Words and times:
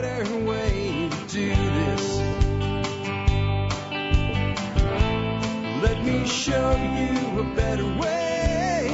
better 0.00 0.36
way 0.46 1.10
to 1.10 1.26
do 1.28 1.50
this. 1.50 2.18
Let 5.82 6.02
me 6.02 6.26
show 6.26 6.70
you 6.76 7.40
a 7.40 7.54
better 7.54 7.84
way. 8.00 8.88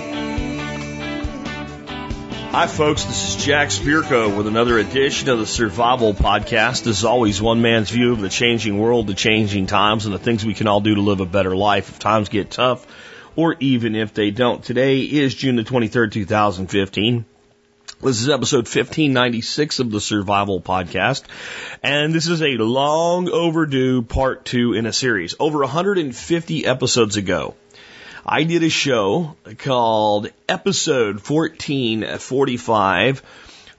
Hi, 2.51 2.67
folks. 2.67 3.05
This 3.05 3.29
is 3.29 3.45
Jack 3.45 3.69
Spirko 3.69 4.37
with 4.37 4.49
another 4.49 4.77
edition 4.79 5.29
of 5.29 5.39
the 5.39 5.47
Survival 5.47 6.15
Podcast. 6.15 6.89
As 6.89 7.05
always, 7.05 7.41
one 7.41 7.63
man's 7.63 7.91
view 7.91 8.13
of 8.13 8.21
the 8.21 8.29
changing 8.29 8.77
world, 8.77 9.07
the 9.07 9.15
changing 9.15 9.69
times, 9.69 10.05
and 10.05 10.13
the 10.13 10.19
things 10.19 10.45
we 10.45 10.55
can 10.55 10.67
all 10.67 10.81
do 10.81 10.97
to 10.97 11.01
live 11.01 11.21
a 11.21 11.27
better 11.27 11.55
life 11.55 11.91
if 11.91 12.01
times 12.01 12.29
get 12.29 12.51
tough 12.51 12.85
or 13.37 13.55
even 13.61 13.95
if 13.95 14.15
they 14.15 14.33
don't. 14.33 14.65
Today 14.65 15.03
is 15.03 15.33
June 15.33 15.55
the 15.55 15.63
23rd, 15.63 16.11
2015. 16.11 17.25
This 18.01 18.21
is 18.21 18.29
episode 18.29 18.67
1596 18.67 19.81
of 19.81 19.91
the 19.91 20.01
Survival 20.01 20.61
Podcast, 20.61 21.25
and 21.83 22.15
this 22.15 22.29
is 22.29 22.41
a 22.43 22.57
long 22.57 23.29
overdue 23.29 24.03
part 24.03 24.45
two 24.45 24.73
in 24.73 24.87
a 24.87 24.93
series. 24.93 25.35
Over 25.41 25.59
150 25.63 26.65
episodes 26.65 27.17
ago, 27.17 27.57
I 28.25 28.45
did 28.45 28.63
a 28.63 28.71
show 28.71 29.35
called 29.59 30.31
Episode 30.49 31.17
1445 31.29 33.23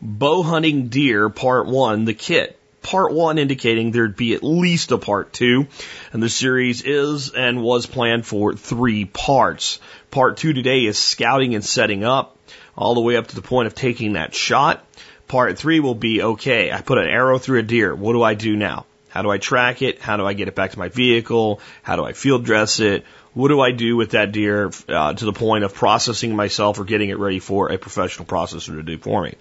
Bow 0.02 0.44
Hunting 0.44 0.90
Deer 0.90 1.30
Part 1.30 1.68
1, 1.68 2.04
the 2.04 2.14
kit. 2.14 2.60
Part 2.82 3.14
1 3.14 3.38
indicating 3.38 3.92
there'd 3.92 4.18
be 4.18 4.34
at 4.34 4.44
least 4.44 4.92
a 4.92 4.98
part 4.98 5.32
2, 5.32 5.66
and 6.12 6.22
the 6.22 6.28
series 6.28 6.82
is 6.82 7.32
and 7.32 7.62
was 7.62 7.86
planned 7.86 8.26
for 8.26 8.54
three 8.54 9.06
parts. 9.06 9.80
Part 10.12 10.36
2 10.36 10.52
today 10.52 10.84
is 10.86 10.98
scouting 10.98 11.56
and 11.56 11.64
setting 11.64 12.04
up, 12.04 12.36
all 12.80 12.96
the 12.96 13.02
way 13.02 13.18
up 13.18 13.28
to 13.28 13.36
the 13.36 13.42
point 13.42 13.68
of 13.68 13.76
taking 13.76 14.14
that 14.14 14.34
shot. 14.34 14.84
Part 15.28 15.60
3 15.60 15.82
will 15.82 15.96
be 15.96 16.24
okay, 16.24 16.72
I 16.72 16.82
put 16.82 16.98
an 16.98 17.08
arrow 17.08 17.38
through 17.38 17.60
a 17.60 17.64
deer. 17.64 17.94
What 17.94 18.14
do 18.14 18.24
I 18.24 18.34
do 18.34 18.56
now? 18.56 18.86
How 19.10 19.22
do 19.22 19.30
I 19.30 19.38
track 19.38 19.82
it? 19.82 20.00
How 20.00 20.18
do 20.18 20.26
I 20.26 20.34
get 20.34 20.48
it 20.48 20.56
back 20.56 20.72
to 20.72 20.80
my 20.80 20.88
vehicle? 20.88 21.60
How 21.84 21.98
do 21.98 22.06
I 22.06 22.14
field 22.14 22.46
dress 22.46 22.80
it? 22.80 23.06
What 23.34 23.50
do 23.50 23.60
I 23.60 23.72
do 23.72 23.96
with 23.96 24.12
that 24.12 24.32
deer 24.32 24.72
uh, 24.88 25.14
to 25.14 25.26
the 25.26 25.34
point 25.34 25.66
of 25.66 25.74
processing 25.74 26.36
myself 26.36 26.80
or 26.80 26.86
getting 26.86 27.10
it 27.10 27.20
ready 27.20 27.40
for 27.40 27.72
a 27.72 27.78
professional 27.78 28.26
processor 28.26 28.76
to 28.76 28.84
do 28.84 28.98
for 28.98 29.24
me? 29.24 29.36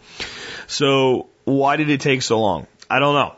So 0.67 1.29
why 1.45 1.77
did 1.77 1.89
it 1.89 2.01
take 2.01 2.23
so 2.23 2.41
long? 2.41 2.67
I 2.91 2.99
don't 2.99 3.15
know. 3.15 3.35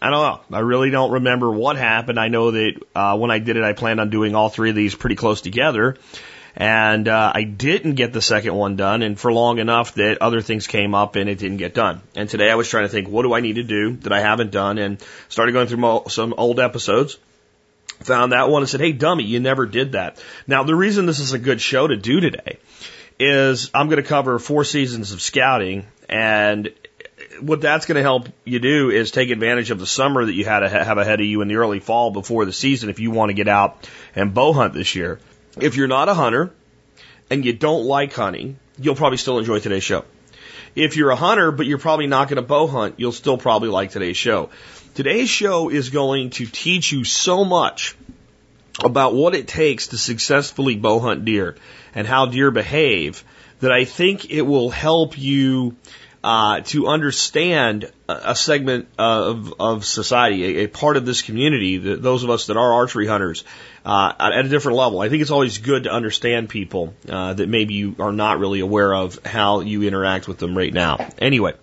I 0.00 0.10
don't 0.10 0.50
know. 0.50 0.56
I 0.56 0.60
really 0.60 0.90
don't 0.90 1.12
remember 1.12 1.50
what 1.50 1.76
happened. 1.76 2.20
I 2.20 2.28
know 2.28 2.50
that 2.50 2.72
uh, 2.94 3.16
when 3.16 3.30
I 3.30 3.38
did 3.38 3.56
it, 3.56 3.64
I 3.64 3.72
planned 3.72 3.98
on 3.98 4.10
doing 4.10 4.34
all 4.34 4.50
three 4.50 4.70
of 4.70 4.76
these 4.76 4.94
pretty 4.94 5.16
close 5.16 5.40
together. 5.40 5.96
And 6.60 7.06
uh, 7.06 7.30
I 7.32 7.44
didn't 7.44 7.94
get 7.94 8.12
the 8.12 8.20
second 8.20 8.52
one 8.52 8.74
done, 8.74 9.02
and 9.02 9.18
for 9.18 9.32
long 9.32 9.60
enough 9.60 9.94
that 9.94 10.18
other 10.20 10.40
things 10.40 10.66
came 10.66 10.92
up 10.92 11.14
and 11.14 11.30
it 11.30 11.38
didn't 11.38 11.58
get 11.58 11.72
done. 11.72 12.02
And 12.16 12.28
today 12.28 12.50
I 12.50 12.56
was 12.56 12.68
trying 12.68 12.84
to 12.84 12.88
think, 12.88 13.08
what 13.08 13.22
do 13.22 13.32
I 13.32 13.38
need 13.38 13.54
to 13.54 13.62
do 13.62 13.94
that 13.98 14.12
I 14.12 14.20
haven't 14.20 14.50
done? 14.50 14.78
And 14.78 15.00
started 15.28 15.52
going 15.52 15.68
through 15.68 16.02
some 16.08 16.34
old 16.36 16.58
episodes 16.58 17.16
found 18.00 18.32
that 18.32 18.48
one 18.48 18.62
and 18.62 18.68
said, 18.68 18.80
Hey, 18.80 18.92
dummy, 18.92 19.24
you 19.24 19.40
never 19.40 19.66
did 19.66 19.92
that. 19.92 20.22
Now, 20.46 20.64
the 20.64 20.74
reason 20.74 21.06
this 21.06 21.20
is 21.20 21.32
a 21.32 21.38
good 21.38 21.60
show 21.60 21.86
to 21.86 21.96
do 21.96 22.20
today 22.20 22.58
is 23.18 23.70
I'm 23.74 23.88
going 23.88 24.02
to 24.02 24.08
cover 24.08 24.38
four 24.38 24.64
seasons 24.64 25.12
of 25.12 25.20
scouting 25.20 25.86
and 26.08 26.72
what 27.40 27.60
that's 27.60 27.86
going 27.86 27.96
to 27.96 28.02
help 28.02 28.28
you 28.44 28.58
do 28.58 28.90
is 28.90 29.10
take 29.10 29.30
advantage 29.30 29.70
of 29.70 29.78
the 29.78 29.86
summer 29.86 30.24
that 30.24 30.32
you 30.32 30.44
had 30.44 30.60
to 30.60 30.68
have 30.68 30.98
ahead 30.98 31.20
of 31.20 31.26
you 31.26 31.40
in 31.40 31.48
the 31.48 31.56
early 31.56 31.80
fall 31.80 32.10
before 32.10 32.44
the 32.44 32.52
season 32.52 32.90
if 32.90 32.98
you 32.98 33.10
want 33.10 33.30
to 33.30 33.34
get 33.34 33.48
out 33.48 33.88
and 34.14 34.34
bow 34.34 34.52
hunt 34.52 34.74
this 34.74 34.94
year. 34.94 35.20
If 35.60 35.76
you're 35.76 35.88
not 35.88 36.08
a 36.08 36.14
hunter 36.14 36.52
and 37.30 37.44
you 37.44 37.52
don't 37.52 37.84
like 37.84 38.12
hunting, 38.12 38.58
you'll 38.78 38.94
probably 38.94 39.18
still 39.18 39.38
enjoy 39.38 39.60
today's 39.60 39.84
show. 39.84 40.04
If 40.74 40.96
you're 40.96 41.10
a 41.10 41.16
hunter, 41.16 41.50
but 41.50 41.66
you're 41.66 41.78
probably 41.78 42.06
not 42.06 42.28
going 42.28 42.36
to 42.36 42.46
bow 42.46 42.66
hunt, 42.66 42.94
you'll 42.98 43.12
still 43.12 43.38
probably 43.38 43.68
like 43.68 43.90
today's 43.90 44.16
show. 44.16 44.50
Today's 44.94 45.28
show 45.28 45.68
is 45.70 45.90
going 45.90 46.30
to 46.30 46.46
teach 46.46 46.92
you 46.92 47.04
so 47.04 47.44
much 47.44 47.96
about 48.84 49.14
what 49.14 49.34
it 49.34 49.48
takes 49.48 49.88
to 49.88 49.98
successfully 49.98 50.76
bow 50.76 51.00
hunt 51.00 51.24
deer 51.24 51.56
and 51.94 52.06
how 52.06 52.26
deer 52.26 52.50
behave 52.50 53.24
that 53.60 53.72
I 53.72 53.84
think 53.84 54.30
it 54.30 54.42
will 54.42 54.70
help 54.70 55.18
you 55.18 55.76
uh, 56.22 56.60
to 56.60 56.88
understand 56.88 57.90
a 58.08 58.34
segment 58.34 58.88
of, 58.98 59.54
of 59.60 59.84
society, 59.84 60.58
a, 60.58 60.64
a 60.64 60.66
part 60.66 60.96
of 60.96 61.06
this 61.06 61.22
community, 61.22 61.78
the, 61.78 61.96
those 61.96 62.24
of 62.24 62.30
us 62.30 62.46
that 62.46 62.56
are 62.56 62.72
archery 62.74 63.06
hunters, 63.06 63.44
uh, 63.88 64.12
at 64.20 64.44
a 64.44 64.48
different 64.48 64.76
level. 64.76 65.00
I 65.00 65.08
think 65.08 65.22
it's 65.22 65.30
always 65.30 65.56
good 65.56 65.84
to 65.84 65.90
understand 65.90 66.50
people 66.50 66.94
uh, 67.08 67.32
that 67.32 67.48
maybe 67.48 67.72
you 67.72 67.96
are 67.98 68.12
not 68.12 68.38
really 68.38 68.60
aware 68.60 68.94
of 68.94 69.18
how 69.24 69.60
you 69.60 69.82
interact 69.82 70.28
with 70.28 70.36
them 70.36 70.56
right 70.56 70.72
now. 70.72 71.08
Anyway, 71.18 71.54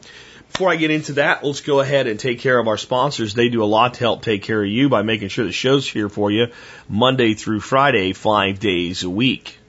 before 0.52 0.72
I 0.72 0.75
get 0.75 0.90
into 0.90 1.13
that, 1.13 1.44
let's 1.44 1.62
go 1.62 1.81
ahead 1.81 2.08
and 2.08 2.19
take 2.19 2.40
care 2.40 2.58
of 2.58 2.68
our 2.68 2.78
sponsors. 2.78 3.36
They 3.36 3.50
do 3.50 3.63
a 3.63 3.66
lot 3.66 3.94
to 3.94 4.00
help 4.00 4.24
take 4.24 4.41
care 4.41 4.63
of 4.63 4.68
you 4.68 4.90
by 4.90 5.03
making 5.03 5.28
sure 5.28 5.46
the 5.46 5.52
show's 5.52 5.88
here 5.88 6.09
for 6.09 6.31
you 6.31 6.47
Monday 6.90 7.36
through 7.36 7.59
Friday, 7.59 8.13
five 8.13 8.59
days 8.59 9.03
a 9.03 9.09
week. 9.09 9.59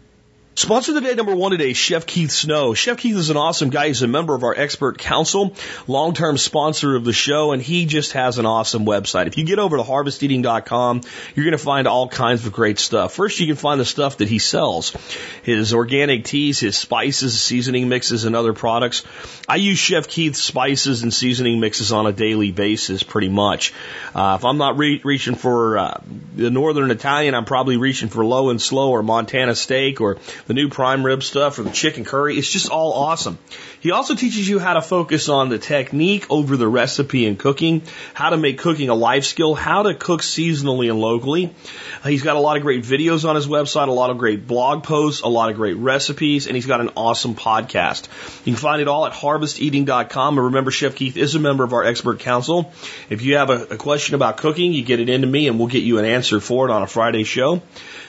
Sponsor 0.58 0.92
of 0.92 0.94
the 0.94 1.00
day 1.02 1.14
number 1.14 1.36
one 1.36 1.50
today, 1.50 1.74
Chef 1.74 2.06
Keith 2.06 2.30
Snow. 2.30 2.72
Chef 2.72 2.96
Keith 2.96 3.14
is 3.14 3.28
an 3.28 3.36
awesome 3.36 3.68
guy. 3.68 3.88
He's 3.88 4.00
a 4.00 4.08
member 4.08 4.34
of 4.34 4.42
our 4.42 4.54
expert 4.56 4.96
council, 4.96 5.54
long-term 5.86 6.38
sponsor 6.38 6.96
of 6.96 7.04
the 7.04 7.12
show, 7.12 7.52
and 7.52 7.62
he 7.62 7.84
just 7.84 8.12
has 8.12 8.38
an 8.38 8.46
awesome 8.46 8.86
website. 8.86 9.26
If 9.26 9.36
you 9.36 9.44
get 9.44 9.58
over 9.58 9.76
to 9.76 9.82
harvesteating.com, 9.82 11.02
you're 11.34 11.44
going 11.44 11.52
to 11.52 11.62
find 11.62 11.86
all 11.86 12.08
kinds 12.08 12.46
of 12.46 12.54
great 12.54 12.78
stuff. 12.78 13.12
First, 13.12 13.38
you 13.38 13.46
can 13.46 13.56
find 13.56 13.78
the 13.78 13.84
stuff 13.84 14.16
that 14.16 14.30
he 14.30 14.38
sells. 14.38 14.96
His 15.42 15.74
organic 15.74 16.24
teas, 16.24 16.58
his 16.58 16.74
spices, 16.74 17.38
seasoning 17.38 17.90
mixes, 17.90 18.24
and 18.24 18.34
other 18.34 18.54
products. 18.54 19.02
I 19.46 19.56
use 19.56 19.78
Chef 19.78 20.08
Keith's 20.08 20.42
spices 20.42 21.02
and 21.02 21.12
seasoning 21.12 21.60
mixes 21.60 21.92
on 21.92 22.06
a 22.06 22.12
daily 22.12 22.50
basis, 22.50 23.02
pretty 23.02 23.28
much. 23.28 23.74
Uh, 24.14 24.38
if 24.38 24.44
I'm 24.46 24.56
not 24.56 24.78
re- 24.78 25.02
reaching 25.04 25.34
for 25.34 25.76
uh, 25.76 26.00
the 26.34 26.50
Northern 26.50 26.90
Italian, 26.90 27.34
I'm 27.34 27.44
probably 27.44 27.76
reaching 27.76 28.08
for 28.08 28.24
low 28.24 28.48
and 28.48 28.60
slow 28.60 28.92
or 28.92 29.02
Montana 29.02 29.54
steak 29.54 30.00
or 30.00 30.16
the 30.46 30.54
new 30.54 30.68
prime 30.68 31.04
rib 31.04 31.22
stuff 31.22 31.58
or 31.58 31.62
the 31.62 31.70
chicken 31.70 32.04
curry. 32.04 32.36
It's 32.36 32.50
just 32.50 32.70
all 32.70 32.92
awesome. 32.92 33.38
He 33.80 33.90
also 33.90 34.14
teaches 34.14 34.48
you 34.48 34.58
how 34.58 34.74
to 34.74 34.82
focus 34.82 35.28
on 35.28 35.48
the 35.48 35.58
technique 35.58 36.26
over 36.30 36.56
the 36.56 36.68
recipe 36.68 37.26
and 37.26 37.38
cooking, 37.38 37.82
how 38.14 38.30
to 38.30 38.36
make 38.36 38.58
cooking 38.58 38.88
a 38.88 38.94
life 38.94 39.24
skill, 39.24 39.54
how 39.54 39.82
to 39.82 39.94
cook 39.94 40.22
seasonally 40.22 40.88
and 40.90 41.00
locally. 41.00 41.54
Uh, 42.02 42.08
he's 42.08 42.22
got 42.22 42.36
a 42.36 42.40
lot 42.40 42.56
of 42.56 42.62
great 42.62 42.84
videos 42.84 43.28
on 43.28 43.36
his 43.36 43.46
website, 43.46 43.88
a 43.88 43.92
lot 43.92 44.10
of 44.10 44.18
great 44.18 44.46
blog 44.46 44.84
posts, 44.84 45.22
a 45.22 45.28
lot 45.28 45.50
of 45.50 45.56
great 45.56 45.76
recipes, 45.76 46.46
and 46.46 46.56
he's 46.56 46.66
got 46.66 46.80
an 46.80 46.90
awesome 46.96 47.34
podcast. 47.34 48.08
You 48.46 48.52
can 48.52 48.60
find 48.60 48.80
it 48.80 48.88
all 48.88 49.06
at 49.06 49.12
harvesteating.com. 49.12 50.38
And 50.38 50.46
remember, 50.46 50.70
Chef 50.70 50.94
Keith 50.94 51.16
is 51.16 51.34
a 51.34 51.40
member 51.40 51.64
of 51.64 51.72
our 51.72 51.84
expert 51.84 52.20
council. 52.20 52.72
If 53.10 53.22
you 53.22 53.36
have 53.36 53.50
a, 53.50 53.64
a 53.64 53.76
question 53.76 54.14
about 54.14 54.36
cooking, 54.36 54.72
you 54.72 54.84
get 54.84 55.00
it 55.00 55.08
into 55.08 55.26
me 55.26 55.48
and 55.48 55.58
we'll 55.58 55.68
get 55.68 55.82
you 55.82 55.98
an 55.98 56.04
answer 56.04 56.40
for 56.40 56.68
it 56.68 56.72
on 56.72 56.82
a 56.82 56.86
Friday 56.86 57.24
show. 57.24 57.62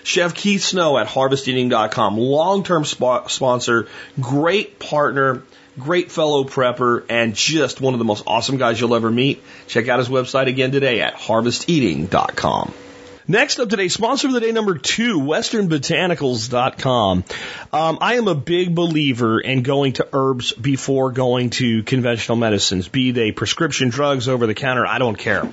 Chef 0.08 0.34
Keith 0.34 0.64
Snow 0.64 0.98
at 0.98 1.06
harvesteating.com, 1.06 2.18
long-term 2.18 2.86
sp- 2.88 3.28
sponsor, 3.28 3.90
great 4.18 4.80
partner, 4.80 5.44
great 5.78 6.14
fellow 6.14 6.46
prepper, 6.46 7.04
and 7.10 7.36
just 7.36 7.82
one 7.82 7.94
of 7.94 7.98
the 7.98 8.06
most 8.06 8.24
awesome 8.26 8.56
guys 8.56 8.80
you'll 8.80 8.96
ever 8.96 9.12
meet. 9.12 9.44
Check 9.68 9.90
out 9.90 10.00
his 10.00 10.08
website 10.08 10.48
again 10.48 10.72
today 10.72 11.02
at 11.02 11.16
harvesteating.com. 11.16 12.74
Next 13.28 13.60
up 13.60 13.68
today, 13.68 13.90
sponsor 13.90 14.28
of 14.28 14.34
the 14.34 14.40
day 14.40 14.54
number 14.54 14.78
two, 14.78 15.20
westernbotanicals.com. 15.20 17.26
Um, 17.74 17.98
I 18.00 18.16
am 18.16 18.30
a 18.30 18.36
big 18.36 18.74
believer 18.74 19.42
in 19.42 19.62
going 19.62 19.92
to 19.94 20.08
herbs 20.14 20.54
before 20.54 21.12
going 21.12 21.50
to 21.50 21.84
conventional 21.84 22.38
medicines, 22.38 22.88
be 22.88 23.12
they 23.12 23.34
prescription 23.34 23.90
drugs 23.90 24.30
over 24.30 24.48
the 24.48 24.54
counter, 24.54 24.88
I 24.88 25.00
don't 25.00 25.18
care. 25.18 25.52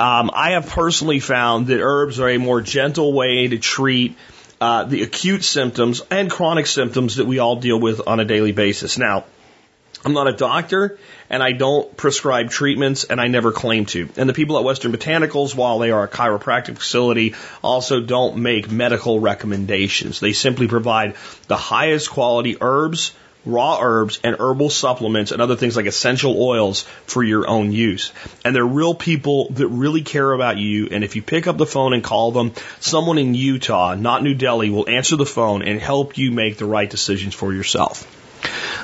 Um, 0.00 0.30
I 0.32 0.52
have 0.52 0.70
personally 0.70 1.20
found 1.20 1.66
that 1.66 1.78
herbs 1.78 2.20
are 2.20 2.30
a 2.30 2.38
more 2.38 2.62
gentle 2.62 3.12
way 3.12 3.48
to 3.48 3.58
treat 3.58 4.16
uh, 4.58 4.84
the 4.84 5.02
acute 5.02 5.44
symptoms 5.44 6.00
and 6.10 6.30
chronic 6.30 6.66
symptoms 6.66 7.16
that 7.16 7.26
we 7.26 7.38
all 7.38 7.56
deal 7.56 7.78
with 7.78 8.00
on 8.06 8.18
a 8.18 8.24
daily 8.24 8.52
basis. 8.52 8.96
Now, 8.96 9.24
I'm 10.02 10.14
not 10.14 10.26
a 10.26 10.32
doctor 10.32 10.98
and 11.28 11.42
I 11.42 11.52
don't 11.52 11.94
prescribe 11.98 12.48
treatments 12.48 13.04
and 13.04 13.20
I 13.20 13.28
never 13.28 13.52
claim 13.52 13.84
to. 13.86 14.08
And 14.16 14.26
the 14.26 14.32
people 14.32 14.56
at 14.56 14.64
Western 14.64 14.90
Botanicals, 14.90 15.54
while 15.54 15.78
they 15.78 15.90
are 15.90 16.04
a 16.04 16.08
chiropractic 16.08 16.78
facility, 16.78 17.34
also 17.62 18.00
don't 18.00 18.38
make 18.38 18.70
medical 18.70 19.20
recommendations. 19.20 20.18
They 20.18 20.32
simply 20.32 20.66
provide 20.66 21.16
the 21.46 21.58
highest 21.58 22.08
quality 22.08 22.56
herbs, 22.58 23.12
raw 23.44 23.78
herbs 23.80 24.20
and 24.22 24.36
herbal 24.38 24.70
supplements 24.70 25.32
and 25.32 25.40
other 25.40 25.56
things 25.56 25.76
like 25.76 25.86
essential 25.86 26.40
oils 26.42 26.82
for 27.06 27.22
your 27.22 27.48
own 27.48 27.72
use. 27.72 28.12
And 28.44 28.54
they're 28.54 28.64
real 28.64 28.94
people 28.94 29.50
that 29.50 29.68
really 29.68 30.02
care 30.02 30.32
about 30.32 30.58
you. 30.58 30.88
And 30.90 31.04
if 31.04 31.16
you 31.16 31.22
pick 31.22 31.46
up 31.46 31.56
the 31.56 31.66
phone 31.66 31.92
and 31.92 32.04
call 32.04 32.32
them, 32.32 32.52
someone 32.80 33.18
in 33.18 33.34
Utah, 33.34 33.94
not 33.94 34.22
New 34.22 34.34
Delhi, 34.34 34.70
will 34.70 34.88
answer 34.88 35.16
the 35.16 35.26
phone 35.26 35.62
and 35.62 35.80
help 35.80 36.18
you 36.18 36.30
make 36.30 36.56
the 36.56 36.66
right 36.66 36.88
decisions 36.88 37.34
for 37.34 37.52
yourself. 37.52 38.06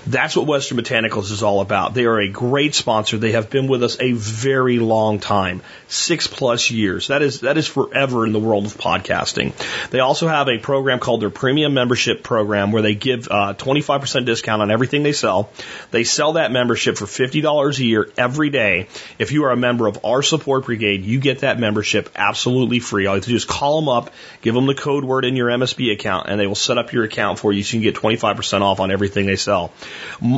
That's 0.07 0.37
what 0.37 0.47
Western 0.47 0.79
Botanicals 0.79 1.33
is 1.33 1.43
all 1.43 1.61
about. 1.61 1.93
They 1.93 2.05
are 2.05 2.21
a 2.21 2.29
great 2.29 2.77
sponsor. 2.77 3.19
They 3.19 3.33
have 3.33 3.51
been 3.51 3.67
with 3.67 3.83
us 3.83 3.97
a 3.99 4.13
very 4.13 4.79
long 4.79 5.19
time, 5.19 5.63
six 5.89 6.29
plus 6.29 6.71
years. 6.71 7.09
That 7.09 7.23
is 7.23 7.41
that 7.41 7.59
is 7.59 7.67
forever 7.67 8.25
in 8.25 8.33
the 8.33 8.39
world 8.39 8.67
of 8.67 8.77
podcasting. 8.77 9.53
They 9.91 9.99
also 9.99 10.29
have 10.29 10.49
a 10.49 10.59
program 10.59 11.01
called 11.01 11.23
their 11.23 11.31
Premium 11.31 11.75
Membership 11.75 12.23
Program 12.23 12.71
where 12.71 12.83
they 12.83 12.95
give 12.95 13.27
uh, 13.29 13.55
25% 13.55 14.25
discount 14.25 14.63
on 14.63 14.71
everything 14.71 15.03
they 15.03 15.13
sell. 15.13 15.51
They 15.91 16.05
sell 16.05 16.35
that 16.35 16.53
membership 16.53 16.97
for 16.97 17.07
$50 17.07 17.79
a 17.79 17.85
year 17.85 18.09
every 18.17 18.51
day. 18.51 18.89
If 19.19 19.33
you 19.33 19.45
are 19.45 19.51
a 19.51 19.57
member 19.57 19.89
of 19.89 20.05
our 20.05 20.23
support 20.23 20.67
brigade, 20.67 21.05
you 21.05 21.19
get 21.19 21.41
that 21.41 21.59
membership 21.59 22.11
absolutely 22.15 22.79
free. 22.79 23.07
All 23.07 23.15
you 23.15 23.19
have 23.19 23.25
to 23.25 23.31
do 23.31 23.37
is 23.37 23.45
call 23.45 23.81
them 23.81 23.89
up, 23.89 24.13
give 24.41 24.55
them 24.55 24.67
the 24.67 24.75
code 24.75 25.05
word 25.05 25.25
in 25.25 25.35
your 25.35 25.49
MSB 25.49 25.93
account, 25.93 26.29
and 26.29 26.39
they 26.39 26.47
will 26.47 26.55
set 26.55 26.79
up 26.79 26.93
your 26.93 27.03
account 27.03 27.41
for 27.41 27.53
you 27.53 27.65
so 27.65 27.77
you 27.77 27.83
can 27.83 27.93
get 27.93 28.01
25% 28.01 28.61
off 28.61 28.79
on 28.79 28.93
everything 28.93 29.27
they 29.27 29.37
sell. 29.37 29.73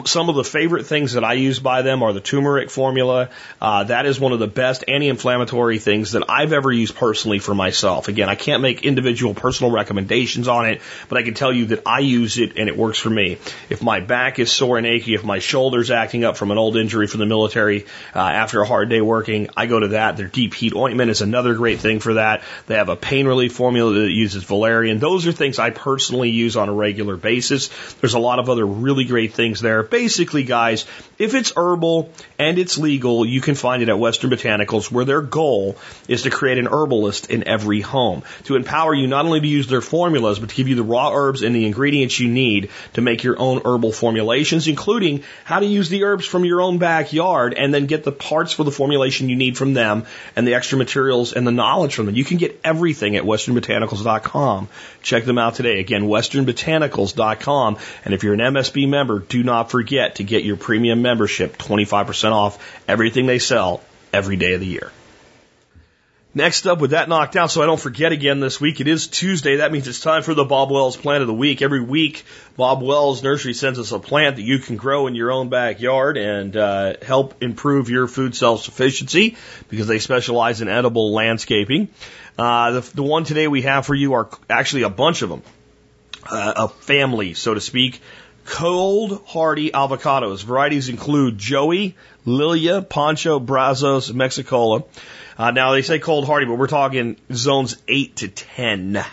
Some 0.04 0.28
of 0.28 0.36
the 0.36 0.44
favorite 0.44 0.86
things 0.86 1.12
that 1.14 1.24
I 1.24 1.34
use 1.34 1.58
by 1.58 1.82
them 1.82 2.02
are 2.02 2.12
the 2.12 2.20
turmeric 2.20 2.70
formula. 2.70 3.30
Uh, 3.60 3.84
that 3.84 4.06
is 4.06 4.20
one 4.20 4.32
of 4.32 4.38
the 4.38 4.46
best 4.46 4.84
anti-inflammatory 4.86 5.78
things 5.78 6.12
that 6.12 6.24
I've 6.28 6.52
ever 6.52 6.70
used 6.70 6.96
personally 6.96 7.38
for 7.38 7.54
myself. 7.54 8.08
Again, 8.08 8.28
I 8.28 8.34
can't 8.34 8.62
make 8.62 8.84
individual 8.84 9.34
personal 9.34 9.72
recommendations 9.72 10.48
on 10.48 10.66
it, 10.66 10.82
but 11.08 11.18
I 11.18 11.22
can 11.22 11.34
tell 11.34 11.52
you 11.52 11.66
that 11.66 11.82
I 11.86 12.00
use 12.00 12.38
it 12.38 12.56
and 12.56 12.68
it 12.68 12.76
works 12.76 12.98
for 12.98 13.10
me. 13.10 13.38
If 13.70 13.82
my 13.82 14.00
back 14.00 14.38
is 14.38 14.50
sore 14.52 14.78
and 14.78 14.86
achy, 14.86 15.14
if 15.14 15.24
my 15.24 15.38
shoulder's 15.38 15.90
acting 15.90 16.24
up 16.24 16.36
from 16.36 16.50
an 16.50 16.58
old 16.58 16.76
injury 16.76 17.06
from 17.06 17.20
the 17.20 17.26
military 17.26 17.86
uh, 18.14 18.18
after 18.18 18.60
a 18.60 18.66
hard 18.66 18.90
day 18.90 19.00
working, 19.00 19.48
I 19.56 19.66
go 19.66 19.80
to 19.80 19.88
that. 19.88 20.16
Their 20.16 20.28
deep 20.28 20.54
heat 20.54 20.74
ointment 20.74 21.10
is 21.10 21.22
another 21.22 21.54
great 21.54 21.80
thing 21.80 22.00
for 22.00 22.14
that. 22.14 22.42
They 22.66 22.74
have 22.74 22.88
a 22.88 22.96
pain 22.96 23.26
relief 23.26 23.52
formula 23.52 23.92
that 23.92 24.10
uses 24.10 24.44
valerian. 24.44 24.98
Those 24.98 25.26
are 25.26 25.32
things 25.32 25.58
I 25.58 25.70
personally 25.70 26.30
use 26.30 26.56
on 26.56 26.68
a 26.68 26.72
regular 26.72 27.16
basis. 27.16 27.68
There's 28.00 28.14
a 28.14 28.18
lot 28.18 28.38
of 28.38 28.50
other 28.50 28.66
really 28.66 29.04
great 29.04 29.32
things 29.32 29.47
there. 29.54 29.82
Basically, 29.82 30.42
guys, 30.44 30.86
if 31.18 31.34
it's 31.34 31.52
herbal 31.56 32.12
and 32.38 32.58
it's 32.58 32.78
legal, 32.78 33.26
you 33.26 33.40
can 33.40 33.54
find 33.54 33.82
it 33.82 33.88
at 33.88 33.98
Western 33.98 34.30
Botanicals 34.30 34.90
where 34.90 35.04
their 35.04 35.20
goal 35.20 35.76
is 36.06 36.22
to 36.22 36.30
create 36.30 36.58
an 36.58 36.68
herbalist 36.68 37.30
in 37.30 37.46
every 37.48 37.80
home 37.80 38.22
to 38.44 38.56
empower 38.56 38.94
you 38.94 39.06
not 39.06 39.24
only 39.24 39.40
to 39.40 39.46
use 39.46 39.66
their 39.66 39.80
formulas, 39.80 40.38
but 40.38 40.50
to 40.50 40.54
give 40.54 40.68
you 40.68 40.74
the 40.74 40.82
raw 40.82 41.10
herbs 41.12 41.42
and 41.42 41.54
the 41.54 41.66
ingredients 41.66 42.20
you 42.20 42.28
need 42.28 42.70
to 42.92 43.00
make 43.00 43.24
your 43.24 43.38
own 43.38 43.62
herbal 43.64 43.92
formulations, 43.92 44.68
including 44.68 45.22
how 45.44 45.58
to 45.58 45.66
use 45.66 45.88
the 45.88 46.04
herbs 46.04 46.26
from 46.26 46.44
your 46.44 46.60
own 46.60 46.78
backyard 46.78 47.54
and 47.54 47.72
then 47.72 47.86
get 47.86 48.04
the 48.04 48.12
parts 48.12 48.52
for 48.52 48.64
the 48.64 48.70
formulation 48.70 49.28
you 49.28 49.36
need 49.36 49.56
from 49.56 49.74
them 49.74 50.04
and 50.36 50.46
the 50.46 50.54
extra 50.54 50.78
materials 50.78 51.32
and 51.32 51.46
the 51.46 51.52
knowledge 51.52 51.94
from 51.94 52.06
them. 52.06 52.14
You 52.14 52.24
can 52.24 52.36
get 52.36 52.60
everything 52.64 53.16
at 53.16 53.24
westernbotanicals.com. 53.24 54.68
Check 55.02 55.24
them 55.24 55.38
out 55.38 55.54
today. 55.54 55.80
Again, 55.80 56.04
westernbotanicals.com. 56.04 57.78
And 58.04 58.14
if 58.14 58.22
you're 58.22 58.34
an 58.34 58.40
MSB 58.40 58.88
member, 58.88 59.20
do 59.28 59.42
not 59.42 59.70
forget 59.70 60.16
to 60.16 60.24
get 60.24 60.44
your 60.44 60.56
premium 60.56 61.02
membership 61.02 61.56
25% 61.58 62.32
off 62.32 62.82
everything 62.88 63.26
they 63.26 63.38
sell 63.38 63.82
every 64.12 64.36
day 64.36 64.54
of 64.54 64.60
the 64.60 64.66
year. 64.66 64.90
Next 66.34 66.66
up, 66.66 66.78
with 66.78 66.90
that 66.90 67.08
knocked 67.08 67.36
out, 67.36 67.50
so 67.50 67.62
I 67.62 67.66
don't 67.66 67.80
forget 67.80 68.12
again 68.12 68.38
this 68.38 68.60
week, 68.60 68.80
it 68.80 68.86
is 68.86 69.06
Tuesday. 69.06 69.56
That 69.56 69.72
means 69.72 69.88
it's 69.88 69.98
time 69.98 70.22
for 70.22 70.34
the 70.34 70.44
Bob 70.44 70.70
Wells 70.70 70.96
plant 70.96 71.22
of 71.22 71.26
the 71.26 71.34
week. 71.34 71.62
Every 71.62 71.80
week, 71.80 72.22
Bob 72.54 72.82
Wells 72.82 73.22
Nursery 73.22 73.54
sends 73.54 73.78
us 73.78 73.92
a 73.92 73.98
plant 73.98 74.36
that 74.36 74.42
you 74.42 74.58
can 74.58 74.76
grow 74.76 75.06
in 75.06 75.14
your 75.14 75.32
own 75.32 75.48
backyard 75.48 76.18
and 76.18 76.54
uh, 76.54 76.94
help 77.02 77.42
improve 77.42 77.88
your 77.88 78.06
food 78.06 78.36
self 78.36 78.62
sufficiency 78.62 79.36
because 79.68 79.86
they 79.86 79.98
specialize 79.98 80.60
in 80.60 80.68
edible 80.68 81.12
landscaping. 81.12 81.88
Uh, 82.38 82.72
the, 82.72 82.80
the 82.94 83.02
one 83.02 83.24
today 83.24 83.48
we 83.48 83.62
have 83.62 83.86
for 83.86 83.94
you 83.94 84.12
are 84.12 84.28
actually 84.50 84.82
a 84.82 84.90
bunch 84.90 85.22
of 85.22 85.30
them, 85.30 85.42
uh, 86.30 86.52
a 86.56 86.68
family, 86.68 87.32
so 87.34 87.54
to 87.54 87.60
speak. 87.60 88.00
Cold 88.48 89.22
hardy 89.26 89.70
avocados. 89.72 90.42
Varieties 90.42 90.88
include 90.88 91.36
Joey, 91.36 91.94
Lilia, 92.24 92.80
Pancho, 92.80 93.38
Brazos, 93.38 94.10
Mexicola. 94.10 94.84
Uh, 95.36 95.50
now 95.50 95.72
they 95.72 95.82
say 95.82 95.98
cold 95.98 96.24
hardy, 96.24 96.46
but 96.46 96.54
we're 96.54 96.66
talking 96.66 97.18
zones 97.30 97.76
8 97.86 98.16
to 98.16 98.28
10. 98.28 99.04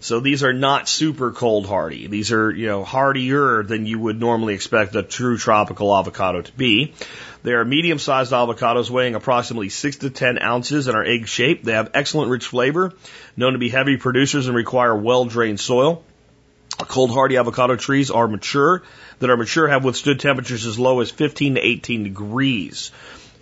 So 0.00 0.20
these 0.20 0.42
are 0.42 0.54
not 0.54 0.88
super 0.88 1.30
cold 1.30 1.66
hardy. 1.66 2.06
These 2.06 2.32
are, 2.32 2.50
you 2.50 2.66
know, 2.66 2.84
hardier 2.84 3.62
than 3.62 3.84
you 3.84 3.98
would 3.98 4.18
normally 4.18 4.54
expect 4.54 4.96
a 4.96 5.02
true 5.02 5.36
tropical 5.36 5.94
avocado 5.94 6.40
to 6.40 6.52
be. 6.52 6.94
They 7.42 7.52
are 7.52 7.66
medium 7.66 7.98
sized 7.98 8.32
avocados 8.32 8.88
weighing 8.88 9.14
approximately 9.14 9.68
6 9.68 9.96
to 9.98 10.10
10 10.10 10.40
ounces 10.40 10.88
and 10.88 10.96
are 10.96 11.04
egg 11.04 11.28
shaped. 11.28 11.66
They 11.66 11.72
have 11.72 11.90
excellent 11.92 12.30
rich 12.30 12.46
flavor, 12.46 12.94
known 13.36 13.52
to 13.52 13.58
be 13.58 13.68
heavy 13.68 13.98
producers 13.98 14.46
and 14.46 14.56
require 14.56 14.96
well 14.96 15.26
drained 15.26 15.60
soil. 15.60 16.02
Cold 16.78 17.10
hardy 17.10 17.36
avocado 17.36 17.76
trees 17.76 18.10
are 18.10 18.26
mature, 18.26 18.82
that 19.20 19.30
are 19.30 19.36
mature 19.36 19.68
have 19.68 19.84
withstood 19.84 20.20
temperatures 20.20 20.66
as 20.66 20.78
low 20.78 21.00
as 21.00 21.10
15 21.10 21.54
to 21.54 21.60
18 21.60 22.04
degrees. 22.04 22.90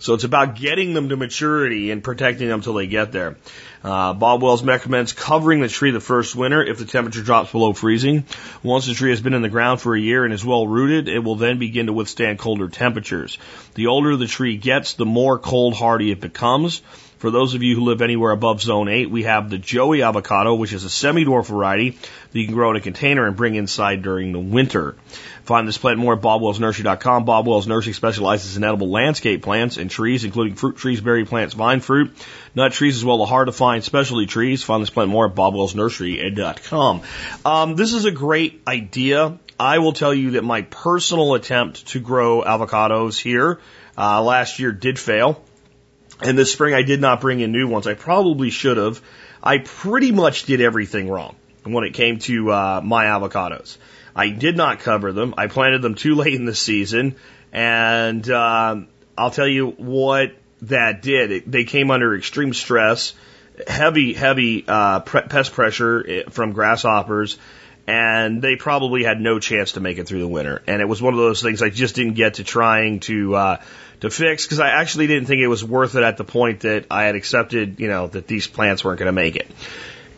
So 0.03 0.13
it's 0.13 0.25
about 0.25 0.55
getting 0.55 0.93
them 0.93 1.07
to 1.09 1.15
maturity 1.15 1.89
and 1.89 2.03
protecting 2.03 2.49
them 2.49 2.59
until 2.59 2.73
they 2.73 2.87
get 2.87 3.13
there. 3.13 3.37
Uh, 3.85 4.11
Bob 4.11 4.41
Wells 4.41 4.61
recommends 4.61 5.13
covering 5.13 5.61
the 5.61 5.69
tree 5.69 5.91
the 5.91 6.01
first 6.01 6.35
winter 6.35 6.61
if 6.61 6.77
the 6.77 6.83
temperature 6.83 7.23
drops 7.23 7.53
below 7.53 7.71
freezing. 7.71 8.25
Once 8.63 8.85
the 8.85 8.95
tree 8.95 9.11
has 9.11 9.21
been 9.21 9.33
in 9.33 9.41
the 9.41 9.47
ground 9.47 9.79
for 9.79 9.95
a 9.95 9.99
year 9.99 10.25
and 10.25 10.33
is 10.33 10.43
well 10.43 10.67
rooted, 10.67 11.07
it 11.07 11.19
will 11.19 11.35
then 11.35 11.57
begin 11.57 11.85
to 11.85 11.93
withstand 11.93 12.37
colder 12.37 12.67
temperatures. 12.67 13.37
The 13.75 13.87
older 13.87 14.17
the 14.17 14.27
tree 14.27 14.57
gets, 14.57 14.91
the 14.91 15.05
more 15.05 15.39
cold 15.39 15.73
hardy 15.73 16.11
it 16.11 16.19
becomes. 16.19 16.81
For 17.23 17.31
those 17.31 17.53
of 17.53 17.63
you 17.63 17.77
who 17.77 17.85
live 17.85 18.01
anywhere 18.01 18.31
above 18.31 18.61
zone 18.61 18.89
8, 18.89 19.09
we 19.09 19.23
have 19.23 19.49
the 19.49 19.57
Joey 19.57 20.03
avocado, 20.03 20.55
which 20.55 20.73
is 20.73 20.83
a 20.83 20.89
semi-dwarf 20.89 21.45
variety 21.45 21.91
that 21.91 22.37
you 22.37 22.43
can 22.45 22.53
grow 22.53 22.71
in 22.71 22.75
a 22.75 22.81
container 22.81 23.25
and 23.25 23.37
bring 23.37 23.55
inside 23.55 24.01
during 24.01 24.33
the 24.33 24.41
winter. 24.41 24.97
Find 25.45 25.65
this 25.65 25.77
plant 25.77 25.99
more 25.99 26.15
at 26.15 26.21
bobwellsnursery.com. 26.21 27.23
Bob 27.23 27.47
Wells 27.47 27.65
Nursery 27.65 27.93
specializes 27.93 28.57
in 28.57 28.65
edible 28.65 28.89
landscape 28.89 29.41
plants 29.41 29.77
and 29.77 29.89
trees, 29.89 30.25
including 30.25 30.55
fruit 30.55 30.75
trees, 30.75 30.99
berry 30.99 31.23
plants, 31.23 31.53
vine 31.53 31.79
fruit, 31.79 32.11
nut 32.55 32.73
trees, 32.73 32.97
as 32.97 33.05
well 33.05 33.23
as 33.23 33.29
hard 33.29 33.47
to 33.47 33.53
find 33.53 33.85
specialty 33.85 34.25
trees. 34.25 34.61
Find 34.61 34.81
this 34.81 34.89
plant 34.89 35.09
more 35.09 35.27
at 35.27 35.33
bobwellsnursery.com. 35.33 37.03
Um, 37.45 37.75
this 37.77 37.93
is 37.93 38.03
a 38.03 38.11
great 38.11 38.63
idea. 38.67 39.39
I 39.57 39.79
will 39.79 39.93
tell 39.93 40.13
you 40.13 40.31
that 40.31 40.43
my 40.43 40.63
personal 40.63 41.35
attempt 41.35 41.87
to 41.93 42.01
grow 42.01 42.41
avocados 42.41 43.17
here 43.17 43.61
uh, 43.97 44.21
last 44.21 44.59
year 44.59 44.73
did 44.73 44.99
fail. 44.99 45.41
And 46.21 46.37
this 46.37 46.51
spring 46.51 46.73
I 46.73 46.83
did 46.83 47.01
not 47.01 47.21
bring 47.21 47.39
in 47.39 47.51
new 47.51 47.67
ones. 47.67 47.87
I 47.87 47.95
probably 47.95 48.49
should 48.49 48.77
have. 48.77 49.01
I 49.41 49.57
pretty 49.57 50.11
much 50.11 50.43
did 50.43 50.61
everything 50.61 51.09
wrong 51.09 51.35
when 51.63 51.83
it 51.83 51.93
came 51.93 52.19
to 52.19 52.51
uh, 52.51 52.81
my 52.83 53.05
avocados. 53.05 53.77
I 54.15 54.29
did 54.29 54.55
not 54.55 54.79
cover 54.79 55.11
them. 55.11 55.33
I 55.37 55.47
planted 55.47 55.81
them 55.81 55.95
too 55.95 56.15
late 56.15 56.35
in 56.35 56.45
the 56.45 56.55
season, 56.55 57.15
and 57.51 58.29
um, 58.29 58.87
I'll 59.17 59.31
tell 59.31 59.47
you 59.47 59.69
what 59.71 60.33
that 60.63 61.01
did. 61.01 61.31
It, 61.31 61.51
they 61.51 61.63
came 61.63 61.91
under 61.91 62.15
extreme 62.15 62.53
stress, 62.53 63.13
heavy, 63.67 64.13
heavy 64.13 64.65
uh, 64.67 64.99
pre- 65.01 65.23
pest 65.23 65.53
pressure 65.53 66.05
eh, 66.07 66.23
from 66.29 66.53
grasshoppers, 66.53 67.37
and 67.87 68.41
they 68.41 68.55
probably 68.55 69.03
had 69.03 69.19
no 69.19 69.39
chance 69.39 69.73
to 69.73 69.79
make 69.79 69.97
it 69.97 70.07
through 70.07 70.19
the 70.19 70.27
winter. 70.27 70.61
And 70.67 70.81
it 70.81 70.85
was 70.85 71.01
one 71.01 71.13
of 71.13 71.19
those 71.19 71.41
things 71.41 71.61
I 71.61 71.69
just 71.69 71.95
didn't 71.95 72.13
get 72.13 72.35
to 72.35 72.43
trying 72.43 72.99
to 73.01 73.35
uh, 73.35 73.61
to 74.03 74.09
fix 74.09 74.45
because 74.45 74.59
I 74.59 74.67
actually 74.67 75.07
didn't 75.07 75.27
think 75.27 75.39
it 75.39 75.47
was 75.47 75.63
worth 75.63 75.95
it 75.95 76.03
at 76.03 76.17
the 76.17 76.25
point 76.25 76.61
that 76.61 76.87
I 76.91 77.03
had 77.03 77.15
accepted, 77.15 77.79
you 77.79 77.87
know, 77.87 78.07
that 78.07 78.27
these 78.27 78.47
plants 78.47 78.83
weren't 78.83 78.99
going 78.99 79.07
to 79.07 79.13
make 79.13 79.37
it. 79.37 79.47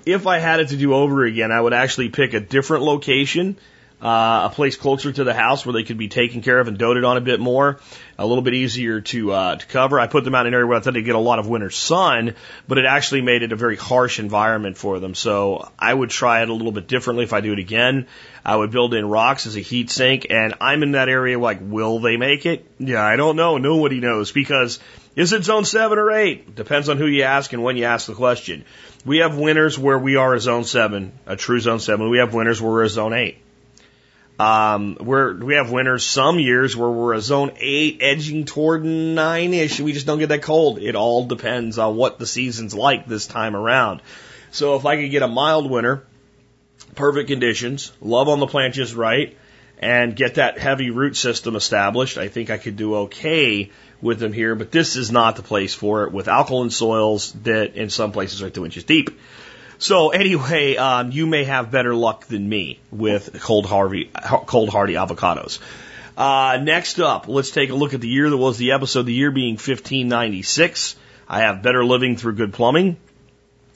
If 0.08 0.26
I 0.26 0.40
had 0.40 0.60
it 0.60 0.70
to 0.70 0.76
do 0.76 0.96
over 0.96 1.24
again, 1.24 1.52
I 1.52 1.62
would 1.62 1.74
actually 1.74 2.10
pick 2.10 2.34
a 2.34 2.40
different 2.40 2.84
location, 2.84 3.58
uh, 4.06 4.50
a 4.52 4.54
place 4.54 4.76
closer 4.76 5.12
to 5.12 5.24
the 5.24 5.34
house 5.34 5.66
where 5.66 5.74
they 5.74 5.82
could 5.82 5.98
be 5.98 6.08
taken 6.08 6.44
care 6.44 6.60
of 6.60 6.68
and 6.68 6.78
doted 6.78 7.04
on 7.04 7.18
a 7.18 7.22
bit 7.22 7.40
more, 7.40 7.80
a 8.20 8.28
little 8.28 8.44
bit 8.44 8.54
easier 8.54 9.02
to 9.02 9.32
uh, 9.32 9.56
to 9.56 9.66
cover. 9.66 10.00
I 10.00 10.06
put 10.06 10.24
them 10.24 10.36
out 10.36 10.46
in 10.46 10.50
an 10.50 10.54
area 10.54 10.68
where 10.68 10.78
I 10.78 10.80
thought 10.80 10.94
they'd 10.94 11.02
get 11.02 11.16
a 11.16 11.20
lot 11.20 11.40
of 11.40 11.48
winter 11.48 11.72
sun, 11.72 12.36
but 12.68 12.78
it 12.78 12.86
actually 12.86 13.22
made 13.22 13.42
it 13.42 13.52
a 13.52 13.56
very 13.56 13.76
harsh 13.76 14.20
environment 14.20 14.78
for 14.78 15.00
them. 15.00 15.16
So 15.16 15.72
I 15.80 15.92
would 15.92 16.12
try 16.12 16.44
it 16.44 16.50
a 16.50 16.54
little 16.54 16.72
bit 16.72 16.88
differently 16.88 17.24
if 17.24 17.34
I 17.34 17.42
do 17.42 17.52
it 17.52 17.58
again. 17.58 18.06
I 18.46 18.56
would 18.56 18.70
build 18.70 18.94
in 18.94 19.10
rocks 19.10 19.48
as 19.48 19.56
a 19.56 19.60
heat 19.60 19.90
sink, 19.90 20.28
and 20.30 20.54
I'm 20.62 20.84
in 20.84 20.92
that 20.92 21.10
area 21.10 21.40
like, 21.40 21.58
will 21.60 21.98
they 21.98 22.16
make 22.16 22.46
it? 22.46 22.64
Yeah, 22.78 23.04
I 23.04 23.16
don't 23.16 23.36
know. 23.36 23.58
Nobody 23.58 24.02
knows 24.02 24.32
because 24.32 24.80
is 25.16 25.34
it 25.34 25.46
zone 25.46 25.66
seven 25.66 25.98
or 25.98 26.12
eight? 26.12 26.54
Depends 26.54 26.90
on 26.90 27.00
who 27.00 27.08
you 27.08 27.24
ask 27.24 27.54
and 27.54 27.64
when 27.64 27.76
you 27.76 27.86
ask 27.86 28.06
the 28.06 28.14
question. 28.14 28.66
We 29.04 29.18
have 29.20 29.36
winters 29.36 29.80
where 29.80 29.98
we 29.98 30.16
are 30.16 30.36
a 30.36 30.40
zone 30.40 30.66
seven, 30.66 31.12
a 31.26 31.36
true 31.36 31.60
zone 31.60 31.80
seven. 31.80 32.12
We 32.12 32.20
have 32.20 32.36
winters 32.36 32.62
where 32.62 32.72
we're 32.72 32.84
a 32.84 32.90
zone 32.90 33.14
eight. 33.14 33.40
Um, 34.38 34.98
we're, 35.00 35.34
we 35.34 35.56
have 35.56 35.72
winters 35.72 36.04
some 36.04 36.40
years 36.40 36.76
where 36.76 36.90
we're 36.90 37.14
a 37.14 37.22
zone 37.22 37.54
eight 37.58 38.00
edging 38.02 38.46
toward 38.46 38.84
nine 38.84 39.54
ish. 39.54 39.80
We 39.80 39.94
just 39.94 40.06
don't 40.06 40.20
get 40.20 40.30
that 40.30 40.42
cold. 40.42 40.80
It 40.80 40.96
all 40.96 41.26
depends 41.26 41.78
on 41.78 41.96
what 41.96 42.20
the 42.20 42.26
season's 42.26 42.76
like 42.76 43.08
this 43.08 43.28
time 43.28 43.56
around. 43.56 44.02
So 44.52 44.76
if 44.76 44.86
I 44.86 44.98
could 44.98 45.12
get 45.12 45.22
a 45.22 45.28
mild 45.28 45.70
winter, 45.70 46.06
perfect 46.96 47.30
conditions, 47.30 47.94
love 48.02 48.28
on 48.28 48.40
the 48.40 48.48
plant 48.48 48.74
just 48.74 48.94
right, 48.94 49.38
and 49.80 50.16
get 50.16 50.36
that 50.36 50.58
heavy 50.58 50.90
root 50.90 51.16
system 51.16 51.56
established, 51.56 52.18
I 52.18 52.28
think 52.28 52.50
I 52.50 52.58
could 52.58 52.76
do 52.76 52.96
okay 52.96 53.72
with 54.02 54.20
them 54.20 54.34
here, 54.34 54.56
but 54.56 54.72
this 54.72 54.98
is 54.98 55.12
not 55.12 55.38
the 55.38 55.44
place 55.44 55.74
for 55.74 56.04
it 56.04 56.12
with 56.12 56.28
alkaline 56.28 56.70
soils 56.70 57.32
that 57.44 57.76
in 57.76 57.90
some 57.90 58.12
places 58.12 58.42
are 58.42 58.50
two 58.50 58.66
inches 58.66 58.84
deep. 58.84 59.18
So 59.78 60.10
anyway, 60.10 60.78
um, 60.78 61.12
you 61.12 61.26
may 61.28 61.44
have 61.44 61.72
better 61.72 61.94
luck 61.94 62.26
than 62.28 62.48
me 62.48 62.80
with 62.92 63.42
cold 63.42 63.66
Harvey, 63.66 64.10
cold 64.46 64.70
hardy 64.70 64.94
avocados. 64.94 65.60
Uh, 66.18 66.60
next 66.62 67.00
up, 67.00 67.28
let's 67.28 67.52
take 67.52 67.70
a 67.70 67.76
look 67.76 67.94
at 67.94 68.02
the 68.02 68.08
year 68.08 68.30
that 68.30 68.38
was 68.38 68.58
the 68.58 68.72
episode, 68.72 69.04
the 69.04 69.14
year 69.14 69.32
being 69.32 69.56
1596. 69.56 70.96
I 71.28 71.42
have 71.42 71.62
Better 71.62 71.84
Living 71.84 72.16
Through 72.16 72.36
Good 72.36 72.54
Plumbing. 72.54 72.98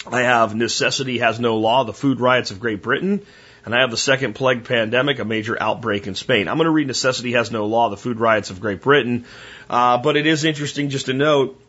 I 0.10 0.22
have 0.22 0.56
Necessity 0.56 1.18
Has 1.18 1.40
No 1.40 1.58
Law, 1.58 1.84
The 1.84 1.94
Food 1.94 2.22
Riots 2.22 2.52
of 2.52 2.60
Great 2.60 2.82
Britain. 2.82 3.26
And 3.66 3.76
I 3.76 3.82
have 3.82 3.92
the 3.92 3.98
second 3.98 4.36
plague 4.36 4.64
pandemic, 4.64 5.20
a 5.20 5.26
major 5.26 5.62
outbreak 5.62 6.08
in 6.08 6.16
Spain. 6.16 6.48
I'm 6.48 6.56
going 6.56 6.66
to 6.66 6.72
read 6.72 6.88
Necessity 6.88 7.34
Has 7.34 7.52
No 7.52 7.66
Law, 7.66 7.90
The 7.90 7.98
Food 7.98 8.20
Riots 8.20 8.52
of 8.52 8.62
Great 8.62 8.82
Britain. 8.82 9.26
Uh, 9.70 9.98
but 9.98 10.16
it 10.16 10.26
is 10.26 10.46
interesting 10.46 10.90
just 10.90 11.08
to 11.08 11.14
note 11.14 11.60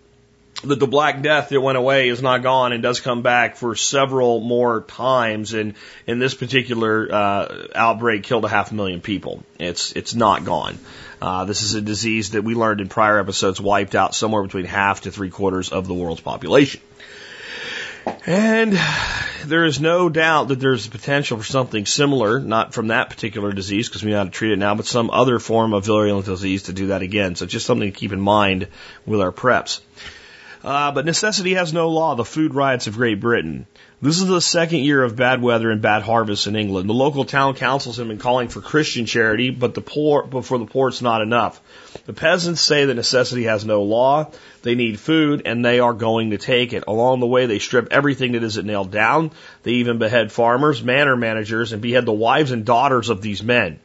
that 0.65 0.79
the 0.79 0.87
Black 0.87 1.23
Death 1.23 1.49
that 1.49 1.61
went 1.61 1.79
away 1.79 2.09
is 2.09 2.21
not 2.21 2.43
gone 2.43 2.73
and 2.73 2.83
does 2.83 3.01
come 3.01 3.23
back 3.23 3.57
for 3.57 3.75
several 3.75 4.41
more 4.41 4.83
times. 4.83 5.55
And 5.55 5.75
in 6.07 6.19
this 6.19 6.35
particular 6.35 7.09
uh, 7.11 7.67
outbreak, 7.75 8.25
killed 8.25 8.45
a 8.45 8.49
half 8.49 8.71
a 8.71 8.75
million 8.75 9.01
people. 9.01 9.43
It's 9.59 9.93
it's 9.93 10.15
not 10.15 10.45
gone. 10.45 10.79
Uh, 11.23 11.45
this 11.45 11.63
is 11.63 11.75
a 11.75 11.81
disease 11.81 12.31
that 12.31 12.45
we 12.45 12.55
learned 12.55 12.81
in 12.81 12.89
prior 12.89 13.19
episodes 13.19 13.61
wiped 13.61 13.95
out 13.95 14.15
somewhere 14.15 14.43
between 14.43 14.65
half 14.65 15.03
to 15.03 15.11
three 15.11 15.31
quarters 15.31 15.71
of 15.71 15.87
the 15.87 15.95
world's 15.95 16.23
population. 16.23 16.81
And 18.27 18.79
there 19.45 19.65
is 19.65 19.81
no 19.81 20.09
doubt 20.09 20.49
that 20.49 20.61
there's 20.61 20.87
potential 20.87 21.39
for 21.39 21.45
something 21.45 21.85
similar, 21.85 22.41
not 22.41 22.73
from 22.73 22.89
that 22.89 23.11
particular 23.11 23.53
disease 23.53 23.89
because 23.89 24.03
we 24.03 24.11
know 24.11 24.19
how 24.19 24.25
to 24.25 24.31
treat 24.31 24.53
it 24.53 24.59
now, 24.59 24.75
but 24.75 24.87
some 24.87 25.11
other 25.11 25.39
form 25.39 25.75
of 25.75 25.85
virulent 25.85 26.27
disease 26.27 26.65
to 26.65 26.73
do 26.73 26.89
that 26.89 27.03
again. 27.03 27.35
So 27.35 27.47
just 27.47 27.67
something 27.67 27.93
to 27.93 27.99
keep 27.99 28.13
in 28.13 28.21
mind 28.21 28.69
with 29.05 29.21
our 29.21 29.33
preps. 29.33 29.81
Uh, 30.63 30.93
but 30.93 31.07
necessity 31.07 31.55
has 31.55 31.73
no 31.73 31.89
law. 31.89 32.15
The 32.15 32.25
food 32.25 32.55
riots 32.55 32.87
of 32.87 32.97
Great 32.97 33.19
Britain. 33.19 33.67
This 34.03 34.19
is 34.19 34.27
the 34.27 34.41
second 34.41 34.81
year 34.81 35.03
of 35.03 35.17
bad 35.17 35.43
weather 35.43 35.71
and 35.71 35.81
bad 35.81 36.03
harvests 36.03 36.47
in 36.47 36.57
England. 36.57 36.89
The 36.89 36.95
local 36.95 37.25
town 37.25 37.55
councils 37.55 37.97
have 37.97 38.09
been 38.09 38.19
calling 38.19 38.49
for 38.49 38.61
Christian 38.61 39.07
charity, 39.07 39.51
but 39.51 39.75
the 39.75 39.81
poor, 39.81 40.23
but 40.23 40.45
for 40.45 40.59
the 40.59 40.67
poor, 40.67 40.89
it's 40.89 41.03
not 41.03 41.23
enough. 41.23 41.61
The 42.07 42.13
peasants 42.13 42.61
say 42.61 42.87
that 42.87 42.95
necessity 42.95 43.45
has 43.45 43.65
no 43.65 43.83
law. 43.83 44.31
They 44.63 44.75
need 44.75 45.01
food, 45.01 45.43
and 45.45 45.65
they 45.65 45.81
are 45.81 45.93
going 45.95 46.31
to 46.31 46.39
take 46.39 46.73
it. 46.73 46.85
Along 46.87 47.21
the 47.21 47.27
way, 47.27 47.47
they 47.47 47.59
strip 47.59 47.89
everything 47.91 48.33
that 48.33 48.43
isn't 48.43 48.67
nailed 48.67 48.91
down. 48.91 49.33
They 49.63 49.73
even 49.73 49.99
behead 49.99 50.33
farmers, 50.33 50.83
manor 50.83 51.17
managers, 51.17 51.73
and 51.73 51.83
behead 51.83 52.07
the 52.07 52.13
wives 52.13 52.53
and 52.53 52.65
daughters 52.65 53.09
of 53.09 53.23
these 53.23 53.43
men. 53.43 53.81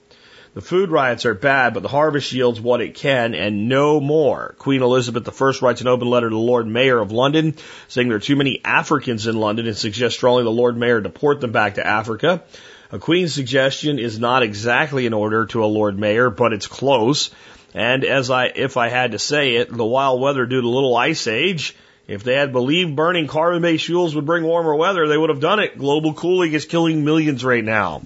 The 0.55 0.61
food 0.61 0.89
riots 0.89 1.25
are 1.25 1.33
bad, 1.33 1.73
but 1.73 1.83
the 1.83 1.89
harvest 1.89 2.31
yields 2.31 2.61
what 2.61 2.79
it 2.79 2.95
can 2.95 3.35
and 3.35 3.67
no 3.67 3.99
more. 3.99 4.55
Queen 4.57 4.81
Elizabeth 4.81 5.27
I 5.27 5.51
writes 5.61 5.81
an 5.81 5.87
open 5.87 6.07
letter 6.07 6.29
to 6.29 6.33
the 6.33 6.39
Lord 6.39 6.65
Mayor 6.65 6.97
of 6.97 7.11
London 7.11 7.55
saying 7.89 8.07
there 8.07 8.15
are 8.15 8.21
too 8.21 8.37
many 8.37 8.61
Africans 8.63 9.27
in 9.27 9.35
London 9.35 9.67
and 9.67 9.75
suggests 9.75 10.17
strongly 10.17 10.43
the 10.43 10.49
Lord 10.49 10.77
Mayor 10.77 11.01
deport 11.01 11.41
them 11.41 11.51
back 11.51 11.75
to 11.75 11.85
Africa. 11.85 12.41
A 12.89 12.99
Queen's 12.99 13.33
suggestion 13.33 13.99
is 13.99 14.17
not 14.17 14.43
exactly 14.43 15.05
an 15.05 15.13
order 15.13 15.45
to 15.47 15.61
a 15.61 15.67
Lord 15.67 15.99
Mayor, 15.99 16.29
but 16.29 16.53
it's 16.53 16.67
close. 16.67 17.31
And 17.73 18.05
as 18.05 18.31
I, 18.31 18.45
if 18.45 18.77
I 18.77 18.87
had 18.87 19.11
to 19.11 19.19
say 19.19 19.55
it, 19.55 19.69
the 19.69 19.83
wild 19.83 20.21
weather 20.21 20.45
due 20.45 20.61
to 20.61 20.69
little 20.69 20.95
ice 20.95 21.27
age, 21.27 21.75
if 22.07 22.23
they 22.23 22.35
had 22.35 22.53
believed 22.53 22.95
burning 22.95 23.27
carbon-based 23.27 23.87
fuels 23.87 24.15
would 24.15 24.25
bring 24.25 24.45
warmer 24.45 24.73
weather, 24.73 25.05
they 25.05 25.17
would 25.17 25.31
have 25.31 25.41
done 25.41 25.59
it. 25.59 25.77
Global 25.77 26.13
cooling 26.13 26.53
is 26.53 26.63
killing 26.63 27.03
millions 27.03 27.43
right 27.43 27.63
now. 27.63 28.03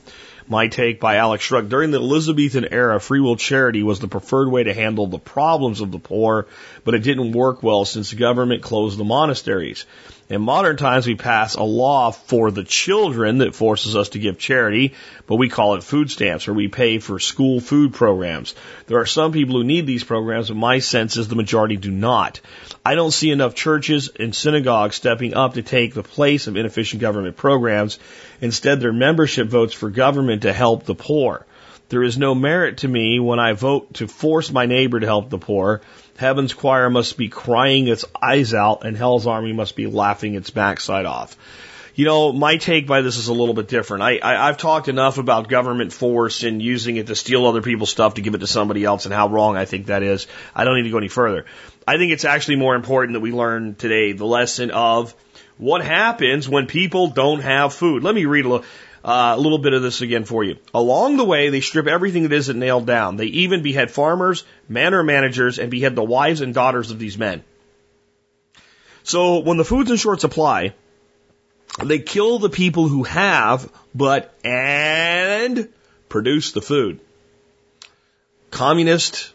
My 0.51 0.68
take 0.68 1.00
by 1.00 1.18
Alex 1.18 1.44
Shrugged. 1.44 1.70
During 1.70 1.91
the 1.91 2.00
Elizabethan 2.00 2.65
era, 2.72 3.00
free 3.00 3.20
will 3.20 3.36
charity 3.36 3.84
was 3.84 4.00
the 4.00 4.08
preferred 4.08 4.50
way 4.50 4.63
to 4.63 4.74
handle 4.74 5.06
the 5.06 5.20
problems 5.20 5.79
of 5.79 5.91
the 5.91 6.00
poor, 6.00 6.48
but 6.84 6.96
it 6.96 7.03
didn't 7.03 7.34
work 7.34 7.62
well 7.62 7.86
since 7.86 8.10
the 8.10 8.15
government 8.15 8.63
closed 8.63 8.98
the 8.98 9.03
monasteries. 9.03 9.86
In 10.29 10.43
modern 10.43 10.77
times, 10.77 11.07
we 11.07 11.15
pass 11.15 11.55
a 11.55 11.63
law 11.63 12.12
for 12.12 12.51
the 12.51 12.63
children 12.63 13.39
that 13.39 13.55
forces 13.55 13.95
us 13.95 14.09
to 14.09 14.19
give 14.19 14.38
charity, 14.38 14.93
but 15.25 15.38
we 15.38 15.50
call 15.50 15.74
it 15.74 15.81
food 15.81 16.12
stamps, 16.12 16.48
or 16.48 16.53
we 16.53 16.67
pay 16.67 17.00
for 17.00 17.17
school 17.17 17.59
food 17.59 17.95
programs. 17.95 18.53
There 18.86 19.00
are 19.00 19.07
some 19.07 19.31
people 19.31 19.55
who 19.55 19.63
need 19.63 19.88
these 19.88 20.03
programs, 20.03 20.50
but 20.50 20.57
my 20.57 20.79
sense 20.79 21.17
is 21.17 21.27
the 21.27 21.36
majority 21.36 21.77
do 21.77 21.89
not. 21.89 22.41
I 22.86 22.93
don't 22.93 23.09
see 23.09 23.31
enough 23.31 23.55
churches 23.55 24.12
and 24.19 24.36
synagogues 24.36 24.95
stepping 24.95 25.33
up 25.33 25.55
to 25.55 25.63
take 25.63 25.95
the 25.95 26.03
place 26.03 26.45
of 26.45 26.57
inefficient 26.57 27.01
government 27.01 27.36
programs. 27.36 27.98
Instead, 28.39 28.81
their 28.81 28.93
membership 28.93 29.48
votes 29.48 29.74
for 29.74 29.89
government 29.89 30.43
to 30.43 30.53
help 30.53 30.83
the 30.83 30.93
poor. 30.93 31.48
There 31.89 32.03
is 32.03 32.19
no 32.19 32.36
merit 32.36 32.77
to 32.79 32.88
me 32.88 33.19
when 33.19 33.39
I 33.39 33.53
vote 33.53 33.95
to 33.95 34.07
force 34.07 34.51
my 34.51 34.67
neighbor 34.67 35.00
to 35.00 35.07
help 35.07 35.31
the 35.31 35.39
poor. 35.39 35.81
Heaven's 36.19 36.53
choir 36.53 36.89
must 36.89 37.17
be 37.17 37.29
crying 37.29 37.88
its 37.88 38.03
eyes 38.21 38.53
out 38.53 38.83
and 38.83 38.97
hell's 38.97 39.25
army 39.25 39.53
must 39.53 39.77
be 39.77 39.88
laughing 39.88 40.35
its 40.35 40.49
backside 40.49 41.05
off. 41.05 41.38
You 41.95 42.03
know, 42.03 42.33
my 42.33 42.57
take 42.57 42.88
by 42.88 43.01
this 43.01 43.15
is 43.15 43.29
a 43.29 43.33
little 43.33 43.53
bit 43.53 43.69
different. 43.69 44.03
I, 44.03 44.17
I, 44.17 44.49
I've 44.49 44.57
talked 44.57 44.89
enough 44.89 45.17
about 45.17 45.47
government 45.47 45.93
force 45.93 46.43
and 46.43 46.61
using 46.61 46.97
it 46.97 47.07
to 47.07 47.15
steal 47.15 47.45
other 47.45 47.61
people's 47.61 47.89
stuff 47.89 48.15
to 48.15 48.21
give 48.21 48.35
it 48.35 48.39
to 48.39 48.47
somebody 48.47 48.83
else 48.83 49.05
and 49.05 49.13
how 49.13 49.29
wrong 49.29 49.55
I 49.55 49.63
think 49.63 49.85
that 49.85 50.03
is. 50.03 50.27
I 50.53 50.65
don't 50.65 50.75
need 50.75 50.83
to 50.83 50.91
go 50.91 50.97
any 50.97 51.07
further. 51.07 51.45
I 51.88 51.95
think 51.95 52.11
it's 52.11 52.25
actually 52.25 52.57
more 52.57 52.75
important 52.75 53.13
that 53.13 53.21
we 53.21 53.31
learn 53.31 53.75
today 53.75 54.11
the 54.11 54.25
lesson 54.25 54.71
of 54.71 55.15
what 55.57 55.85
happens 55.85 56.49
when 56.49 56.67
people 56.67 57.11
don't 57.11 57.39
have 57.39 57.73
food. 57.73 58.03
Let 58.03 58.13
me 58.13 58.25
read 58.25 58.43
a 58.43 58.49
little. 58.49 58.65
Uh, 59.09 59.33
a 59.35 59.41
little 59.41 59.57
bit 59.57 59.73
of 59.73 59.81
this 59.81 60.01
again 60.01 60.23
for 60.23 60.43
you. 60.43 60.57
Along 60.71 61.17
the 61.17 61.25
way, 61.25 61.49
they 61.49 61.61
strip 61.61 61.87
everything 61.87 62.21
that 62.21 62.31
isn't 62.31 62.59
nailed 62.59 62.85
down. 62.85 63.17
They 63.17 63.25
even 63.25 63.63
behead 63.63 63.89
farmers, 63.89 64.43
manor 64.67 65.01
managers, 65.01 65.57
and 65.57 65.71
behead 65.71 65.95
the 65.95 66.03
wives 66.03 66.41
and 66.41 66.53
daughters 66.53 66.91
of 66.91 66.99
these 66.99 67.17
men. 67.17 67.43
So 69.01 69.39
when 69.39 69.57
the 69.57 69.65
food's 69.65 69.89
in 69.89 69.97
short 69.97 70.21
supply, 70.21 70.75
they 71.83 71.97
kill 71.97 72.37
the 72.37 72.51
people 72.51 72.87
who 72.87 73.01
have, 73.01 73.71
but 73.95 74.31
and 74.43 75.69
produce 76.07 76.51
the 76.51 76.61
food. 76.61 76.99
Communist 78.51 79.33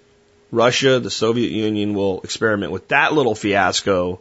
Russia, 0.52 1.00
the 1.00 1.10
Soviet 1.10 1.50
Union 1.50 1.94
will 1.94 2.20
experiment 2.20 2.70
with 2.70 2.86
that 2.88 3.12
little 3.12 3.34
fiasco 3.34 4.20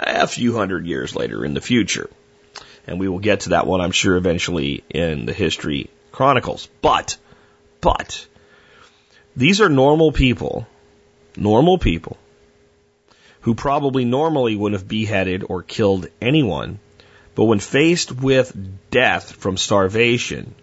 a 0.00 0.26
few 0.26 0.56
hundred 0.56 0.86
years 0.86 1.14
later 1.14 1.44
in 1.44 1.52
the 1.52 1.60
future. 1.60 2.08
And 2.86 3.00
we 3.00 3.08
will 3.08 3.18
get 3.18 3.40
to 3.40 3.48
that 3.50 3.66
one, 3.66 3.80
I'm 3.80 3.90
sure, 3.90 4.16
eventually 4.16 4.84
in 4.88 5.26
the 5.26 5.32
history 5.32 5.90
chronicles. 6.12 6.68
But, 6.80 7.16
but, 7.80 8.26
these 9.36 9.60
are 9.60 9.68
normal 9.68 10.12
people, 10.12 10.66
normal 11.36 11.78
people, 11.78 12.16
who 13.40 13.54
probably 13.54 14.04
normally 14.04 14.56
would 14.56 14.72
have 14.72 14.88
beheaded 14.88 15.44
or 15.48 15.62
killed 15.62 16.06
anyone, 16.20 16.78
but 17.34 17.44
when 17.44 17.58
faced 17.58 18.12
with 18.12 18.56
death 18.90 19.32
from 19.32 19.56
starvation, 19.56 20.54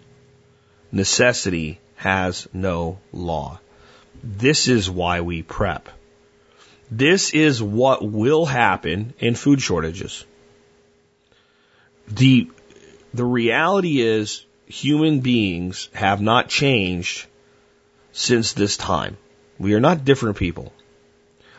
necessity 0.90 1.78
has 1.96 2.48
no 2.52 2.98
law. 3.12 3.60
This 4.22 4.68
is 4.68 4.90
why 4.90 5.20
we 5.20 5.42
prep. 5.42 5.88
This 6.90 7.32
is 7.32 7.62
what 7.62 8.04
will 8.04 8.44
happen 8.44 9.14
in 9.18 9.34
food 9.34 9.62
shortages. 9.62 10.24
The, 12.08 12.50
the 13.12 13.24
reality 13.24 14.00
is 14.00 14.44
human 14.66 15.20
beings 15.20 15.88
have 15.94 16.20
not 16.20 16.48
changed 16.48 17.26
since 18.12 18.52
this 18.52 18.76
time. 18.76 19.16
We 19.58 19.74
are 19.74 19.80
not 19.80 20.04
different 20.04 20.36
people. 20.36 20.72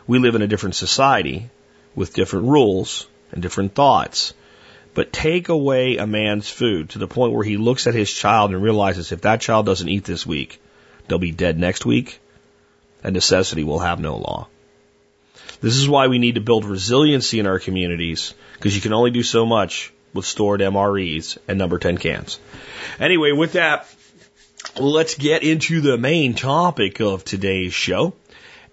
We 0.06 0.18
live 0.18 0.34
in 0.34 0.42
a 0.42 0.46
different 0.46 0.76
society 0.76 1.50
with 1.94 2.14
different 2.14 2.46
rules 2.46 3.06
and 3.32 3.42
different 3.42 3.74
thoughts. 3.74 4.34
But 4.94 5.12
take 5.12 5.48
away 5.48 5.96
a 5.96 6.06
man's 6.06 6.48
food 6.48 6.90
to 6.90 6.98
the 6.98 7.08
point 7.08 7.32
where 7.32 7.44
he 7.44 7.56
looks 7.56 7.86
at 7.86 7.94
his 7.94 8.12
child 8.12 8.52
and 8.52 8.62
realizes 8.62 9.12
if 9.12 9.22
that 9.22 9.40
child 9.40 9.66
doesn't 9.66 9.88
eat 9.88 10.04
this 10.04 10.24
week, 10.24 10.60
they'll 11.06 11.18
be 11.18 11.32
dead 11.32 11.58
next 11.58 11.84
week, 11.84 12.20
and 13.02 13.12
necessity 13.12 13.64
will 13.64 13.80
have 13.80 14.00
no 14.00 14.16
law. 14.16 14.48
This 15.60 15.76
is 15.76 15.88
why 15.88 16.06
we 16.06 16.18
need 16.18 16.36
to 16.36 16.40
build 16.40 16.64
resiliency 16.64 17.38
in 17.38 17.46
our 17.46 17.58
communities, 17.58 18.34
because 18.54 18.74
you 18.74 18.80
can 18.80 18.92
only 18.92 19.10
do 19.10 19.22
so 19.22 19.44
much 19.44 19.92
with 20.16 20.26
stored 20.26 20.60
MREs 20.60 21.38
and 21.46 21.58
number 21.58 21.78
10 21.78 21.98
cans. 21.98 22.38
Anyway, 22.98 23.32
with 23.32 23.52
that, 23.52 23.86
let's 24.78 25.14
get 25.14 25.42
into 25.42 25.80
the 25.80 25.96
main 25.96 26.34
topic 26.34 27.00
of 27.00 27.24
today's 27.24 27.72
show. 27.72 28.14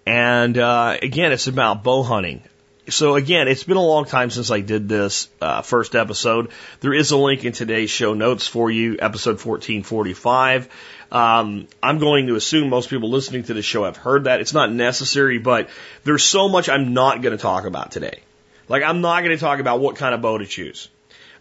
And 0.05 0.57
uh, 0.57 0.97
again, 1.01 1.31
it's 1.31 1.47
about 1.47 1.83
bow 1.83 2.03
hunting. 2.03 2.43
So 2.89 3.15
again, 3.15 3.47
it's 3.47 3.63
been 3.63 3.77
a 3.77 3.85
long 3.85 4.03
time 4.03 4.29
since 4.29 4.51
I 4.51 4.59
did 4.59 4.89
this 4.89 5.29
uh, 5.39 5.61
first 5.61 5.95
episode. 5.95 6.51
There 6.81 6.93
is 6.93 7.11
a 7.11 7.17
link 7.17 7.45
in 7.45 7.53
today's 7.53 7.89
show 7.89 8.13
notes 8.13 8.45
for 8.45 8.69
you, 8.69 8.97
episode 8.99 9.39
1445. 9.43 10.67
Um, 11.09 11.67
I'm 11.81 11.99
going 11.99 12.27
to 12.27 12.35
assume 12.35 12.69
most 12.69 12.89
people 12.89 13.09
listening 13.09 13.43
to 13.43 13.53
the 13.53 13.61
show 13.61 13.85
have 13.85 13.95
heard 13.95 14.25
that. 14.25 14.41
It's 14.41 14.53
not 14.53 14.71
necessary, 14.71 15.37
but 15.37 15.69
there's 16.03 16.23
so 16.23 16.49
much 16.49 16.67
I'm 16.67 16.93
not 16.93 17.21
going 17.21 17.37
to 17.37 17.41
talk 17.41 17.65
about 17.65 17.91
today. 17.91 18.19
Like 18.67 18.83
I'm 18.83 18.99
not 18.99 19.23
going 19.23 19.31
to 19.31 19.39
talk 19.39 19.59
about 19.59 19.79
what 19.79 19.95
kind 19.95 20.13
of 20.13 20.21
bow 20.21 20.37
to 20.39 20.45
choose. 20.45 20.89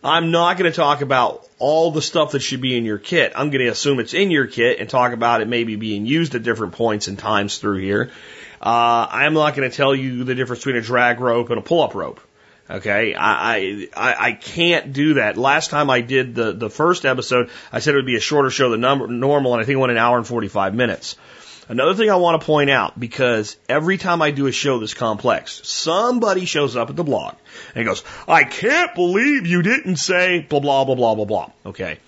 I'm 0.05 0.33
not 0.33 0.59
going 0.59 0.71
to 0.71 0.77
talk 0.77 1.01
about 1.01 1.49
all 1.59 1.93
the 1.93 2.03
stuff 2.03 2.33
that 2.33 2.41
should 2.41 2.61
be 2.61 2.77
in 2.77 2.85
your 2.85 2.99
kit. 2.99 3.33
I'm 3.37 3.51
going 3.51 3.65
to 3.65 3.71
assume 3.71 4.01
it's 4.01 4.15
in 4.15 4.31
your 4.31 4.47
kit 4.47 4.81
and 4.81 4.91
talk 4.91 5.13
about 5.13 5.43
it 5.43 5.49
maybe 5.49 5.77
being 5.77 6.07
used 6.07 6.35
at 6.35 6.43
different 6.43 6.73
points 6.73 7.07
and 7.07 7.19
times 7.19 7.59
through 7.59 7.79
here. 7.79 8.11
Uh, 8.61 9.07
I'm 9.11 9.35
not 9.35 9.55
going 9.55 9.71
to 9.71 9.77
tell 9.77 9.95
you 9.95 10.25
the 10.25 10.35
difference 10.35 10.61
between 10.61 10.77
a 10.77 10.83
drag 10.83 11.21
rope 11.21 11.51
and 11.51 11.59
a 11.59 11.63
pull-up 11.63 11.95
rope. 11.95 12.21
Okay, 12.71 13.15
I, 13.15 13.89
I 13.95 14.15
I 14.29 14.33
can't 14.33 14.93
do 14.93 15.15
that. 15.15 15.37
Last 15.37 15.71
time 15.71 15.91
I 15.91 16.01
did 16.01 16.35
the 16.35 16.53
the 16.53 16.71
first 16.71 17.05
episode, 17.05 17.51
I 17.73 17.81
said 17.81 17.95
it 17.95 17.99
would 17.99 18.07
be 18.07 18.17
a 18.17 18.21
shorter 18.21 18.51
show 18.51 18.71
than 18.71 18.81
number, 18.81 19.09
normal, 19.09 19.53
and 19.53 19.61
I 19.61 19.67
think 19.67 19.75
it 19.75 19.81
went 19.81 19.91
an 19.91 19.99
hour 19.99 20.17
and 20.17 20.27
45 20.27 20.73
minutes. 20.75 21.17
Another 21.69 21.95
thing 21.95 22.11
I 22.11 22.17
want 22.17 22.41
to 22.41 22.47
point 22.47 22.71
out, 22.71 22.99
because 22.99 23.57
every 23.69 23.97
time 23.97 24.21
I 24.21 24.33
do 24.33 24.47
a 24.47 24.53
show 24.53 24.79
this 24.79 24.95
complex, 24.95 25.61
somebody 25.65 26.45
shows 26.45 26.77
up 26.77 26.91
at 26.91 26.97
the 26.97 27.05
blog 27.05 27.35
and 27.75 27.87
goes, 27.87 28.03
I 28.27 28.45
can't 28.45 28.95
believe 28.95 29.47
you 29.47 29.63
didn't 29.63 29.97
say 29.97 30.41
blah, 30.41 30.61
blah, 30.61 30.85
blah, 30.85 30.95
blah, 30.95 31.15
blah, 31.15 31.25
blah. 31.25 31.51
Okay. 31.67 31.99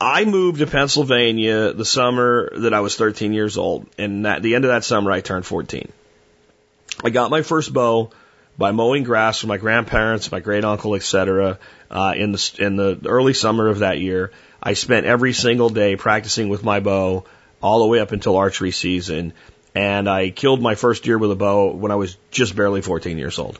I 0.00 0.24
moved 0.24 0.58
to 0.58 0.66
Pennsylvania 0.66 1.72
the 1.72 1.84
summer 1.84 2.50
that 2.58 2.74
I 2.74 2.80
was 2.80 2.96
13 2.96 3.32
years 3.32 3.56
old, 3.56 3.86
and 3.96 4.26
at 4.26 4.42
the 4.42 4.54
end 4.54 4.64
of 4.64 4.70
that 4.70 4.84
summer, 4.84 5.10
I 5.10 5.20
turned 5.20 5.46
14. 5.46 5.90
I 7.04 7.10
got 7.10 7.30
my 7.30 7.42
first 7.42 7.72
bow 7.72 8.10
by 8.58 8.72
mowing 8.72 9.04
grass 9.04 9.42
with 9.42 9.48
my 9.48 9.56
grandparents, 9.56 10.32
my 10.32 10.40
great 10.40 10.64
uncle, 10.64 10.94
etc. 10.94 11.58
Uh, 11.90 12.14
in 12.16 12.32
the 12.32 12.56
in 12.58 12.76
the 12.76 12.98
early 13.06 13.34
summer 13.34 13.68
of 13.68 13.80
that 13.80 13.98
year, 13.98 14.32
I 14.62 14.74
spent 14.74 15.06
every 15.06 15.32
single 15.32 15.68
day 15.68 15.96
practicing 15.96 16.48
with 16.48 16.64
my 16.64 16.80
bow 16.80 17.24
all 17.66 17.80
the 17.80 17.86
way 17.86 17.98
up 17.98 18.12
until 18.12 18.36
archery 18.36 18.70
season, 18.70 19.32
and 19.74 20.08
I 20.08 20.30
killed 20.30 20.62
my 20.62 20.76
first 20.76 21.02
deer 21.02 21.18
with 21.18 21.32
a 21.32 21.34
bow 21.34 21.72
when 21.72 21.90
I 21.90 21.96
was 21.96 22.16
just 22.30 22.54
barely 22.54 22.80
14 22.80 23.18
years 23.18 23.40
old. 23.40 23.58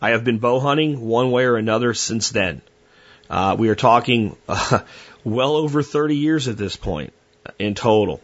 I 0.00 0.10
have 0.10 0.22
been 0.22 0.38
bow 0.38 0.60
hunting 0.60 1.00
one 1.00 1.32
way 1.32 1.44
or 1.46 1.56
another 1.56 1.92
since 1.92 2.30
then. 2.30 2.62
Uh, 3.28 3.56
we 3.58 3.68
are 3.68 3.74
talking 3.74 4.36
uh, 4.48 4.82
well 5.24 5.56
over 5.56 5.82
30 5.82 6.16
years 6.16 6.46
at 6.46 6.56
this 6.56 6.76
point 6.76 7.12
in 7.58 7.74
total. 7.74 8.20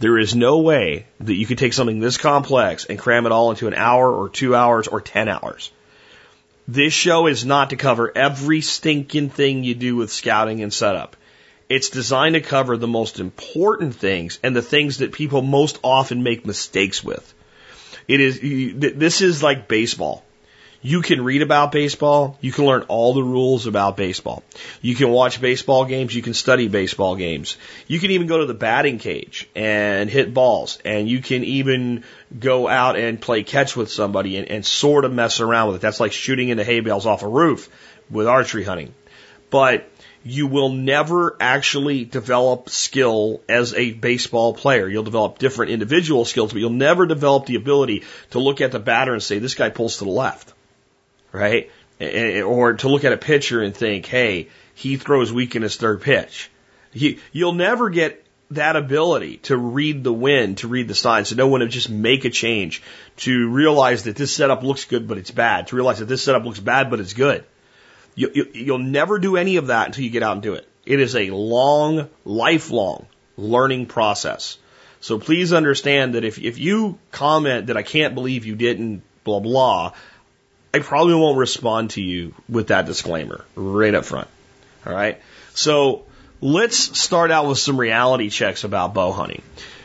There 0.00 0.18
is 0.18 0.36
no 0.36 0.58
way 0.58 1.06
that 1.20 1.34
you 1.34 1.46
could 1.46 1.58
take 1.58 1.72
something 1.72 1.98
this 1.98 2.18
complex 2.18 2.84
and 2.84 2.98
cram 2.98 3.24
it 3.24 3.32
all 3.32 3.50
into 3.50 3.68
an 3.68 3.74
hour 3.74 4.12
or 4.12 4.28
two 4.28 4.54
hours 4.54 4.86
or 4.86 5.00
10 5.00 5.28
hours. 5.28 5.72
This 6.68 6.92
show 6.92 7.26
is 7.26 7.42
not 7.42 7.70
to 7.70 7.76
cover 7.76 8.12
every 8.14 8.60
stinking 8.60 9.30
thing 9.30 9.64
you 9.64 9.74
do 9.74 9.96
with 9.96 10.12
scouting 10.12 10.62
and 10.62 10.74
setup. 10.74 11.16
It's 11.68 11.90
designed 11.90 12.34
to 12.34 12.40
cover 12.40 12.76
the 12.76 12.86
most 12.86 13.20
important 13.20 13.94
things 13.94 14.38
and 14.42 14.56
the 14.56 14.62
things 14.62 14.98
that 14.98 15.12
people 15.12 15.42
most 15.42 15.78
often 15.82 16.22
make 16.22 16.46
mistakes 16.46 17.04
with. 17.04 17.34
It 18.06 18.20
is, 18.20 18.40
this 18.96 19.20
is 19.20 19.42
like 19.42 19.68
baseball. 19.68 20.24
You 20.80 21.02
can 21.02 21.24
read 21.24 21.42
about 21.42 21.72
baseball. 21.72 22.38
You 22.40 22.52
can 22.52 22.64
learn 22.64 22.82
all 22.82 23.12
the 23.12 23.22
rules 23.22 23.66
about 23.66 23.96
baseball. 23.96 24.44
You 24.80 24.94
can 24.94 25.10
watch 25.10 25.40
baseball 25.40 25.84
games. 25.84 26.14
You 26.14 26.22
can 26.22 26.34
study 26.34 26.68
baseball 26.68 27.16
games. 27.16 27.56
You 27.88 27.98
can 27.98 28.12
even 28.12 28.28
go 28.28 28.38
to 28.38 28.46
the 28.46 28.54
batting 28.54 28.98
cage 28.98 29.48
and 29.56 30.08
hit 30.08 30.32
balls. 30.32 30.78
And 30.84 31.08
you 31.08 31.20
can 31.20 31.42
even 31.42 32.04
go 32.38 32.68
out 32.68 32.96
and 32.96 33.20
play 33.20 33.42
catch 33.42 33.76
with 33.76 33.90
somebody 33.90 34.36
and, 34.36 34.48
and 34.48 34.64
sort 34.64 35.04
of 35.04 35.12
mess 35.12 35.40
around 35.40 35.68
with 35.68 35.76
it. 35.76 35.82
That's 35.82 36.00
like 36.00 36.12
shooting 36.12 36.48
into 36.48 36.62
hay 36.62 36.78
bales 36.78 37.06
off 37.06 37.24
a 37.24 37.28
roof 37.28 37.68
with 38.08 38.28
archery 38.28 38.62
hunting. 38.62 38.94
But 39.50 39.90
you 40.24 40.46
will 40.46 40.70
never 40.70 41.36
actually 41.40 42.04
develop 42.04 42.70
skill 42.70 43.40
as 43.48 43.74
a 43.74 43.92
baseball 43.92 44.54
player. 44.54 44.88
You'll 44.88 45.04
develop 45.04 45.38
different 45.38 45.72
individual 45.72 46.24
skills, 46.24 46.52
but 46.52 46.60
you'll 46.60 46.70
never 46.70 47.06
develop 47.06 47.46
the 47.46 47.56
ability 47.56 48.04
to 48.30 48.38
look 48.38 48.60
at 48.60 48.72
the 48.72 48.78
batter 48.78 49.12
and 49.12 49.22
say, 49.22 49.38
this 49.38 49.54
guy 49.54 49.70
pulls 49.70 49.98
to 49.98 50.04
the 50.04 50.10
left 50.10 50.52
right? 51.32 51.70
Or 52.00 52.74
to 52.74 52.88
look 52.88 53.04
at 53.04 53.12
a 53.12 53.16
pitcher 53.16 53.62
and 53.62 53.74
think, 53.74 54.06
hey, 54.06 54.48
he 54.74 54.96
throws 54.96 55.32
weak 55.32 55.56
in 55.56 55.62
his 55.62 55.76
third 55.76 56.02
pitch. 56.02 56.50
You'll 56.92 57.52
never 57.52 57.90
get 57.90 58.24
that 58.52 58.76
ability 58.76 59.38
to 59.38 59.56
read 59.56 60.04
the 60.04 60.12
wind, 60.12 60.58
to 60.58 60.68
read 60.68 60.88
the 60.88 60.94
signs, 60.94 61.28
to 61.28 61.34
know 61.34 61.48
when 61.48 61.60
to 61.60 61.68
just 61.68 61.90
make 61.90 62.24
a 62.24 62.30
change, 62.30 62.82
to 63.18 63.50
realize 63.50 64.04
that 64.04 64.16
this 64.16 64.34
setup 64.34 64.62
looks 64.62 64.86
good 64.86 65.06
but 65.06 65.18
it's 65.18 65.30
bad, 65.30 65.66
to 65.66 65.76
realize 65.76 65.98
that 65.98 66.06
this 66.06 66.22
setup 66.22 66.44
looks 66.44 66.60
bad 66.60 66.88
but 66.88 67.00
it's 67.00 67.12
good. 67.12 67.44
You, 68.18 68.32
you, 68.34 68.46
you'll 68.52 68.78
never 68.78 69.20
do 69.20 69.36
any 69.36 69.58
of 69.58 69.68
that 69.68 69.86
until 69.86 70.02
you 70.02 70.10
get 70.10 70.24
out 70.24 70.32
and 70.32 70.42
do 70.42 70.54
it. 70.54 70.68
It 70.84 70.98
is 70.98 71.14
a 71.14 71.30
long, 71.30 72.08
lifelong 72.24 73.06
learning 73.36 73.86
process. 73.86 74.58
So 75.00 75.20
please 75.20 75.52
understand 75.52 76.14
that 76.14 76.24
if, 76.24 76.40
if 76.40 76.58
you 76.58 76.98
comment 77.12 77.68
that 77.68 77.76
I 77.76 77.84
can't 77.84 78.16
believe 78.16 78.44
you 78.44 78.56
didn't, 78.56 79.02
blah, 79.22 79.38
blah, 79.38 79.92
I 80.74 80.80
probably 80.80 81.14
won't 81.14 81.38
respond 81.38 81.90
to 81.90 82.02
you 82.02 82.34
with 82.48 82.68
that 82.68 82.86
disclaimer 82.86 83.44
right 83.54 83.94
up 83.94 84.04
front. 84.04 84.26
All 84.84 84.92
right. 84.92 85.20
So 85.54 86.04
let's 86.40 86.98
start 86.98 87.30
out 87.30 87.46
with 87.46 87.58
some 87.58 87.78
reality 87.78 88.30
checks 88.30 88.64
about 88.64 88.94
bow 88.94 89.12
hunting. 89.12 89.42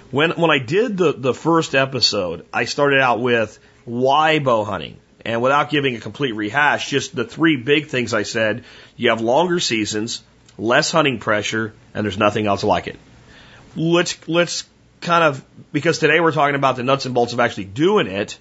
When, 0.09 0.31
when 0.31 0.49
I 0.49 0.57
did 0.57 0.97
the, 0.97 1.13
the 1.13 1.35
first 1.35 1.75
episode, 1.75 2.47
I 2.51 2.65
started 2.65 2.99
out 2.99 3.19
with 3.19 3.59
why 3.85 4.39
bow 4.39 4.63
hunting? 4.63 4.97
And 5.25 5.41
without 5.41 5.69
giving 5.69 5.95
a 5.95 5.99
complete 5.99 6.33
rehash, 6.33 6.89
just 6.89 7.15
the 7.15 7.23
three 7.23 7.57
big 7.57 7.87
things 7.87 8.13
I 8.13 8.23
said, 8.23 8.65
you 8.97 9.09
have 9.09 9.21
longer 9.21 9.59
seasons, 9.59 10.21
less 10.57 10.91
hunting 10.91 11.19
pressure, 11.19 11.73
and 11.93 12.03
there's 12.03 12.17
nothing 12.17 12.45
else 12.45 12.63
like 12.63 12.87
it. 12.87 12.97
Let's, 13.75 14.27
let's 14.27 14.65
kind 15.01 15.23
of, 15.23 15.43
because 15.71 15.99
today 15.99 16.19
we're 16.19 16.33
talking 16.33 16.55
about 16.55 16.75
the 16.75 16.83
nuts 16.83 17.05
and 17.05 17.15
bolts 17.15 17.33
of 17.33 17.39
actually 17.39 17.65
doing 17.65 18.07
it, 18.07 18.37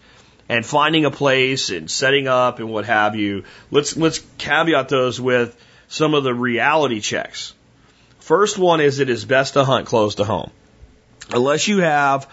and 0.49 0.67
finding 0.67 1.05
a 1.05 1.11
place 1.11 1.71
and 1.71 1.91
setting 1.91 2.29
up 2.29 2.59
and 2.59 2.69
what 2.69 2.85
have 2.85 3.17
you. 3.17 3.45
Let's 3.71 3.97
let's 3.97 4.23
caveat 4.37 4.89
those 4.89 5.21
with 5.21 5.57
some 5.89 6.15
of 6.15 6.25
the 6.25 6.35
reality 6.35 7.01
checks. 7.01 7.55
First 8.19 8.59
one 8.59 8.81
is 8.81 8.99
it 8.99 9.09
is 9.09 9.25
best 9.25 9.55
to 9.55 9.65
hunt 9.65 9.87
close 9.87 10.17
to 10.17 10.25
home. 10.25 10.51
Unless 11.31 11.69
you 11.69 11.79
have 11.79 12.29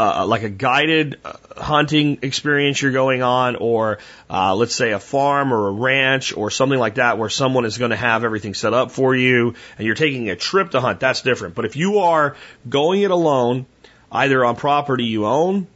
uh, 0.00 0.26
like 0.26 0.42
a 0.42 0.48
guided 0.48 1.20
uh, 1.24 1.34
hunting 1.58 2.20
experience 2.22 2.80
you're 2.80 2.90
going 2.90 3.22
on, 3.22 3.56
or 3.56 3.98
uh, 4.30 4.54
let's 4.54 4.74
say 4.74 4.92
a 4.92 4.98
farm 4.98 5.52
or 5.52 5.68
a 5.68 5.72
ranch 5.72 6.34
or 6.34 6.50
something 6.50 6.78
like 6.78 6.94
that, 6.94 7.18
where 7.18 7.28
someone 7.28 7.66
is 7.66 7.76
going 7.76 7.90
to 7.90 7.96
have 7.96 8.24
everything 8.24 8.54
set 8.54 8.72
up 8.72 8.92
for 8.92 9.14
you, 9.14 9.54
and 9.76 9.86
you're 9.86 9.94
taking 9.94 10.30
a 10.30 10.36
trip 10.36 10.70
to 10.70 10.80
hunt, 10.80 11.00
that's 11.00 11.20
different. 11.20 11.54
But 11.54 11.66
if 11.66 11.76
you 11.76 11.98
are 11.98 12.34
going 12.66 13.02
it 13.02 13.10
alone, 13.10 13.66
either 14.10 14.42
on 14.42 14.56
property 14.56 15.04
you 15.04 15.26
own 15.26 15.66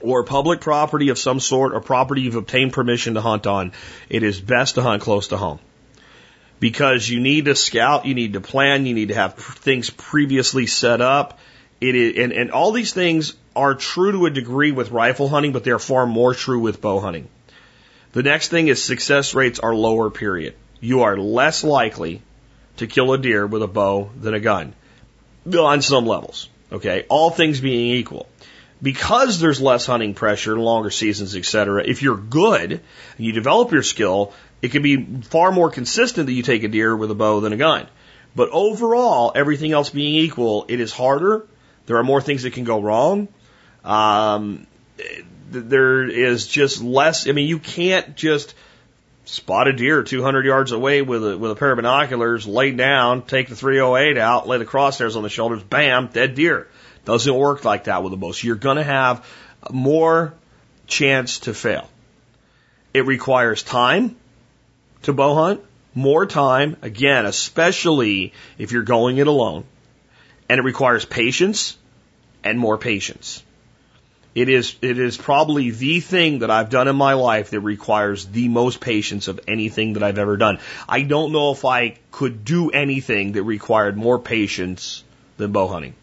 or 0.00 0.24
public 0.24 0.62
property 0.62 1.10
of 1.10 1.18
some 1.18 1.38
sort 1.38 1.74
or 1.74 1.80
property 1.80 2.22
you've 2.22 2.36
obtained 2.36 2.72
permission 2.72 3.14
to 3.14 3.20
hunt 3.20 3.46
on, 3.46 3.72
it 4.08 4.22
is 4.22 4.40
best 4.40 4.76
to 4.76 4.82
hunt 4.82 5.02
close 5.02 5.28
to 5.28 5.36
home. 5.36 5.60
Because 6.58 7.08
you 7.08 7.20
need 7.20 7.44
to 7.44 7.54
scout, 7.54 8.06
you 8.06 8.14
need 8.14 8.32
to 8.32 8.40
plan, 8.40 8.86
you 8.86 8.94
need 8.94 9.08
to 9.08 9.14
have 9.14 9.34
things 9.34 9.90
previously 9.90 10.66
set 10.66 11.02
up. 11.02 11.38
It 11.80 11.96
is, 11.96 12.18
and, 12.18 12.32
and 12.32 12.50
all 12.52 12.72
these 12.72 12.92
things 12.92 13.34
are 13.54 13.74
true 13.74 14.12
to 14.12 14.26
a 14.26 14.30
degree 14.30 14.72
with 14.72 14.90
rifle 14.90 15.28
hunting, 15.28 15.52
but 15.52 15.64
they 15.64 15.70
are 15.70 15.78
far 15.78 16.06
more 16.06 16.34
true 16.34 16.58
with 16.58 16.80
bow 16.80 17.00
hunting. 17.00 17.28
The 18.12 18.22
next 18.22 18.48
thing 18.48 18.68
is 18.68 18.82
success 18.82 19.34
rates 19.34 19.58
are 19.58 19.74
lower, 19.74 20.10
period. 20.10 20.54
You 20.80 21.02
are 21.02 21.16
less 21.16 21.64
likely 21.64 22.22
to 22.76 22.86
kill 22.86 23.12
a 23.12 23.18
deer 23.18 23.46
with 23.46 23.62
a 23.62 23.68
bow 23.68 24.10
than 24.20 24.34
a 24.34 24.40
gun 24.40 24.74
on 25.56 25.82
some 25.82 26.06
levels. 26.06 26.48
Okay. 26.70 27.04
All 27.08 27.30
things 27.30 27.60
being 27.60 27.96
equal 27.96 28.28
because 28.82 29.38
there's 29.38 29.60
less 29.60 29.86
hunting 29.86 30.14
pressure, 30.14 30.58
longer 30.58 30.90
seasons, 30.90 31.36
etc. 31.36 31.84
If 31.86 32.02
you're 32.02 32.16
good 32.16 32.72
and 32.72 33.26
you 33.26 33.32
develop 33.32 33.70
your 33.70 33.82
skill, 33.82 34.32
it 34.60 34.72
can 34.72 34.82
be 34.82 35.22
far 35.22 35.52
more 35.52 35.70
consistent 35.70 36.26
that 36.26 36.32
you 36.32 36.42
take 36.42 36.64
a 36.64 36.68
deer 36.68 36.96
with 36.96 37.10
a 37.10 37.14
bow 37.14 37.40
than 37.40 37.52
a 37.52 37.56
gun. 37.56 37.86
But 38.34 38.48
overall, 38.50 39.32
everything 39.34 39.72
else 39.72 39.90
being 39.90 40.14
equal, 40.14 40.64
it 40.68 40.80
is 40.80 40.92
harder. 40.92 41.46
There 41.86 41.96
are 41.96 42.04
more 42.04 42.20
things 42.20 42.44
that 42.44 42.54
can 42.54 42.64
go 42.64 42.80
wrong. 42.80 43.28
Um, 43.84 44.66
there 45.50 46.04
is 46.04 46.46
just 46.46 46.82
less. 46.82 47.28
I 47.28 47.32
mean, 47.32 47.48
you 47.48 47.58
can't 47.58 48.16
just 48.16 48.54
spot 49.24 49.68
a 49.68 49.72
deer 49.72 50.02
200 50.02 50.44
yards 50.44 50.72
away 50.72 51.02
with 51.02 51.26
a 51.26 51.38
with 51.38 51.50
a 51.50 51.54
pair 51.54 51.72
of 51.72 51.76
binoculars, 51.76 52.46
lay 52.46 52.72
down, 52.72 53.22
take 53.22 53.48
the 53.48 53.56
308 53.56 54.18
out, 54.18 54.48
lay 54.48 54.58
the 54.58 54.66
crosshairs 54.66 55.16
on 55.16 55.22
the 55.22 55.28
shoulders, 55.28 55.62
bam, 55.62 56.08
dead 56.08 56.34
deer. 56.34 56.68
Doesn't 57.04 57.34
work 57.34 57.64
like 57.64 57.84
that 57.84 58.02
with 58.02 58.12
a 58.12 58.16
bow. 58.16 58.32
So 58.32 58.46
you're 58.46 58.56
going 58.56 58.76
to 58.76 58.84
have 58.84 59.26
more 59.70 60.34
chance 60.86 61.40
to 61.40 61.54
fail. 61.54 61.88
It 62.94 63.06
requires 63.06 63.62
time 63.62 64.16
to 65.02 65.12
bow 65.12 65.34
hunt, 65.34 65.60
more 65.94 66.26
time, 66.26 66.76
again, 66.82 67.26
especially 67.26 68.32
if 68.58 68.72
you're 68.72 68.82
going 68.82 69.18
it 69.18 69.26
alone. 69.26 69.64
And 70.48 70.58
it 70.58 70.64
requires 70.64 71.04
patience 71.04 71.76
and 72.44 72.58
more 72.58 72.78
patience. 72.78 73.42
It 74.34 74.48
is, 74.48 74.76
it 74.80 74.98
is 74.98 75.18
probably 75.18 75.70
the 75.70 76.00
thing 76.00 76.38
that 76.38 76.50
I've 76.50 76.70
done 76.70 76.88
in 76.88 76.96
my 76.96 77.12
life 77.12 77.50
that 77.50 77.60
requires 77.60 78.24
the 78.24 78.48
most 78.48 78.80
patience 78.80 79.28
of 79.28 79.40
anything 79.46 79.92
that 79.92 80.02
I've 80.02 80.18
ever 80.18 80.38
done. 80.38 80.58
I 80.88 81.02
don't 81.02 81.32
know 81.32 81.52
if 81.52 81.66
I 81.66 81.98
could 82.10 82.44
do 82.44 82.70
anything 82.70 83.32
that 83.32 83.42
required 83.42 83.96
more 83.96 84.18
patience 84.18 85.04
than 85.36 85.52
bow 85.52 85.68
hunting. 85.68 85.94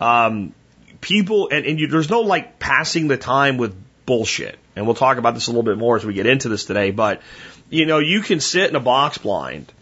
Um, 0.00 0.54
people, 1.00 1.48
and, 1.50 1.64
and 1.64 1.80
you, 1.80 1.86
there's 1.86 2.10
no 2.10 2.20
like 2.20 2.58
passing 2.58 3.08
the 3.08 3.16
time 3.16 3.56
with 3.56 3.74
bullshit. 4.04 4.58
And 4.76 4.84
we'll 4.84 4.94
talk 4.94 5.16
about 5.16 5.32
this 5.32 5.46
a 5.46 5.50
little 5.50 5.62
bit 5.62 5.78
more 5.78 5.96
as 5.96 6.04
we 6.04 6.12
get 6.12 6.26
into 6.26 6.50
this 6.50 6.66
today. 6.66 6.90
But, 6.90 7.22
you 7.70 7.86
know, 7.86 8.00
you 8.00 8.20
can 8.20 8.40
sit 8.40 8.68
in 8.68 8.76
a 8.76 8.80
box 8.80 9.16
blind 9.16 9.72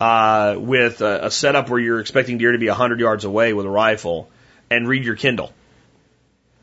uh, 0.00 0.56
with 0.58 1.02
a, 1.02 1.26
a 1.26 1.30
setup 1.30 1.68
where 1.68 1.78
you're 1.78 2.00
expecting 2.00 2.38
deer 2.38 2.52
to 2.52 2.58
be 2.58 2.68
100 2.68 2.98
yards 2.98 3.24
away 3.24 3.52
with 3.52 3.66
a 3.66 3.70
rifle 3.70 4.30
and 4.70 4.88
read 4.88 5.04
your 5.04 5.16
Kindle. 5.16 5.52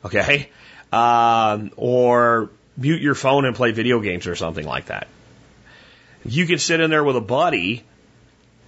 Okay? 0.06 0.50
Um, 0.92 1.72
or 1.76 2.50
mute 2.78 3.02
your 3.02 3.16
phone 3.16 3.46
and 3.46 3.56
play 3.56 3.72
video 3.72 4.00
games 4.00 4.28
or 4.28 4.36
something 4.36 4.66
like 4.66 4.86
that. 4.86 5.08
You 6.26 6.46
can 6.46 6.58
sit 6.58 6.80
in 6.80 6.90
there 6.90 7.04
with 7.04 7.16
a 7.16 7.22
buddy 7.22 7.84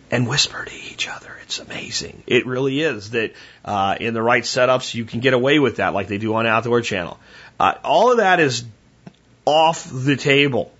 and 0.09 0.27
whisper 0.27 0.65
to 0.65 0.75
each 0.91 1.07
other. 1.07 1.37
It's 1.43 1.59
amazing. 1.59 2.23
It 2.27 2.45
really 2.45 2.81
is 2.81 3.11
that 3.11 3.33
uh, 3.65 3.95
in 3.99 4.13
the 4.13 4.21
right 4.21 4.43
setups, 4.43 4.93
you 4.93 5.05
can 5.05 5.19
get 5.19 5.33
away 5.33 5.59
with 5.59 5.77
that 5.77 5.93
like 5.93 6.07
they 6.07 6.17
do 6.17 6.35
on 6.35 6.45
Outdoor 6.45 6.81
Channel. 6.81 7.19
Uh, 7.59 7.73
all 7.83 8.11
of 8.11 8.17
that 8.17 8.39
is 8.39 8.65
off 9.45 9.89
the 9.91 10.15
table. 10.15 10.71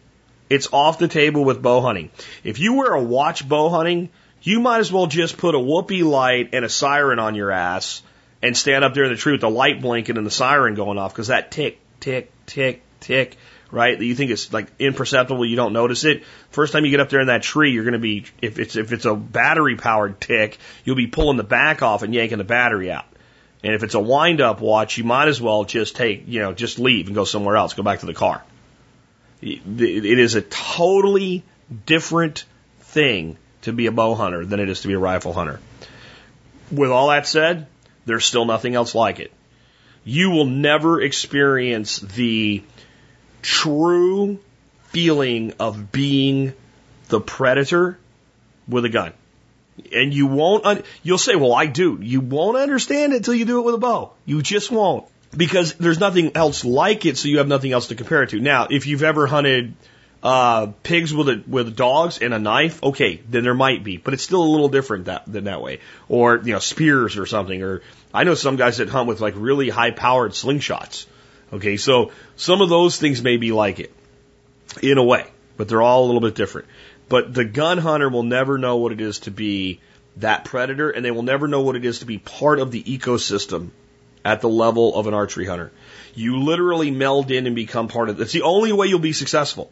It's 0.50 0.68
off 0.72 1.00
the 1.00 1.08
table 1.08 1.46
with 1.46 1.62
bow 1.62 1.82
hunting. 1.82 2.10
If 2.44 2.60
you 2.60 2.74
wear 2.74 2.94
a 2.94 3.02
watch 3.02 3.48
bow 3.48 3.70
hunting, 3.70 4.10
you 4.42 4.60
might 4.60 4.80
as 4.80 4.92
well 4.92 5.08
just 5.08 5.38
put 5.38 5.56
a 5.56 5.60
whoopee 5.60 6.04
light 6.04 6.50
and 6.54 6.66
a 6.66 6.70
siren 6.70 7.20
on 7.20 7.36
your 7.36 7.52
ass 7.52 8.02
and 8.42 8.56
stand 8.58 8.84
up 8.84 8.94
there 8.94 9.04
in 9.04 9.12
the 9.12 9.18
tree 9.18 9.34
with 9.34 9.42
the 9.42 9.50
light 9.50 9.82
blinking 9.82 10.18
and 10.18 10.26
the 10.26 10.32
siren 10.32 10.76
going 10.76 10.98
off 10.98 11.14
because 11.14 11.28
that 11.28 11.52
tick, 11.52 11.80
tick, 12.00 12.32
tick, 12.46 12.82
tick, 13.00 13.38
right? 13.70 13.98
That 13.98 14.06
you 14.06 14.16
think 14.16 14.32
it's 14.32 14.52
like 14.52 14.68
imperceptible, 14.80 15.46
you 15.46 15.56
don't 15.56 15.74
notice 15.74 16.04
it. 16.04 16.24
First 16.50 16.74
time 16.74 16.86
you 16.86 16.92
get 16.92 17.00
up 17.00 17.10
there 17.10 17.22
in 17.22 17.28
that 17.28 17.44
tree, 17.44 17.72
you're 17.72 17.84
going 17.84 17.94
to 17.94 18.00
be, 18.00 18.26
if 18.42 18.60
it's, 18.60 18.76
if 18.76 18.92
it's 18.92 19.06
a 19.06 19.16
battery 19.16 19.76
powered 19.76 20.20
tick, 20.20 20.58
you'll 20.84 20.96
be 20.96 21.08
pulling 21.08 21.38
the 21.38 21.44
back 21.44 21.82
off 21.82 22.04
and 22.04 22.14
yanking 22.14 22.40
the 22.40 22.44
battery 22.44 22.92
out. 22.92 23.06
And 23.64 23.76
if 23.76 23.84
it's 23.84 23.94
a 23.94 24.00
wind 24.00 24.42
up 24.42 24.60
watch, 24.60 24.98
you 24.98 25.04
might 25.04 25.28
as 25.28 25.40
well 25.40 25.66
just 25.66 25.96
take, 25.96 26.28
you 26.28 26.40
know, 26.40 26.54
just 26.54 26.80
leave 26.80 27.08
and 27.08 27.16
go 27.16 27.26
somewhere 27.26 27.56
else, 27.56 27.74
go 27.74 27.84
back 27.84 28.00
to 28.00 28.08
the 28.08 28.14
car. 28.14 28.44
It 29.42 30.20
is 30.20 30.36
a 30.36 30.42
totally 30.42 31.44
different 31.86 32.46
thing 32.80 33.38
to 33.62 33.74
be 33.74 33.88
a 33.88 33.92
bow 33.92 34.16
hunter 34.16 34.46
than 34.46 34.60
it 34.60 34.70
is 34.70 34.82
to 34.82 34.88
be 34.88 34.94
a 34.94 35.00
rifle 35.00 35.34
hunter. 35.34 35.60
With 36.72 36.90
all 36.90 37.10
that 37.10 37.28
said, 37.28 37.68
there's 38.06 38.26
still 38.26 38.46
nothing 38.46 38.76
else 38.76 38.96
like 38.96 39.20
it. 39.20 39.32
You 40.04 40.32
will 40.32 40.46
never 40.46 41.02
experience 41.02 42.00
the 42.00 42.64
true 43.42 44.40
feeling 44.86 45.54
of 45.60 45.92
being 45.92 46.54
the 47.10 47.22
predator 47.22 47.98
with 48.68 48.86
a 48.86 48.90
gun. 48.90 49.14
And 49.94 50.14
you 50.14 50.28
won't, 50.28 50.66
un- 50.66 50.84
you'll 51.04 51.18
say, 51.18 51.36
well, 51.36 51.54
I 51.54 51.66
do. 51.66 52.00
You 52.02 52.22
won't 52.22 52.58
understand 52.58 53.14
it 53.14 53.18
until 53.18 53.34
you 53.34 53.46
do 53.46 53.60
it 53.60 53.64
with 53.64 53.76
a 53.76 53.80
bow. 53.80 54.14
You 54.26 54.42
just 54.42 54.72
won't. 54.72 55.08
Because 55.36 55.76
there's 55.76 56.00
nothing 56.00 56.36
else 56.36 56.66
like 56.66 57.06
it, 57.06 57.18
so 57.18 57.30
you 57.30 57.38
have 57.38 57.48
nothing 57.48 57.72
else 57.72 57.88
to 57.88 57.96
compare 57.96 58.24
it 58.24 58.32
to. 58.32 58.40
Now, 58.40 58.68
if 58.70 58.86
you've 58.86 59.04
ever 59.04 59.28
hunted 59.28 59.74
uh, 60.24 60.68
pigs 60.84 61.14
with 61.14 61.30
a, 61.30 61.44
with 61.48 61.76
dogs 61.76 62.20
and 62.20 62.34
a 62.34 62.40
knife, 62.40 62.84
okay, 62.84 63.22
then 63.28 63.44
there 63.44 63.54
might 63.54 63.84
be, 63.84 63.98
but 63.98 64.14
it's 64.14 64.24
still 64.24 64.44
a 64.44 64.46
little 64.46 64.70
different 64.70 65.06
that, 65.06 65.24
than 65.26 65.46
that 65.46 65.62
way. 65.62 65.80
Or, 66.10 66.38
you 66.38 66.54
know, 66.54 66.60
spears 66.60 67.18
or 67.18 67.26
something. 67.26 67.64
Or 67.64 67.82
I 68.14 68.24
know 68.24 68.36
some 68.36 68.56
guys 68.56 68.78
that 68.78 68.90
hunt 68.90 69.08
with 69.08 69.20
like 69.20 69.34
really 69.36 69.70
high 69.70 69.92
powered 69.92 70.32
slingshots. 70.32 71.08
Okay, 71.54 71.78
so 71.78 72.12
some 72.36 72.62
of 72.62 72.70
those 72.70 72.98
things 72.98 73.22
may 73.22 73.38
be 73.38 73.52
like 73.52 73.80
it 73.80 73.94
in 74.82 74.98
a 74.98 75.04
way, 75.04 75.26
but 75.58 75.68
they're 75.68 75.82
all 75.82 76.06
a 76.06 76.08
little 76.08 76.22
bit 76.22 76.36
different. 76.36 76.68
But 77.10 77.34
the 77.34 77.44
gun 77.44 77.78
hunter 77.78 78.08
will 78.08 78.24
never 78.24 78.58
know 78.58 78.78
what 78.78 78.94
it 78.94 79.02
is 79.02 79.20
to 79.20 79.32
be 79.32 79.82
that 80.18 80.46
predator, 80.46 80.90
and 80.90 81.04
they 81.04 81.12
will 81.12 81.24
never 81.24 81.48
know 81.48 81.62
what 81.62 81.76
it 81.76 81.84
is 81.84 82.00
to 82.00 82.06
be 82.06 82.20
part 82.20 82.60
of 82.60 82.72
the 82.72 82.82
ecosystem 82.84 83.72
at 84.24 84.40
the 84.40 84.48
level 84.48 84.96
of 84.96 85.08
an 85.08 85.14
archery 85.14 85.46
hunter. 85.46 85.72
You 86.14 86.40
literally 86.44 86.92
meld 86.92 87.32
in 87.32 87.48
and 87.48 87.56
become 87.56 87.88
part 87.88 88.10
of 88.10 88.20
it. 88.20 88.24
It's 88.24 88.34
the 88.34 88.44
only 88.44 88.72
way 88.72 88.88
you'll 88.88 89.00
be 89.00 89.14
successful. 89.14 89.72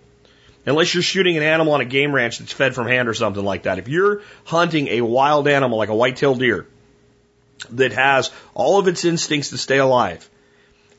Unless 0.69 0.93
you're 0.93 1.03
shooting 1.03 1.35
an 1.35 1.43
animal 1.43 1.73
on 1.73 1.81
a 1.81 1.85
game 1.85 2.13
ranch 2.13 2.37
that's 2.37 2.51
fed 2.51 2.75
from 2.75 2.87
hand 2.87 3.09
or 3.09 3.15
something 3.15 3.43
like 3.43 3.63
that. 3.63 3.79
If 3.79 3.87
you're 3.87 4.21
hunting 4.45 4.87
a 4.89 5.01
wild 5.01 5.47
animal 5.47 5.79
like 5.79 5.89
a 5.89 5.95
white-tailed 5.95 6.39
deer 6.39 6.67
that 7.71 7.91
has 7.93 8.31
all 8.53 8.79
of 8.79 8.87
its 8.87 9.03
instincts 9.03 9.49
to 9.49 9.57
stay 9.57 9.79
alive, 9.79 10.29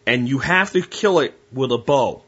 and 0.06 0.28
you 0.28 0.38
have 0.38 0.72
to 0.72 0.82
kill 0.82 1.20
it 1.20 1.38
with 1.52 1.70
a 1.70 1.78
bow, 1.78 2.22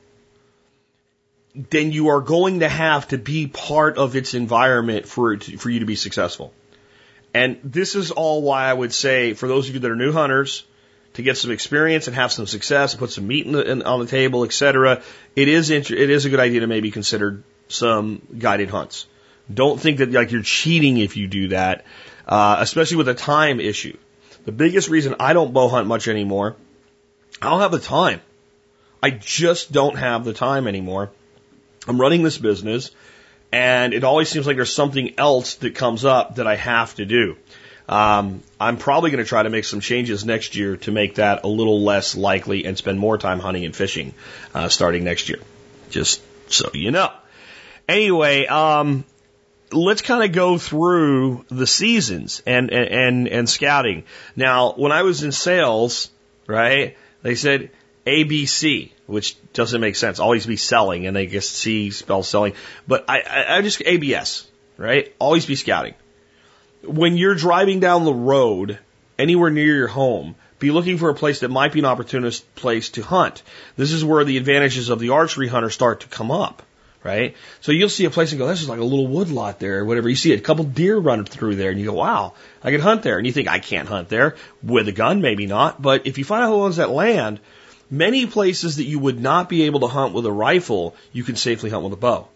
then 1.55 1.91
you 1.91 2.09
are 2.09 2.21
going 2.21 2.61
to 2.61 2.69
have 2.69 3.09
to 3.09 3.19
be 3.19 3.49
part 3.49 3.99
of 3.99 4.15
its 4.15 4.35
environment 4.35 5.07
for 5.07 5.33
it 5.33 5.43
to, 5.43 5.57
for 5.57 5.69
you 5.69 5.81
to 5.81 5.87
be 5.87 5.97
successful. 5.97 6.55
And 7.35 7.59
this 7.65 7.97
is 7.97 8.13
all 8.13 8.43
why 8.43 8.67
I 8.67 8.73
would 8.73 8.93
say 8.93 9.35
for 9.35 9.49
those 9.49 9.69
of 9.69 9.75
you 9.75 9.81
that 9.81 9.91
are 9.91 9.97
new 9.97 10.13
hunters, 10.13 10.65
to 11.15 11.23
get 11.23 11.37
some 11.37 11.51
experience 11.51 12.07
and 12.07 12.17
have 12.17 12.33
some 12.33 12.47
success 12.47 12.93
and 12.93 12.99
put 12.99 13.11
some 13.11 13.27
meat 13.27 13.47
in 13.47 13.53
the, 13.53 13.71
in, 13.71 13.83
on 13.83 14.01
the 14.01 14.07
table, 14.07 14.45
etc. 14.45 15.03
It 15.37 15.49
is 15.49 15.71
inter- 15.71 15.95
it 15.95 16.11
is 16.11 16.25
a 16.25 16.31
good 16.31 16.41
idea 16.41 16.61
to 16.61 16.67
maybe 16.67 16.91
consider 16.91 17.43
some 17.69 18.23
guided 18.39 18.71
hunts. 18.71 19.07
Don't 19.53 19.81
think 19.81 19.99
that 19.99 20.13
like 20.13 20.31
you're 20.31 20.43
cheating 20.43 20.99
if 20.99 21.17
you 21.17 21.27
do 21.27 21.49
that, 21.49 21.85
uh, 22.27 22.57
especially 22.61 22.97
with 22.97 23.09
a 23.09 23.15
time 23.15 23.61
issue. 23.61 23.97
The 24.45 24.53
biggest 24.53 24.89
reason 24.89 25.17
I 25.21 25.35
don't 25.35 25.53
bow 25.53 25.69
hunt 25.69 25.87
much 25.87 26.09
anymore, 26.09 26.57
I 27.41 27.51
don't 27.51 27.61
have 27.61 27.73
the 27.73 27.79
time. 27.79 28.21
I 29.03 29.11
just 29.11 29.73
don't 29.73 29.97
have 29.97 30.25
the 30.25 30.33
time 30.33 30.67
anymore. 30.67 31.11
I'm 31.87 32.01
running 32.01 32.23
this 32.23 32.39
business, 32.39 32.93
and 33.51 33.93
it 33.93 34.05
always 34.05 34.29
seems 34.29 34.47
like 34.47 34.57
there's 34.57 34.73
something 34.73 35.15
else 35.19 35.57
that 35.57 35.75
comes 35.75 36.05
up 36.05 36.37
that 36.37 36.47
I 36.47 36.55
have 36.55 36.95
to 36.95 37.05
do. 37.05 37.37
Um, 37.93 38.43
I'm 38.59 38.79
probably 38.79 39.11
going 39.11 39.23
to 39.23 39.29
try 39.29 39.43
to 39.43 39.51
make 39.51 39.67
some 39.67 39.81
changes 39.81 40.25
next 40.25 40.57
year 40.57 40.79
to 40.79 40.91
make 40.91 41.17
that 41.17 41.45
a 41.45 41.47
little 41.47 41.83
less 41.83 42.17
likely 42.17 42.65
and 42.65 42.79
spend 42.79 42.99
more 42.99 43.19
time 43.19 43.39
hunting 43.39 43.67
and 43.67 43.77
fishing 43.77 44.15
uh, 44.55 44.71
starting 44.71 45.05
next 45.05 45.29
year. 45.29 45.41
Just 45.91 46.23
so 46.51 46.71
you 46.73 46.91
know. 46.91 47.13
Anyway, 47.87 48.47
um, 48.47 49.05
let's 49.73 50.01
kind 50.01 50.25
of 50.25 50.33
go 50.33 50.57
through 50.57 51.45
the 51.51 51.67
seasons 51.67 52.43
and, 52.47 52.73
and, 52.73 53.29
and 53.29 53.47
scouting. 53.47 54.05
Now, 54.37 54.73
when 54.73 54.91
I 54.91 55.03
was 55.03 55.23
in 55.23 55.31
sales, 55.31 56.11
right, 56.47 56.97
they 57.21 57.35
said 57.35 57.73
ABC, 58.07 58.93
which 59.05 59.37
doesn't 59.53 59.83
make 59.83 59.97
sense. 59.97 60.19
Always 60.19 60.47
be 60.47 60.57
selling, 60.57 61.07
and 61.07 61.15
they 61.15 61.27
guess 61.27 61.47
C 61.47 61.91
spells 61.91 62.27
selling. 62.27 62.55
But 62.89 63.05
I, 63.07 63.21
I, 63.21 63.59
I 63.59 63.61
just 63.61 63.83
ABS, 63.85 64.49
right? 64.79 65.15
Always 65.19 65.45
be 65.45 65.57
scouting 65.57 65.93
when 66.85 67.17
you're 67.17 67.35
driving 67.35 67.81
down 67.81 68.05
the 68.05 68.15
road 68.15 68.79
anywhere 69.19 69.51
near 69.51 69.77
your 69.77 69.89
home, 69.89 70.35
be 70.59 70.71
looking 70.71 70.99
for 70.99 71.11
a 71.11 71.15
place 71.15 71.41
that 71.41 71.49
might 71.49 71.73
be 71.73 71.81
an 71.81 71.85
opportunist 71.85 72.55
place 72.55 72.91
to 72.91 73.03
hunt. 73.03 73.43
This 73.77 73.93
is 73.93 74.05
where 74.05 74.25
the 74.25 74.37
advantages 74.37 74.89
of 74.89 75.01
the 75.01 75.11
archery 75.11 75.49
hunter 75.49 75.71
start 75.71 76.01
to 76.01 76.09
come 76.09 76.31
up, 76.31 76.63
right? 77.03 77.35
So 77.61 77.73
you'll 77.73 77.89
see 77.89 78.05
a 78.05 78.11
place 78.11 78.31
and 78.31 78.39
go, 78.39 78.47
this 78.47 78.63
is 78.63 78.69
like 78.69 78.79
a 78.79 78.85
little 78.85 79.09
wood 79.09 79.29
lot 79.29 79.59
there, 79.59 79.81
or 79.81 79.85
whatever. 79.85 80.09
You 80.09 80.17
see 80.17 80.33
a 80.33 80.41
couple 80.41 80.65
deer 80.65 80.97
run 80.97 81.25
through 81.25 81.57
there, 81.57 81.71
and 81.71 81.81
you 81.81 81.87
go, 81.87 81.95
wow, 81.95 82.35
I 82.63 82.71
could 82.71 82.81
hunt 82.81 83.03
there. 83.03 83.19
And 83.19 83.27
you 83.27 83.33
think, 83.33 83.49
I 83.49 83.59
can't 83.59 83.89
hunt 83.89 84.09
there. 84.09 84.37
With 84.63 84.87
a 84.87 84.93
gun, 84.93 85.21
maybe 85.21 85.47
not. 85.47 85.83
But 85.83 86.07
if 86.07 86.19
you 86.19 86.25
find 86.25 86.45
out 86.45 86.51
who 86.51 86.63
owns 86.63 86.77
that 86.77 86.91
land, 86.91 87.41
many 87.91 88.27
places 88.27 88.77
that 88.77 88.85
you 88.85 89.01
would 89.01 89.21
not 89.21 89.49
be 89.49 89.65
able 89.65 89.81
to 89.81 89.89
hunt 89.89 90.15
with 90.15 90.27
a 90.27 90.33
rifle, 90.33 90.95
you 91.13 91.25
can 91.25 91.35
safely 91.35 91.71
hunt 91.71 91.83
with 91.83 91.93
a 91.93 91.97
bow. 91.97 92.29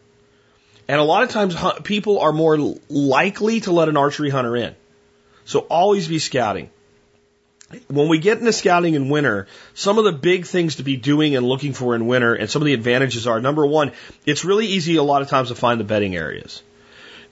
And 0.89 1.01
a 1.01 1.05
lot 1.05 1.25
of 1.25 1.31
times 1.31 1.57
people 1.83 2.21
are 2.21 2.33
more 2.33 2.57
likely 2.89 3.61
to 3.61 3.73
let 3.73 3.89
an 3.89 3.97
archery 3.97 4.31
hunter 4.31 4.57
in. 4.57 4.75
So 5.45 5.61
always 5.61 6.07
be 6.07 6.19
scouting. 6.19 6.71
When 7.89 8.09
we 8.09 8.19
get 8.19 8.39
into 8.39 8.53
scouting 8.53 8.95
in 8.95 9.09
winter, 9.09 9.49
some 9.75 9.99
of 9.99 10.05
the 10.05 10.13
big 10.13 10.47
things 10.47 10.77
to 10.77 10.85
be 10.85 10.97
doing 10.97 11.35
and 11.35 11.45
looking 11.45 11.73
for 11.73 11.97
in 11.97 12.07
winter 12.07 12.35
and 12.35 12.49
some 12.49 12.63
of 12.63 12.67
the 12.67 12.75
advantages 12.75 13.27
are 13.27 13.41
number 13.41 13.67
one, 13.67 13.91
it's 14.25 14.45
really 14.45 14.67
easy 14.67 14.97
a 14.97 15.03
lot 15.03 15.23
of 15.23 15.29
times 15.29 15.49
to 15.49 15.57
find 15.57 15.81
the 15.81 15.85
bedding 15.85 16.15
areas. 16.15 16.63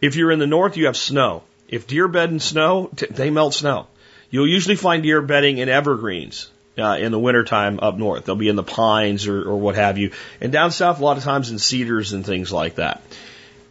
If 0.01 0.17
you're 0.17 0.33
in 0.33 0.41
the 0.41 0.47
north, 0.47 0.77
you 0.77 0.87
have 0.87 0.97
snow. 0.97 1.45
If 1.69 1.87
deer 1.87 2.09
bed 2.09 2.31
in 2.31 2.41
snow, 2.41 2.91
they 3.11 3.31
melt 3.31 3.55
snow. 3.55 3.87
You'll 4.31 4.49
usually 4.49 4.75
find 4.75 5.05
deer 5.05 5.23
bedding 5.23 5.59
in 5.59 5.69
evergreens. 5.69 6.51
Uh, 6.77 6.97
in 6.99 7.13
the 7.13 7.19
wintertime 7.21 7.79
up 7.81 7.97
north. 7.97 8.25
They'll 8.25 8.35
be 8.35 8.49
in 8.49 8.57
the 8.57 8.65
pines 8.65 9.29
or, 9.29 9.49
or 9.49 9.57
what 9.57 9.77
have 9.77 9.97
you. 9.97 10.11
And 10.41 10.51
down 10.51 10.73
south, 10.73 10.99
a 10.99 11.05
lot 11.05 11.19
of 11.19 11.23
times 11.23 11.53
in 11.53 11.61
cedars 11.61 12.13
and 12.13 12.27
things 12.27 12.51
like 12.51 12.75
that 12.75 13.01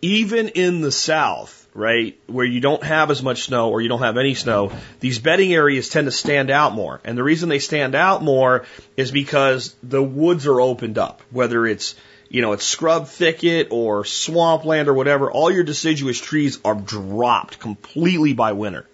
even 0.03 0.49
in 0.49 0.81
the 0.81 0.91
south, 0.91 1.65
right, 1.73 2.19
where 2.27 2.45
you 2.45 2.59
don't 2.59 2.83
have 2.83 3.09
as 3.09 3.23
much 3.23 3.43
snow 3.43 3.69
or 3.69 3.81
you 3.81 3.87
don't 3.87 4.01
have 4.01 4.17
any 4.17 4.33
snow, 4.33 4.69
these 4.99 5.17
bedding 5.17 5.53
areas 5.53 5.87
tend 5.87 6.07
to 6.07 6.11
stand 6.11 6.51
out 6.51 6.73
more. 6.73 6.99
And 7.05 7.17
the 7.17 7.23
reason 7.23 7.47
they 7.47 7.59
stand 7.59 7.95
out 7.95 8.21
more 8.21 8.65
is 8.97 9.11
because 9.11 9.73
the 9.81 10.03
woods 10.03 10.45
are 10.45 10.59
opened 10.59 10.97
up, 10.97 11.21
whether 11.31 11.65
it's 11.65 11.95
you 12.29 12.41
know, 12.41 12.51
it's 12.53 12.65
scrub 12.65 13.07
thicket 13.07 13.67
or 13.69 14.03
swampland 14.05 14.89
or 14.89 14.93
whatever, 14.93 15.31
all 15.31 15.51
your 15.51 15.63
deciduous 15.63 16.19
trees 16.19 16.59
are 16.65 16.73
dropped 16.73 17.59
completely 17.59 18.33
by 18.33 18.53
winter. 18.53 18.87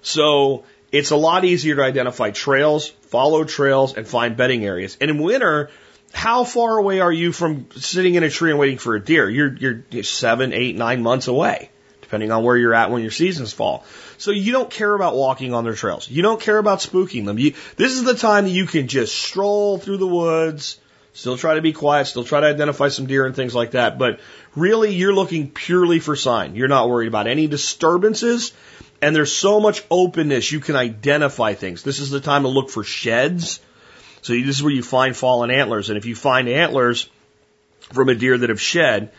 So 0.00 0.64
it's 0.90 1.10
a 1.10 1.16
lot 1.16 1.44
easier 1.44 1.76
to 1.76 1.82
identify 1.82 2.30
trails, 2.30 2.88
follow 2.88 3.44
trails, 3.44 3.96
and 3.96 4.08
find 4.08 4.36
bedding 4.36 4.64
areas. 4.64 4.96
And 4.98 5.10
in 5.10 5.18
winter, 5.18 5.70
how 6.14 6.44
far 6.44 6.78
away 6.78 7.00
are 7.00 7.12
you 7.12 7.32
from 7.32 7.66
sitting 7.72 8.14
in 8.14 8.22
a 8.22 8.30
tree 8.30 8.50
and 8.50 8.58
waiting 8.58 8.78
for 8.78 8.94
a 8.94 9.04
deer? 9.04 9.28
You're, 9.28 9.82
you're 9.90 10.02
seven, 10.04 10.52
eight, 10.52 10.76
nine 10.76 11.02
months 11.02 11.26
away, 11.26 11.70
depending 12.02 12.30
on 12.30 12.44
where 12.44 12.56
you're 12.56 12.72
at 12.72 12.90
when 12.92 13.02
your 13.02 13.10
seasons 13.10 13.52
fall. 13.52 13.84
So 14.16 14.30
you 14.30 14.52
don't 14.52 14.70
care 14.70 14.94
about 14.94 15.16
walking 15.16 15.52
on 15.52 15.64
their 15.64 15.74
trails. 15.74 16.08
You 16.08 16.22
don't 16.22 16.40
care 16.40 16.56
about 16.56 16.78
spooking 16.78 17.24
them. 17.26 17.38
You, 17.38 17.54
this 17.76 17.92
is 17.92 18.04
the 18.04 18.14
time 18.14 18.44
that 18.44 18.52
you 18.52 18.64
can 18.64 18.86
just 18.86 19.14
stroll 19.14 19.76
through 19.76 19.96
the 19.96 20.06
woods, 20.06 20.78
still 21.14 21.36
try 21.36 21.56
to 21.56 21.62
be 21.62 21.72
quiet, 21.72 22.06
still 22.06 22.24
try 22.24 22.40
to 22.40 22.46
identify 22.46 22.88
some 22.88 23.06
deer 23.06 23.26
and 23.26 23.34
things 23.34 23.54
like 23.54 23.72
that. 23.72 23.98
But 23.98 24.20
really, 24.54 24.94
you're 24.94 25.14
looking 25.14 25.50
purely 25.50 25.98
for 25.98 26.14
sign. 26.14 26.54
You're 26.54 26.68
not 26.68 26.88
worried 26.88 27.08
about 27.08 27.26
any 27.26 27.48
disturbances. 27.48 28.52
And 29.02 29.16
there's 29.16 29.34
so 29.34 29.58
much 29.58 29.84
openness, 29.90 30.52
you 30.52 30.60
can 30.60 30.76
identify 30.76 31.54
things. 31.54 31.82
This 31.82 31.98
is 31.98 32.10
the 32.10 32.20
time 32.20 32.42
to 32.42 32.48
look 32.48 32.70
for 32.70 32.84
sheds 32.84 33.58
so 34.24 34.32
this 34.32 34.56
is 34.56 34.62
where 34.62 34.72
you 34.72 34.82
find 34.82 35.14
fallen 35.14 35.50
antlers. 35.50 35.90
And 35.90 35.98
if 35.98 36.06
you 36.06 36.16
find 36.16 36.48
antlers 36.48 37.10
from 37.92 38.08
a 38.08 38.14
deer 38.14 38.38
that 38.38 38.48
have 38.48 38.60
shed, 38.60 39.12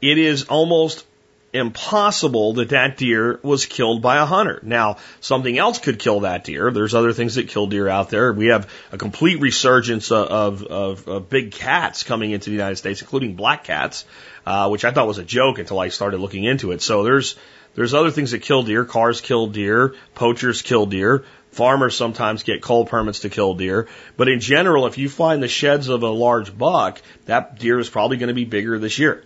it 0.00 0.18
is 0.18 0.44
almost 0.44 1.04
impossible 1.52 2.54
that 2.54 2.68
that 2.68 2.96
deer 2.96 3.40
was 3.42 3.66
killed 3.66 4.02
by 4.02 4.18
a 4.18 4.24
hunter. 4.24 4.60
Now, 4.62 4.98
something 5.20 5.58
else 5.58 5.80
could 5.80 5.98
kill 5.98 6.20
that 6.20 6.44
deer. 6.44 6.70
There's 6.70 6.94
other 6.94 7.12
things 7.12 7.34
that 7.34 7.48
kill 7.48 7.66
deer 7.66 7.88
out 7.88 8.10
there. 8.10 8.32
We 8.32 8.46
have 8.46 8.70
a 8.92 8.98
complete 8.98 9.40
resurgence 9.40 10.12
of, 10.12 10.62
of, 10.62 11.08
of 11.08 11.28
big 11.28 11.50
cats 11.50 12.04
coming 12.04 12.30
into 12.30 12.50
the 12.50 12.56
United 12.56 12.76
States, 12.76 13.02
including 13.02 13.34
black 13.34 13.64
cats, 13.64 14.04
uh, 14.46 14.68
which 14.68 14.84
I 14.84 14.92
thought 14.92 15.08
was 15.08 15.18
a 15.18 15.24
joke 15.24 15.58
until 15.58 15.80
I 15.80 15.88
started 15.88 16.20
looking 16.20 16.44
into 16.44 16.70
it. 16.70 16.82
So 16.82 17.02
there's 17.02 17.34
there's 17.74 17.94
other 17.94 18.10
things 18.10 18.30
that 18.32 18.42
kill 18.42 18.62
deer. 18.62 18.84
Cars 18.84 19.20
kill 19.20 19.48
deer. 19.48 19.94
Poachers 20.14 20.62
kill 20.62 20.86
deer. 20.86 21.24
Farmers 21.52 21.94
sometimes 21.94 22.42
get 22.42 22.62
cull 22.62 22.86
permits 22.86 23.20
to 23.20 23.30
kill 23.30 23.54
deer. 23.54 23.86
But 24.16 24.28
in 24.28 24.40
general, 24.40 24.86
if 24.86 24.96
you 24.96 25.10
find 25.10 25.42
the 25.42 25.48
sheds 25.48 25.88
of 25.88 26.02
a 26.02 26.08
large 26.08 26.56
buck, 26.56 27.00
that 27.26 27.58
deer 27.58 27.78
is 27.78 27.90
probably 27.90 28.16
going 28.16 28.28
to 28.28 28.34
be 28.34 28.46
bigger 28.46 28.78
this 28.78 28.98
year. 28.98 29.22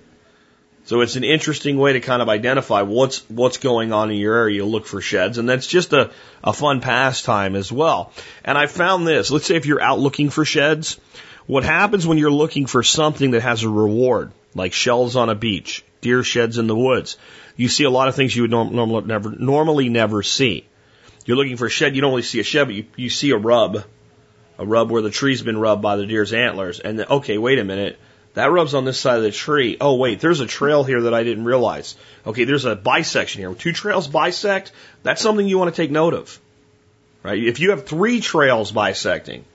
So 0.86 1.00
it's 1.00 1.16
an 1.16 1.24
interesting 1.24 1.78
way 1.78 1.94
to 1.94 2.00
kind 2.00 2.22
of 2.22 2.28
identify 2.28 2.82
what's 2.82 3.18
what's 3.30 3.58
going 3.58 3.92
on 3.92 4.10
in 4.10 4.18
your 4.18 4.36
area. 4.36 4.56
You 4.56 4.66
look 4.66 4.86
for 4.86 5.00
sheds, 5.00 5.38
and 5.38 5.48
that's 5.48 5.66
just 5.66 5.92
a, 5.92 6.10
a 6.42 6.52
fun 6.52 6.80
pastime 6.80 7.54
as 7.56 7.70
well. 7.70 8.12
And 8.44 8.58
I 8.58 8.66
found 8.66 9.06
this. 9.06 9.30
Let's 9.30 9.46
say 9.46 9.56
if 9.56 9.66
you're 9.66 9.82
out 9.82 10.00
looking 10.00 10.30
for 10.30 10.44
sheds, 10.44 10.98
what 11.46 11.64
happens 11.64 12.06
when 12.06 12.18
you're 12.18 12.30
looking 12.30 12.66
for 12.66 12.82
something 12.82 13.32
that 13.32 13.42
has 13.42 13.62
a 13.62 13.68
reward, 13.68 14.32
like 14.54 14.72
shells 14.72 15.14
on 15.14 15.28
a 15.28 15.34
beach, 15.36 15.84
deer 16.00 16.24
sheds 16.24 16.58
in 16.58 16.66
the 16.66 16.76
woods, 16.76 17.18
you 17.56 17.68
see 17.68 17.84
a 17.84 17.90
lot 17.90 18.08
of 18.08 18.16
things 18.16 18.34
you 18.34 18.42
would 18.42 18.50
norm, 18.50 18.74
normally 18.74 19.06
never 19.06 19.30
normally 19.30 19.88
never 19.88 20.24
see. 20.24 20.66
You're 21.26 21.36
looking 21.36 21.58
for 21.58 21.66
a 21.66 21.70
shed, 21.70 21.94
you 21.94 22.00
don't 22.00 22.10
only 22.10 22.22
see 22.22 22.40
a 22.40 22.44
shed, 22.44 22.68
but 22.68 22.74
you, 22.74 22.86
you 22.96 23.10
see 23.10 23.30
a 23.32 23.36
rub, 23.36 23.84
a 24.58 24.64
rub 24.64 24.90
where 24.90 25.02
the 25.02 25.10
tree's 25.10 25.42
been 25.42 25.58
rubbed 25.58 25.82
by 25.82 25.96
the 25.96 26.06
deer's 26.06 26.32
antlers. 26.32 26.80
And 26.80 26.98
then, 26.98 27.06
okay, 27.08 27.36
wait 27.36 27.58
a 27.58 27.64
minute 27.64 27.98
that 28.36 28.52
rub's 28.52 28.74
on 28.74 28.84
this 28.84 29.00
side 29.00 29.16
of 29.16 29.22
the 29.22 29.30
tree. 29.30 29.78
Oh, 29.80 29.94
wait, 29.94 30.20
there's 30.20 30.40
a 30.40 30.46
trail 30.46 30.84
here 30.84 31.02
that 31.02 31.14
I 31.14 31.24
didn't 31.24 31.46
realize. 31.46 31.96
Okay, 32.26 32.44
there's 32.44 32.66
a 32.66 32.76
bisection 32.76 33.40
here. 33.40 33.54
Two 33.54 33.72
trails 33.72 34.08
bisect. 34.08 34.72
That's 35.02 35.22
something 35.22 35.48
you 35.48 35.56
want 35.56 35.74
to 35.74 35.82
take 35.82 35.90
note 35.90 36.12
of. 36.12 36.38
Right? 37.22 37.42
If 37.42 37.60
you 37.60 37.70
have 37.70 37.86
three 37.86 38.20
trails 38.20 38.72
bisecting, 38.72 39.46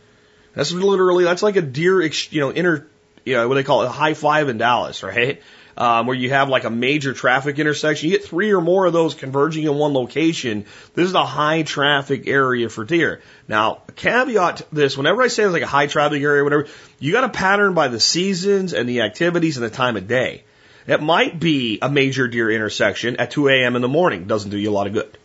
that's 0.55 0.71
literally, 0.71 1.25
that's 1.25 1.43
like 1.43 1.57
a 1.57 1.61
deer, 1.61 2.01
you 2.01 2.41
know, 2.41 2.51
inner, 2.51 2.87
you 3.23 3.35
know, 3.35 3.47
what 3.47 3.53
they 3.53 3.63
call 3.63 3.83
it, 3.83 3.85
a 3.85 3.89
high 3.89 4.15
five 4.15 4.49
in 4.49 4.57
Dallas, 4.57 5.03
right? 5.03 5.43
Um, 5.77 6.07
where 6.07 6.15
you 6.15 6.29
have 6.29 6.49
like 6.49 6.63
a 6.63 6.69
major 6.69 7.13
traffic 7.13 7.59
intersection. 7.59 8.09
You 8.09 8.17
get 8.17 8.27
three 8.27 8.51
or 8.51 8.61
more 8.61 8.85
of 8.85 8.93
those 8.93 9.13
converging 9.13 9.63
in 9.63 9.75
one 9.75 9.93
location. 9.93 10.65
This 10.93 11.07
is 11.07 11.13
a 11.13 11.25
high 11.25 11.63
traffic 11.63 12.27
area 12.27 12.69
for 12.69 12.83
deer. 12.83 13.21
Now, 13.47 13.81
caveat 13.95 14.57
to 14.57 14.65
this, 14.71 14.97
whenever 14.97 15.21
I 15.21 15.27
say 15.27 15.43
it's 15.43 15.53
like 15.53 15.61
a 15.61 15.67
high 15.67 15.87
traffic 15.87 16.21
area, 16.21 16.43
whatever, 16.43 16.67
you 16.99 17.11
got 17.11 17.21
to 17.21 17.29
pattern 17.29 17.73
by 17.73 17.87
the 17.87 17.99
seasons 17.99 18.73
and 18.73 18.87
the 18.87 19.01
activities 19.01 19.57
and 19.57 19.65
the 19.65 19.69
time 19.69 19.97
of 19.97 20.07
day. 20.07 20.43
It 20.87 21.01
might 21.01 21.39
be 21.39 21.79
a 21.81 21.89
major 21.89 22.27
deer 22.27 22.49
intersection 22.49 23.17
at 23.17 23.31
2 23.31 23.49
a.m. 23.49 23.75
in 23.75 23.81
the 23.81 23.87
morning. 23.87 24.25
Doesn't 24.25 24.49
do 24.49 24.57
you 24.57 24.69
a 24.69 24.73
lot 24.73 24.87
of 24.87 24.93
good. 24.93 25.17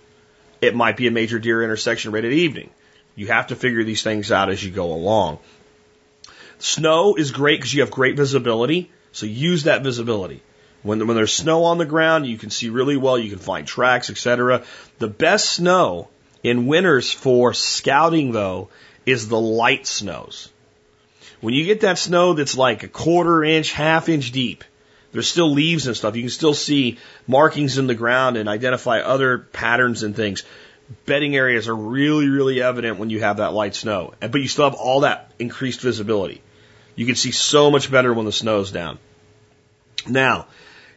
It 0.61 0.75
might 0.75 0.97
be 0.97 1.07
a 1.07 1.11
major 1.11 1.39
deer 1.39 1.63
intersection 1.63 2.13
right 2.13 2.25
at 2.25 2.33
evening. 2.33 2.71
You 3.15 3.29
have 3.29 3.49
to 3.49 3.57
figure 3.57 3.83
these 3.83 4.03
things 4.03 4.31
out 4.31 4.51
as 4.51 4.63
you 4.63 4.71
go 4.71 4.93
along. 4.93 5.39
Snow 6.59 7.15
is 7.17 7.33
great 7.33 7.59
because 7.59 7.73
you 7.73 7.81
have 7.81 7.91
great 7.91 8.17
visibility. 8.17 8.91
So 9.17 9.25
use 9.25 9.63
that 9.63 9.83
visibility. 9.83 10.43
When, 10.83 11.07
when 11.07 11.17
there's 11.17 11.33
snow 11.33 11.65
on 11.65 11.79
the 11.79 11.87
ground, 11.87 12.27
you 12.27 12.37
can 12.37 12.51
see 12.51 12.69
really 12.69 12.99
well. 12.99 13.19
You 13.19 13.31
can 13.31 13.39
find 13.39 13.67
tracks, 13.67 14.11
etc. 14.11 14.63
The 14.99 15.09
best 15.09 15.49
snow 15.55 16.09
in 16.43 16.67
winters 16.67 17.11
for 17.11 17.55
scouting, 17.55 18.33
though, 18.33 18.69
is 19.07 19.27
the 19.27 19.41
light 19.41 19.87
snows. 19.87 20.51
When 21.41 21.55
you 21.55 21.65
get 21.65 21.81
that 21.81 21.97
snow 21.97 22.35
that's 22.35 22.59
like 22.59 22.83
a 22.83 22.89
quarter 22.89 23.43
inch, 23.43 23.73
half 23.73 24.11
inch 24.11 24.33
deep, 24.33 24.65
there's 25.13 25.29
still 25.29 25.51
leaves 25.51 25.87
and 25.87 25.97
stuff. 25.97 26.15
You 26.15 26.23
can 26.23 26.31
still 26.31 26.53
see 26.53 26.99
markings 27.27 27.79
in 27.79 27.87
the 27.87 27.95
ground 27.95 28.37
and 28.37 28.51
identify 28.51 29.01
other 29.01 29.39
patterns 29.39 30.03
and 30.03 30.15
things. 30.15 30.45
Bedding 31.07 31.35
areas 31.35 31.69
are 31.69 31.75
really, 31.75 32.29
really 32.29 32.61
evident 32.61 32.99
when 32.99 33.09
you 33.09 33.21
have 33.21 33.39
that 33.39 33.55
light 33.55 33.75
snow, 33.75 34.13
but 34.21 34.43
you 34.43 34.49
still 34.49 34.67
have 34.67 34.79
all 34.79 35.01
that 35.01 35.33
increased 35.39 35.81
visibility. 35.81 36.43
You 36.97 37.07
can 37.07 37.15
see 37.15 37.31
so 37.31 37.71
much 37.71 37.91
better 37.91 38.13
when 38.13 38.25
the 38.25 38.33
snow's 38.33 38.73
down. 38.73 38.99
Now, 40.09 40.47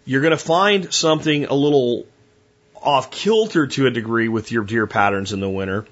you're 0.05 0.21
going 0.21 0.31
to 0.31 0.37
find 0.37 0.93
something 0.93 1.45
a 1.45 1.53
little 1.53 2.07
off 2.75 3.11
kilter 3.11 3.67
to 3.67 3.85
a 3.85 3.91
degree 3.91 4.29
with 4.29 4.51
your 4.51 4.63
deer 4.63 4.87
patterns 4.87 5.33
in 5.33 5.39
the 5.39 5.49
winter. 5.49 5.85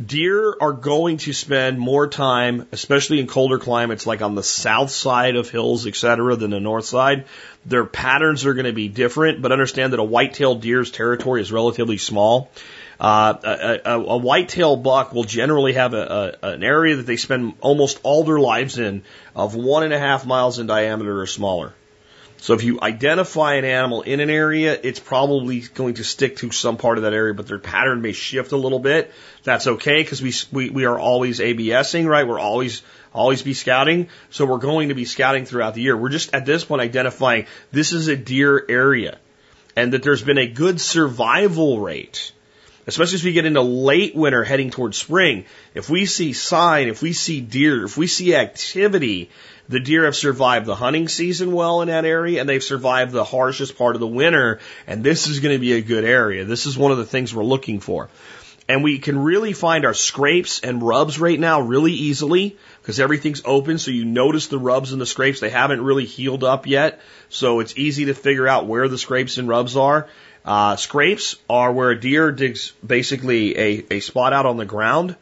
Deer 0.00 0.54
are 0.60 0.72
going 0.72 1.16
to 1.16 1.32
spend 1.32 1.78
more 1.78 2.06
time, 2.06 2.68
especially 2.70 3.18
in 3.18 3.26
colder 3.26 3.58
climates 3.58 4.06
like 4.06 4.22
on 4.22 4.36
the 4.36 4.44
south 4.44 4.90
side 4.90 5.34
of 5.34 5.50
hills, 5.50 5.88
etc., 5.88 6.36
than 6.36 6.52
the 6.52 6.60
north 6.60 6.84
side. 6.84 7.24
Their 7.66 7.84
patterns 7.84 8.46
are 8.46 8.54
going 8.54 8.66
to 8.66 8.72
be 8.72 8.86
different, 8.86 9.42
but 9.42 9.50
understand 9.50 9.92
that 9.92 9.98
a 9.98 10.04
white-tailed 10.04 10.60
deer's 10.60 10.92
territory 10.92 11.40
is 11.40 11.50
relatively 11.50 11.98
small. 11.98 12.48
Uh, 13.00 13.34
a, 13.44 13.80
a, 13.84 14.00
a 14.00 14.16
white-tailed 14.16 14.82
buck 14.82 15.12
will 15.12 15.24
generally 15.24 15.74
have 15.74 15.94
a, 15.94 16.36
a, 16.42 16.46
an 16.48 16.64
area 16.64 16.96
that 16.96 17.06
they 17.06 17.16
spend 17.16 17.54
almost 17.60 18.00
all 18.02 18.24
their 18.24 18.40
lives 18.40 18.76
in 18.76 19.02
of 19.36 19.54
one 19.54 19.84
and 19.84 19.92
a 19.92 19.98
half 19.98 20.26
miles 20.26 20.58
in 20.58 20.66
diameter 20.66 21.20
or 21.20 21.26
smaller. 21.26 21.72
So 22.40 22.54
if 22.54 22.62
you 22.62 22.80
identify 22.80 23.54
an 23.54 23.64
animal 23.64 24.02
in 24.02 24.20
an 24.20 24.30
area, 24.30 24.78
it's 24.80 25.00
probably 25.00 25.60
going 25.60 25.94
to 25.94 26.04
stick 26.04 26.36
to 26.36 26.50
some 26.52 26.76
part 26.76 26.98
of 26.98 27.02
that 27.02 27.12
area, 27.12 27.34
but 27.34 27.46
their 27.46 27.58
pattern 27.58 28.00
may 28.00 28.12
shift 28.12 28.52
a 28.52 28.56
little 28.56 28.78
bit. 28.78 29.12
That's 29.42 29.66
okay 29.66 30.02
because 30.02 30.22
we, 30.22 30.32
we, 30.52 30.70
we 30.70 30.84
are 30.84 30.98
always 30.98 31.40
ABSing, 31.40 32.06
right? 32.06 32.26
We're 32.26 32.38
always, 32.38 32.82
always 33.12 33.42
be 33.42 33.54
scouting. 33.54 34.08
So 34.30 34.46
we're 34.46 34.58
going 34.58 34.90
to 34.90 34.94
be 34.94 35.04
scouting 35.04 35.46
throughout 35.46 35.74
the 35.74 35.82
year. 35.82 35.96
We're 35.96 36.10
just 36.10 36.32
at 36.32 36.46
this 36.46 36.64
point 36.64 36.80
identifying 36.80 37.46
this 37.72 37.92
is 37.92 38.06
a 38.06 38.16
deer 38.16 38.64
area 38.68 39.18
and 39.74 39.92
that 39.92 40.04
there's 40.04 40.22
been 40.22 40.38
a 40.38 40.48
good 40.48 40.80
survival 40.80 41.80
rate 41.80 42.32
especially 42.88 43.16
as 43.16 43.24
we 43.24 43.32
get 43.32 43.44
into 43.44 43.60
late 43.60 44.16
winter 44.16 44.42
heading 44.42 44.70
towards 44.70 44.96
spring, 44.96 45.44
if 45.74 45.90
we 45.90 46.06
see 46.06 46.32
sign, 46.32 46.88
if 46.88 47.02
we 47.02 47.12
see 47.12 47.40
deer, 47.40 47.84
if 47.84 47.98
we 47.98 48.06
see 48.06 48.34
activity, 48.34 49.30
the 49.68 49.78
deer 49.78 50.06
have 50.06 50.16
survived 50.16 50.64
the 50.64 50.74
hunting 50.74 51.06
season 51.06 51.52
well 51.52 51.82
in 51.82 51.88
that 51.88 52.06
area 52.06 52.40
and 52.40 52.48
they've 52.48 52.62
survived 52.62 53.12
the 53.12 53.24
harshest 53.24 53.76
part 53.76 53.94
of 53.94 54.00
the 54.00 54.06
winter. 54.06 54.60
And 54.86 55.04
this 55.04 55.26
is 55.26 55.40
going 55.40 55.54
to 55.54 55.60
be 55.60 55.74
a 55.74 55.82
good 55.82 56.04
area. 56.04 56.46
This 56.46 56.64
is 56.64 56.78
one 56.78 56.90
of 56.90 56.96
the 56.96 57.04
things 57.04 57.34
we're 57.34 57.44
looking 57.44 57.80
for. 57.80 58.08
And 58.70 58.82
we 58.82 58.98
can 58.98 59.18
really 59.18 59.52
find 59.52 59.84
our 59.84 59.94
scrapes 59.94 60.60
and 60.60 60.82
rubs 60.82 61.18
right 61.18 61.38
now 61.38 61.60
really 61.60 61.92
easily 61.92 62.56
because 62.80 63.00
everything's 63.00 63.42
open. 63.44 63.78
So 63.78 63.90
you 63.90 64.06
notice 64.06 64.46
the 64.48 64.58
rubs 64.58 64.92
and 64.92 65.00
the 65.00 65.06
scrapes. 65.06 65.40
They 65.40 65.50
haven't 65.50 65.82
really 65.82 66.04
healed 66.04 66.44
up 66.44 66.66
yet. 66.66 67.00
So 67.28 67.60
it's 67.60 67.76
easy 67.76 68.06
to 68.06 68.14
figure 68.14 68.48
out 68.48 68.66
where 68.66 68.88
the 68.88 68.98
scrapes 68.98 69.36
and 69.36 69.48
rubs 69.48 69.76
are. 69.76 70.08
Uh, 70.48 70.76
scrapes 70.76 71.36
are 71.50 71.70
where 71.70 71.90
a 71.90 72.00
deer 72.00 72.32
digs 72.32 72.72
basically 72.84 73.58
a, 73.58 73.84
a 73.90 74.00
spot 74.00 74.32
out 74.32 74.46
on 74.46 74.56
the 74.56 74.64
ground 74.64 75.14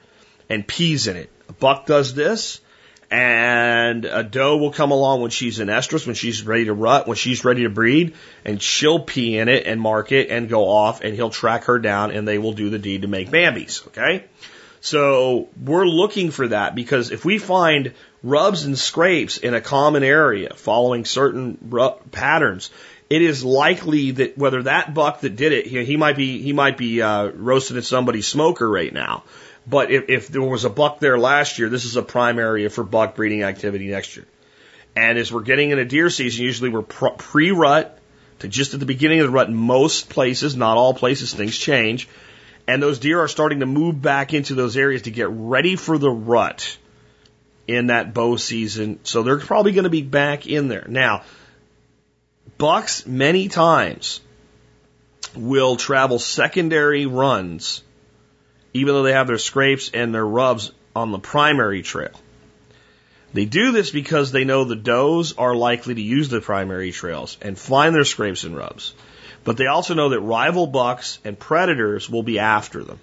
and 0.48 0.64
pees 0.64 1.08
in 1.08 1.16
it. 1.16 1.28
A 1.48 1.52
buck 1.52 1.84
does 1.84 2.14
this, 2.14 2.60
and 3.10 4.04
a 4.04 4.22
doe 4.22 4.56
will 4.58 4.70
come 4.70 4.92
along 4.92 5.22
when 5.22 5.32
she's 5.32 5.58
in 5.58 5.66
estrus, 5.66 6.06
when 6.06 6.14
she's 6.14 6.44
ready 6.44 6.66
to 6.66 6.72
rut, 6.72 7.08
when 7.08 7.16
she's 7.16 7.44
ready 7.44 7.64
to 7.64 7.68
breed, 7.68 8.14
and 8.44 8.62
she'll 8.62 9.00
pee 9.00 9.36
in 9.36 9.48
it 9.48 9.66
and 9.66 9.80
mark 9.80 10.12
it 10.12 10.30
and 10.30 10.48
go 10.48 10.68
off, 10.68 11.00
and 11.00 11.12
he'll 11.12 11.30
track 11.30 11.64
her 11.64 11.80
down, 11.80 12.12
and 12.12 12.28
they 12.28 12.38
will 12.38 12.52
do 12.52 12.70
the 12.70 12.78
deed 12.78 13.02
to 13.02 13.08
make 13.08 13.28
Bambies. 13.28 13.84
Okay, 13.88 14.26
so 14.80 15.48
we're 15.60 15.86
looking 15.86 16.30
for 16.30 16.46
that 16.46 16.76
because 16.76 17.10
if 17.10 17.24
we 17.24 17.38
find 17.38 17.94
rubs 18.22 18.64
and 18.64 18.78
scrapes 18.78 19.38
in 19.38 19.54
a 19.54 19.60
common 19.60 20.04
area 20.04 20.54
following 20.54 21.04
certain 21.04 21.58
patterns, 22.12 22.70
it 23.08 23.22
is 23.22 23.44
likely 23.44 24.12
that 24.12 24.36
whether 24.36 24.64
that 24.64 24.92
buck 24.92 25.20
that 25.20 25.36
did 25.36 25.52
it, 25.52 25.66
he, 25.66 25.84
he 25.84 25.96
might 25.96 26.16
be 26.16 26.42
he 26.42 26.52
might 26.52 26.76
be 26.76 27.02
uh, 27.02 27.28
roasted 27.28 27.76
at 27.76 27.84
somebody's 27.84 28.26
smoker 28.26 28.68
right 28.68 28.92
now. 28.92 29.22
But 29.66 29.90
if, 29.90 30.08
if 30.08 30.28
there 30.28 30.42
was 30.42 30.64
a 30.64 30.70
buck 30.70 31.00
there 31.00 31.18
last 31.18 31.58
year, 31.58 31.68
this 31.68 31.84
is 31.84 31.96
a 31.96 32.02
prime 32.02 32.38
area 32.38 32.70
for 32.70 32.84
buck 32.84 33.16
breeding 33.16 33.42
activity 33.42 33.88
next 33.88 34.16
year. 34.16 34.26
And 34.94 35.18
as 35.18 35.32
we're 35.32 35.42
getting 35.42 35.70
into 35.70 35.84
deer 35.84 36.08
season, 36.08 36.44
usually 36.44 36.70
we're 36.70 36.82
pre-rut 36.82 37.98
to 38.38 38.48
just 38.48 38.74
at 38.74 38.80
the 38.80 38.86
beginning 38.86 39.20
of 39.20 39.26
the 39.26 39.32
rut. 39.32 39.50
Most 39.50 40.08
places, 40.08 40.56
not 40.56 40.76
all 40.76 40.94
places, 40.94 41.34
things 41.34 41.56
change, 41.56 42.08
and 42.66 42.82
those 42.82 42.98
deer 42.98 43.20
are 43.20 43.28
starting 43.28 43.60
to 43.60 43.66
move 43.66 44.00
back 44.00 44.34
into 44.34 44.54
those 44.54 44.76
areas 44.76 45.02
to 45.02 45.10
get 45.10 45.28
ready 45.28 45.76
for 45.76 45.98
the 45.98 46.10
rut 46.10 46.78
in 47.66 47.88
that 47.88 48.14
bow 48.14 48.36
season. 48.36 49.00
So 49.02 49.22
they're 49.22 49.38
probably 49.38 49.72
going 49.72 49.84
to 49.84 49.90
be 49.90 50.02
back 50.02 50.46
in 50.46 50.68
there 50.68 50.86
now 50.88 51.24
Bucks 52.58 53.06
many 53.06 53.48
times 53.48 54.20
will 55.34 55.76
travel 55.76 56.18
secondary 56.18 57.06
runs, 57.06 57.82
even 58.72 58.94
though 58.94 59.02
they 59.02 59.12
have 59.12 59.26
their 59.26 59.38
scrapes 59.38 59.90
and 59.92 60.14
their 60.14 60.26
rubs 60.26 60.72
on 60.94 61.12
the 61.12 61.18
primary 61.18 61.82
trail. 61.82 62.20
They 63.34 63.44
do 63.44 63.72
this 63.72 63.90
because 63.90 64.32
they 64.32 64.44
know 64.44 64.64
the 64.64 64.76
does 64.76 65.34
are 65.36 65.54
likely 65.54 65.94
to 65.94 66.00
use 66.00 66.30
the 66.30 66.40
primary 66.40 66.92
trails 66.92 67.36
and 67.42 67.58
find 67.58 67.94
their 67.94 68.04
scrapes 68.04 68.44
and 68.44 68.56
rubs. 68.56 68.94
But 69.44 69.58
they 69.58 69.66
also 69.66 69.92
know 69.92 70.08
that 70.08 70.20
rival 70.20 70.66
bucks 70.66 71.18
and 71.24 71.38
predators 71.38 72.08
will 72.08 72.22
be 72.22 72.38
after 72.38 72.82
them. 72.82 72.98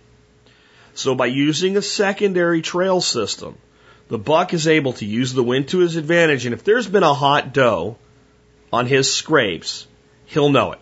So 0.96 1.14
by 1.14 1.28
using 1.28 1.78
a 1.78 1.82
secondary 1.82 2.62
trail 2.62 3.00
system, 3.00 3.58
the 4.08 4.18
buck 4.18 4.54
is 4.54 4.68
able 4.68 4.94
to 4.94 5.06
use 5.06 5.34
the 5.34 5.44
wind 5.44 5.70
to 5.70 5.80
his 5.80 5.96
advantage. 5.96 6.46
And 6.46 6.54
if 6.54 6.64
there's 6.64 6.88
been 6.88 7.04
a 7.04 7.14
hot 7.14 7.54
doe 7.54 7.98
on 8.74 8.88
his 8.88 9.14
scrapes, 9.14 9.86
he'll 10.26 10.50
know 10.50 10.72
it. 10.72 10.80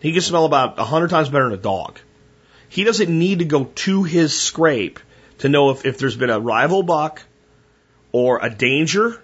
He 0.00 0.12
can 0.12 0.20
smell 0.20 0.44
about 0.44 0.80
a 0.80 0.84
hundred 0.84 1.10
times 1.10 1.28
better 1.28 1.44
than 1.44 1.58
a 1.58 1.62
dog. 1.62 2.00
He 2.68 2.82
doesn't 2.82 3.08
need 3.08 3.38
to 3.38 3.44
go 3.44 3.70
to 3.86 4.02
his 4.02 4.38
scrape 4.38 4.98
to 5.38 5.48
know 5.48 5.70
if, 5.70 5.86
if 5.86 5.98
there's 5.98 6.16
been 6.16 6.28
a 6.28 6.40
rival 6.40 6.82
buck 6.82 7.22
or 8.10 8.40
a 8.44 8.50
danger 8.50 9.22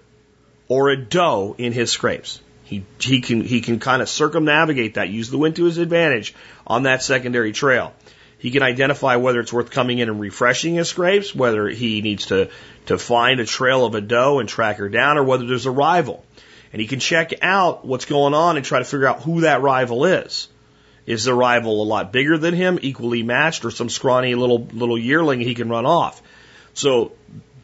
or 0.68 0.90
a 0.90 0.96
doe 0.96 1.56
in 1.58 1.72
his 1.72 1.90
scrapes. 1.90 2.40
He, 2.62 2.84
he 3.00 3.20
can, 3.20 3.42
he 3.42 3.60
can 3.60 3.80
kind 3.80 4.00
of 4.00 4.08
circumnavigate 4.08 4.94
that, 4.94 5.08
use 5.08 5.28
the 5.30 5.38
wind 5.38 5.56
to 5.56 5.64
his 5.64 5.78
advantage 5.78 6.32
on 6.66 6.84
that 6.84 7.02
secondary 7.02 7.52
trail. 7.52 7.92
He 8.38 8.52
can 8.52 8.62
identify 8.62 9.16
whether 9.16 9.40
it's 9.40 9.52
worth 9.52 9.70
coming 9.70 9.98
in 9.98 10.08
and 10.08 10.20
refreshing 10.20 10.74
his 10.74 10.88
scrapes, 10.88 11.34
whether 11.34 11.68
he 11.68 12.02
needs 12.02 12.26
to, 12.26 12.50
to 12.86 12.98
find 12.98 13.40
a 13.40 13.44
trail 13.44 13.84
of 13.84 13.94
a 13.94 14.00
doe 14.00 14.38
and 14.38 14.48
track 14.48 14.76
her 14.76 14.88
down, 14.88 15.18
or 15.18 15.24
whether 15.24 15.46
there's 15.46 15.66
a 15.66 15.70
rival. 15.70 16.24
And 16.74 16.80
he 16.80 16.88
can 16.88 16.98
check 16.98 17.32
out 17.40 17.84
what's 17.84 18.04
going 18.04 18.34
on 18.34 18.56
and 18.56 18.66
try 18.66 18.80
to 18.80 18.84
figure 18.84 19.06
out 19.06 19.22
who 19.22 19.42
that 19.42 19.62
rival 19.62 20.06
is. 20.06 20.48
Is 21.06 21.22
the 21.22 21.32
rival 21.32 21.80
a 21.80 21.86
lot 21.86 22.12
bigger 22.12 22.36
than 22.36 22.52
him, 22.52 22.80
equally 22.82 23.22
matched, 23.22 23.64
or 23.64 23.70
some 23.70 23.88
scrawny 23.88 24.34
little 24.34 24.66
little 24.72 24.98
yearling 24.98 25.38
he 25.38 25.54
can 25.54 25.68
run 25.68 25.86
off? 25.86 26.20
So 26.72 27.12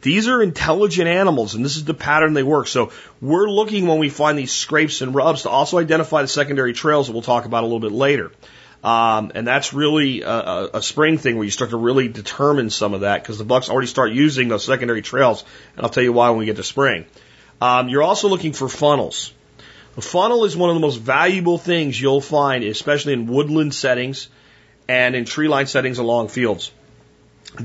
these 0.01 0.29
are 0.29 0.41
intelligent 0.41 1.09
animals, 1.09 1.55
and 1.55 1.65
this 1.65 1.75
is 1.75 1.83
the 1.83 1.93
pattern 1.93 2.35
they 2.35 2.43
work. 2.43 2.67
So 2.67 2.93
we're 3.19 3.49
looking 3.49 3.85
when 3.85 3.99
we 3.99 4.07
find 4.07 4.37
these 4.37 4.53
scrapes 4.53 5.01
and 5.01 5.13
rubs 5.13 5.41
to 5.41 5.49
also 5.49 5.77
identify 5.77 6.21
the 6.21 6.29
secondary 6.29 6.71
trails 6.71 7.07
that 7.07 7.11
we'll 7.11 7.21
talk 7.21 7.43
about 7.43 7.63
a 7.63 7.67
little 7.67 7.81
bit 7.81 7.91
later. 7.91 8.31
Um, 8.81 9.33
and 9.35 9.45
that's 9.45 9.73
really 9.73 10.21
a, 10.21 10.69
a, 10.75 10.81
spring 10.81 11.17
thing 11.17 11.35
where 11.35 11.43
you 11.43 11.51
start 11.51 11.71
to 11.71 11.77
really 11.77 12.07
determine 12.07 12.69
some 12.69 12.93
of 12.93 13.01
that 13.01 13.21
because 13.21 13.37
the 13.37 13.43
bucks 13.43 13.69
already 13.69 13.87
start 13.87 14.11
using 14.11 14.47
those 14.47 14.63
secondary 14.63 15.01
trails. 15.01 15.43
And 15.75 15.83
I'll 15.83 15.91
tell 15.91 16.01
you 16.01 16.13
why 16.13 16.29
when 16.29 16.39
we 16.39 16.45
get 16.45 16.55
to 16.55 16.63
spring. 16.63 17.05
Um, 17.61 17.89
you're 17.89 18.03
also 18.03 18.27
looking 18.27 18.53
for 18.53 18.67
funnels. 18.67 19.33
A 19.95 20.01
funnel 20.01 20.45
is 20.45 20.57
one 20.57 20.69
of 20.69 20.75
the 20.75 20.81
most 20.81 20.97
valuable 20.97 21.59
things 21.59 21.99
you'll 22.01 22.21
find, 22.21 22.63
especially 22.63 23.13
in 23.13 23.27
woodland 23.27 23.73
settings 23.73 24.29
and 24.89 25.15
in 25.15 25.25
tree 25.25 25.47
line 25.47 25.67
settings 25.67 25.99
along 25.99 26.29
fields. 26.29 26.71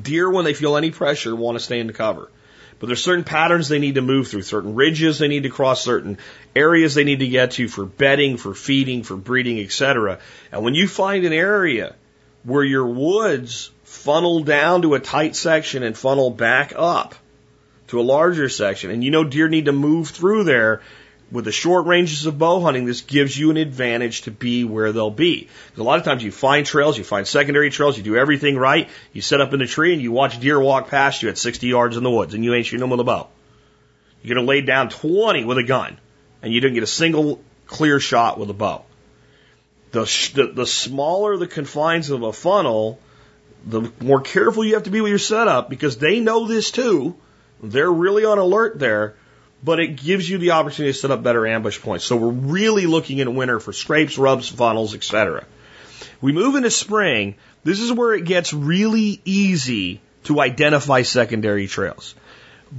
Deer, 0.02 0.30
when 0.30 0.44
they 0.44 0.52
feel 0.52 0.76
any 0.76 0.90
pressure, 0.90 1.34
want 1.34 1.56
to 1.56 1.64
stay 1.64 1.80
in 1.80 1.86
the 1.86 1.92
cover. 1.92 2.30
But 2.78 2.88
there's 2.88 3.02
certain 3.02 3.24
patterns 3.24 3.68
they 3.68 3.78
need 3.78 3.94
to 3.94 4.02
move 4.02 4.28
through, 4.28 4.42
certain 4.42 4.74
ridges 4.74 5.18
they 5.18 5.28
need 5.28 5.44
to 5.44 5.48
cross, 5.48 5.82
certain 5.82 6.18
areas 6.54 6.94
they 6.94 7.04
need 7.04 7.20
to 7.20 7.28
get 7.28 7.52
to 7.52 7.68
for 7.68 7.86
bedding, 7.86 8.36
for 8.36 8.54
feeding, 8.54 9.02
for 9.02 9.16
breeding, 9.16 9.60
etc. 9.60 10.18
And 10.52 10.62
when 10.62 10.74
you 10.74 10.86
find 10.86 11.24
an 11.24 11.32
area 11.32 11.94
where 12.42 12.64
your 12.64 12.86
woods 12.86 13.70
funnel 13.84 14.42
down 14.42 14.82
to 14.82 14.94
a 14.94 15.00
tight 15.00 15.36
section 15.36 15.82
and 15.82 15.96
funnel 15.96 16.30
back 16.30 16.74
up 16.76 17.14
to 17.88 18.00
a 18.00 18.02
larger 18.02 18.48
section, 18.48 18.90
and 18.90 19.02
you 19.02 19.10
know 19.10 19.24
deer 19.24 19.48
need 19.48 19.66
to 19.66 19.72
move 19.72 20.08
through 20.08 20.44
there, 20.44 20.82
with 21.30 21.44
the 21.44 21.52
short 21.52 21.86
ranges 21.86 22.26
of 22.26 22.38
bow 22.38 22.60
hunting, 22.60 22.84
this 22.84 23.00
gives 23.00 23.36
you 23.36 23.50
an 23.50 23.56
advantage 23.56 24.22
to 24.22 24.30
be 24.30 24.64
where 24.64 24.92
they'll 24.92 25.10
be. 25.10 25.48
Because 25.66 25.80
a 25.80 25.82
lot 25.82 25.98
of 25.98 26.04
times 26.04 26.22
you 26.22 26.30
find 26.30 26.64
trails, 26.64 26.96
you 26.96 27.04
find 27.04 27.26
secondary 27.26 27.70
trails, 27.70 27.96
you 27.96 28.04
do 28.04 28.16
everything 28.16 28.56
right, 28.56 28.88
you 29.12 29.20
set 29.20 29.40
up 29.40 29.52
in 29.52 29.58
the 29.58 29.66
tree 29.66 29.92
and 29.92 30.00
you 30.00 30.12
watch 30.12 30.38
deer 30.38 30.60
walk 30.60 30.88
past 30.88 31.22
you 31.22 31.28
at 31.28 31.38
60 31.38 31.66
yards 31.66 31.96
in 31.96 32.04
the 32.04 32.10
woods 32.10 32.34
and 32.34 32.44
you 32.44 32.54
ain't 32.54 32.66
shooting 32.66 32.80
them 32.80 32.90
with 32.90 33.00
a 33.00 33.04
bow. 33.04 33.28
You're 34.22 34.36
going 34.36 34.46
to 34.46 34.48
lay 34.48 34.60
down 34.60 34.88
20 34.88 35.44
with 35.44 35.58
a 35.58 35.64
gun 35.64 35.98
and 36.42 36.52
you 36.52 36.60
didn't 36.60 36.74
get 36.74 36.84
a 36.84 36.88
single 36.88 37.42
clear 37.66 37.98
shot 37.98 38.38
with 38.38 38.50
a 38.50 38.54
bow. 38.54 38.84
The, 39.90 40.02
the, 40.34 40.52
the 40.54 40.66
smaller 40.66 41.36
the 41.36 41.46
confines 41.46 42.10
of 42.10 42.22
a 42.22 42.32
funnel, 42.32 43.00
the 43.64 43.90
more 44.00 44.20
careful 44.20 44.64
you 44.64 44.74
have 44.74 44.84
to 44.84 44.90
be 44.90 45.00
with 45.00 45.10
your 45.10 45.18
setup 45.18 45.70
because 45.70 45.96
they 45.96 46.20
know 46.20 46.46
this 46.46 46.70
too. 46.70 47.16
They're 47.70 47.92
really 47.92 48.24
on 48.24 48.38
alert 48.38 48.78
there 48.78 49.16
but 49.62 49.80
it 49.80 49.96
gives 49.96 50.28
you 50.28 50.38
the 50.38 50.52
opportunity 50.52 50.92
to 50.92 50.98
set 50.98 51.10
up 51.10 51.22
better 51.22 51.46
ambush 51.46 51.80
points. 51.80 52.04
So 52.04 52.16
we're 52.16 52.28
really 52.30 52.86
looking 52.86 53.18
in 53.18 53.34
winter 53.34 53.58
for 53.58 53.72
scrapes, 53.72 54.18
rubs, 54.18 54.48
funnels, 54.48 54.94
etc. 54.94 55.44
We 56.20 56.32
move 56.32 56.54
into 56.54 56.70
spring. 56.70 57.34
This 57.64 57.80
is 57.80 57.92
where 57.92 58.14
it 58.14 58.24
gets 58.24 58.52
really 58.52 59.20
easy 59.24 60.00
to 60.24 60.40
identify 60.40 61.02
secondary 61.02 61.66
trails. 61.66 62.14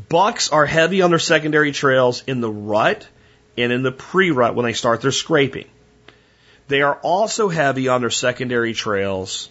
Bucks 0.09 0.49
are 0.49 0.65
heavy 0.65 1.01
on 1.01 1.09
their 1.09 1.19
secondary 1.19 1.71
trails 1.71 2.23
in 2.27 2.41
the 2.41 2.51
rut 2.51 3.07
and 3.57 3.71
in 3.71 3.83
the 3.83 3.91
pre-rut 3.91 4.55
when 4.55 4.65
they 4.65 4.73
start 4.73 5.01
their 5.01 5.11
scraping. 5.11 5.67
They 6.67 6.81
are 6.81 6.95
also 6.95 7.47
heavy 7.47 7.87
on 7.87 8.01
their 8.01 8.09
secondary 8.09 8.73
trails 8.73 9.49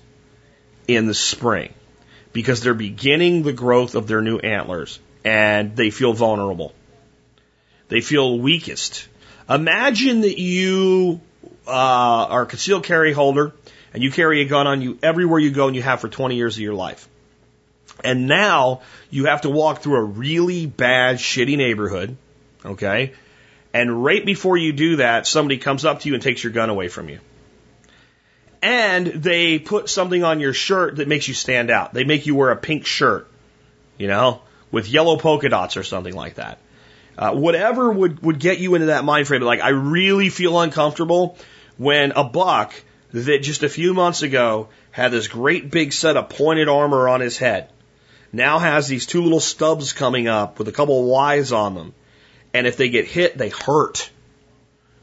in 0.87 1.07
the 1.07 1.15
spring 1.15 1.73
because 2.33 2.63
they're 2.63 2.75
beginning 2.75 3.43
the 3.43 3.55
growth 3.55 3.95
of 3.95 4.07
their 4.07 4.21
new 4.21 4.39
antlers 4.39 5.01
and 5.27 5.75
they 5.75 5.91
feel 5.91 6.13
vulnerable. 6.13 6.73
They 7.89 8.01
feel 8.01 8.39
weakest. 8.39 9.09
Imagine 9.51 10.21
that 10.21 10.41
you 10.41 11.21
uh, 11.67 11.71
are 11.73 12.43
a 12.43 12.47
concealed 12.47 12.85
carry 12.85 13.13
holder 13.13 13.53
and 13.93 14.05
you 14.05 14.13
carry 14.13 14.41
a 14.43 14.45
gun 14.45 14.69
on 14.69 14.83
you 14.83 14.99
everywhere 15.03 15.41
you 15.41 15.51
go 15.51 15.67
and 15.67 15.75
you 15.75 15.83
have 15.83 16.01
for 16.01 16.09
20 16.09 16.37
years 16.37 16.57
of 16.57 16.61
your 16.61 16.75
life. 16.75 17.09
And 18.05 18.29
now 18.29 18.83
you 19.11 19.25
have 19.27 19.41
to 19.41 19.51
walk 19.51 19.83
through 19.83 19.97
a 19.97 20.05
really 20.05 20.65
bad, 20.67 21.17
shitty 21.17 21.57
neighborhood, 21.57 22.17
okay? 22.65 23.13
And 23.75 24.05
right 24.05 24.25
before 24.25 24.57
you 24.57 24.73
do 24.73 24.97
that, 24.97 25.27
somebody 25.27 25.59
comes 25.59 25.85
up 25.85 26.01
to 26.01 26.09
you 26.09 26.15
and 26.15 26.23
takes 26.23 26.45
your 26.45 26.53
gun 26.53 26.71
away 26.71 26.87
from 26.87 27.09
you. 27.09 27.19
And 28.63 29.09
they 29.09 29.59
put 29.59 29.89
something 29.89 30.23
on 30.23 30.39
your 30.39 30.53
shirt 30.53 30.97
that 30.97 31.09
makes 31.09 31.27
you 31.27 31.35
stand 31.35 31.71
out. 31.71 31.95
They 31.95 32.05
make 32.05 32.27
you 32.27 32.37
wear 32.37 32.51
a 32.51 32.57
pink 32.57 32.87
shirt, 32.87 33.29
you 33.99 34.07
know, 34.07 34.43
with 34.71 34.89
yellow 34.89 35.17
polka 35.17 35.49
dots 35.49 35.77
or 35.77 35.83
something 35.83 36.15
like 36.15 36.35
that. 36.35 36.59
Uh, 37.19 37.33
whatever 37.33 37.91
would, 37.91 38.23
would 38.23 38.39
get 38.39 38.59
you 38.59 38.75
into 38.75 38.89
that 38.89 39.05
mind 39.05 39.27
frame. 39.27 39.43
Like, 39.43 39.61
I 39.61 39.71
really 39.71 40.29
feel 40.29 40.61
uncomfortable 40.61 41.39
when 41.79 42.13
a 42.13 42.25
buck 42.25 42.75
that 43.13 43.39
just 43.39 43.63
a 43.63 43.69
few 43.69 43.95
months 43.95 44.23
ago 44.23 44.69
had 44.91 45.13
this 45.13 45.29
great 45.29 45.71
big 45.71 45.93
set 45.93 46.17
of 46.17 46.29
pointed 46.29 46.69
armor 46.69 47.09
on 47.09 47.21
his 47.21 47.39
head 47.39 47.71
now 48.33 48.59
has 48.59 48.87
these 48.87 49.07
two 49.07 49.23
little 49.23 49.41
stubs 49.41 49.93
coming 49.93 50.29
up 50.29 50.59
with 50.59 50.69
a 50.69 50.73
couple 50.73 51.01
of 51.01 51.07
Y's 51.07 51.53
on 51.53 51.75
them. 51.75 51.95
And 52.53 52.67
if 52.67 52.77
they 52.77 52.89
get 52.89 53.07
hit, 53.07 53.37
they 53.37 53.49
hurt. 53.49 54.11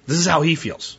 This 0.05 0.17
is 0.17 0.25
how 0.25 0.41
he 0.41 0.55
feels. 0.55 0.97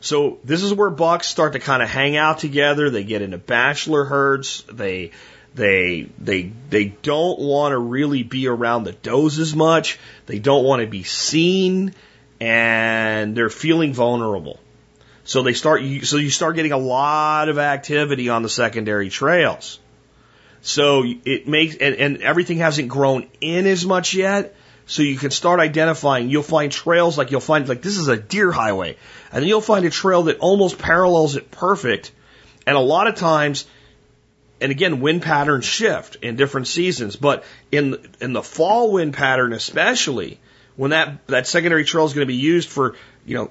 So 0.00 0.38
this 0.44 0.62
is 0.62 0.72
where 0.72 0.90
bucks 0.90 1.26
start 1.26 1.52
to 1.52 1.58
kind 1.58 1.82
of 1.82 1.88
hang 1.88 2.16
out 2.16 2.38
together. 2.38 2.88
They 2.88 3.04
get 3.04 3.22
into 3.22 3.38
bachelor 3.38 4.04
herds. 4.04 4.64
They 4.72 5.10
they 5.54 6.08
they 6.18 6.52
they 6.70 6.86
don't 6.86 7.40
want 7.40 7.72
to 7.72 7.78
really 7.78 8.22
be 8.22 8.46
around 8.46 8.84
the 8.84 8.92
does 8.92 9.38
as 9.38 9.54
much. 9.54 9.98
They 10.26 10.38
don't 10.38 10.64
want 10.64 10.82
to 10.82 10.86
be 10.86 11.02
seen, 11.02 11.94
and 12.40 13.36
they're 13.36 13.50
feeling 13.50 13.92
vulnerable. 13.92 14.60
So 15.24 15.42
they 15.42 15.52
start. 15.52 15.82
So 16.02 16.16
you 16.16 16.30
start 16.30 16.56
getting 16.56 16.72
a 16.72 16.78
lot 16.78 17.48
of 17.48 17.58
activity 17.58 18.28
on 18.28 18.42
the 18.42 18.48
secondary 18.48 19.10
trails. 19.10 19.78
So 20.62 21.04
it 21.24 21.48
makes 21.48 21.76
and, 21.76 21.94
and 21.96 22.22
everything 22.22 22.58
hasn't 22.58 22.88
grown 22.88 23.28
in 23.40 23.66
as 23.66 23.84
much 23.84 24.14
yet. 24.14 24.54
So 24.86 25.02
you 25.02 25.16
can 25.16 25.30
start 25.30 25.60
identifying. 25.60 26.30
You'll 26.30 26.42
find 26.42 26.70
trails 26.72 27.16
like 27.16 27.30
you'll 27.30 27.40
find 27.40 27.68
like 27.68 27.82
this 27.82 27.96
is 27.96 28.08
a 28.08 28.16
deer 28.16 28.50
highway, 28.52 28.96
and 29.32 29.42
then 29.42 29.48
you'll 29.48 29.60
find 29.60 29.84
a 29.84 29.90
trail 29.90 30.24
that 30.24 30.38
almost 30.38 30.78
parallels 30.78 31.36
it 31.36 31.50
perfect. 31.50 32.12
And 32.66 32.76
a 32.76 32.80
lot 32.80 33.06
of 33.06 33.14
times 33.14 33.66
and 34.60 34.70
again, 34.70 35.00
wind 35.00 35.22
patterns 35.22 35.64
shift 35.64 36.16
in 36.16 36.36
different 36.36 36.66
seasons, 36.66 37.16
but 37.16 37.44
in 37.72 37.98
in 38.20 38.32
the 38.32 38.42
fall 38.42 38.92
wind 38.92 39.14
pattern 39.14 39.52
especially, 39.52 40.38
when 40.76 40.90
that 40.90 41.26
that 41.28 41.46
secondary 41.46 41.84
trail 41.84 42.04
is 42.04 42.12
going 42.12 42.26
to 42.26 42.32
be 42.32 42.36
used 42.36 42.68
for, 42.68 42.96
you 43.24 43.34
know, 43.34 43.50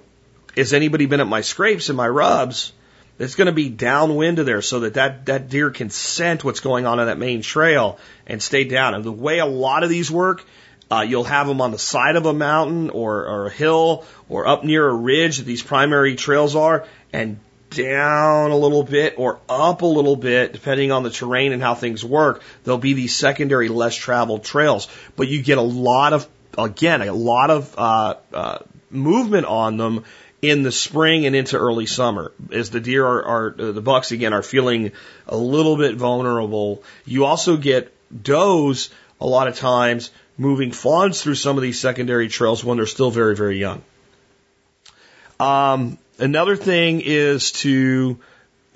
has 0.55 0.73
anybody 0.73 1.05
been 1.05 1.19
at 1.19 1.27
my 1.27 1.41
scrapes 1.41 1.89
and 1.89 1.97
my 1.97 2.07
rubs? 2.07 2.73
It's 3.17 3.35
going 3.35 3.47
to 3.47 3.51
be 3.51 3.69
downwind 3.69 4.39
of 4.39 4.45
there 4.45 4.61
so 4.61 4.81
that, 4.81 4.93
that 4.93 5.25
that 5.25 5.49
deer 5.49 5.71
can 5.71 5.89
scent 5.89 6.43
what's 6.43 6.61
going 6.61 6.85
on 6.85 6.99
in 6.99 7.07
that 7.07 7.17
main 7.17 7.41
trail 7.41 7.99
and 8.25 8.41
stay 8.41 8.63
down. 8.63 8.93
And 8.93 9.03
the 9.03 9.11
way 9.11 9.39
a 9.39 9.45
lot 9.45 9.83
of 9.83 9.89
these 9.89 10.09
work, 10.09 10.45
uh, 10.89 11.01
you'll 11.01 11.25
have 11.25 11.47
them 11.47 11.59
on 11.59 11.71
the 11.71 11.79
side 11.79 12.15
of 12.15 12.25
a 12.25 12.33
mountain 12.33 12.89
or, 12.91 13.25
or 13.25 13.47
a 13.47 13.51
hill 13.51 14.05
or 14.29 14.47
up 14.47 14.63
near 14.63 14.87
a 14.87 14.93
ridge 14.93 15.37
that 15.37 15.43
these 15.43 15.61
primary 15.61 16.15
trails 16.15 16.55
are, 16.55 16.85
and 17.11 17.39
down 17.69 18.51
a 18.51 18.57
little 18.57 18.83
bit 18.83 19.15
or 19.17 19.39
up 19.47 19.81
a 19.81 19.85
little 19.85 20.15
bit, 20.15 20.53
depending 20.53 20.91
on 20.91 21.03
the 21.03 21.09
terrain 21.09 21.51
and 21.51 21.61
how 21.61 21.75
things 21.75 22.03
work, 22.03 22.41
there'll 22.63 22.77
be 22.77 22.93
these 22.93 23.15
secondary, 23.15 23.69
less 23.69 23.95
traveled 23.95 24.43
trails. 24.43 24.87
But 25.15 25.27
you 25.27 25.41
get 25.41 25.57
a 25.57 25.63
lot 25.63 26.13
of, 26.13 26.27
again, 26.57 27.01
a 27.01 27.13
lot 27.13 27.49
of 27.49 27.75
uh, 27.77 28.15
uh, 28.33 28.59
movement 28.89 29.45
on 29.45 29.77
them 29.77 30.03
in 30.41 30.63
the 30.63 30.71
spring 30.71 31.25
and 31.25 31.35
into 31.35 31.57
early 31.57 31.85
summer 31.85 32.31
as 32.51 32.69
the 32.69 32.79
deer 32.79 33.05
are, 33.05 33.25
are 33.25 33.55
uh, 33.59 33.71
the 33.71 33.81
bucks 33.81 34.11
again 34.11 34.33
are 34.33 34.43
feeling 34.43 34.91
a 35.27 35.37
little 35.37 35.77
bit 35.77 35.95
vulnerable. 35.95 36.83
You 37.05 37.25
also 37.25 37.57
get 37.57 37.93
does 38.23 38.89
a 39.19 39.27
lot 39.27 39.47
of 39.47 39.57
times 39.57 40.11
moving 40.37 40.71
fawns 40.71 41.21
through 41.21 41.35
some 41.35 41.57
of 41.57 41.61
these 41.61 41.79
secondary 41.79 42.29
trails 42.29 42.63
when 42.63 42.77
they're 42.77 42.85
still 42.85 43.11
very, 43.11 43.35
very 43.35 43.59
young. 43.59 43.83
Um, 45.39 45.97
Another 46.19 46.55
thing 46.55 47.01
is 47.01 47.51
to 47.63 48.19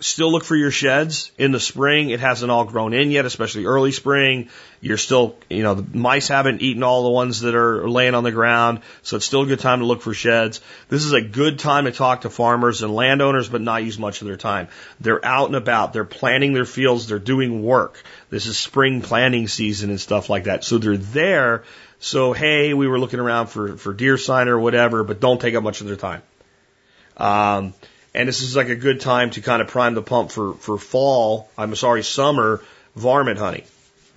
still 0.03 0.31
look 0.31 0.43
for 0.43 0.55
your 0.55 0.71
sheds 0.71 1.31
in 1.37 1.51
the 1.51 1.59
spring. 1.59 2.09
It 2.09 2.19
hasn't 2.19 2.51
all 2.51 2.65
grown 2.65 2.93
in 2.93 3.11
yet, 3.11 3.25
especially 3.25 3.65
early 3.65 3.91
spring. 3.91 4.49
You're 4.81 4.97
still, 4.97 5.37
you 5.49 5.63
know, 5.63 5.75
the 5.75 5.97
mice 5.97 6.27
haven't 6.27 6.61
eaten 6.61 6.83
all 6.83 7.03
the 7.03 7.09
ones 7.09 7.41
that 7.41 7.55
are 7.55 7.87
laying 7.89 8.13
on 8.15 8.23
the 8.23 8.31
ground, 8.31 8.81
so 9.01 9.15
it's 9.15 9.25
still 9.25 9.43
a 9.43 9.45
good 9.45 9.59
time 9.59 9.79
to 9.79 9.85
look 9.85 10.01
for 10.01 10.13
sheds. 10.13 10.61
This 10.89 11.05
is 11.05 11.13
a 11.13 11.21
good 11.21 11.59
time 11.59 11.85
to 11.85 11.91
talk 11.91 12.21
to 12.21 12.29
farmers 12.29 12.83
and 12.83 12.93
landowners, 12.93 13.47
but 13.47 13.61
not 13.61 13.83
use 13.83 13.97
much 13.97 14.21
of 14.21 14.27
their 14.27 14.37
time. 14.37 14.67
They're 14.99 15.23
out 15.25 15.47
and 15.47 15.55
about. 15.55 15.93
They're 15.93 16.03
planting 16.03 16.53
their 16.53 16.65
fields. 16.65 17.07
They're 17.07 17.19
doing 17.19 17.63
work. 17.63 18.01
This 18.29 18.45
is 18.45 18.57
spring 18.57 19.01
planting 19.01 19.47
season 19.47 19.89
and 19.89 19.99
stuff 19.99 20.29
like 20.29 20.45
that. 20.45 20.63
So 20.63 20.77
they're 20.77 20.97
there. 20.97 21.63
So, 21.99 22.33
hey, 22.33 22.73
we 22.73 22.87
were 22.87 22.99
looking 22.99 23.21
around 23.21 23.47
for, 23.47 23.77
for 23.77 23.93
deer 23.93 24.17
sign 24.17 24.49
or 24.49 24.59
whatever, 24.59 25.05
but 25.05 25.21
don't 25.21 25.39
take 25.39 25.55
up 25.55 25.63
much 25.63 25.79
of 25.79 25.87
their 25.87 25.95
time. 25.95 26.21
Um, 27.17 27.73
and 28.13 28.27
this 28.27 28.41
is 28.41 28.55
like 28.55 28.69
a 28.69 28.75
good 28.75 29.01
time 29.01 29.31
to 29.31 29.41
kind 29.41 29.61
of 29.61 29.67
prime 29.67 29.95
the 29.95 30.01
pump 30.01 30.31
for, 30.31 30.53
for 30.53 30.77
fall, 30.77 31.49
I'm 31.57 31.75
sorry, 31.75 32.03
summer 32.03 32.63
varmint 32.95 33.39
hunting, 33.39 33.65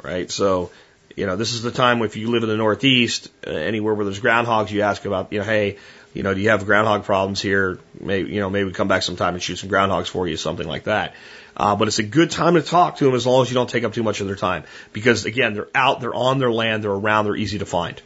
right? 0.02 0.30
So, 0.30 0.70
you 1.16 1.26
know, 1.26 1.36
this 1.36 1.54
is 1.54 1.62
the 1.62 1.70
time 1.70 2.02
if 2.02 2.16
you 2.16 2.30
live 2.30 2.42
in 2.42 2.48
the 2.48 2.56
Northeast, 2.56 3.30
uh, 3.46 3.50
anywhere 3.50 3.94
where 3.94 4.04
there's 4.04 4.20
groundhogs, 4.20 4.70
you 4.70 4.82
ask 4.82 5.04
about, 5.06 5.32
you 5.32 5.38
know, 5.38 5.44
hey, 5.44 5.78
you 6.12 6.22
know, 6.22 6.34
do 6.34 6.40
you 6.40 6.50
have 6.50 6.64
groundhog 6.64 7.04
problems 7.04 7.40
here? 7.40 7.78
Maybe, 8.00 8.32
you 8.32 8.40
know, 8.40 8.50
maybe 8.50 8.70
come 8.72 8.88
back 8.88 9.02
sometime 9.02 9.34
and 9.34 9.42
shoot 9.42 9.56
some 9.56 9.70
groundhogs 9.70 10.08
for 10.08 10.26
you, 10.26 10.36
something 10.36 10.66
like 10.66 10.84
that. 10.84 11.14
Uh, 11.56 11.74
but 11.76 11.88
it's 11.88 11.98
a 11.98 12.02
good 12.02 12.30
time 12.30 12.54
to 12.54 12.62
talk 12.62 12.96
to 12.98 13.04
them 13.04 13.14
as 13.14 13.26
long 13.26 13.42
as 13.42 13.50
you 13.50 13.54
don't 13.54 13.68
take 13.68 13.84
up 13.84 13.94
too 13.94 14.02
much 14.02 14.20
of 14.20 14.26
their 14.26 14.36
time. 14.36 14.64
Because 14.92 15.24
again, 15.24 15.54
they're 15.54 15.68
out, 15.74 16.00
they're 16.00 16.14
on 16.14 16.38
their 16.38 16.52
land, 16.52 16.84
they're 16.84 16.90
around, 16.90 17.24
they're 17.24 17.36
easy 17.36 17.58
to 17.58 17.66
find. 17.66 18.00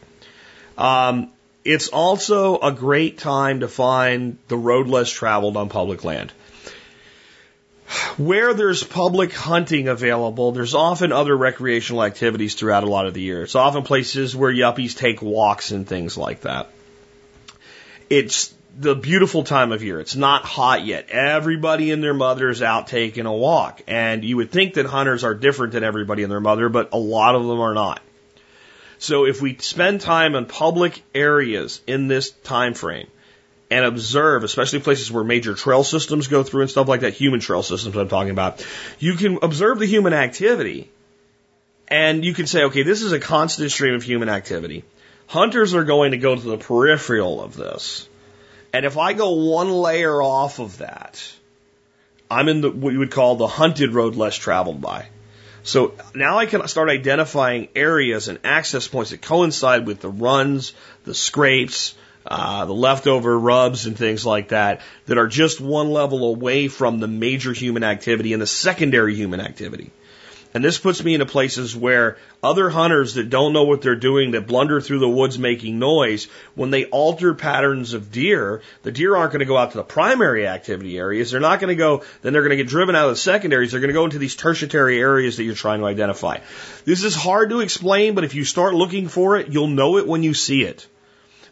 Um, 0.79 1.33
it's 1.65 1.89
also 1.89 2.59
a 2.59 2.73
great 2.73 3.19
time 3.19 3.61
to 3.61 3.69
find 3.69 4.39
the 4.49 4.57
road 4.57 4.89
less 4.89 5.11
traveled 5.11 5.57
on 5.57 5.69
public 5.69 6.05
land. 6.05 6.33
Where 8.17 8.55
there's 8.55 8.85
public 8.85 9.33
hunting 9.33 9.89
available, 9.89 10.53
there's 10.53 10.75
often 10.75 11.13
other 11.13 11.37
recreational 11.37 12.05
activities 12.05 12.55
throughout 12.55 12.85
a 12.85 12.89
lot 12.89 13.07
of 13.07 13.15
the 13.15 13.21
year. 13.21 13.43
It's 13.43 13.57
often 13.57 13.83
places 13.83 14.35
where 14.35 14.53
yuppies 14.53 14.97
take 14.97 15.21
walks 15.21 15.73
and 15.73 15.87
things 15.87 16.17
like 16.17 16.43
that. 16.43 16.71
It's 18.09 18.55
the 18.79 18.95
beautiful 18.95 19.43
time 19.43 19.73
of 19.73 19.83
year. 19.83 19.99
It's 20.01 20.15
not 20.15 20.45
hot 20.45 20.85
yet. 20.85 21.11
Everybody 21.11 21.91
and 21.91 22.03
their 22.03 22.15
mother 22.15 22.49
is 22.49 22.63
out 22.63 22.87
taking 22.87 23.27
a 23.27 23.33
walk. 23.33 23.83
And 23.89 24.25
you 24.25 24.37
would 24.37 24.53
think 24.53 24.75
that 24.75 24.87
hunters 24.87 25.25
are 25.25 25.35
different 25.35 25.73
than 25.73 25.83
everybody 25.83 26.23
and 26.23 26.31
their 26.31 26.41
mother, 26.41 26.69
but 26.69 26.91
a 26.93 26.99
lot 26.99 27.35
of 27.35 27.45
them 27.45 27.61
are 27.61 27.75
not. 27.75 28.01
So 29.01 29.25
if 29.25 29.41
we 29.41 29.57
spend 29.57 30.03
time 30.03 30.35
in 30.35 30.45
public 30.45 31.03
areas 31.15 31.81
in 31.87 32.07
this 32.07 32.31
time 32.31 32.75
frame 32.75 33.09
and 33.71 33.83
observe, 33.83 34.45
especially 34.45 34.81
places 34.81 35.11
where 35.11 35.25
major 35.25 35.55
trail 35.55 35.83
systems 35.85 36.29
go 36.29 36.43
through 36.43 36.61
and 36.61 36.71
stuff 36.71 36.87
like 36.87 37.01
that, 37.01 37.15
human 37.15 37.41
trail 37.41 37.63
systems 37.63 37.97
I'm 37.97 38.09
talking 38.09 38.31
about, 38.31 38.65
you 38.99 39.15
can 39.15 39.39
observe 39.41 39.79
the 39.79 39.87
human 39.87 40.13
activity 40.13 40.91
and 41.89 42.23
you 42.27 42.35
can 42.35 42.47
say, 42.47 42.65
okay, 42.65 42.83
this 42.83 43.01
is 43.01 43.13
a 43.13 43.19
constant 43.19 43.71
stream 43.71 43.95
of 43.95 44.03
human 44.03 44.29
activity. 44.29 44.85
Hunters 45.29 45.75
are 45.75 45.85
going 45.85 46.11
to 46.11 46.19
go 46.19 46.37
to 46.37 46.41
the 46.41 46.59
peripheral 46.59 47.43
of 47.43 47.57
this. 47.57 48.07
And 48.75 48.85
if 48.85 48.99
I 48.99 49.15
go 49.15 49.31
one 49.31 49.71
layer 49.71 50.21
off 50.21 50.59
of 50.59 50.79
that, 50.79 51.27
I'm 52.31 52.49
in 52.49 52.61
the, 52.61 52.71
what 52.71 52.93
you 52.93 52.99
would 52.99 53.11
call 53.11 53.37
the 53.37 53.47
hunted 53.47 53.95
road 53.95 54.15
less 54.15 54.37
traveled 54.37 54.83
by. 54.83 55.07
So 55.63 55.95
now 56.15 56.39
I 56.39 56.47
can 56.47 56.67
start 56.69 56.89
identifying 56.89 57.69
areas 57.75 58.29
and 58.29 58.39
access 58.45 58.89
points 58.89 59.11
that 59.11 59.23
coincide 59.23 59.87
with 59.87 60.01
the 60.01 60.09
runs, 60.09 60.73
the 61.05 61.15
scrapes, 61.15 61.95
uh, 62.27 62.65
the 62.65 62.75
leftover 62.75 63.39
rubs 63.39 63.87
and 63.87 63.97
things 63.97 64.27
like 64.27 64.49
that 64.49 64.83
that 65.07 65.19
are 65.19 65.27
just 65.27 65.61
one 65.61 65.91
level 65.91 66.25
away 66.25 66.69
from 66.69 67.01
the 67.01 67.09
major 67.09 67.53
human 67.53 67.83
activity 67.83 68.33
and 68.33 68.43
the 68.43 68.47
secondary 68.47 69.15
human 69.15 69.41
activity. 69.41 69.91
And 70.53 70.65
this 70.65 70.79
puts 70.79 71.05
me 71.05 71.15
into 71.15 71.27
places 71.27 71.77
where 71.77 72.17
other 72.43 72.71
hunters 72.71 73.15
that 73.15 73.31
don't 73.31 73.53
know 73.53 73.65
what 73.65 73.83
they're 73.83 73.95
doing, 73.95 74.33
that 74.33 74.49
blunder 74.49 74.81
through 74.81 74.99
the 74.99 75.09
woods 75.09 75.39
making 75.39 75.79
noise, 75.79 76.27
when 76.57 76.71
they 76.71 76.87
alter 76.87 77.35
patterns 77.35 77.93
of 77.93 78.11
deer, 78.11 78.61
the 78.83 78.91
deer 78.91 79.15
aren't 79.15 79.31
going 79.31 79.41
to 79.41 79.47
go 79.47 79.57
out 79.57 79.71
to 79.73 79.77
the 79.77 79.85
primary 79.85 80.49
activity 80.49 80.99
areas. 80.99 81.31
They're 81.31 81.39
not 81.39 81.61
going 81.61 81.69
to 81.69 81.77
go, 81.77 82.03
then 82.23 82.33
they're 82.33 82.43
going 82.43 82.51
to 82.51 82.57
get 82.57 82.67
driven 82.67 82.97
out 82.97 83.05
of 83.05 83.13
the 83.13 83.21
secondaries. 83.21 83.71
They're 83.71 83.81
going 83.81 83.91
to 83.91 83.95
go 83.95 84.05
into 84.05 84.19
these 84.19 84.35
tertiary 84.35 84.99
areas 84.99 85.37
that 85.37 85.45
you're 85.45 85.55
trying 85.55 85.81
to 85.81 85.87
identify. 85.87 86.39
This 86.85 87.05
is 87.05 87.15
hard 87.15 87.51
to 87.51 87.61
explain, 87.61 88.17
but 88.17 88.25
if 88.25 88.35
you 88.35 88.45
start 88.45 88.75
looking 88.75 89.07
for 89.07 89.37
it, 89.37 89.49
you'll 89.49 89.69
know 89.69 89.99
it 89.99 90.09
when 90.09 90.25
you 90.25 90.35
see 90.35 90.65
it. 90.65 90.89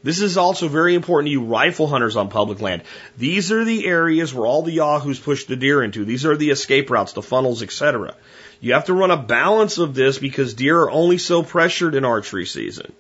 This 0.03 0.21
is 0.21 0.37
also 0.37 0.69
very 0.69 0.95
important 0.95 1.27
to 1.27 1.33
you 1.33 1.43
rifle 1.43 1.87
hunters 1.87 2.17
on 2.17 2.29
public 2.29 2.61
land. 2.61 2.83
These 3.17 3.51
are 3.51 3.65
the 3.65 3.87
areas 3.87 4.33
where 4.33 4.47
all 4.47 4.63
the 4.63 4.73
yahoos 4.73 5.19
push 5.19 5.45
the 5.45 5.57
deer 5.57 5.83
into. 5.83 6.05
These 6.05 6.25
are 6.25 6.37
the 6.37 6.51
escape 6.51 6.91
routes, 6.91 7.13
the 7.13 7.23
funnels, 7.23 7.63
etc. 7.63 8.15
You 8.61 8.73
have 8.73 8.87
to 8.87 8.95
run 8.95 9.11
a 9.11 9.17
balance 9.17 9.79
of 9.79 9.95
this 9.95 10.19
because 10.19 10.55
deer 10.55 10.79
are 10.81 10.91
only 10.91 11.19
so 11.19 11.43
pressured 11.43 11.95
in 11.95 12.05
archery 12.05 12.47
season. 12.47 12.93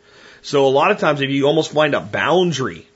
So 0.43 0.67
a 0.67 0.69
lot 0.69 0.91
of 0.91 0.99
times 0.99 1.21
if 1.21 1.31
you 1.31 1.47
almost 1.47 1.73
find 1.73 1.95
a 1.95 2.01
boundary, 2.01 2.87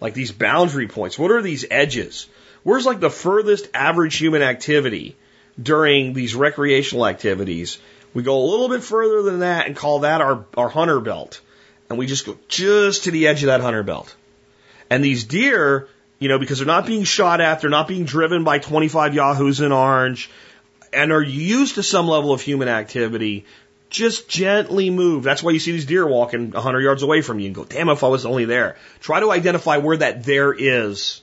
like 0.00 0.14
these 0.14 0.32
boundary 0.32 0.86
points, 0.86 1.18
what 1.18 1.30
are 1.30 1.42
these 1.42 1.64
edges? 1.70 2.26
Where's 2.62 2.86
like 2.86 3.00
the 3.00 3.10
furthest 3.10 3.68
average 3.72 4.16
human 4.16 4.42
activity 4.42 5.16
during 5.60 6.12
these 6.12 6.34
recreational 6.34 7.06
activities? 7.06 7.78
We 8.12 8.22
go 8.22 8.38
a 8.38 8.50
little 8.50 8.68
bit 8.68 8.82
further 8.82 9.22
than 9.22 9.40
that 9.40 9.66
and 9.66 9.76
call 9.76 10.00
that 10.00 10.20
our, 10.20 10.44
our 10.56 10.68
hunter 10.68 11.00
belt. 11.00 11.40
And 11.88 11.98
we 11.98 12.06
just 12.06 12.26
go 12.26 12.38
just 12.48 13.04
to 13.04 13.10
the 13.10 13.26
edge 13.26 13.42
of 13.42 13.48
that 13.48 13.60
hunter 13.60 13.82
belt. 13.82 14.14
And 14.88 15.02
these 15.02 15.24
deer, 15.24 15.88
you 16.18 16.28
know, 16.28 16.38
because 16.38 16.58
they're 16.58 16.66
not 16.66 16.86
being 16.86 17.04
shot 17.04 17.40
at, 17.40 17.60
they're 17.60 17.70
not 17.70 17.88
being 17.88 18.04
driven 18.04 18.44
by 18.44 18.58
25 18.58 19.14
yahoos 19.14 19.60
in 19.60 19.72
orange, 19.72 20.30
and 20.94 21.12
are 21.12 21.22
used 21.22 21.76
to 21.76 21.82
some 21.82 22.08
level 22.08 22.32
of 22.32 22.40
human 22.40 22.68
activity, 22.68 23.44
just 23.90 24.28
gently 24.28 24.90
move. 24.90 25.22
That's 25.22 25.42
why 25.42 25.52
you 25.52 25.58
see 25.58 25.72
these 25.72 25.86
deer 25.86 26.06
walking 26.06 26.50
100 26.50 26.80
yards 26.80 27.02
away 27.02 27.22
from 27.22 27.38
you 27.38 27.46
and 27.46 27.54
go, 27.54 27.64
damn, 27.64 27.88
if 27.88 28.02
I 28.02 28.08
was 28.08 28.26
only 28.26 28.44
there. 28.44 28.76
Try 29.00 29.20
to 29.20 29.30
identify 29.30 29.78
where 29.78 29.96
that 29.96 30.24
there 30.24 30.52
is, 30.52 31.22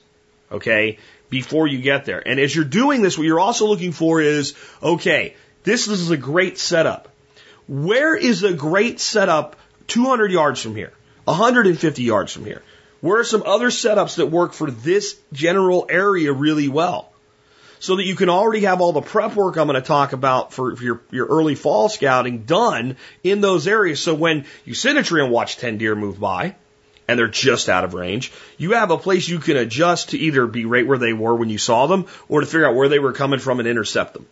okay, 0.50 0.98
before 1.28 1.66
you 1.66 1.80
get 1.80 2.04
there. 2.04 2.26
And 2.26 2.40
as 2.40 2.54
you're 2.54 2.64
doing 2.64 3.02
this, 3.02 3.16
what 3.16 3.26
you're 3.26 3.40
also 3.40 3.66
looking 3.66 3.92
for 3.92 4.20
is, 4.20 4.54
okay, 4.82 5.34
this 5.64 5.86
is 5.88 6.10
a 6.10 6.16
great 6.16 6.58
setup. 6.58 7.08
Where 7.68 8.16
is 8.16 8.42
a 8.42 8.52
great 8.52 9.00
setup 9.00 9.56
200 9.88 10.32
yards 10.32 10.60
from 10.60 10.74
here? 10.74 10.92
150 11.24 12.02
yards 12.02 12.32
from 12.32 12.44
here? 12.44 12.62
Where 13.00 13.20
are 13.20 13.24
some 13.24 13.42
other 13.44 13.68
setups 13.68 14.16
that 14.16 14.26
work 14.26 14.52
for 14.52 14.70
this 14.70 15.18
general 15.32 15.86
area 15.88 16.32
really 16.32 16.68
well? 16.68 17.11
So 17.82 17.96
that 17.96 18.04
you 18.04 18.14
can 18.14 18.28
already 18.28 18.60
have 18.60 18.80
all 18.80 18.92
the 18.92 19.02
prep 19.02 19.34
work 19.34 19.56
I'm 19.56 19.66
going 19.66 19.74
to 19.74 19.84
talk 19.84 20.12
about 20.12 20.52
for, 20.52 20.80
your, 20.80 21.00
your 21.10 21.26
early 21.26 21.56
fall 21.56 21.88
scouting 21.88 22.44
done 22.44 22.96
in 23.24 23.40
those 23.40 23.66
areas. 23.66 23.98
So 23.98 24.14
when 24.14 24.44
you 24.64 24.72
sit 24.72 24.92
in 24.92 24.98
a 24.98 25.02
tree 25.02 25.20
and 25.20 25.32
watch 25.32 25.56
10 25.56 25.78
deer 25.78 25.96
move 25.96 26.20
by, 26.20 26.54
and 27.08 27.18
they're 27.18 27.26
just 27.26 27.68
out 27.68 27.82
of 27.82 27.92
range, 27.92 28.32
you 28.56 28.74
have 28.74 28.92
a 28.92 28.96
place 28.96 29.28
you 29.28 29.40
can 29.40 29.56
adjust 29.56 30.10
to 30.10 30.18
either 30.18 30.46
be 30.46 30.64
right 30.64 30.86
where 30.86 30.96
they 30.96 31.12
were 31.12 31.34
when 31.34 31.50
you 31.50 31.58
saw 31.58 31.88
them 31.88 32.06
or 32.28 32.38
to 32.40 32.46
figure 32.46 32.68
out 32.68 32.76
where 32.76 32.88
they 32.88 33.00
were 33.00 33.12
coming 33.12 33.40
from 33.40 33.58
and 33.58 33.66
intercept 33.66 34.12
them. 34.12 34.26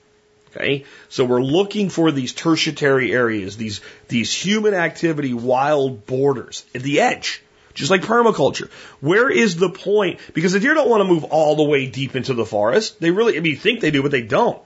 Okay. 0.55 0.84
So 1.09 1.24
we're 1.24 1.42
looking 1.42 1.88
for 1.88 2.12
these 2.12 2.32
tertiary 2.32 3.12
areas, 3.12 3.57
these, 3.57 3.80
these 4.07 4.32
human 4.32 4.74
activity 4.74 5.34
wild 5.34 6.07
borders 6.07 6.64
the 6.72 7.01
edge. 7.01 7.42
Just 7.75 7.91
like 7.91 8.03
permaculture. 8.03 8.71
Where 9.01 9.31
is 9.31 9.57
the 9.57 9.71
point? 9.71 10.21
Because 10.35 10.53
the 10.53 10.61
deer 10.61 10.75
don't 10.75 10.91
want 10.91 11.03
to 11.03 11.09
move 11.09 11.25
all 11.25 11.57
the 11.57 11.62
way 11.62 11.87
deep 11.87 12.16
into 12.16 12.35
the 12.35 12.45
forest. 12.45 13.01
They 13.01 13.11
really, 13.11 13.37
I 13.37 13.41
mean, 13.41 13.53
you 13.53 13.59
think 13.59 13.81
they 13.81 13.91
do, 13.91 14.03
but 14.03 14.11
they 14.11 14.23
don't. 14.23 14.61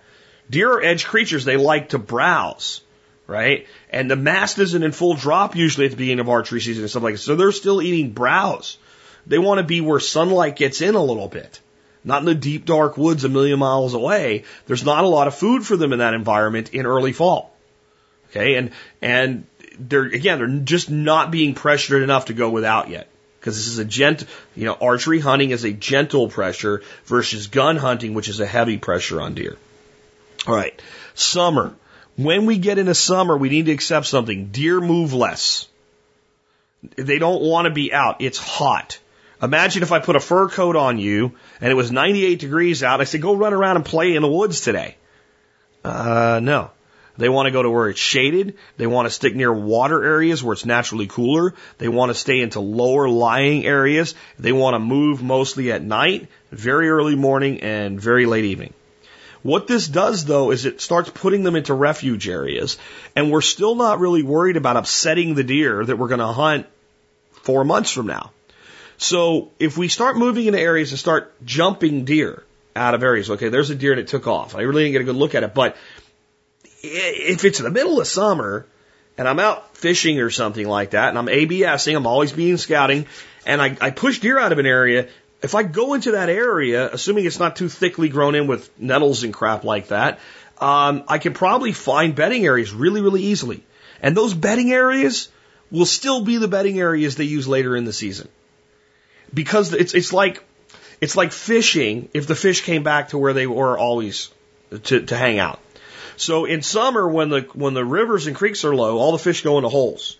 Deer 0.49 0.73
are 0.73 0.83
edge 0.83 1.05
creatures. 1.05 1.45
They 1.45 1.57
like 1.57 1.91
to 1.91 1.99
browse, 1.99 2.81
right? 3.27 3.67
And 3.91 4.11
the 4.11 4.17
mast 4.17 4.59
isn't 4.59 4.83
in 4.83 4.93
full 4.93 5.15
drop 5.15 5.57
usually 5.57 5.87
at 5.87 5.91
the 5.91 5.97
beginning 5.97 6.21
of 6.21 6.29
archery 6.29 6.61
season 6.61 6.83
and 6.83 6.91
stuff 6.91 7.03
like 7.03 7.15
that. 7.15 7.21
So 7.21 7.37
they're 7.37 7.53
still 7.53 7.83
eating 7.83 8.13
browse. 8.13 8.79
They 9.27 9.39
want 9.39 9.59
to 9.59 9.65
be 9.65 9.81
where 9.81 10.01
sunlight 10.01 10.57
gets 10.57 10.81
in 10.81 10.95
a 10.95 11.03
little 11.03 11.29
bit. 11.29 11.61
Not 12.05 12.21
in 12.21 12.27
the 12.27 12.35
deep 12.35 12.67
dark 12.67 12.99
woods 12.99 13.25
a 13.25 13.31
million 13.31 13.59
miles 13.59 13.95
away. 13.95 14.45
There's 14.67 14.85
not 14.85 15.05
a 15.05 15.09
lot 15.09 15.27
of 15.27 15.35
food 15.35 15.65
for 15.65 15.77
them 15.77 15.95
in 15.95 16.01
that 16.01 16.13
environment 16.13 16.75
in 16.75 16.85
early 16.85 17.13
fall. 17.13 17.55
Okay. 18.31 18.57
And, 18.57 18.73
and 19.01 19.47
they're 19.79 20.05
again 20.05 20.39
they're 20.39 20.65
just 20.65 20.91
not 20.91 21.31
being 21.31 21.55
pressured 21.55 22.03
enough 22.03 22.27
to 22.27 22.35
go 22.35 22.51
without 22.51 22.89
yet. 22.89 23.09
Because 23.41 23.57
this 23.57 23.67
is 23.67 23.79
a 23.79 23.85
gent 23.85 24.25
you 24.55 24.65
know 24.65 24.77
archery 24.81 25.21
hunting 25.21 25.51
is 25.51 25.65
a 25.65 25.73
gentle 25.73 26.29
pressure 26.29 26.83
versus 27.07 27.49
gun 27.49 27.77
hunting 27.77 28.15
which 28.15 28.29
is 28.29 28.41
a 28.41 28.47
heavy 28.47 28.79
pressure 28.79 29.21
on 29.21 29.35
deer. 29.35 29.57
All 30.47 30.55
right. 30.55 30.81
Summer. 31.15 31.75
When 32.17 32.47
we 32.47 32.59
get 32.59 32.79
into 32.79 32.95
summer 32.95 33.37
we 33.37 33.49
need 33.49 33.67
to 33.67 33.73
accept 33.73 34.07
something. 34.07 34.47
Deer 34.47 34.81
move 34.81 35.13
less. 35.13 35.69
They 36.97 37.19
don't 37.19 37.43
want 37.43 37.67
to 37.67 37.71
be 37.71 37.93
out. 37.93 38.21
It's 38.21 38.39
hot. 38.39 38.99
Imagine 39.43 39.83
if 39.83 39.93
i 39.93 39.99
put 39.99 40.17
a 40.17 40.21
fur 40.21 40.49
coat 40.49 40.77
on 40.77 40.99
you 40.99 41.33
and 41.61 41.71
it 41.71 41.75
was 41.75 41.93
98 41.93 42.39
degrees 42.39 42.83
out 42.83 43.01
i 43.01 43.05
said 43.05 43.21
go 43.21 43.35
run 43.35 43.53
around 43.53 43.77
and 43.77 43.85
play 43.85 44.15
in 44.15 44.23
the 44.23 44.29
woods 44.29 44.61
today. 44.61 44.97
Uh 45.85 46.41
no 46.43 46.71
they 47.17 47.29
want 47.29 47.47
to 47.47 47.53
go 47.53 47.63
to 47.63 47.71
where 47.71 47.89
it's 47.89 48.01
shaded. 48.01 48.57
They 48.77 48.87
want 48.87 49.07
to 49.07 49.11
stick 49.11 49.35
near 49.35 49.53
water 49.53 50.03
areas 50.05 50.43
where 50.43 50.53
it's 50.53 50.65
naturally 50.65 51.07
cooler. 51.07 51.55
They 51.79 51.89
want 51.89 52.11
to 52.11 52.15
stay 52.15 52.41
into 52.41 52.61
lower 52.61 53.09
lying 53.09 53.65
areas. 53.65 54.15
They 54.39 54.53
want 54.53 54.75
to 54.75 54.81
move 54.81 55.23
mostly 55.23 55.71
at 55.71 55.83
night, 55.83 56.29
very 56.51 56.89
early 56.89 57.15
morning, 57.15 57.61
and 57.61 58.01
very 58.01 58.27
late 58.27 58.45
evening. 58.45 58.75
What 59.45 59.67
this 59.67 59.87
does 59.87 60.25
though 60.25 60.53
is 60.53 60.65
it 60.65 60.81
starts 60.81 61.11
putting 61.11 61.43
them 61.43 61.55
into 61.55 61.75
refuge 61.75 62.27
areas 62.29 62.79
and 63.15 63.31
we're 63.31 63.43
still 63.43 63.75
not 63.75 64.01
really 64.01 64.23
worried 64.23 64.57
about 64.57 64.79
upsetting 64.79 65.35
the 65.35 65.45
deer 65.45 65.85
that 65.85 65.99
we're 65.99 66.09
going 66.09 66.21
to 66.21 66.29
hunt 66.29 66.67
four 67.43 67.63
months 67.63 67.91
from 67.91 68.07
now. 68.07 68.31
So 68.97 69.51
if 69.59 69.77
we 69.77 69.89
start 69.89 70.17
moving 70.17 70.47
into 70.47 70.59
areas 70.59 70.93
and 70.93 70.99
start 70.99 71.35
jumping 71.45 72.07
deer 72.07 72.43
out 72.75 72.95
of 72.95 73.03
areas, 73.03 73.29
okay, 73.29 73.51
there's 73.51 73.69
a 73.69 73.75
deer 73.75 73.95
that 73.97 74.09
took 74.09 74.27
off. 74.27 74.57
I 74.57 74.63
really 74.63 74.85
didn't 74.85 74.93
get 74.93 75.03
a 75.03 75.05
good 75.05 75.17
look 75.17 75.35
at 75.35 75.43
it, 75.43 75.53
but 75.53 75.77
if 76.85 77.45
it's 77.45 77.59
the 77.59 77.71
middle 77.71 78.01
of 78.01 78.07
summer 78.07 78.67
and 79.17 79.29
I'm 79.29 79.39
out 79.39 79.77
fishing 79.77 80.21
or 80.21 80.31
something 80.31 80.69
like 80.69 80.91
that 80.91 81.09
and 81.11 81.19
I'm 81.19 81.27
ABSing, 81.27 81.97
I'm 81.97 82.07
always 82.07 82.33
being 82.33 82.57
scouting 82.57 83.07
and 83.47 83.61
I, 83.61 83.77
I 83.81 83.91
push 83.91 84.21
deer 84.21 84.39
out 84.39 84.53
of 84.53 84.59
an 84.59 84.67
area, 84.67 85.09
if 85.43 85.55
I 85.55 85.63
go 85.63 85.95
into 85.95 86.13
that 86.13 86.29
area, 86.29 86.91
assuming 86.91 87.27
it's 87.27 87.39
not 87.39 87.57
too 87.57 87.69
thickly 87.69 88.09
grown 88.09 88.35
in 88.35 88.47
with 88.47 88.71
nettles 88.81 89.25
and 89.25 89.33
crap 89.33 89.65
like 89.65 89.89
that, 89.89 90.19
um, 90.59 91.05
I 91.09 91.19
can 91.19 91.35
probably 91.35 91.73
find 91.73 92.15
bedding 92.15 92.45
areas 92.47 92.73
really, 92.73 93.01
really 93.01 93.23
easily. 93.23 93.63
And 94.01 94.17
those 94.17 94.33
bedding 94.33 94.73
areas 94.73 95.29
will 95.71 95.87
still 95.87 96.25
be 96.25 96.39
the 96.39 96.49
bedding 96.49 96.79
areas 96.79 97.17
they 97.17 97.25
use 97.25 97.47
later 97.49 97.77
in 97.77 97.85
the 97.85 97.93
season. 97.93 98.29
Because 99.33 99.73
it's, 99.73 99.95
it's 99.95 100.13
like, 100.13 100.43
it's 101.01 101.17
like 101.17 101.33
fishing 101.33 102.09
if 102.15 102.27
the 102.27 102.35
fish 102.35 102.63
came 102.63 102.83
back 102.83 103.09
to 103.09 103.19
where 103.19 103.33
they 103.33 103.47
were 103.47 103.77
always 103.77 104.31
to, 104.85 105.03
to 105.03 105.17
hang 105.17 105.39
out. 105.39 105.61
So 106.17 106.45
in 106.45 106.63
summer, 106.63 107.09
when 107.09 107.29
the, 107.29 107.41
when 107.55 107.75
the 107.75 107.85
rivers 107.85 108.27
and 108.27 108.37
creeks 108.37 108.65
are 108.65 108.75
low, 108.75 108.99
all 108.99 109.13
the 109.13 109.19
fish 109.19 109.43
go 109.43 109.59
into 109.59 109.69
holes. 109.69 110.17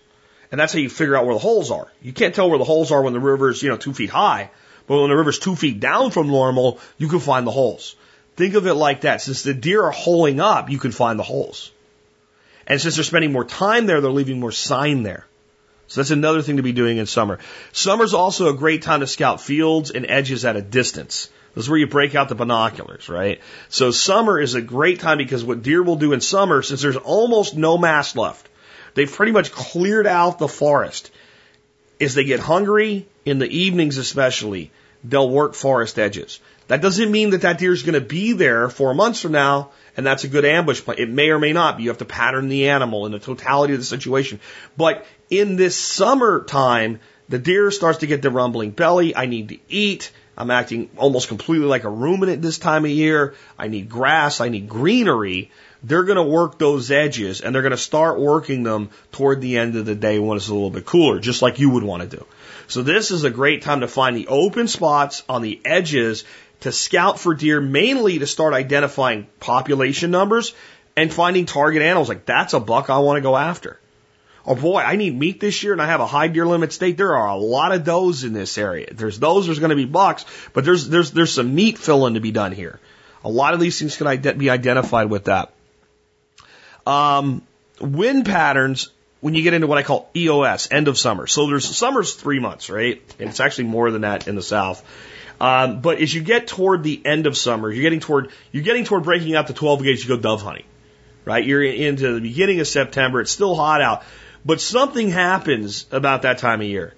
And 0.51 0.59
that's 0.59 0.73
how 0.73 0.79
you 0.79 0.89
figure 0.89 1.15
out 1.15 1.25
where 1.25 1.35
the 1.35 1.39
holes 1.39 1.71
are. 1.71 1.91
You 2.01 2.13
can't 2.13 2.35
tell 2.35 2.49
where 2.49 2.59
the 2.59 2.65
holes 2.65 2.91
are 2.91 3.01
when 3.01 3.13
the 3.13 3.19
river's, 3.19 3.61
you 3.63 3.69
know, 3.69 3.77
two 3.77 3.93
feet 3.93 4.09
high. 4.09 4.51
But 4.87 4.99
when 4.99 5.09
the 5.09 5.15
river's 5.15 5.39
two 5.39 5.55
feet 5.55 5.79
down 5.79 6.11
from 6.11 6.27
normal, 6.27 6.79
you 6.97 7.07
can 7.07 7.19
find 7.19 7.47
the 7.47 7.51
holes. 7.51 7.95
Think 8.35 8.53
of 8.53 8.67
it 8.67 8.73
like 8.75 9.01
that. 9.01 9.21
Since 9.21 9.43
the 9.43 9.53
deer 9.53 9.83
are 9.83 9.91
holing 9.91 10.39
up, 10.39 10.69
you 10.69 10.77
can 10.77 10.91
find 10.91 11.17
the 11.17 11.23
holes. 11.23 11.71
And 12.67 12.79
since 12.81 12.95
they're 12.95 13.03
spending 13.03 13.31
more 13.31 13.45
time 13.45 13.85
there, 13.85 14.01
they're 14.01 14.11
leaving 14.11 14.39
more 14.39 14.51
sign 14.51 15.03
there. 15.03 15.25
So 15.87 16.01
that's 16.01 16.11
another 16.11 16.41
thing 16.41 16.57
to 16.57 16.63
be 16.63 16.73
doing 16.73 16.97
in 16.97 17.05
summer. 17.05 17.39
Summer's 17.71 18.13
also 18.13 18.49
a 18.49 18.57
great 18.57 18.81
time 18.81 19.01
to 19.01 19.07
scout 19.07 19.39
fields 19.39 19.91
and 19.91 20.05
edges 20.09 20.43
at 20.43 20.55
a 20.55 20.61
distance. 20.61 21.29
This 21.55 21.63
is 21.63 21.69
where 21.69 21.79
you 21.79 21.87
break 21.87 22.15
out 22.15 22.27
the 22.27 22.35
binoculars, 22.35 23.07
right? 23.07 23.41
So 23.69 23.91
summer 23.91 24.39
is 24.39 24.55
a 24.55 24.61
great 24.61 24.99
time 24.99 25.17
because 25.17 25.43
what 25.43 25.63
deer 25.63 25.81
will 25.81 25.95
do 25.95 26.11
in 26.11 26.19
summer, 26.19 26.61
since 26.61 26.81
there's 26.81 26.97
almost 26.97 27.55
no 27.55 27.77
mast 27.77 28.17
left, 28.17 28.47
they've 28.93 29.11
pretty 29.11 29.31
much 29.31 29.53
cleared 29.53 30.05
out 30.05 30.37
the 30.37 30.49
forest. 30.49 31.11
Is 31.97 32.13
they 32.13 32.25
get 32.25 32.41
hungry 32.41 33.07
in 33.23 33.39
the 33.39 33.47
evenings, 33.47 33.97
especially, 33.97 34.71
they'll 35.01 35.29
work 35.29 35.53
forest 35.53 35.97
edges. 35.97 36.41
That 36.67 36.81
doesn't 36.81 37.11
mean 37.11 37.29
that 37.29 37.41
that 37.41 37.57
deer 37.57 37.71
is 37.71 37.83
going 37.83 37.93
to 37.93 38.01
be 38.01 38.33
there 38.33 38.69
four 38.69 38.93
months 38.93 39.21
from 39.21 39.31
now, 39.31 39.71
and 39.95 40.05
that's 40.05 40.25
a 40.25 40.27
good 40.27 40.43
ambush 40.43 40.81
plan. 40.81 40.97
It 40.99 41.09
may 41.09 41.29
or 41.29 41.39
may 41.39 41.53
not 41.53 41.77
be. 41.77 41.83
You 41.83 41.89
have 41.89 41.99
to 41.99 42.05
pattern 42.05 42.49
the 42.49 42.69
animal 42.69 43.05
and 43.05 43.13
the 43.13 43.19
totality 43.19 43.73
of 43.73 43.79
the 43.79 43.85
situation. 43.85 44.41
But 44.75 45.05
in 45.29 45.55
this 45.55 45.77
summertime, 45.77 46.99
the 47.29 47.39
deer 47.39 47.71
starts 47.71 47.99
to 47.99 48.07
get 48.07 48.21
the 48.21 48.31
rumbling 48.31 48.71
belly. 48.71 49.15
I 49.15 49.25
need 49.25 49.49
to 49.49 49.59
eat. 49.69 50.11
I'm 50.37 50.51
acting 50.51 50.89
almost 50.97 51.27
completely 51.27 51.67
like 51.67 51.83
a 51.83 51.89
ruminant 51.89 52.41
this 52.41 52.57
time 52.57 52.85
of 52.85 52.91
year. 52.91 53.35
I 53.57 53.67
need 53.67 53.89
grass. 53.89 54.41
I 54.41 54.49
need 54.49 54.67
greenery. 54.67 55.51
They're 55.83 56.03
going 56.03 56.17
to 56.17 56.23
work 56.23 56.57
those 56.57 56.91
edges 56.91 57.41
and 57.41 57.53
they're 57.53 57.61
going 57.61 57.71
to 57.71 57.77
start 57.77 58.19
working 58.19 58.63
them 58.63 58.89
toward 59.11 59.39
the 59.39 59.57
end 59.57 59.75
of 59.75 59.85
the 59.85 59.95
day 59.95 60.19
when 60.19 60.35
it's 60.35 60.49
a 60.49 60.53
little 60.53 60.71
bit 60.71 60.85
cooler, 60.85 61.19
just 61.19 61.41
like 61.41 61.59
you 61.59 61.69
would 61.69 61.83
want 61.83 62.09
to 62.09 62.17
do. 62.17 62.25
So 62.67 62.81
this 62.81 63.11
is 63.11 63.23
a 63.23 63.29
great 63.29 63.61
time 63.61 63.81
to 63.81 63.87
find 63.87 64.15
the 64.15 64.27
open 64.27 64.67
spots 64.67 65.23
on 65.29 65.41
the 65.41 65.61
edges 65.63 66.25
to 66.61 66.71
scout 66.71 67.19
for 67.19 67.33
deer, 67.33 67.61
mainly 67.61 68.19
to 68.19 68.27
start 68.27 68.53
identifying 68.53 69.27
population 69.39 70.11
numbers 70.11 70.53
and 70.97 71.13
finding 71.13 71.45
target 71.45 71.81
animals. 71.81 72.09
Like 72.09 72.25
that's 72.25 72.53
a 72.53 72.59
buck 72.59 72.89
I 72.89 72.99
want 72.99 73.17
to 73.17 73.21
go 73.21 73.37
after. 73.37 73.79
Oh 74.47 74.55
boy, 74.55 74.79
I 74.79 74.95
need 74.95 75.17
meat 75.17 75.39
this 75.39 75.63
year 75.63 75.73
and 75.73 75.81
I 75.81 75.87
have 75.87 76.01
a 76.01 76.07
high 76.07 76.27
deer 76.27 76.45
limit 76.45 76.71
state. 76.71 76.97
There 76.97 77.15
are 77.15 77.27
a 77.27 77.35
lot 77.35 77.71
of 77.71 77.83
does 77.83 78.23
in 78.23 78.33
this 78.33 78.57
area. 78.57 78.87
There's 78.91 79.19
those, 79.19 79.47
there's 79.47 79.59
going 79.59 79.71
to 79.71 79.75
be 79.75 79.85
bucks, 79.85 80.25
but 80.53 80.65
there's, 80.65 80.87
there's, 80.87 81.11
there's 81.11 81.33
some 81.33 81.55
meat 81.55 81.77
filling 81.77 82.13
to 82.13 82.19
be 82.19 82.31
done 82.31 82.51
here. 82.51 82.79
A 83.23 83.29
lot 83.29 83.55
of 83.55 83.59
these 83.59 83.79
things 83.79 83.97
can 83.97 84.37
be 84.37 84.49
identified 84.51 85.09
with 85.09 85.25
that. 85.25 85.51
Um, 86.85 87.41
wind 87.81 88.25
patterns, 88.25 88.89
when 89.21 89.33
you 89.33 89.41
get 89.41 89.55
into 89.55 89.65
what 89.65 89.79
I 89.79 89.83
call 89.83 90.09
EOS, 90.15 90.71
end 90.71 90.87
of 90.87 90.99
summer. 90.99 91.25
So 91.25 91.47
there's 91.47 91.65
summer's 91.65 92.13
three 92.13 92.39
months, 92.39 92.69
right? 92.69 93.01
And 93.19 93.29
it's 93.29 93.39
actually 93.39 93.63
more 93.65 93.89
than 93.89 94.01
that 94.01 94.27
in 94.27 94.35
the 94.35 94.43
south. 94.43 94.85
Um, 95.41 95.81
but 95.81 95.99
as 95.99 96.13
you 96.13 96.21
get 96.21 96.47
toward 96.47 96.83
the 96.83 97.01
end 97.03 97.25
of 97.25 97.35
summer, 97.35 97.71
you're 97.71 97.81
getting 97.81 97.99
toward 97.99 98.29
you're 98.51 98.63
getting 98.63 98.85
toward 98.85 99.03
breaking 99.03 99.35
out 99.35 99.47
the 99.47 99.53
12 99.53 99.83
gauge 99.83 100.03
You 100.03 100.09
go 100.09 100.17
dove 100.17 100.41
hunting, 100.41 100.65
right? 101.25 101.43
You're 101.43 101.63
into 101.63 102.13
the 102.13 102.21
beginning 102.21 102.59
of 102.59 102.67
September. 102.67 103.19
It's 103.19 103.31
still 103.31 103.55
hot 103.55 103.81
out, 103.81 104.03
but 104.45 104.61
something 104.61 105.09
happens 105.09 105.85
about 105.91 106.21
that 106.21 106.37
time 106.37 106.61
of 106.61 106.67
year. 106.67 106.93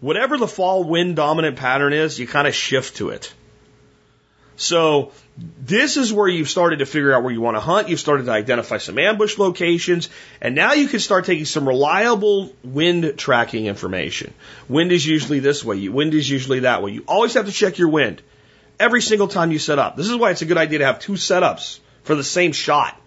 Whatever 0.00 0.36
the 0.36 0.48
fall 0.48 0.84
wind 0.84 1.16
dominant 1.16 1.56
pattern 1.56 1.92
is, 1.92 2.18
you 2.18 2.26
kind 2.26 2.46
of 2.46 2.54
shift 2.54 2.96
to 2.96 3.10
it. 3.10 3.32
So 4.56 5.12
this 5.36 5.96
is 5.96 6.12
where 6.12 6.28
you've 6.28 6.50
started 6.50 6.80
to 6.80 6.86
figure 6.86 7.12
out 7.12 7.22
where 7.22 7.32
you 7.32 7.40
want 7.40 7.56
to 7.56 7.60
hunt. 7.60 7.88
You've 7.88 8.00
started 8.00 8.26
to 8.26 8.32
identify 8.32 8.78
some 8.78 8.98
ambush 8.98 9.38
locations, 9.38 10.10
and 10.40 10.54
now 10.54 10.74
you 10.74 10.88
can 10.88 11.00
start 11.00 11.24
taking 11.24 11.46
some 11.46 11.66
reliable 11.66 12.52
wind 12.62 13.14
tracking 13.16 13.66
information. 13.66 14.34
Wind 14.68 14.92
is 14.92 15.06
usually 15.06 15.40
this 15.40 15.64
way. 15.64 15.88
Wind 15.88 16.14
is 16.14 16.28
usually 16.28 16.60
that 16.60 16.82
way. 16.82 16.92
You 16.92 17.04
always 17.08 17.34
have 17.34 17.46
to 17.46 17.52
check 17.52 17.78
your 17.78 17.88
wind 17.88 18.22
every 18.78 19.02
single 19.02 19.28
time 19.28 19.52
you 19.52 19.58
set 19.58 19.78
up. 19.78 19.96
This 19.96 20.08
is 20.08 20.16
why 20.16 20.30
it's 20.30 20.42
a 20.42 20.46
good 20.46 20.58
idea 20.58 20.80
to 20.80 20.86
have 20.86 20.98
two 20.98 21.12
setups 21.12 21.78
for 22.02 22.14
the 22.14 22.24
same 22.24 22.52
shot, 22.52 23.00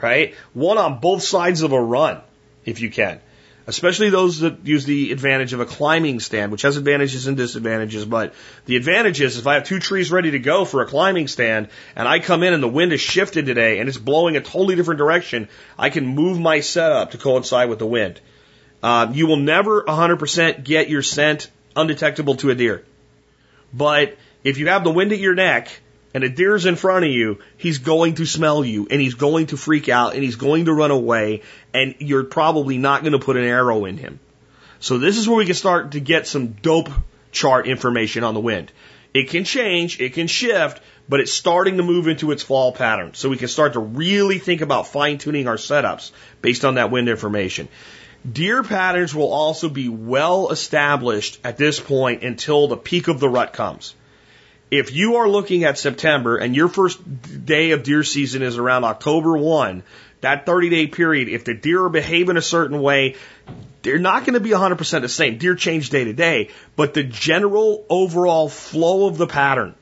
right? 0.00 0.34
One 0.54 0.78
on 0.78 1.00
both 1.00 1.22
sides 1.22 1.62
of 1.62 1.72
a 1.72 1.80
run, 1.80 2.20
if 2.66 2.80
you 2.80 2.90
can 2.90 3.20
especially 3.66 4.10
those 4.10 4.40
that 4.40 4.64
use 4.64 4.84
the 4.84 5.12
advantage 5.12 5.52
of 5.52 5.60
a 5.60 5.66
climbing 5.66 6.20
stand, 6.20 6.52
which 6.52 6.62
has 6.62 6.76
advantages 6.76 7.26
and 7.26 7.36
disadvantages. 7.36 8.04
But 8.04 8.34
the 8.64 8.76
advantage 8.76 9.20
is 9.20 9.38
if 9.38 9.46
I 9.46 9.54
have 9.54 9.64
two 9.64 9.80
trees 9.80 10.10
ready 10.10 10.32
to 10.32 10.38
go 10.38 10.64
for 10.64 10.82
a 10.82 10.86
climbing 10.86 11.28
stand 11.28 11.68
and 11.96 12.06
I 12.06 12.20
come 12.20 12.42
in 12.42 12.54
and 12.54 12.62
the 12.62 12.68
wind 12.68 12.92
has 12.92 13.00
shifted 13.00 13.46
today 13.46 13.78
and 13.78 13.88
it's 13.88 13.98
blowing 13.98 14.36
a 14.36 14.40
totally 14.40 14.76
different 14.76 14.98
direction, 14.98 15.48
I 15.78 15.90
can 15.90 16.06
move 16.06 16.38
my 16.38 16.60
setup 16.60 17.12
to 17.12 17.18
coincide 17.18 17.68
with 17.68 17.78
the 17.78 17.86
wind. 17.86 18.20
Uh, 18.82 19.10
you 19.12 19.26
will 19.26 19.38
never 19.38 19.82
100% 19.82 20.62
get 20.62 20.88
your 20.88 21.02
scent 21.02 21.50
undetectable 21.74 22.36
to 22.36 22.50
a 22.50 22.54
deer. 22.54 22.84
But 23.72 24.16
if 24.44 24.58
you 24.58 24.68
have 24.68 24.84
the 24.84 24.92
wind 24.92 25.12
at 25.12 25.18
your 25.18 25.34
neck 25.34 25.68
and 26.16 26.24
a 26.24 26.30
deer's 26.30 26.64
in 26.64 26.76
front 26.76 27.04
of 27.04 27.10
you, 27.10 27.40
he's 27.58 27.76
going 27.76 28.14
to 28.14 28.24
smell 28.24 28.64
you 28.64 28.88
and 28.90 29.02
he's 29.02 29.12
going 29.12 29.48
to 29.48 29.58
freak 29.58 29.90
out 29.90 30.14
and 30.14 30.24
he's 30.24 30.36
going 30.36 30.64
to 30.64 30.72
run 30.72 30.90
away 30.90 31.42
and 31.74 31.94
you're 31.98 32.24
probably 32.24 32.78
not 32.78 33.02
going 33.02 33.12
to 33.12 33.18
put 33.18 33.36
an 33.36 33.44
arrow 33.44 33.84
in 33.84 33.98
him. 33.98 34.18
So 34.80 34.96
this 34.96 35.18
is 35.18 35.28
where 35.28 35.36
we 35.36 35.44
can 35.44 35.54
start 35.54 35.90
to 35.90 36.00
get 36.00 36.26
some 36.26 36.52
dope 36.52 36.88
chart 37.32 37.66
information 37.66 38.24
on 38.24 38.32
the 38.32 38.40
wind. 38.40 38.72
It 39.12 39.28
can 39.28 39.44
change, 39.44 40.00
it 40.00 40.14
can 40.14 40.26
shift, 40.26 40.80
but 41.06 41.20
it's 41.20 41.34
starting 41.34 41.76
to 41.76 41.82
move 41.82 42.08
into 42.08 42.32
its 42.32 42.42
fall 42.42 42.72
pattern. 42.72 43.12
So 43.12 43.28
we 43.28 43.36
can 43.36 43.48
start 43.48 43.74
to 43.74 43.80
really 43.80 44.38
think 44.38 44.62
about 44.62 44.86
fine 44.86 45.18
tuning 45.18 45.46
our 45.46 45.56
setups 45.56 46.12
based 46.40 46.64
on 46.64 46.76
that 46.76 46.90
wind 46.90 47.10
information. 47.10 47.68
Deer 48.32 48.62
patterns 48.62 49.14
will 49.14 49.30
also 49.30 49.68
be 49.68 49.90
well 49.90 50.48
established 50.48 51.38
at 51.44 51.58
this 51.58 51.78
point 51.78 52.22
until 52.22 52.68
the 52.68 52.78
peak 52.78 53.08
of 53.08 53.20
the 53.20 53.28
rut 53.28 53.52
comes 53.52 53.94
if 54.70 54.92
you 54.92 55.16
are 55.16 55.28
looking 55.28 55.64
at 55.64 55.78
September 55.78 56.36
and 56.36 56.54
your 56.54 56.68
first 56.68 57.00
day 57.44 57.70
of 57.70 57.82
deer 57.82 58.02
season 58.02 58.42
is 58.42 58.58
around 58.58 58.84
October 58.84 59.36
1, 59.36 59.82
that 60.20 60.46
30 60.46 60.70
day 60.70 60.86
period, 60.86 61.28
if 61.28 61.44
the 61.44 61.54
deer 61.54 61.84
are 61.84 61.88
behaving 61.88 62.36
a 62.36 62.42
certain 62.42 62.80
way, 62.80 63.16
they're 63.82 63.98
not 63.98 64.24
going 64.24 64.34
to 64.34 64.40
be 64.40 64.50
100% 64.50 65.00
the 65.00 65.08
same. 65.08 65.38
Deer 65.38 65.54
change 65.54 65.90
day 65.90 66.04
to 66.04 66.12
day, 66.12 66.50
but 66.74 66.94
the 66.94 67.04
general 67.04 67.84
overall 67.88 68.48
flow 68.48 69.06
of 69.06 69.18
the 69.18 69.26
pattern 69.26 69.74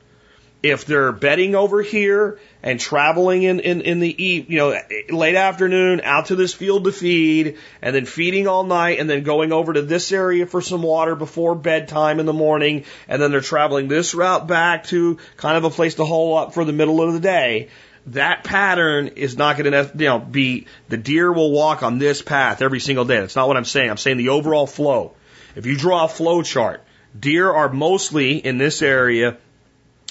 if 0.65 0.85
they're 0.85 1.11
bedding 1.11 1.53
over 1.53 1.83
here 1.83 2.39
and 2.65 2.79
traveling 2.79 3.43
in, 3.43 3.59
in, 3.59 3.81
in 3.81 3.99
the 3.99 4.23
eat, 4.23 4.49
you 4.49 4.57
know, 4.57 4.81
late 5.09 5.35
afternoon 5.35 6.01
out 6.03 6.25
to 6.25 6.35
this 6.35 6.51
field 6.51 6.83
to 6.85 6.91
feed 6.91 7.57
and 7.79 7.95
then 7.95 8.07
feeding 8.07 8.47
all 8.47 8.63
night 8.63 8.99
and 8.99 9.07
then 9.07 9.21
going 9.21 9.53
over 9.53 9.71
to 9.71 9.83
this 9.83 10.11
area 10.11 10.47
for 10.47 10.61
some 10.61 10.81
water 10.81 11.15
before 11.15 11.53
bedtime 11.53 12.19
in 12.19 12.25
the 12.25 12.33
morning 12.33 12.83
and 13.07 13.21
then 13.21 13.29
they're 13.29 13.39
traveling 13.39 13.87
this 13.87 14.15
route 14.15 14.47
back 14.47 14.85
to 14.85 15.19
kind 15.37 15.55
of 15.55 15.63
a 15.63 15.69
place 15.69 15.93
to 15.95 16.05
hole 16.05 16.35
up 16.35 16.55
for 16.55 16.65
the 16.65 16.73
middle 16.73 17.03
of 17.03 17.13
the 17.13 17.19
day. 17.19 17.69
That 18.07 18.43
pattern 18.43 19.09
is 19.09 19.37
not 19.37 19.57
going 19.57 19.71
to, 19.71 19.91
you 19.95 20.05
know, 20.05 20.17
be 20.19 20.65
the 20.89 20.97
deer 20.97 21.31
will 21.31 21.51
walk 21.51 21.83
on 21.83 21.99
this 21.99 22.23
path 22.23 22.63
every 22.63 22.79
single 22.79 23.05
day. 23.05 23.19
That's 23.19 23.35
not 23.35 23.47
what 23.47 23.57
I'm 23.57 23.65
saying. 23.65 23.91
I'm 23.91 23.97
saying 23.97 24.17
the 24.17 24.29
overall 24.29 24.65
flow. 24.65 25.13
If 25.55 25.67
you 25.67 25.77
draw 25.77 26.05
a 26.05 26.07
flow 26.07 26.41
chart, 26.41 26.83
deer 27.17 27.51
are 27.51 27.69
mostly 27.69 28.37
in 28.37 28.57
this 28.57 28.81
area 28.81 29.37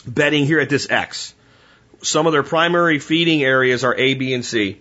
bedding 0.07 0.47
here 0.47 0.61
at 0.61 0.69
this 0.69 0.89
X. 0.89 1.35
Some 2.05 2.27
of 2.27 2.33
their 2.33 2.43
primary 2.43 2.99
feeding 2.99 3.43
areas 3.43 3.83
are 3.83 3.95
A, 3.95 4.15
B, 4.15 4.35
and 4.35 4.45
C. 4.45 4.81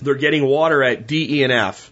They're 0.00 0.14
getting 0.14 0.44
water 0.44 0.82
at 0.82 1.06
D, 1.06 1.38
E, 1.40 1.42
and 1.42 1.52
F. 1.52 1.90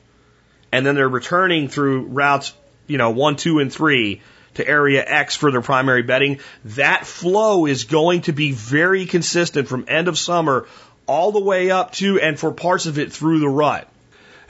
And 0.70 0.84
then 0.84 0.94
they're 0.94 1.08
returning 1.08 1.68
through 1.68 2.06
routes, 2.06 2.52
you 2.86 2.98
know, 2.98 3.10
one, 3.10 3.36
two, 3.36 3.58
and 3.58 3.72
three 3.72 4.22
to 4.54 4.66
area 4.66 5.04
X 5.04 5.36
for 5.36 5.50
their 5.50 5.60
primary 5.60 6.02
bedding. 6.02 6.38
That 6.64 7.06
flow 7.06 7.66
is 7.66 7.84
going 7.84 8.22
to 8.22 8.32
be 8.32 8.52
very 8.52 9.06
consistent 9.06 9.68
from 9.68 9.86
end 9.88 10.08
of 10.08 10.18
summer 10.18 10.66
all 11.06 11.32
the 11.32 11.40
way 11.40 11.70
up 11.70 11.92
to 11.92 12.20
and 12.20 12.38
for 12.38 12.52
parts 12.52 12.86
of 12.86 12.98
it 12.98 13.12
through 13.12 13.40
the 13.40 13.48
rut. 13.48 13.88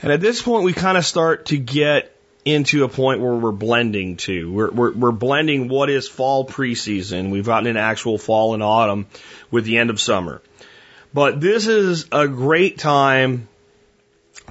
And 0.01 0.11
at 0.11 0.21
this 0.21 0.41
point, 0.41 0.63
we 0.63 0.73
kind 0.73 0.97
of 0.97 1.05
start 1.05 1.47
to 1.47 1.57
get 1.57 2.11
into 2.45 2.83
a 2.83 2.87
point 2.87 3.21
where 3.21 3.33
we're 3.33 3.51
blending 3.51 4.17
to. 4.17 4.51
We're, 4.51 4.71
we're, 4.71 4.91
we're 4.91 5.11
blending 5.11 5.67
what 5.67 5.89
is 5.89 6.07
fall 6.07 6.45
preseason. 6.45 7.31
We've 7.31 7.45
gotten 7.45 7.67
an 7.67 7.77
actual 7.77 8.19
fall 8.19 8.53
and 8.53 8.61
autumn 8.61 9.07
with 9.55 9.65
the 9.65 9.77
end 9.77 9.89
of 9.89 9.99
summer. 9.99 10.41
But 11.13 11.39
this 11.39 11.65
is 11.65 12.07
a 12.11 12.27
great 12.27 12.77
time 12.77 13.47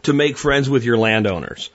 to 0.05 0.15
make 0.15 0.39
friends 0.39 0.69
with 0.69 0.83
your 0.83 0.97
landowners. 0.97 1.69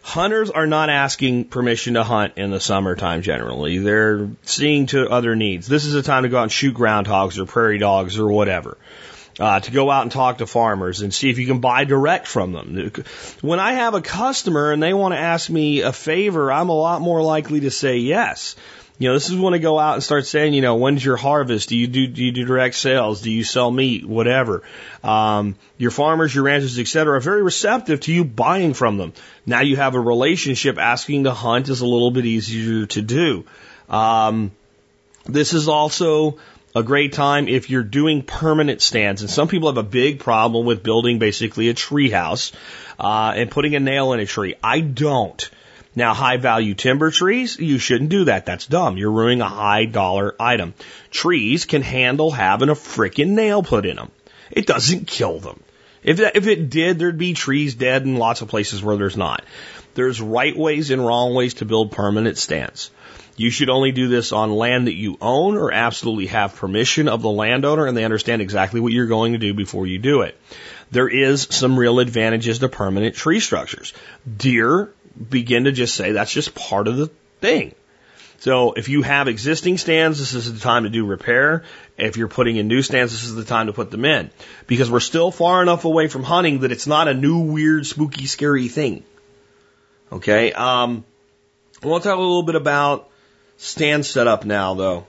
Hunters 0.00 0.50
are 0.50 0.66
not 0.66 0.88
asking 0.88 1.44
permission 1.44 1.94
to 1.94 2.02
hunt 2.02 2.32
in 2.36 2.50
the 2.50 2.60
summertime 2.60 3.20
generally. 3.20 3.76
They're 3.76 4.30
seeing 4.42 4.86
to 4.86 5.08
other 5.08 5.36
needs. 5.36 5.68
This 5.68 5.84
is 5.84 5.94
a 5.94 6.02
time 6.02 6.22
to 6.22 6.30
go 6.30 6.38
out 6.38 6.44
and 6.44 6.52
shoot 6.52 6.74
groundhogs 6.74 7.38
or 7.38 7.44
prairie 7.44 7.78
dogs 7.78 8.18
or 8.18 8.26
whatever 8.26 8.78
uh, 9.38 9.60
to 9.60 9.70
go 9.70 9.90
out 9.90 10.02
and 10.02 10.12
talk 10.12 10.38
to 10.38 10.46
farmers 10.46 11.02
and 11.02 11.12
see 11.12 11.30
if 11.30 11.38
you 11.38 11.46
can 11.46 11.60
buy 11.60 11.84
direct 11.84 12.26
from 12.26 12.52
them. 12.52 12.92
When 13.40 13.60
I 13.60 13.74
have 13.74 13.94
a 13.94 14.00
customer 14.00 14.72
and 14.72 14.82
they 14.82 14.94
want 14.94 15.14
to 15.14 15.18
ask 15.18 15.48
me 15.48 15.80
a 15.80 15.92
favor, 15.92 16.52
I'm 16.52 16.68
a 16.68 16.74
lot 16.74 17.00
more 17.00 17.22
likely 17.22 17.60
to 17.60 17.70
say 17.70 17.98
yes. 17.98 18.56
You 19.02 19.08
know, 19.08 19.14
this 19.14 19.30
is 19.30 19.36
when 19.36 19.52
I 19.52 19.58
go 19.58 19.80
out 19.80 19.94
and 19.94 20.02
start 20.04 20.26
saying, 20.26 20.54
you 20.54 20.62
know, 20.62 20.76
when's 20.76 21.04
your 21.04 21.16
harvest? 21.16 21.70
Do 21.70 21.76
you 21.76 21.88
do, 21.88 22.06
do 22.06 22.22
you 22.22 22.30
do 22.30 22.44
direct 22.44 22.76
sales? 22.76 23.20
Do 23.20 23.32
you 23.32 23.42
sell 23.42 23.68
meat? 23.68 24.06
Whatever. 24.06 24.62
Um, 25.02 25.56
your 25.76 25.90
farmers, 25.90 26.32
your 26.32 26.44
ranchers, 26.44 26.78
et 26.78 26.86
cetera, 26.86 27.16
are 27.16 27.20
very 27.20 27.42
receptive 27.42 27.98
to 28.02 28.12
you 28.12 28.24
buying 28.24 28.74
from 28.74 28.98
them. 28.98 29.12
Now 29.44 29.62
you 29.62 29.74
have 29.74 29.96
a 29.96 30.00
relationship. 30.00 30.78
Asking 30.78 31.24
to 31.24 31.32
hunt 31.32 31.68
is 31.68 31.80
a 31.80 31.84
little 31.84 32.12
bit 32.12 32.26
easier 32.26 32.86
to 32.86 33.02
do. 33.02 33.44
Um, 33.88 34.52
this 35.24 35.52
is 35.52 35.66
also 35.66 36.38
a 36.76 36.84
great 36.84 37.12
time 37.12 37.48
if 37.48 37.70
you're 37.70 37.82
doing 37.82 38.22
permanent 38.22 38.82
stands. 38.82 39.22
And 39.22 39.28
some 39.28 39.48
people 39.48 39.68
have 39.68 39.78
a 39.78 39.82
big 39.82 40.20
problem 40.20 40.64
with 40.64 40.84
building 40.84 41.18
basically 41.18 41.70
a 41.70 41.74
tree 41.74 42.08
house 42.08 42.52
uh, 43.00 43.32
and 43.34 43.50
putting 43.50 43.74
a 43.74 43.80
nail 43.80 44.12
in 44.12 44.20
a 44.20 44.26
tree. 44.26 44.54
I 44.62 44.78
don't. 44.78 45.50
Now, 45.94 46.14
high 46.14 46.38
value 46.38 46.74
timber 46.74 47.10
trees, 47.10 47.58
you 47.58 47.78
shouldn't 47.78 48.10
do 48.10 48.24
that. 48.24 48.46
That's 48.46 48.66
dumb. 48.66 48.96
You're 48.96 49.10
ruining 49.10 49.42
a 49.42 49.48
high 49.48 49.84
dollar 49.84 50.34
item. 50.40 50.74
Trees 51.10 51.66
can 51.66 51.82
handle 51.82 52.30
having 52.30 52.70
a 52.70 52.74
freaking 52.74 53.30
nail 53.30 53.62
put 53.62 53.84
in 53.84 53.96
them. 53.96 54.10
It 54.50 54.66
doesn't 54.66 55.06
kill 55.06 55.38
them. 55.38 55.62
If 56.02 56.16
that, 56.18 56.36
if 56.36 56.46
it 56.46 56.70
did, 56.70 56.98
there'd 56.98 57.18
be 57.18 57.34
trees 57.34 57.74
dead 57.74 58.02
in 58.02 58.16
lots 58.16 58.40
of 58.40 58.48
places 58.48 58.82
where 58.82 58.96
there's 58.96 59.16
not. 59.16 59.44
There's 59.94 60.20
right 60.20 60.56
ways 60.56 60.90
and 60.90 61.04
wrong 61.04 61.34
ways 61.34 61.54
to 61.54 61.64
build 61.64 61.92
permanent 61.92 62.38
stands. 62.38 62.90
You 63.36 63.50
should 63.50 63.70
only 63.70 63.92
do 63.92 64.08
this 64.08 64.32
on 64.32 64.52
land 64.52 64.86
that 64.86 64.94
you 64.94 65.16
own 65.20 65.56
or 65.56 65.72
absolutely 65.72 66.26
have 66.26 66.56
permission 66.56 67.08
of 67.08 67.22
the 67.22 67.30
landowner 67.30 67.86
and 67.86 67.96
they 67.96 68.04
understand 68.04 68.42
exactly 68.42 68.80
what 68.80 68.92
you're 68.92 69.06
going 69.06 69.32
to 69.32 69.38
do 69.38 69.54
before 69.54 69.86
you 69.86 69.98
do 69.98 70.22
it. 70.22 70.38
There 70.90 71.08
is 71.08 71.46
some 71.50 71.78
real 71.78 71.98
advantages 71.98 72.58
to 72.58 72.68
permanent 72.68 73.14
tree 73.14 73.40
structures. 73.40 73.94
Deer 74.36 74.90
begin 75.30 75.64
to 75.64 75.72
just 75.72 75.94
say 75.94 76.12
that's 76.12 76.32
just 76.32 76.54
part 76.54 76.88
of 76.88 76.96
the 76.96 77.08
thing. 77.40 77.74
So 78.38 78.72
if 78.72 78.88
you 78.88 79.02
have 79.02 79.28
existing 79.28 79.78
stands, 79.78 80.18
this 80.18 80.34
is 80.34 80.52
the 80.52 80.58
time 80.58 80.82
to 80.82 80.90
do 80.90 81.06
repair. 81.06 81.62
If 81.96 82.16
you're 82.16 82.26
putting 82.26 82.56
in 82.56 82.66
new 82.66 82.82
stands, 82.82 83.12
this 83.12 83.22
is 83.22 83.36
the 83.36 83.44
time 83.44 83.68
to 83.68 83.72
put 83.72 83.92
them 83.92 84.04
in. 84.04 84.30
Because 84.66 84.90
we're 84.90 84.98
still 84.98 85.30
far 85.30 85.62
enough 85.62 85.84
away 85.84 86.08
from 86.08 86.24
hunting 86.24 86.60
that 86.60 86.72
it's 86.72 86.88
not 86.88 87.06
a 87.06 87.14
new, 87.14 87.38
weird, 87.38 87.86
spooky, 87.86 88.26
scary 88.26 88.66
thing. 88.66 89.04
Okay, 90.10 90.52
um, 90.52 91.04
I 91.82 91.86
want 91.86 92.02
to 92.02 92.08
talk 92.08 92.18
a 92.18 92.20
little 92.20 92.42
bit 92.42 92.56
about 92.56 93.08
stand 93.58 94.04
setup 94.04 94.44
now, 94.44 94.74
though. 94.74 95.06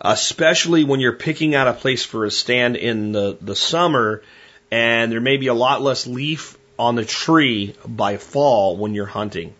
Especially 0.00 0.84
when 0.84 1.00
you're 1.00 1.14
picking 1.14 1.56
out 1.56 1.66
a 1.66 1.72
place 1.72 2.04
for 2.04 2.24
a 2.24 2.30
stand 2.30 2.76
in 2.76 3.10
the, 3.10 3.36
the 3.40 3.56
summer 3.56 4.22
and 4.70 5.10
there 5.10 5.20
may 5.20 5.36
be 5.36 5.46
a 5.46 5.54
lot 5.54 5.82
less 5.82 6.06
leaf 6.06 6.55
on 6.78 6.94
the 6.94 7.04
tree 7.04 7.74
by 7.86 8.16
fall 8.16 8.76
when 8.76 8.94
you're 8.94 9.06
hunting. 9.06 9.54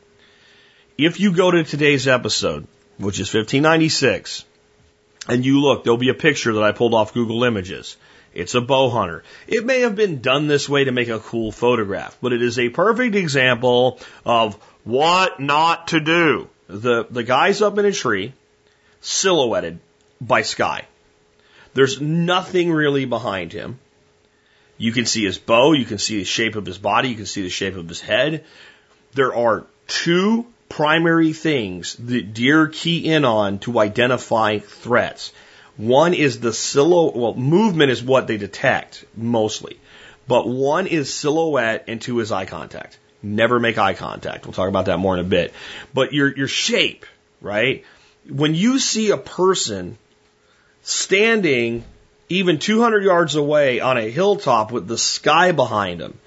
If 0.99 1.21
you 1.21 1.33
go 1.33 1.51
to 1.51 1.65
today's 1.65 2.09
episode, 2.09 2.67
which 2.99 3.21
is 3.21 3.33
1596, 3.33 4.45
and 5.29 5.45
you 5.45 5.61
look, 5.61 5.85
there'll 5.85 5.99
be 5.99 6.09
a 6.09 6.15
picture 6.15 6.55
that 6.55 6.63
I 6.63 6.73
pulled 6.73 6.95
off 6.95 7.15
Google 7.15 7.45
Images. 7.45 7.97
It's 8.33 8.55
a 8.55 8.61
bow 8.61 8.91
hunter. 8.91 9.25
It 9.49 9.65
may 9.65 9.81
have 9.81 9.97
been 9.97 10.21
done 10.21 10.47
this 10.47 10.69
way 10.69 10.85
to 10.85 10.93
make 10.93 11.09
a 11.09 11.19
cool 11.19 11.53
photograph, 11.53 12.17
but 12.21 12.33
it 12.33 12.43
is 12.43 12.59
a 12.59 12.69
perfect 12.69 13.15
example 13.15 13.99
of 14.25 14.55
what 14.85 15.41
not 15.41 15.89
to 15.89 16.01
do. 16.01 16.49
The, 16.69 17.07
the 17.11 17.23
guy's 17.23 17.63
up 17.63 17.79
in 17.79 17.85
a 17.85 17.93
tree, 17.93 18.35
silhouetted 19.01 19.79
by 20.21 20.43
sky. 20.43 20.85
There's 21.75 22.01
nothing 22.01 22.71
really 22.71 23.05
behind 23.05 23.53
him. 23.53 23.79
You 24.79 24.93
can 24.93 25.07
see 25.07 25.25
his 25.25 25.39
bow, 25.39 25.73
you 25.73 25.85
can 25.85 25.99
see 25.99 26.19
the 26.19 26.25
shape 26.25 26.57
of 26.57 26.67
his 26.67 26.79
body, 26.79 27.09
you 27.09 27.17
can 27.17 27.27
see 27.27 27.43
the 27.43 27.51
shape 27.51 27.77
of 27.77 27.89
his 27.89 28.01
head. 28.01 28.45
There 29.15 29.35
are 29.35 29.67
two 29.87 30.47
primary 30.69 31.33
things 31.33 31.95
that 31.95 32.35
deer 32.35 32.67
key 32.67 33.11
in 33.11 33.25
on 33.25 33.59
to 33.61 33.79
identify 33.79 34.59
threats. 34.59 35.33
One 35.77 36.15
is 36.15 36.41
the 36.41 36.53
silhouette, 36.53 37.17
well, 37.17 37.35
movement 37.35 37.91
is 37.91 38.03
what 38.03 38.27
they 38.27 38.37
detect 38.37 39.05
mostly, 39.17 39.79
but 40.27 40.49
one 40.49 40.87
is 40.87 41.13
silhouette 41.13 41.85
and 41.89 42.01
two 42.01 42.21
is 42.21 42.33
eye 42.33 42.47
contact. 42.47 42.99
Never 43.23 43.59
make 43.59 43.79
eye 43.79 43.95
contact. 43.95 44.45
We'll 44.45 44.53
talk 44.53 44.69
about 44.69 44.87
that 44.87 44.99
more 44.99 45.15
in 45.15 45.21
a 45.21 45.29
bit. 45.29 45.53
But 45.95 46.13
your, 46.13 46.35
your 46.35 46.49
shape, 46.49 47.07
right? 47.41 47.85
When 48.29 48.55
you 48.55 48.79
see 48.79 49.11
a 49.11 49.17
person 49.17 49.99
standing 50.83 51.85
even 52.29 52.59
200 52.59 53.05
yards 53.05 53.35
away 53.35 53.81
on 53.81 53.97
a 53.97 54.11
hilltop 54.11 54.73
with 54.73 54.87
the 54.87 54.99
sky 54.99 55.53
behind 55.53 56.01
them, 56.01 56.19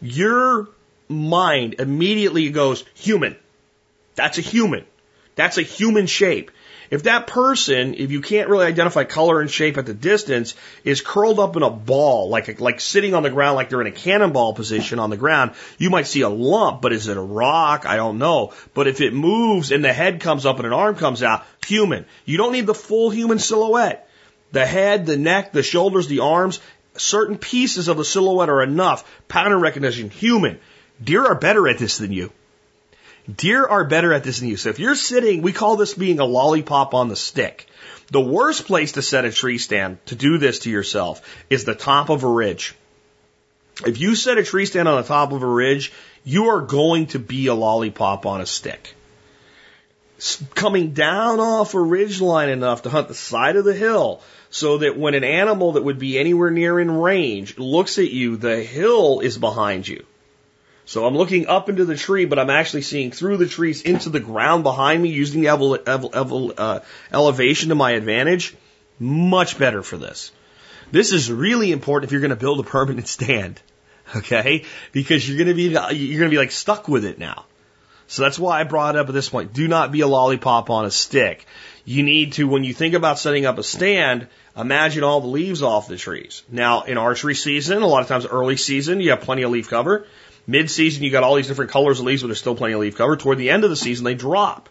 your 0.00 0.68
mind 1.08 1.76
immediately 1.78 2.50
goes 2.50 2.84
human. 2.94 3.36
That's 4.14 4.38
a 4.38 4.42
human. 4.42 4.84
That's 5.34 5.58
a 5.58 5.62
human 5.62 6.06
shape. 6.06 6.50
If 6.90 7.02
that 7.04 7.26
person, 7.26 7.94
if 7.94 8.12
you 8.12 8.20
can't 8.20 8.48
really 8.48 8.66
identify 8.66 9.04
color 9.04 9.40
and 9.40 9.50
shape 9.50 9.76
at 9.76 9.86
the 9.86 9.94
distance, 9.94 10.54
is 10.84 11.00
curled 11.00 11.40
up 11.40 11.56
in 11.56 11.62
a 11.62 11.70
ball, 11.70 12.28
like 12.28 12.60
like 12.60 12.80
sitting 12.80 13.14
on 13.14 13.22
the 13.22 13.30
ground, 13.30 13.56
like 13.56 13.70
they're 13.70 13.80
in 13.80 13.86
a 13.88 13.92
cannonball 13.92 14.54
position 14.54 14.98
on 14.98 15.10
the 15.10 15.16
ground, 15.16 15.52
you 15.78 15.90
might 15.90 16.06
see 16.06 16.20
a 16.20 16.28
lump. 16.28 16.82
But 16.82 16.92
is 16.92 17.08
it 17.08 17.16
a 17.16 17.20
rock? 17.20 17.86
I 17.86 17.96
don't 17.96 18.18
know. 18.18 18.52
But 18.72 18.86
if 18.86 19.00
it 19.00 19.12
moves 19.12 19.72
and 19.72 19.84
the 19.84 19.92
head 19.92 20.20
comes 20.20 20.46
up 20.46 20.58
and 20.58 20.66
an 20.66 20.72
arm 20.72 20.94
comes 20.94 21.22
out, 21.22 21.44
human. 21.66 22.06
You 22.24 22.38
don't 22.38 22.52
need 22.52 22.66
the 22.66 22.74
full 22.74 23.10
human 23.10 23.38
silhouette. 23.38 24.05
The 24.52 24.66
head, 24.66 25.06
the 25.06 25.16
neck, 25.16 25.52
the 25.52 25.62
shoulders, 25.62 26.08
the 26.08 26.20
arms, 26.20 26.60
certain 26.96 27.38
pieces 27.38 27.88
of 27.88 27.96
the 27.96 28.04
silhouette 28.04 28.48
are 28.48 28.62
enough. 28.62 29.04
Pattern 29.28 29.60
recognition, 29.60 30.10
human. 30.10 30.58
Deer 31.02 31.24
are 31.24 31.34
better 31.34 31.68
at 31.68 31.78
this 31.78 31.98
than 31.98 32.12
you. 32.12 32.32
Deer 33.34 33.66
are 33.66 33.84
better 33.84 34.12
at 34.12 34.22
this 34.22 34.40
than 34.40 34.48
you. 34.48 34.56
So 34.56 34.70
if 34.70 34.78
you're 34.78 34.94
sitting, 34.94 35.42
we 35.42 35.52
call 35.52 35.76
this 35.76 35.94
being 35.94 36.20
a 36.20 36.24
lollipop 36.24 36.94
on 36.94 37.08
the 37.08 37.16
stick. 37.16 37.66
The 38.12 38.20
worst 38.20 38.66
place 38.66 38.92
to 38.92 39.02
set 39.02 39.24
a 39.24 39.32
tree 39.32 39.58
stand 39.58 39.98
to 40.06 40.14
do 40.14 40.38
this 40.38 40.60
to 40.60 40.70
yourself 40.70 41.20
is 41.50 41.64
the 41.64 41.74
top 41.74 42.08
of 42.08 42.22
a 42.22 42.28
ridge. 42.28 42.74
If 43.84 44.00
you 44.00 44.14
set 44.14 44.38
a 44.38 44.44
tree 44.44 44.64
stand 44.64 44.88
on 44.88 45.02
the 45.02 45.08
top 45.08 45.32
of 45.32 45.42
a 45.42 45.46
ridge, 45.46 45.92
you 46.24 46.46
are 46.46 46.60
going 46.62 47.06
to 47.08 47.18
be 47.18 47.48
a 47.48 47.54
lollipop 47.54 48.24
on 48.24 48.40
a 48.40 48.46
stick. 48.46 48.95
Coming 50.54 50.92
down 50.92 51.40
off 51.40 51.74
a 51.74 51.80
ridge 51.80 52.20
line 52.20 52.48
enough 52.48 52.82
to 52.82 52.90
hunt 52.90 53.08
the 53.08 53.14
side 53.14 53.56
of 53.56 53.64
the 53.64 53.74
hill 53.74 54.22
so 54.48 54.78
that 54.78 54.96
when 54.96 55.14
an 55.14 55.24
animal 55.24 55.72
that 55.72 55.84
would 55.84 55.98
be 55.98 56.18
anywhere 56.18 56.50
near 56.50 56.80
in 56.80 56.90
range 56.90 57.58
looks 57.58 57.98
at 57.98 58.10
you, 58.10 58.36
the 58.36 58.62
hill 58.62 59.20
is 59.20 59.36
behind 59.36 59.86
you. 59.86 60.06
So 60.86 61.04
I'm 61.04 61.16
looking 61.16 61.48
up 61.48 61.68
into 61.68 61.84
the 61.84 61.96
tree, 61.96 62.26
but 62.26 62.38
I'm 62.38 62.48
actually 62.48 62.82
seeing 62.82 63.10
through 63.10 63.38
the 63.38 63.48
trees 63.48 63.82
into 63.82 64.08
the 64.08 64.20
ground 64.20 64.62
behind 64.62 65.02
me 65.02 65.10
using 65.10 65.40
the 65.40 65.48
uh, 65.48 66.80
elevation 67.12 67.68
to 67.70 67.74
my 67.74 67.90
advantage. 67.90 68.54
Much 68.98 69.58
better 69.58 69.82
for 69.82 69.98
this. 69.98 70.30
This 70.92 71.12
is 71.12 71.30
really 71.30 71.72
important 71.72 72.08
if 72.08 72.12
you're 72.12 72.20
going 72.20 72.30
to 72.30 72.36
build 72.36 72.60
a 72.60 72.62
permanent 72.62 73.08
stand. 73.18 73.60
Okay? 74.14 74.64
Because 74.92 75.28
you're 75.28 75.36
going 75.36 75.48
to 75.48 75.54
be, 75.54 75.64
you're 75.64 76.20
going 76.20 76.30
to 76.30 76.34
be 76.34 76.38
like 76.38 76.52
stuck 76.52 76.86
with 76.86 77.04
it 77.04 77.18
now. 77.18 77.44
So 78.08 78.22
that's 78.22 78.38
why 78.38 78.60
I 78.60 78.64
brought 78.64 78.94
it 78.94 78.98
up 78.98 79.08
at 79.08 79.14
this 79.14 79.28
point. 79.28 79.52
Do 79.52 79.66
not 79.66 79.92
be 79.92 80.00
a 80.00 80.06
lollipop 80.06 80.70
on 80.70 80.84
a 80.84 80.90
stick. 80.90 81.44
You 81.84 82.02
need 82.02 82.34
to, 82.34 82.48
when 82.48 82.64
you 82.64 82.72
think 82.72 82.94
about 82.94 83.18
setting 83.18 83.46
up 83.46 83.58
a 83.58 83.62
stand, 83.62 84.28
imagine 84.56 85.04
all 85.04 85.20
the 85.20 85.26
leaves 85.26 85.62
off 85.62 85.88
the 85.88 85.96
trees. 85.96 86.42
Now, 86.50 86.82
in 86.82 86.98
archery 86.98 87.34
season, 87.34 87.82
a 87.82 87.86
lot 87.86 88.02
of 88.02 88.08
times 88.08 88.26
early 88.26 88.56
season, 88.56 89.00
you 89.00 89.10
have 89.10 89.20
plenty 89.20 89.42
of 89.42 89.50
leaf 89.50 89.68
cover. 89.68 90.06
Mid 90.46 90.70
season, 90.70 91.02
you 91.02 91.10
got 91.10 91.24
all 91.24 91.34
these 91.34 91.48
different 91.48 91.72
colors 91.72 91.98
of 91.98 92.06
leaves, 92.06 92.22
but 92.22 92.28
there's 92.28 92.38
still 92.38 92.54
plenty 92.54 92.74
of 92.74 92.80
leaf 92.80 92.96
cover. 92.96 93.16
Toward 93.16 93.38
the 93.38 93.50
end 93.50 93.64
of 93.64 93.70
the 93.70 93.76
season, 93.76 94.04
they 94.04 94.14
drop. 94.14 94.68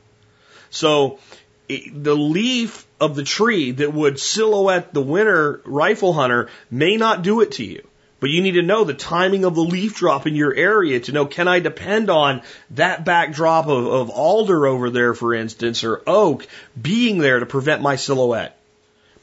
So 0.70 1.20
it, 1.68 2.04
the 2.04 2.16
leaf 2.16 2.88
of 3.00 3.16
the 3.16 3.24
tree 3.24 3.72
that 3.72 3.94
would 3.94 4.20
silhouette 4.20 4.94
the 4.94 5.02
winter 5.02 5.62
rifle 5.66 6.14
hunter 6.14 6.50
may 6.72 6.96
not 6.96 7.22
do 7.22 7.42
it 7.42 7.54
to 7.54 7.66
you. 7.66 7.86
But 8.20 8.30
you 8.30 8.42
need 8.42 8.54
to 8.54 8.62
know 8.62 8.84
the 8.84 8.94
timing 8.94 9.44
of 9.44 9.56
the 9.56 9.62
leaf 9.62 9.96
drop 9.96 10.26
in 10.26 10.36
your 10.36 10.54
area 10.54 11.00
to 11.02 11.12
know 11.12 11.26
can 11.26 11.48
I 11.48 11.60
depend 11.60 12.10
on 12.10 12.42
that 12.72 13.04
backdrop 13.04 13.68
of, 13.68 13.86
of 13.86 14.10
alder 14.10 14.66
over 14.66 14.90
there, 14.90 15.14
for 15.14 15.34
instance, 15.34 15.84
or 15.84 16.02
oak 16.08 16.48
being 16.82 17.18
there 17.20 17.40
to 17.40 17.46
prevent 17.46 17.82
my 17.82 17.98
silhouette. 17.98 18.58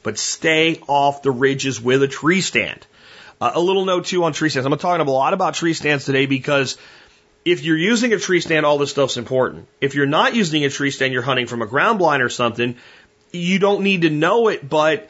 But 0.03 0.19
stay 0.19 0.79
off 0.87 1.23
the 1.23 1.31
ridges 1.31 1.81
with 1.81 2.03
a 2.03 2.07
tree 2.07 2.41
stand. 2.41 2.85
Uh, 3.41 3.51
a 3.55 3.59
little 3.59 3.85
note 3.85 4.05
too 4.05 4.23
on 4.23 4.33
tree 4.33 4.49
stands. 4.49 4.65
I'm 4.65 4.77
talking 4.77 5.05
a 5.05 5.11
lot 5.11 5.33
about 5.33 5.55
tree 5.55 5.73
stands 5.73 6.05
today 6.05 6.27
because 6.27 6.77
if 7.45 7.63
you're 7.63 7.77
using 7.77 8.13
a 8.13 8.19
tree 8.19 8.41
stand, 8.41 8.65
all 8.65 8.77
this 8.77 8.91
stuff's 8.91 9.17
important. 9.17 9.67
If 9.81 9.95
you're 9.95 10.05
not 10.05 10.35
using 10.35 10.63
a 10.65 10.69
tree 10.69 10.91
stand, 10.91 11.13
you're 11.13 11.23
hunting 11.23 11.47
from 11.47 11.61
a 11.61 11.67
ground 11.67 11.99
blind 11.99 12.21
or 12.21 12.29
something, 12.29 12.77
you 13.31 13.59
don't 13.59 13.81
need 13.81 14.03
to 14.03 14.09
know 14.09 14.47
it, 14.47 14.67
but 14.67 15.09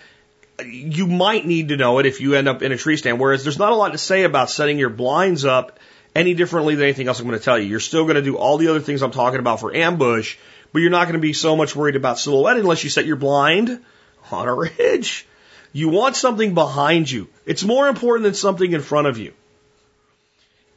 you 0.63 1.07
might 1.07 1.45
need 1.45 1.69
to 1.69 1.77
know 1.77 1.99
it 1.99 2.05
if 2.05 2.21
you 2.21 2.35
end 2.35 2.47
up 2.47 2.61
in 2.61 2.71
a 2.71 2.77
tree 2.77 2.97
stand. 2.97 3.19
Whereas 3.19 3.43
there's 3.43 3.59
not 3.59 3.71
a 3.71 3.75
lot 3.75 3.91
to 3.93 3.97
say 3.97 4.23
about 4.23 4.49
setting 4.49 4.77
your 4.77 4.89
blinds 4.89 5.45
up 5.45 5.79
any 6.15 6.33
differently 6.33 6.75
than 6.75 6.83
anything 6.83 7.07
else 7.07 7.19
I'm 7.19 7.27
going 7.27 7.37
to 7.37 7.43
tell 7.43 7.57
you. 7.57 7.65
You're 7.65 7.79
still 7.79 8.03
going 8.03 8.15
to 8.15 8.21
do 8.21 8.37
all 8.37 8.57
the 8.57 8.67
other 8.67 8.79
things 8.79 9.01
I'm 9.01 9.11
talking 9.11 9.39
about 9.39 9.59
for 9.59 9.75
ambush, 9.75 10.37
but 10.71 10.79
you're 10.79 10.91
not 10.91 11.05
going 11.05 11.13
to 11.13 11.19
be 11.19 11.33
so 11.33 11.55
much 11.55 11.75
worried 11.75 11.95
about 11.95 12.19
silhouette 12.19 12.57
unless 12.57 12.83
you 12.83 12.89
set 12.89 13.05
your 13.05 13.15
blind 13.15 13.83
on 14.31 14.47
a 14.47 14.53
ridge. 14.53 15.25
You 15.71 15.89
want 15.89 16.15
something 16.15 16.53
behind 16.53 17.09
you. 17.09 17.27
It's 17.45 17.63
more 17.63 17.87
important 17.87 18.23
than 18.23 18.35
something 18.35 18.71
in 18.71 18.81
front 18.81 19.07
of 19.07 19.17
you. 19.17 19.33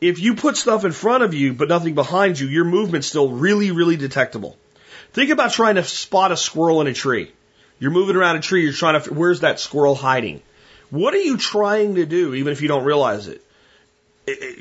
If 0.01 0.20
you 0.20 0.35
put 0.35 0.57
stuff 0.57 0.85
in 0.85 0.93
front 0.93 1.22
of 1.22 1.35
you 1.35 1.53
but 1.53 1.68
nothing 1.68 1.95
behind 1.95 2.39
you, 2.39 2.47
your 2.47 2.64
movement's 2.64 3.07
still 3.07 3.31
really, 3.31 3.70
really 3.70 3.97
detectable. 3.97 4.57
Think 5.12 5.31
about 5.31 5.53
trying 5.53 5.77
to 5.77 5.85
spot 5.85 6.33
a 6.33 6.37
squirrel 6.37 6.81
in 6.81 6.87
a 6.87 6.95
tree. 6.95 7.31
You're 7.79 7.91
moving 7.91 8.16
around 8.16 8.37
a 8.37 8.41
tree, 8.41 8.64
you're 8.64 8.72
trying 8.72 9.01
to, 9.01 9.12
where's 9.12 9.41
that 9.41 9.61
squirrel 9.61 9.95
hiding? 9.95 10.43
What 10.91 11.14
are 11.14 11.18
you 11.18 11.37
trying 11.37 11.97
to 11.97 12.07
do, 12.07 12.35
even 12.35 12.53
if 12.53 12.62
you 12.62 12.68
don't 12.68 12.85
realize 12.85 13.29
it? 13.29 13.43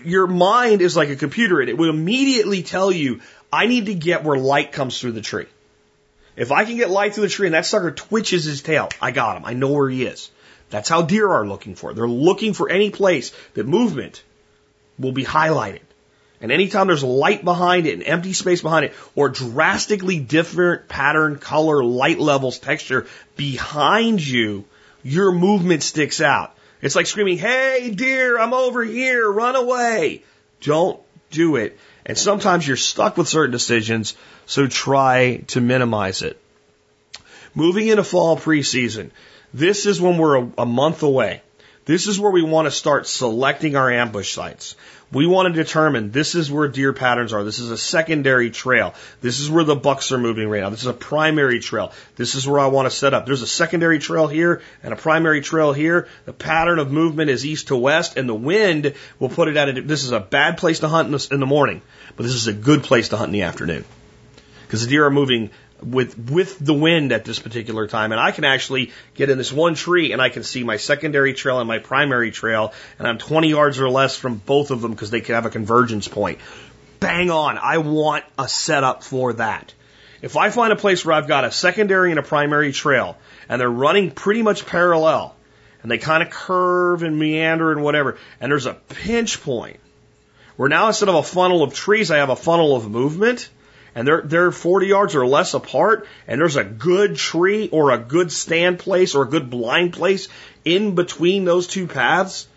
Your 0.03 0.27
mind 0.27 0.81
is 0.81 0.95
like 0.95 1.09
a 1.09 1.15
computer 1.15 1.59
and 1.59 1.69
it 1.69 1.77
will 1.77 1.89
immediately 1.89 2.61
tell 2.61 2.91
you, 2.91 3.21
I 3.51 3.67
need 3.67 3.87
to 3.87 3.93
get 3.93 4.23
where 4.23 4.37
light 4.37 4.71
comes 4.71 4.99
through 4.99 5.13
the 5.13 5.21
tree. 5.21 5.47
If 6.35 6.51
I 6.51 6.65
can 6.65 6.75
get 6.75 6.89
light 6.89 7.13
through 7.13 7.23
the 7.23 7.29
tree 7.29 7.47
and 7.47 7.53
that 7.53 7.65
sucker 7.65 7.91
twitches 7.91 8.43
his 8.43 8.61
tail, 8.61 8.89
I 9.01 9.11
got 9.11 9.37
him. 9.37 9.45
I 9.45 9.53
know 9.53 9.71
where 9.71 9.89
he 9.89 10.03
is. 10.03 10.29
That's 10.69 10.89
how 10.89 11.03
deer 11.03 11.29
are 11.29 11.47
looking 11.47 11.75
for. 11.75 11.93
They're 11.93 12.07
looking 12.07 12.53
for 12.53 12.69
any 12.69 12.89
place 12.89 13.31
that 13.53 13.65
movement 13.65 14.23
will 14.99 15.13
be 15.13 15.23
highlighted. 15.23 15.84
And 16.45 16.51
anytime 16.51 16.85
there's 16.85 17.03
light 17.03 17.43
behind 17.43 17.87
it, 17.87 17.95
an 17.95 18.03
empty 18.03 18.33
space 18.33 18.61
behind 18.61 18.85
it, 18.85 18.93
or 19.15 19.29
drastically 19.29 20.19
different 20.19 20.87
pattern, 20.87 21.39
color, 21.39 21.83
light 21.83 22.19
levels, 22.19 22.59
texture 22.59 23.07
behind 23.35 24.23
you, 24.23 24.65
your 25.01 25.31
movement 25.31 25.81
sticks 25.81 26.21
out. 26.21 26.55
It's 26.83 26.95
like 26.95 27.07
screaming, 27.07 27.39
hey 27.39 27.89
deer, 27.89 28.37
I'm 28.37 28.53
over 28.53 28.83
here, 28.83 29.27
run 29.27 29.55
away. 29.55 30.21
Don't 30.61 30.99
do 31.31 31.55
it. 31.55 31.79
And 32.05 32.15
sometimes 32.15 32.67
you're 32.67 32.77
stuck 32.77 33.17
with 33.17 33.27
certain 33.27 33.49
decisions, 33.49 34.13
so 34.45 34.67
try 34.67 35.37
to 35.47 35.61
minimize 35.61 36.21
it. 36.21 36.39
Moving 37.55 37.87
into 37.87 38.03
fall 38.03 38.37
preseason, 38.37 39.09
this 39.51 39.87
is 39.87 39.99
when 39.99 40.19
we're 40.19 40.43
a, 40.43 40.51
a 40.59 40.65
month 40.67 41.01
away. 41.01 41.41
This 41.85 42.07
is 42.07 42.19
where 42.19 42.31
we 42.31 42.41
want 42.43 42.65
to 42.65 42.71
start 42.71 43.07
selecting 43.07 43.75
our 43.75 43.91
ambush 43.91 44.33
sites. 44.33 44.75
We 45.11 45.27
want 45.27 45.53
to 45.53 45.63
determine 45.63 46.11
this 46.11 46.35
is 46.35 46.51
where 46.51 46.67
deer 46.67 46.91
patterns 46.91 47.31
are. 47.31 47.43
This 47.43 47.59
is 47.59 47.69
a 47.69 47.77
secondary 47.77 48.49
trail. 48.49 48.95
This 49.21 49.39
is 49.39 49.49
where 49.49 49.63
the 49.63 49.75
bucks 49.75 50.11
are 50.11 50.17
moving 50.17 50.49
right 50.49 50.61
now. 50.61 50.71
This 50.71 50.81
is 50.81 50.87
a 50.87 50.93
primary 50.93 51.59
trail. 51.59 51.93
This 52.15 52.35
is 52.35 52.47
where 52.47 52.59
I 52.59 52.67
want 52.67 52.87
to 52.87 52.95
set 52.95 53.13
up. 53.13 53.25
There's 53.25 53.43
a 53.43 53.47
secondary 53.47 53.99
trail 53.99 54.27
here 54.27 54.61
and 54.83 54.93
a 54.93 54.95
primary 54.97 55.41
trail 55.41 55.73
here. 55.73 56.07
The 56.25 56.33
pattern 56.33 56.79
of 56.79 56.91
movement 56.91 57.29
is 57.29 57.45
east 57.45 57.67
to 57.67 57.75
west 57.75 58.17
and 58.17 58.27
the 58.27 58.35
wind 58.35 58.95
will 59.19 59.29
put 59.29 59.47
it 59.47 59.57
at 59.57 59.69
a, 59.69 59.81
this 59.81 60.03
is 60.03 60.11
a 60.11 60.19
bad 60.19 60.57
place 60.57 60.79
to 60.79 60.87
hunt 60.87 61.05
in 61.07 61.11
the, 61.11 61.27
in 61.31 61.39
the 61.39 61.45
morning, 61.45 61.81
but 62.15 62.23
this 62.23 62.35
is 62.35 62.47
a 62.47 62.53
good 62.53 62.83
place 62.83 63.09
to 63.09 63.17
hunt 63.17 63.29
in 63.29 63.33
the 63.33 63.43
afternoon. 63.43 63.85
Because 64.65 64.83
the 64.83 64.89
deer 64.89 65.05
are 65.05 65.11
moving 65.11 65.51
with 65.85 66.17
with 66.31 66.57
the 66.59 66.73
wind 66.73 67.11
at 67.11 67.25
this 67.25 67.39
particular 67.39 67.87
time 67.87 68.11
and 68.11 68.19
I 68.19 68.31
can 68.31 68.43
actually 68.43 68.91
get 69.13 69.29
in 69.29 69.37
this 69.37 69.53
one 69.53 69.75
tree 69.75 70.11
and 70.11 70.21
I 70.21 70.29
can 70.29 70.43
see 70.43 70.63
my 70.63 70.77
secondary 70.77 71.33
trail 71.33 71.59
and 71.59 71.67
my 71.67 71.79
primary 71.79 72.31
trail 72.31 72.73
and 72.97 73.07
I'm 73.07 73.17
20 73.17 73.49
yards 73.49 73.79
or 73.79 73.89
less 73.89 74.17
from 74.17 74.35
both 74.35 74.71
of 74.71 74.81
them 74.81 74.91
because 74.91 75.11
they 75.11 75.21
can 75.21 75.35
have 75.35 75.45
a 75.45 75.49
convergence 75.49 76.07
point. 76.07 76.39
Bang 76.99 77.29
on. 77.29 77.57
I 77.57 77.77
want 77.79 78.25
a 78.37 78.47
setup 78.47 79.03
for 79.03 79.33
that. 79.33 79.73
If 80.21 80.37
I 80.37 80.49
find 80.49 80.73
a 80.73 80.75
place 80.75 81.05
where 81.05 81.13
I've 81.13 81.27
got 81.27 81.43
a 81.43 81.51
secondary 81.51 82.09
and 82.09 82.19
a 82.19 82.23
primary 82.23 82.71
trail 82.71 83.17
and 83.47 83.61
they're 83.61 83.69
running 83.69 84.11
pretty 84.11 84.41
much 84.41 84.65
parallel 84.65 85.35
and 85.83 85.91
they 85.91 85.99
kind 85.99 86.23
of 86.23 86.31
curve 86.31 87.03
and 87.03 87.19
meander 87.19 87.71
and 87.71 87.83
whatever 87.83 88.17
and 88.41 88.51
there's 88.51 88.65
a 88.65 88.73
pinch 88.73 89.43
point 89.43 89.79
where 90.55 90.69
now 90.69 90.87
instead 90.87 91.09
of 91.09 91.15
a 91.15 91.23
funnel 91.23 91.61
of 91.61 91.73
trees 91.73 92.09
I 92.09 92.17
have 92.17 92.29
a 92.29 92.35
funnel 92.35 92.75
of 92.75 92.89
movement 92.89 93.49
and 93.95 94.07
they're 94.07 94.21
they're 94.21 94.51
40 94.51 94.87
yards 94.87 95.15
or 95.15 95.25
less 95.25 95.53
apart, 95.53 96.07
and 96.27 96.39
there's 96.39 96.57
a 96.57 96.63
good 96.63 97.15
tree 97.15 97.69
or 97.71 97.91
a 97.91 97.97
good 97.97 98.31
stand 98.31 98.77
place 98.77 99.15
or 99.15 99.23
a 99.23 99.29
good 99.29 99.49
blind 99.49 99.93
place 99.93 100.27
in 100.65 100.95
between 100.95 101.45
those 101.45 101.67
two 101.67 101.87
paths, 101.87 102.47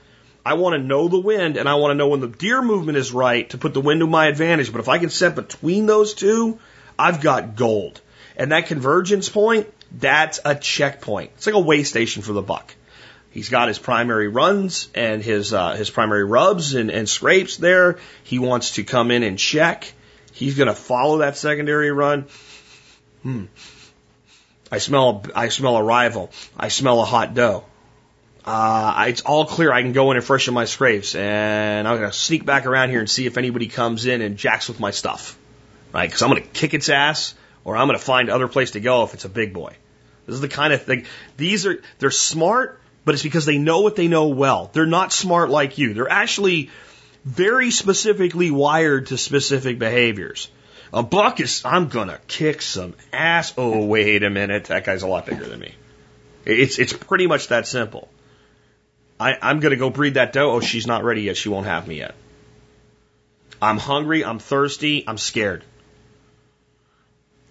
I 0.45 0.55
want 0.55 0.75
to 0.75 0.83
know 0.83 1.09
the 1.09 1.21
wind 1.21 1.59
and 1.59 1.69
I 1.69 1.75
want 1.75 1.91
to 1.91 1.95
know 1.95 2.09
when 2.09 2.21
the 2.21 2.27
deer 2.27 2.63
movement 2.63 2.97
is 2.97 3.13
right 3.13 3.49
to 3.51 3.59
put 3.59 3.75
the 3.75 3.83
wind 3.83 4.01
to 4.01 4.07
my 4.07 4.27
advantage. 4.27 4.73
But 4.73 4.81
if 4.81 4.89
I 4.89 4.99
can 4.99 5.11
set 5.11 5.35
between 5.35 5.85
those 5.87 6.15
two, 6.15 6.59
I've 6.99 7.21
got 7.21 7.55
gold. 7.55 8.01
And 8.37 8.53
that 8.53 8.67
convergence 8.67 9.29
point, 9.29 9.73
that's 9.93 10.41
a 10.45 10.55
checkpoint. 10.55 11.33
It's 11.37 11.47
like 11.47 11.55
a 11.55 11.61
way 11.61 11.83
station 11.83 12.23
for 12.23 12.33
the 12.33 12.43
buck. 12.43 12.75
He's 13.31 13.51
got 13.51 13.69
his 13.69 13.79
primary 13.79 14.29
runs 14.29 14.89
and 14.95 15.23
his 15.23 15.53
uh, 15.53 15.75
his 15.75 15.91
primary 15.91 16.25
rubs 16.25 16.75
and, 16.75 16.91
and 16.91 17.07
scrapes 17.07 17.59
there. 17.59 17.99
He 18.25 18.39
wants 18.39 18.77
to 18.77 18.85
come 18.85 19.11
in 19.11 19.23
and 19.23 19.39
check. 19.39 19.93
He's 20.39 20.57
going 20.57 20.69
to 20.69 20.75
follow 20.75 21.19
that 21.19 21.37
secondary 21.37 21.91
run. 21.91 22.27
Hmm. 23.25 23.47
I 24.71 24.79
smell, 24.79 25.25
I 25.35 25.49
smell 25.49 25.77
a 25.77 25.83
rival. 25.83 26.31
I 26.57 26.69
smell 26.69 27.01
a 27.01 27.05
hot 27.05 27.35
doe. 27.35 27.65
Uh, 28.45 29.07
it's 29.09 29.23
all 29.23 29.47
clear. 29.47 29.73
I 29.73 29.83
can 29.83 29.93
go 29.93 30.13
in 30.13 30.17
and 30.17 30.25
freshen 30.25 30.55
my 30.55 30.65
scrapes, 30.65 31.17
and 31.17 31.89
I'm 31.89 31.99
going 31.99 32.09
to 32.09 32.17
sneak 32.17 32.47
back 32.47 32.67
around 32.67 32.91
here 32.91 33.01
and 33.01 33.11
see 33.11 33.27
if 33.27 33.37
anybody 33.37 33.67
comes 33.67 34.07
in 34.07 34.23
and 34.23 34.37
jacks 34.37 34.69
with 34.69 34.79
my 34.79 34.93
stuff, 34.93 35.37
right? 35.93 36.09
Because 36.09 36.23
I'm 36.23 36.31
going 36.31 36.43
to 36.43 36.49
kick 36.49 36.73
its 36.73 36.89
ass, 36.89 37.35
or 37.65 37.77
I'm 37.77 37.89
going 37.89 37.99
to 37.99 38.05
find 38.05 38.31
other 38.31 38.47
place 38.47 38.71
to 38.71 38.81
go 38.81 39.03
if 39.03 39.15
it's 39.15 39.25
a 39.25 39.29
big 39.29 39.53
boy. 39.53 39.75
This 40.27 40.37
is 40.37 40.41
the 40.41 40.49
kind 40.49 40.73
of 40.73 40.83
thing. 40.83 41.07
These 41.37 41.67
are 41.67 41.83
they're 41.99 42.13
smart, 42.13 42.81
but 43.05 43.15
it's 43.15 43.25
because 43.25 43.45
they 43.45 43.59
know 43.59 43.81
what 43.81 43.97
they 43.97 44.07
know 44.07 44.29
well. 44.29 44.71
They're 44.73 44.87
not 44.87 45.13
smart 45.13 45.51
like 45.51 45.79
you. 45.79 45.95
They're 45.95 46.09
actually 46.09 46.71
very 47.29 47.71
specifically 47.71 48.51
wired 48.51 49.07
to 49.07 49.19
specific 49.19 49.79
behaviors. 49.79 50.49
A 50.95 51.03
buck 51.03 51.41
is, 51.41 51.63
I'm 51.65 51.89
gonna 51.89 52.19
kick 52.27 52.63
some 52.63 52.95
ass. 53.13 53.53
Oh, 53.59 53.85
wait 53.85 54.23
a 54.23 54.31
minute. 54.31 54.65
That 54.65 54.85
guy's 54.85 55.03
a 55.03 55.07
lot 55.07 55.27
bigger 55.27 55.45
than 55.45 55.61
me. 55.61 55.75
It's, 56.47 56.79
it's 56.79 56.95
pretty 56.95 57.27
much 57.27 57.49
that 57.49 57.67
simple. 57.67 58.09
I, 59.21 59.37
I'm 59.43 59.61
gonna 59.61 59.77
go 59.77 59.91
breed 59.91 60.15
that 60.15 60.33
doe. 60.33 60.53
Oh, 60.53 60.61
she's 60.61 60.87
not 60.87 61.05
ready 61.05 61.23
yet. 61.23 61.37
She 61.37 61.51
won't 61.51 61.67
have 61.67 61.87
me 61.87 61.99
yet. 61.99 62.15
I'm 63.61 63.77
hungry. 63.77 64.25
I'm 64.25 64.39
thirsty. 64.39 65.05
I'm 65.07 65.19
scared. 65.19 65.65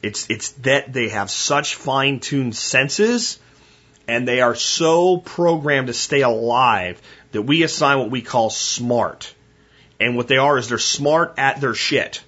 It's, 0.01 0.28
it's 0.30 0.51
that 0.63 0.91
they 0.91 1.09
have 1.09 1.30
such 1.30 1.75
fine 1.75 2.19
tuned 2.19 2.55
senses 2.55 3.39
and 4.07 4.28
they 4.28 4.41
are 4.41 4.55
so 4.55 5.17
programmed 5.17 5.88
to 5.88 5.93
stay 5.93 6.21
alive 6.21 6.99
that 7.34 7.43
we 7.43 7.61
assign 7.61 7.99
what 7.99 8.09
we 8.09 8.21
call 8.23 8.49
smart. 8.49 9.34
And 9.99 10.15
what 10.15 10.27
they 10.27 10.37
are 10.37 10.57
is 10.57 10.69
they're 10.69 10.77
smart 10.77 11.35
at 11.37 11.59
their 11.59 11.73
shit. 11.73 12.23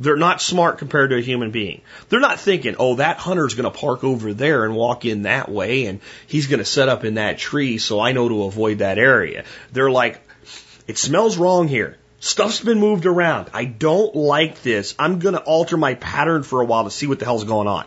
They're 0.00 0.16
not 0.16 0.40
smart 0.40 0.78
compared 0.78 1.10
to 1.10 1.16
a 1.16 1.20
human 1.20 1.50
being. 1.50 1.82
They're 2.08 2.20
not 2.20 2.40
thinking, 2.40 2.76
oh, 2.78 2.96
that 2.96 3.18
hunter's 3.18 3.54
going 3.54 3.70
to 3.70 3.78
park 3.78 4.02
over 4.04 4.32
there 4.32 4.64
and 4.64 4.74
walk 4.74 5.04
in 5.04 5.22
that 5.22 5.48
way, 5.48 5.86
and 5.86 6.00
he's 6.26 6.48
going 6.48 6.58
to 6.58 6.64
set 6.64 6.88
up 6.88 7.04
in 7.04 7.14
that 7.14 7.38
tree, 7.38 7.78
so 7.78 8.00
I 8.00 8.12
know 8.12 8.28
to 8.28 8.44
avoid 8.44 8.78
that 8.78 8.98
area. 8.98 9.44
They're 9.72 9.90
like, 9.90 10.20
it 10.88 10.98
smells 10.98 11.36
wrong 11.36 11.68
here. 11.68 11.98
Stuff's 12.18 12.60
been 12.60 12.80
moved 12.80 13.06
around. 13.06 13.50
I 13.52 13.64
don't 13.64 14.14
like 14.14 14.62
this. 14.62 14.94
I'm 14.98 15.18
going 15.18 15.34
to 15.34 15.42
alter 15.42 15.76
my 15.76 15.94
pattern 15.94 16.42
for 16.42 16.60
a 16.60 16.64
while 16.64 16.84
to 16.84 16.90
see 16.90 17.06
what 17.06 17.18
the 17.18 17.24
hell's 17.24 17.44
going 17.44 17.68
on. 17.68 17.84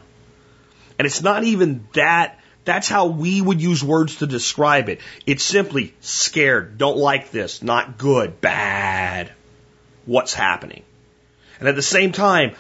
And 0.98 1.06
it's 1.06 1.22
not 1.22 1.44
even 1.44 1.88
that 1.94 2.40
that's 2.66 2.90
how 2.90 3.06
we 3.08 3.42
would 3.42 3.62
use 3.62 3.84
words 3.84 4.18
to 4.18 4.28
describe 4.28 4.90
it. 4.90 5.00
It's 5.26 5.44
simply 5.44 5.94
scared, 6.02 6.78
don't 6.78 6.98
like 6.98 7.32
this, 7.32 7.62
not 7.62 7.98
good, 7.98 8.42
bad. 8.42 9.32
What's 10.06 10.34
happening? 10.34 10.84
And 11.60 11.70
at 11.70 11.76
the 11.76 11.82
same 11.82 12.12
time, 12.12 12.56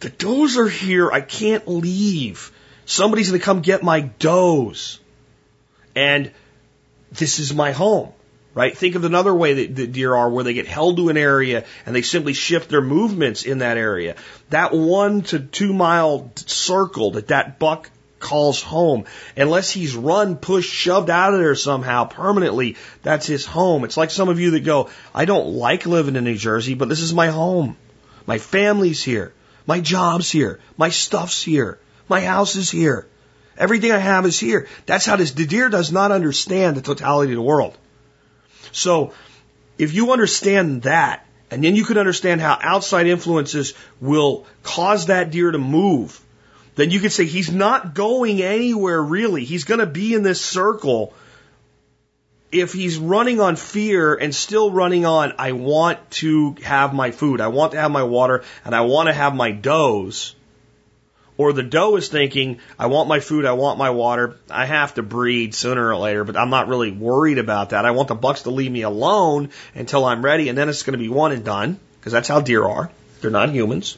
the 0.00 0.08
does 0.08 0.56
are 0.56 0.68
here. 0.68 1.12
I 1.12 1.20
can't 1.20 1.68
leave. 1.68 2.50
Somebody's 2.86 3.28
going 3.28 3.40
to 3.40 3.44
come 3.44 3.60
get 3.60 3.82
my 3.82 4.00
does. 4.00 4.98
And 5.94 6.32
this 7.12 7.38
is 7.38 7.54
my 7.54 7.72
home, 7.72 8.12
right? 8.54 8.76
Think 8.76 8.94
of 8.94 9.04
another 9.04 9.34
way 9.34 9.52
that, 9.54 9.76
that 9.76 9.92
deer 9.92 10.14
are 10.14 10.30
where 10.30 10.44
they 10.44 10.54
get 10.54 10.66
held 10.66 10.96
to 10.96 11.08
an 11.10 11.16
area 11.16 11.64
and 11.84 11.94
they 11.94 12.02
simply 12.02 12.32
shift 12.32 12.70
their 12.70 12.80
movements 12.80 13.42
in 13.42 13.58
that 13.58 13.76
area. 13.76 14.16
That 14.48 14.72
one 14.72 15.22
to 15.22 15.40
two 15.40 15.72
mile 15.72 16.32
circle 16.36 17.12
that 17.12 17.28
that 17.28 17.58
buck 17.58 17.90
calls 18.20 18.62
home. 18.62 19.06
Unless 19.36 19.70
he's 19.70 19.96
run, 19.96 20.36
pushed, 20.36 20.72
shoved 20.72 21.10
out 21.10 21.34
of 21.34 21.40
there 21.40 21.56
somehow 21.56 22.04
permanently, 22.04 22.76
that's 23.02 23.26
his 23.26 23.44
home. 23.44 23.84
It's 23.84 23.96
like 23.96 24.10
some 24.10 24.28
of 24.28 24.38
you 24.38 24.52
that 24.52 24.60
go, 24.60 24.90
I 25.14 25.24
don't 25.24 25.54
like 25.54 25.86
living 25.86 26.16
in 26.16 26.24
New 26.24 26.36
Jersey, 26.36 26.74
but 26.74 26.88
this 26.88 27.00
is 27.00 27.14
my 27.14 27.28
home. 27.28 27.76
My 28.26 28.38
family's 28.38 29.02
here. 29.02 29.32
My 29.66 29.80
job's 29.80 30.30
here. 30.30 30.60
My 30.76 30.90
stuff's 30.90 31.42
here. 31.42 31.78
My 32.08 32.20
house 32.20 32.56
is 32.56 32.70
here. 32.70 33.06
Everything 33.56 33.92
I 33.92 33.98
have 33.98 34.24
is 34.26 34.38
here. 34.38 34.68
That's 34.86 35.04
how 35.04 35.16
this, 35.16 35.32
the 35.32 35.46
deer 35.46 35.68
does 35.68 35.92
not 35.92 36.12
understand 36.12 36.76
the 36.76 36.82
totality 36.82 37.32
of 37.32 37.36
the 37.36 37.42
world. 37.42 37.76
So, 38.72 39.12
if 39.78 39.92
you 39.94 40.12
understand 40.12 40.82
that, 40.82 41.26
and 41.50 41.64
then 41.64 41.74
you 41.74 41.84
can 41.84 41.98
understand 41.98 42.40
how 42.40 42.58
outside 42.60 43.06
influences 43.06 43.74
will 44.00 44.46
cause 44.62 45.06
that 45.06 45.30
deer 45.30 45.50
to 45.50 45.58
move, 45.58 46.20
then 46.80 46.90
you 46.90 47.00
could 47.00 47.12
say 47.12 47.26
he's 47.26 47.50
not 47.52 47.94
going 47.94 48.40
anywhere 48.42 49.02
really. 49.02 49.44
He's 49.44 49.64
going 49.64 49.80
to 49.80 49.86
be 49.86 50.14
in 50.14 50.22
this 50.22 50.40
circle. 50.40 51.12
If 52.50 52.72
he's 52.72 52.98
running 52.98 53.40
on 53.40 53.56
fear 53.56 54.14
and 54.14 54.34
still 54.34 54.72
running 54.72 55.04
on, 55.04 55.34
I 55.38 55.52
want 55.52 56.10
to 56.12 56.56
have 56.62 56.92
my 56.92 57.10
food, 57.12 57.40
I 57.40 57.48
want 57.48 57.72
to 57.72 57.80
have 57.80 57.90
my 57.90 58.02
water, 58.02 58.42
and 58.64 58.74
I 58.74 58.80
want 58.80 59.08
to 59.08 59.12
have 59.12 59.34
my 59.34 59.52
does, 59.52 60.34
or 61.36 61.52
the 61.52 61.62
doe 61.62 61.96
is 61.96 62.08
thinking, 62.08 62.58
I 62.78 62.86
want 62.86 63.08
my 63.08 63.20
food, 63.20 63.46
I 63.46 63.52
want 63.52 63.78
my 63.78 63.90
water, 63.90 64.36
I 64.50 64.66
have 64.66 64.94
to 64.94 65.02
breed 65.02 65.54
sooner 65.54 65.88
or 65.88 65.96
later, 65.96 66.24
but 66.24 66.36
I'm 66.36 66.50
not 66.50 66.66
really 66.66 66.90
worried 66.90 67.38
about 67.38 67.70
that. 67.70 67.84
I 67.84 67.92
want 67.92 68.08
the 68.08 68.14
bucks 68.16 68.42
to 68.42 68.50
leave 68.50 68.72
me 68.72 68.82
alone 68.82 69.50
until 69.74 70.04
I'm 70.04 70.24
ready, 70.24 70.48
and 70.48 70.58
then 70.58 70.68
it's 70.68 70.82
going 70.82 70.98
to 70.98 71.02
be 71.02 71.08
one 71.08 71.32
and 71.32 71.44
done, 71.44 71.78
because 72.00 72.12
that's 72.12 72.28
how 72.28 72.40
deer 72.40 72.64
are. 72.64 72.90
They're 73.20 73.30
not 73.30 73.50
humans. 73.50 73.96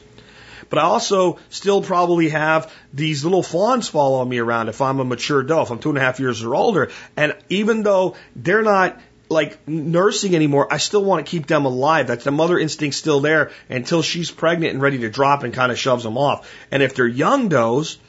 But 0.73 0.79
I 0.79 0.85
also 0.85 1.37
still 1.51 1.83
probably 1.83 2.29
have 2.29 2.73
these 2.91 3.23
little 3.23 3.43
fawns 3.43 3.87
following 3.87 4.27
me 4.27 4.39
around 4.39 4.69
if 4.69 4.81
I'm 4.81 4.99
a 4.99 5.05
mature 5.05 5.43
doe, 5.43 5.61
if 5.61 5.69
I'm 5.69 5.77
two 5.77 5.89
and 5.89 5.99
a 5.99 6.01
half 6.01 6.19
years 6.19 6.41
or 6.41 6.55
older. 6.55 6.89
And 7.15 7.35
even 7.49 7.83
though 7.83 8.15
they're 8.35 8.63
not 8.63 8.99
like 9.29 9.67
nursing 9.67 10.35
anymore, 10.35 10.67
I 10.73 10.77
still 10.77 11.03
want 11.05 11.23
to 11.23 11.29
keep 11.29 11.45
them 11.45 11.65
alive. 11.65 12.07
That's 12.07 12.23
the 12.23 12.31
mother 12.31 12.57
instinct 12.57 12.95
still 12.95 13.19
there 13.19 13.51
until 13.69 14.01
she's 14.01 14.31
pregnant 14.31 14.73
and 14.73 14.81
ready 14.81 14.97
to 14.97 15.11
drop 15.11 15.43
and 15.43 15.53
kind 15.53 15.71
of 15.71 15.77
shoves 15.77 16.03
them 16.03 16.17
off. 16.17 16.51
And 16.71 16.81
if 16.81 16.95
they're 16.95 17.05
young 17.05 17.49
does 17.49 17.99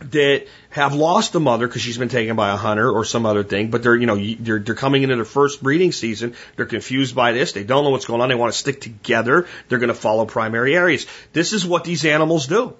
that 0.00 0.46
have 0.70 0.94
lost 0.94 1.34
a 1.34 1.40
mother 1.40 1.66
because 1.66 1.82
she's 1.82 1.98
been 1.98 2.08
taken 2.08 2.36
by 2.36 2.50
a 2.52 2.56
hunter 2.56 2.90
or 2.90 3.04
some 3.04 3.26
other 3.26 3.44
thing, 3.44 3.70
but 3.70 3.82
they're, 3.82 3.96
you 3.96 4.06
know, 4.06 4.16
they're, 4.16 4.58
they're 4.58 4.74
coming 4.74 5.02
into 5.02 5.16
their 5.16 5.24
first 5.24 5.62
breeding 5.62 5.92
season. 5.92 6.34
They're 6.56 6.66
confused 6.66 7.14
by 7.14 7.32
this. 7.32 7.52
They 7.52 7.64
don't 7.64 7.84
know 7.84 7.90
what's 7.90 8.06
going 8.06 8.20
on. 8.20 8.28
They 8.28 8.34
want 8.34 8.52
to 8.52 8.58
stick 8.58 8.80
together. 8.80 9.46
They're 9.68 9.78
going 9.78 9.88
to 9.88 9.94
follow 9.94 10.26
primary 10.26 10.76
areas. 10.76 11.06
This 11.32 11.52
is 11.52 11.64
what 11.66 11.84
these 11.84 12.04
animals 12.04 12.46
do. 12.46 12.74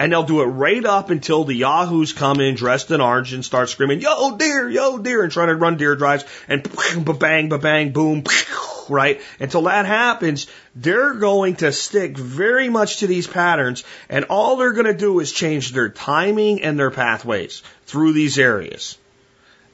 And 0.00 0.12
they'll 0.12 0.22
do 0.22 0.42
it 0.42 0.46
right 0.46 0.84
up 0.84 1.10
until 1.10 1.42
the 1.44 1.54
yahoos 1.54 2.12
come 2.12 2.40
in 2.40 2.54
dressed 2.54 2.92
in 2.92 3.00
orange 3.00 3.32
and 3.32 3.44
start 3.44 3.68
screaming, 3.68 4.00
yo 4.00 4.36
deer, 4.36 4.68
yo 4.68 4.98
deer, 4.98 5.24
and 5.24 5.32
trying 5.32 5.48
to 5.48 5.56
run 5.56 5.76
deer 5.76 5.96
drives 5.96 6.24
and 6.46 6.62
bang, 7.18 7.48
bang, 7.48 7.90
boom, 7.90 8.22
right? 8.90 9.20
Until 9.40 9.62
that 9.62 9.86
happens, 9.86 10.46
they're 10.74 11.14
going 11.14 11.56
to 11.56 11.72
stick 11.72 12.16
very 12.16 12.68
much 12.68 12.98
to 12.98 13.06
these 13.06 13.26
patterns 13.26 13.84
and 14.08 14.26
all 14.26 14.56
they're 14.56 14.72
going 14.72 14.86
to 14.86 14.94
do 14.94 15.20
is 15.20 15.32
change 15.32 15.72
their 15.72 15.88
timing 15.88 16.62
and 16.62 16.78
their 16.78 16.90
pathways 16.90 17.62
through 17.86 18.12
these 18.12 18.38
areas. 18.38 18.98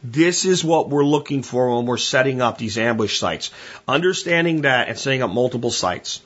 This 0.02 0.44
is 0.44 0.62
what 0.62 0.90
we're 0.90 1.04
looking 1.04 1.42
for 1.42 1.74
when 1.74 1.86
we're 1.86 1.96
setting 1.96 2.42
up 2.42 2.58
these 2.58 2.76
ambush 2.76 3.18
sites. 3.18 3.50
Understanding 3.88 4.62
that 4.62 4.88
and 4.88 4.98
setting 4.98 5.22
up 5.22 5.30
multiple 5.30 5.70
sites. 5.70 6.20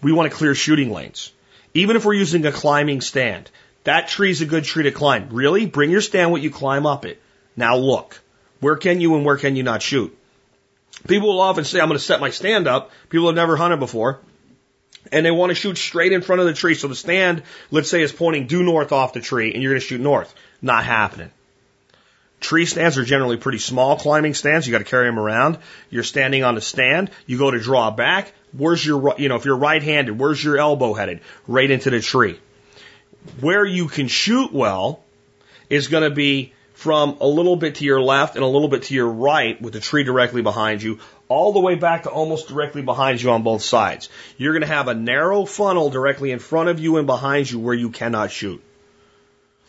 We 0.00 0.12
want 0.12 0.30
to 0.30 0.36
clear 0.36 0.54
shooting 0.54 0.92
lanes. 0.92 1.32
Even 1.74 1.96
if 1.96 2.04
we're 2.04 2.14
using 2.14 2.46
a 2.46 2.52
climbing 2.52 3.00
stand, 3.00 3.50
that 3.84 4.08
tree's 4.08 4.42
a 4.42 4.46
good 4.46 4.64
tree 4.64 4.84
to 4.84 4.92
climb. 4.92 5.28
Really? 5.30 5.66
Bring 5.66 5.90
your 5.90 6.00
stand 6.00 6.32
with 6.32 6.42
you, 6.42 6.50
climb 6.50 6.86
up 6.86 7.04
it. 7.04 7.20
Now 7.56 7.76
look, 7.76 8.20
where 8.60 8.76
can 8.76 9.00
you 9.00 9.16
and 9.16 9.24
where 9.24 9.36
can 9.36 9.56
you 9.56 9.62
not 9.62 9.82
shoot? 9.82 10.16
People 11.08 11.28
will 11.28 11.40
often 11.40 11.64
say, 11.64 11.80
I'm 11.80 11.88
going 11.88 11.98
to 11.98 12.04
set 12.04 12.20
my 12.20 12.30
stand 12.30 12.68
up. 12.68 12.90
People 13.08 13.26
have 13.26 13.36
never 13.36 13.56
hunted 13.56 13.78
before. 13.78 14.20
And 15.10 15.24
they 15.24 15.30
want 15.30 15.50
to 15.50 15.54
shoot 15.54 15.78
straight 15.78 16.12
in 16.12 16.20
front 16.20 16.40
of 16.40 16.46
the 16.46 16.52
tree. 16.52 16.74
So 16.74 16.88
the 16.88 16.94
stand, 16.94 17.42
let's 17.70 17.88
say, 17.88 18.02
is 18.02 18.12
pointing 18.12 18.46
due 18.46 18.62
north 18.62 18.92
off 18.92 19.14
the 19.14 19.20
tree 19.20 19.52
and 19.52 19.62
you're 19.62 19.72
going 19.72 19.80
to 19.80 19.86
shoot 19.86 20.00
north. 20.00 20.34
Not 20.60 20.84
happening. 20.84 21.30
Tree 22.40 22.66
stands 22.66 22.96
are 22.96 23.04
generally 23.04 23.36
pretty 23.36 23.58
small 23.58 23.96
climbing 23.96 24.34
stands. 24.34 24.66
You 24.66 24.72
got 24.72 24.78
to 24.78 24.84
carry 24.84 25.06
them 25.06 25.18
around. 25.18 25.58
You're 25.90 26.02
standing 26.02 26.42
on 26.42 26.54
the 26.54 26.60
stand. 26.60 27.10
You 27.26 27.38
go 27.38 27.50
to 27.50 27.60
draw 27.60 27.90
back. 27.90 28.32
Where's 28.52 28.84
your, 28.84 29.14
you 29.18 29.28
know, 29.28 29.36
if 29.36 29.44
you're 29.44 29.56
right 29.56 29.82
handed, 29.82 30.18
where's 30.18 30.42
your 30.42 30.58
elbow 30.58 30.94
headed? 30.94 31.20
Right 31.46 31.70
into 31.70 31.90
the 31.90 32.00
tree. 32.00 32.38
Where 33.40 33.64
you 33.64 33.88
can 33.88 34.08
shoot 34.08 34.52
well 34.52 35.02
is 35.68 35.88
going 35.88 36.02
to 36.02 36.14
be 36.14 36.54
from 36.80 37.18
a 37.20 37.26
little 37.26 37.56
bit 37.56 37.74
to 37.74 37.84
your 37.84 38.00
left 38.00 38.36
and 38.36 38.42
a 38.42 38.46
little 38.46 38.66
bit 38.66 38.84
to 38.84 38.94
your 38.94 39.06
right 39.06 39.60
with 39.60 39.74
the 39.74 39.80
tree 39.80 40.02
directly 40.02 40.40
behind 40.40 40.82
you, 40.82 40.98
all 41.28 41.52
the 41.52 41.60
way 41.60 41.74
back 41.74 42.04
to 42.04 42.08
almost 42.08 42.48
directly 42.48 42.80
behind 42.80 43.20
you 43.20 43.30
on 43.30 43.42
both 43.42 43.60
sides. 43.60 44.08
You're 44.38 44.54
going 44.54 44.62
to 44.62 44.74
have 44.74 44.88
a 44.88 44.94
narrow 44.94 45.44
funnel 45.44 45.90
directly 45.90 46.30
in 46.30 46.38
front 46.38 46.70
of 46.70 46.80
you 46.80 46.96
and 46.96 47.06
behind 47.06 47.50
you 47.50 47.58
where 47.58 47.74
you 47.74 47.90
cannot 47.90 48.30
shoot. 48.30 48.62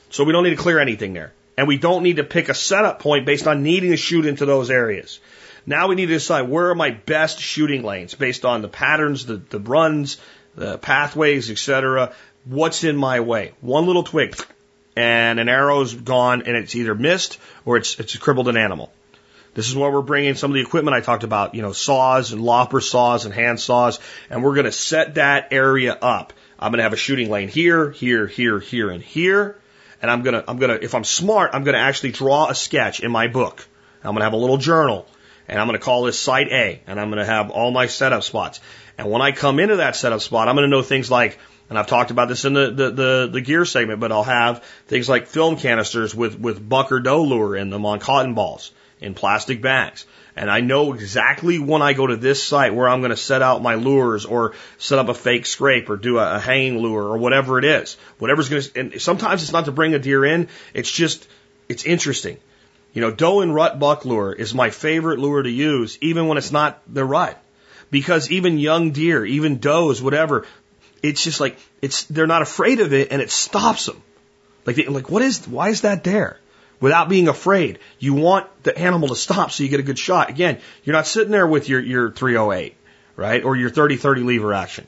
So 0.09 0.23
we 0.23 0.31
don't 0.31 0.45
need 0.45 0.51
to 0.51 0.55
clear 0.55 0.79
anything 0.79 1.11
there. 1.11 1.33
And 1.57 1.67
we 1.67 1.77
don't 1.77 2.03
need 2.03 2.15
to 2.15 2.23
pick 2.23 2.47
a 2.47 2.53
setup 2.53 2.99
point 2.99 3.25
based 3.25 3.45
on 3.45 3.61
needing 3.61 3.91
to 3.91 3.97
shoot 3.97 4.25
into 4.25 4.45
those 4.45 4.71
areas. 4.71 5.19
Now 5.65 5.89
we 5.89 5.95
need 5.95 6.05
to 6.05 6.13
decide 6.13 6.43
where 6.43 6.69
are 6.69 6.75
my 6.75 6.91
best 6.91 7.41
shooting 7.41 7.83
lanes 7.83 8.15
based 8.15 8.45
on 8.45 8.61
the 8.61 8.69
patterns, 8.69 9.25
the, 9.25 9.35
the 9.35 9.59
runs, 9.59 10.15
the 10.55 10.77
pathways, 10.77 11.51
etc. 11.51 12.13
What's 12.45 12.85
in 12.85 12.95
my 12.95 13.19
way? 13.19 13.51
One 13.59 13.85
little 13.85 14.03
twig 14.03 14.37
and 14.95 15.39
an 15.39 15.49
arrow's 15.49 15.93
gone 15.93 16.43
and 16.43 16.55
it's 16.55 16.75
either 16.75 16.95
missed 16.95 17.39
or 17.65 17.77
it's, 17.77 17.99
it's 17.99 18.15
crippled 18.17 18.47
an 18.47 18.57
animal. 18.57 18.91
This 19.53 19.67
is 19.67 19.75
where 19.75 19.91
we're 19.91 20.01
bringing 20.01 20.35
some 20.35 20.51
of 20.51 20.55
the 20.55 20.61
equipment 20.61 20.95
I 20.95 21.01
talked 21.01 21.23
about, 21.23 21.55
you 21.55 21.61
know, 21.61 21.73
saws 21.73 22.31
and 22.31 22.41
lopper 22.41 22.79
saws 22.79 23.25
and 23.25 23.33
hand 23.33 23.59
saws, 23.59 23.99
and 24.29 24.43
we're 24.43 24.55
going 24.55 24.65
to 24.65 24.71
set 24.71 25.15
that 25.15 25.51
area 25.51 25.93
up. 25.93 26.31
I'm 26.57 26.71
going 26.71 26.77
to 26.77 26.83
have 26.83 26.93
a 26.93 26.97
shooting 26.97 27.29
lane 27.29 27.49
here, 27.49 27.91
here, 27.91 28.27
here, 28.27 28.59
here, 28.59 28.89
and 28.89 29.03
here. 29.03 29.57
And 30.01 30.09
I'm 30.09 30.21
going 30.23 30.35
to, 30.35 30.49
I'm 30.49 30.57
going 30.57 30.77
to, 30.77 30.83
if 30.83 30.95
I'm 30.95 31.03
smart, 31.03 31.51
I'm 31.53 31.63
going 31.63 31.75
to 31.75 31.81
actually 31.81 32.11
draw 32.11 32.49
a 32.49 32.55
sketch 32.55 33.01
in 33.01 33.11
my 33.11 33.27
book. 33.27 33.67
I'm 34.03 34.11
going 34.11 34.19
to 34.19 34.23
have 34.23 34.33
a 34.33 34.37
little 34.37 34.57
journal 34.57 35.05
and 35.51 35.59
I'm 35.59 35.67
going 35.67 35.77
to 35.77 35.83
call 35.83 36.03
this 36.03 36.17
site 36.17 36.47
A, 36.47 36.81
and 36.87 36.99
I'm 36.99 37.09
going 37.09 37.19
to 37.19 37.25
have 37.25 37.51
all 37.51 37.71
my 37.71 37.87
setup 37.87 38.23
spots. 38.23 38.61
And 38.97 39.11
when 39.11 39.21
I 39.21 39.33
come 39.33 39.59
into 39.59 39.77
that 39.77 39.97
setup 39.97 40.21
spot, 40.21 40.47
I'm 40.47 40.55
going 40.55 40.69
to 40.69 40.75
know 40.75 40.81
things 40.81 41.11
like, 41.11 41.39
and 41.71 41.79
I've 41.79 41.87
talked 41.87 42.11
about 42.11 42.27
this 42.27 42.43
in 42.43 42.51
the, 42.51 42.69
the, 42.69 42.91
the, 42.91 43.29
the 43.31 43.39
gear 43.39 43.63
segment, 43.63 44.01
but 44.01 44.11
I'll 44.11 44.25
have 44.25 44.61
things 44.87 45.07
like 45.07 45.27
film 45.27 45.55
canisters 45.55 46.13
with, 46.13 46.37
with 46.37 46.67
buck 46.67 46.91
or 46.91 46.99
doe 46.99 47.23
lure 47.23 47.55
in 47.55 47.69
them 47.69 47.85
on 47.85 47.99
cotton 47.99 48.33
balls 48.33 48.73
in 48.99 49.13
plastic 49.13 49.61
bags. 49.61 50.05
And 50.35 50.51
I 50.51 50.59
know 50.59 50.91
exactly 50.91 51.59
when 51.59 51.81
I 51.81 51.93
go 51.93 52.05
to 52.05 52.17
this 52.17 52.43
site 52.43 52.75
where 52.75 52.89
I'm 52.89 52.99
going 52.99 53.11
to 53.11 53.15
set 53.15 53.41
out 53.41 53.61
my 53.61 53.75
lures 53.75 54.25
or 54.25 54.53
set 54.79 54.99
up 54.99 55.07
a 55.07 55.13
fake 55.13 55.45
scrape 55.45 55.89
or 55.89 55.95
do 55.95 56.19
a, 56.19 56.35
a 56.35 56.39
hanging 56.41 56.79
lure 56.79 57.03
or 57.03 57.17
whatever 57.17 57.57
it 57.57 57.63
is. 57.63 57.95
Whatever's 58.19 58.49
going 58.49 58.63
to, 58.63 58.79
and 58.79 59.01
sometimes 59.01 59.41
it's 59.41 59.53
not 59.53 59.63
to 59.63 59.71
bring 59.71 59.93
a 59.93 59.99
deer 59.99 60.25
in. 60.25 60.49
It's 60.73 60.91
just, 60.91 61.25
it's 61.69 61.85
interesting. 61.85 62.37
You 62.91 62.99
know, 62.99 63.11
doe 63.11 63.39
and 63.39 63.55
rut 63.55 63.79
buck 63.79 64.03
lure 64.03 64.33
is 64.33 64.53
my 64.53 64.71
favorite 64.71 65.19
lure 65.19 65.41
to 65.41 65.49
use, 65.49 65.97
even 66.01 66.27
when 66.27 66.37
it's 66.37 66.51
not 66.51 66.81
the 66.93 67.05
rut. 67.05 67.41
Because 67.89 68.31
even 68.31 68.57
young 68.57 68.91
deer, 68.91 69.25
even 69.25 69.59
does, 69.59 70.01
whatever, 70.01 70.45
it's 71.01 71.23
just 71.23 71.39
like, 71.39 71.57
it's, 71.81 72.03
they're 72.05 72.27
not 72.27 72.41
afraid 72.41 72.79
of 72.79 72.93
it 72.93 73.11
and 73.11 73.21
it 73.21 73.31
stops 73.31 73.85
them. 73.85 74.01
Like, 74.65 74.75
they, 74.75 74.85
like, 74.85 75.09
what 75.09 75.21
is, 75.21 75.47
why 75.47 75.69
is 75.69 75.81
that 75.81 76.03
there? 76.03 76.39
Without 76.79 77.09
being 77.09 77.27
afraid. 77.27 77.79
You 77.99 78.13
want 78.13 78.47
the 78.63 78.77
animal 78.77 79.09
to 79.09 79.15
stop 79.15 79.51
so 79.51 79.63
you 79.63 79.69
get 79.69 79.79
a 79.79 79.83
good 79.83 79.99
shot. 79.99 80.29
Again, 80.29 80.59
you're 80.83 80.95
not 80.95 81.07
sitting 81.07 81.31
there 81.31 81.47
with 81.47 81.69
your, 81.69 81.79
your 81.79 82.11
308, 82.11 82.75
right? 83.15 83.43
Or 83.43 83.55
your 83.55 83.69
30-30 83.69 84.25
lever 84.25 84.53
action. 84.53 84.87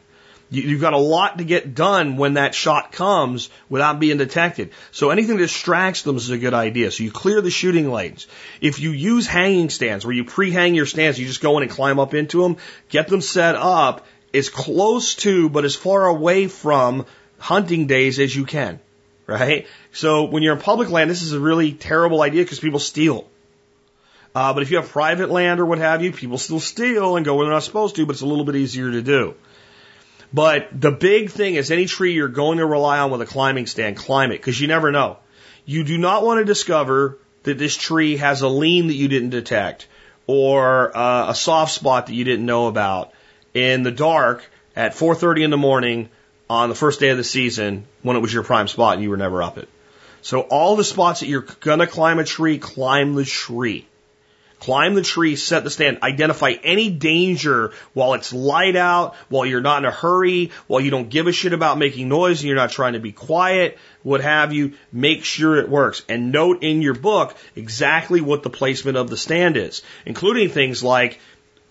You've 0.50 0.82
got 0.82 0.94
a 0.94 1.00
lot 1.00 1.40
to 1.40 1.44
get 1.44 1.74
done 1.74 2.16
when 2.16 2.36
that 2.36 2.54
shot 2.54 2.92
comes 2.92 3.50
without 3.70 4.00
being 4.00 4.18
detected. 4.18 4.70
So 4.92 5.10
anything 5.10 5.38
that 5.38 5.44
distracts 5.44 6.04
them 6.04 6.16
is 6.16 6.30
a 6.30 6.38
good 6.38 6.54
idea. 6.54 6.92
So 6.92 7.04
you 7.04 7.12
clear 7.12 7.42
the 7.42 7.50
shooting 7.50 7.92
lanes. 7.92 8.28
If 8.62 8.80
you 8.80 8.92
use 8.92 9.26
hanging 9.26 9.72
stands 9.72 10.06
where 10.06 10.14
you 10.14 10.26
pre-hang 10.26 10.76
your 10.76 10.86
stands, 10.86 11.18
you 11.18 11.26
just 11.26 11.42
go 11.42 11.58
in 11.58 11.64
and 11.64 11.72
climb 11.72 12.00
up 12.00 12.14
into 12.14 12.44
them, 12.44 12.58
get 12.90 13.08
them 13.08 13.22
set 13.22 13.56
up 13.56 14.06
as 14.34 14.50
close 14.50 15.16
to, 15.16 15.50
but 15.50 15.66
as 15.66 15.76
far 15.76 16.08
away 16.08 16.48
from 16.48 17.06
hunting 17.38 17.88
days 17.88 18.20
as 18.20 18.36
you 18.36 18.46
can. 18.46 18.80
Right? 19.26 19.68
So 19.94 20.26
when 20.26 20.44
you're 20.44 20.56
in 20.56 20.62
public 20.62 20.90
land, 20.90 21.10
this 21.10 21.22
is 21.22 21.34
a 21.34 21.40
really 21.40 21.72
terrible 21.72 22.22
idea 22.22 22.44
because 22.44 22.60
people 22.60 22.80
steal. 22.80 23.30
Uh, 24.36 24.54
but 24.54 24.64
if 24.64 24.72
you 24.72 24.78
have 24.78 24.90
private 24.90 25.30
land 25.30 25.60
or 25.60 25.66
what 25.66 25.78
have 25.78 26.02
you, 26.02 26.12
people 26.12 26.38
still 26.38 26.60
steal 26.60 27.16
and 27.16 27.26
go 27.26 27.36
where 27.36 27.46
they're 27.46 27.54
not 27.54 27.64
supposed 27.64 27.96
to, 27.96 28.06
but 28.06 28.14
it's 28.14 28.22
a 28.22 28.26
little 28.26 28.46
bit 28.46 28.56
easier 28.56 28.92
to 28.92 29.02
do. 29.02 29.36
But 30.34 30.70
the 30.74 30.92
big 30.92 31.30
thing 31.30 31.54
is 31.54 31.70
any 31.70 31.86
tree 31.86 32.14
you're 32.14 32.28
going 32.28 32.58
to 32.58 32.66
rely 32.66 32.98
on 33.00 33.12
with 33.12 33.22
a 33.22 33.26
climbing 33.26 33.68
stand, 33.68 33.96
climb 33.96 34.32
it, 34.32 34.38
because 34.38 34.60
you 34.60 34.68
never 34.68 34.92
know. 34.92 35.18
You 35.66 35.84
do 35.84 35.98
not 36.00 36.24
want 36.24 36.40
to 36.40 36.46
discover 36.46 37.20
that 37.44 37.60
this 37.60 37.76
tree 37.76 38.18
has 38.18 38.42
a 38.42 38.48
lean 38.48 38.88
that 38.88 38.96
you 38.96 39.08
didn't 39.08 39.30
detect 39.30 39.88
or 40.26 40.96
uh, 40.98 41.30
a 41.30 41.36
soft 41.36 41.74
spot 41.74 42.08
that 42.08 42.14
you 42.14 42.24
didn't 42.24 42.46
know 42.46 42.68
about 42.68 43.14
in 43.54 43.84
the 43.84 43.92
dark 43.92 44.50
at 44.76 44.94
4:30 44.96 45.44
in 45.44 45.50
the 45.50 45.58
morning 45.58 46.10
on 46.50 46.70
the 46.70 46.76
first 46.76 47.00
day 47.00 47.10
of 47.10 47.18
the 47.18 47.24
season 47.24 47.86
when 48.02 48.18
it 48.18 48.20
was 48.20 48.34
your 48.34 48.44
prime 48.44 48.68
spot 48.68 48.96
and 48.96 49.04
you 49.04 49.10
were 49.10 49.18
never 49.18 49.42
up 49.42 49.58
it. 49.58 49.70
So 50.22 50.42
all 50.42 50.76
the 50.76 50.84
spots 50.84 51.20
that 51.20 51.28
you're 51.28 51.46
gonna 51.60 51.88
climb 51.88 52.20
a 52.20 52.24
tree, 52.24 52.58
climb 52.58 53.16
the 53.16 53.26
tree. 53.26 53.86
Climb 54.64 54.94
the 54.94 55.02
tree, 55.02 55.36
set 55.36 55.66
the 55.66 55.70
stand, 55.70 55.98
identify 56.04 56.52
any 56.64 56.90
danger 56.90 57.74
while 57.94 58.14
it's 58.14 58.32
light 58.32 58.78
out, 58.78 59.14
while 59.28 59.46
you're 59.46 59.60
not 59.60 59.80
in 59.80 59.86
a 59.86 59.92
hurry, 59.92 60.52
while 60.68 60.80
you 60.80 60.90
don't 60.90 61.10
give 61.10 61.28
a 61.28 61.34
shit 61.34 61.52
about 61.52 61.78
making 61.78 62.08
noise 62.08 62.40
and 62.40 62.48
you're 62.48 62.56
not 62.56 62.72
trying 62.72 62.94
to 62.94 63.02
be 63.02 63.12
quiet, 63.12 63.78
what 64.04 64.22
have 64.22 64.54
you. 64.54 64.72
Make 64.94 65.26
sure 65.26 65.58
it 65.58 65.68
works 65.68 66.04
and 66.08 66.32
note 66.32 66.64
in 66.64 66.82
your 66.82 66.94
book 66.94 67.36
exactly 67.58 68.22
what 68.22 68.44
the 68.44 68.50
placement 68.50 68.96
of 68.96 69.10
the 69.10 69.18
stand 69.18 69.58
is, 69.58 69.82
including 70.06 70.48
things 70.48 70.82
like 70.82 71.20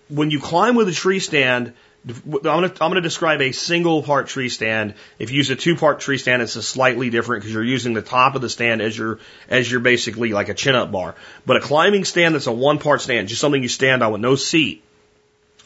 when 0.09 0.31
you 0.31 0.39
climb 0.39 0.75
with 0.75 0.87
a 0.87 0.93
tree 0.93 1.19
stand, 1.19 1.73
I'm 2.07 2.31
going 2.31 2.69
to 2.69 2.83
I'm 2.83 2.93
to 2.93 3.01
describe 3.01 3.41
a 3.41 3.53
single 3.53 4.03
part 4.03 4.27
tree 4.27 4.49
stand. 4.49 4.95
If 5.19 5.31
you 5.31 5.37
use 5.37 5.49
a 5.49 5.55
two 5.55 5.77
part 5.77 6.01
tree 6.01 6.17
stand, 6.17 6.41
it's 6.41 6.57
a 6.57 6.63
slightly 6.63 7.09
different 7.09 7.41
because 7.41 7.53
you're 7.53 7.63
using 7.63 7.93
the 7.93 8.01
top 8.01 8.35
of 8.35 8.41
the 8.41 8.49
stand 8.49 8.81
as 8.81 8.97
your 8.97 9.19
as 9.47 9.71
your 9.71 9.79
basically 9.79 10.33
like 10.33 10.49
a 10.49 10.53
chin 10.53 10.75
up 10.75 10.91
bar. 10.91 11.15
But 11.45 11.57
a 11.57 11.59
climbing 11.61 12.03
stand 12.03 12.35
that's 12.35 12.47
a 12.47 12.51
one 12.51 12.79
part 12.79 13.01
stand, 13.01 13.29
just 13.29 13.39
something 13.39 13.61
you 13.61 13.69
stand 13.69 14.03
on 14.03 14.11
with 14.11 14.21
no 14.21 14.35
seat. 14.35 14.83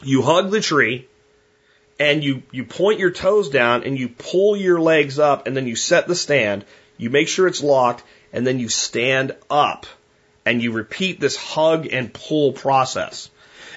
You 0.02 0.22
hug 0.22 0.52
the 0.52 0.60
tree 0.60 1.08
and 1.98 2.22
you 2.22 2.44
you 2.52 2.64
point 2.64 3.00
your 3.00 3.10
toes 3.10 3.48
down 3.48 3.82
and 3.82 3.98
you 3.98 4.08
pull 4.08 4.56
your 4.56 4.80
legs 4.80 5.18
up 5.18 5.48
and 5.48 5.56
then 5.56 5.66
you 5.66 5.74
set 5.74 6.06
the 6.06 6.14
stand. 6.14 6.64
You 6.98 7.10
make 7.10 7.26
sure 7.26 7.48
it's 7.48 7.62
locked 7.64 8.04
and 8.32 8.46
then 8.46 8.60
you 8.60 8.68
stand 8.68 9.34
up 9.50 9.86
and 10.46 10.62
you 10.62 10.70
repeat 10.70 11.18
this 11.18 11.36
hug 11.36 11.88
and 11.90 12.12
pull 12.12 12.52
process. 12.52 13.28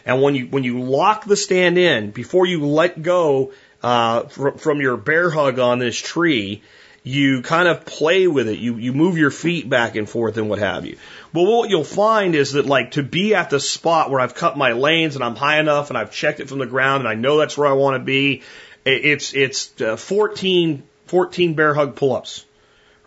And 0.05 0.21
when 0.21 0.35
you 0.35 0.47
when 0.47 0.63
you 0.63 0.81
lock 0.81 1.25
the 1.25 1.37
stand 1.37 1.77
in 1.77 2.11
before 2.11 2.45
you 2.45 2.65
let 2.65 3.01
go 3.01 3.53
uh, 3.83 4.23
fr- 4.23 4.57
from 4.57 4.81
your 4.81 4.97
bear 4.97 5.29
hug 5.29 5.59
on 5.59 5.79
this 5.79 5.97
tree, 5.97 6.61
you 7.03 7.41
kind 7.41 7.67
of 7.67 7.85
play 7.85 8.27
with 8.27 8.47
it. 8.47 8.59
You 8.59 8.77
you 8.77 8.93
move 8.93 9.17
your 9.17 9.31
feet 9.31 9.69
back 9.69 9.95
and 9.95 10.09
forth 10.09 10.37
and 10.37 10.49
what 10.49 10.59
have 10.59 10.85
you. 10.85 10.97
Well, 11.33 11.45
what 11.45 11.69
you'll 11.69 11.83
find 11.83 12.35
is 12.35 12.53
that 12.53 12.65
like 12.65 12.91
to 12.91 13.03
be 13.03 13.33
at 13.35 13.49
the 13.49 13.59
spot 13.59 14.09
where 14.09 14.19
I've 14.19 14.35
cut 14.35 14.57
my 14.57 14.73
lanes 14.73 15.15
and 15.15 15.23
I'm 15.23 15.35
high 15.35 15.59
enough 15.59 15.89
and 15.89 15.97
I've 15.97 16.11
checked 16.11 16.39
it 16.39 16.49
from 16.49 16.59
the 16.59 16.65
ground 16.65 17.01
and 17.01 17.07
I 17.07 17.15
know 17.15 17.37
that's 17.37 17.57
where 17.57 17.67
I 17.67 17.73
want 17.73 17.95
to 17.95 18.03
be. 18.03 18.43
It's 18.85 19.33
it's 19.33 19.79
uh, 19.81 19.95
14 19.95 20.83
14 21.07 21.53
bear 21.53 21.73
hug 21.73 21.95
pull-ups 21.95 22.45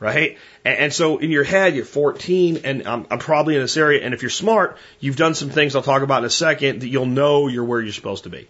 right? 0.05 0.37
And, 0.67 0.79
and, 0.79 0.93
so 0.93 1.17
in 1.17 1.31
your 1.31 1.45
head, 1.45 1.75
you're 1.75 1.87
14, 1.87 2.61
and 2.65 2.87
I'm, 2.87 3.07
I'm, 3.11 3.19
probably 3.19 3.55
in 3.55 3.63
this 3.63 3.77
area. 3.79 4.05
And 4.05 4.13
if 4.13 4.21
you're 4.23 4.31
smart, 4.31 4.77
you've 5.01 5.17
done 5.17 5.35
some 5.35 5.49
things 5.49 5.75
I'll 5.75 5.83
talk 5.83 6.03
about 6.03 6.19
in 6.19 6.27
a 6.27 6.31
second 6.31 6.83
that 6.83 6.89
you'll 6.89 7.07
know 7.07 7.49
you're 7.49 7.65
where 7.65 7.81
you're 7.81 7.93
supposed 7.93 8.25
to 8.25 8.31
be. 8.31 8.47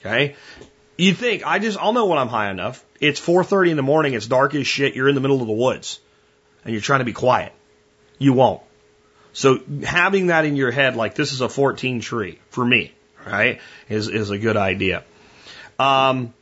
Okay? 0.00 0.34
You 0.96 1.14
think 1.14 1.46
I 1.46 1.58
just 1.60 1.78
I'll 1.78 1.92
know 1.92 2.06
when 2.06 2.18
I'm 2.18 2.28
high 2.28 2.50
enough. 2.50 2.84
It's 3.00 3.20
4:30 3.20 3.70
in 3.70 3.76
the 3.76 3.82
morning. 3.82 4.14
It's 4.14 4.26
dark 4.26 4.54
as 4.54 4.66
shit. 4.66 4.96
You're 4.96 5.08
in 5.08 5.14
the 5.14 5.20
middle 5.20 5.40
of 5.40 5.46
the 5.46 5.52
woods, 5.52 6.00
and 6.64 6.72
you're 6.72 6.82
trying 6.82 7.00
to 7.00 7.04
be 7.04 7.12
quiet. 7.12 7.52
You 8.18 8.32
won't. 8.32 8.62
So 9.32 9.60
having 9.84 10.28
that 10.28 10.46
in 10.46 10.56
your 10.56 10.70
head, 10.70 10.96
like 10.96 11.14
this 11.14 11.32
is 11.32 11.42
a 11.42 11.48
14 11.48 12.00
tree 12.00 12.38
for 12.48 12.64
me, 12.64 12.94
right, 13.26 13.60
is 13.90 14.08
is 14.08 14.30
a 14.30 14.38
good 14.38 14.56
idea. 14.56 15.04
Um, 15.78 16.32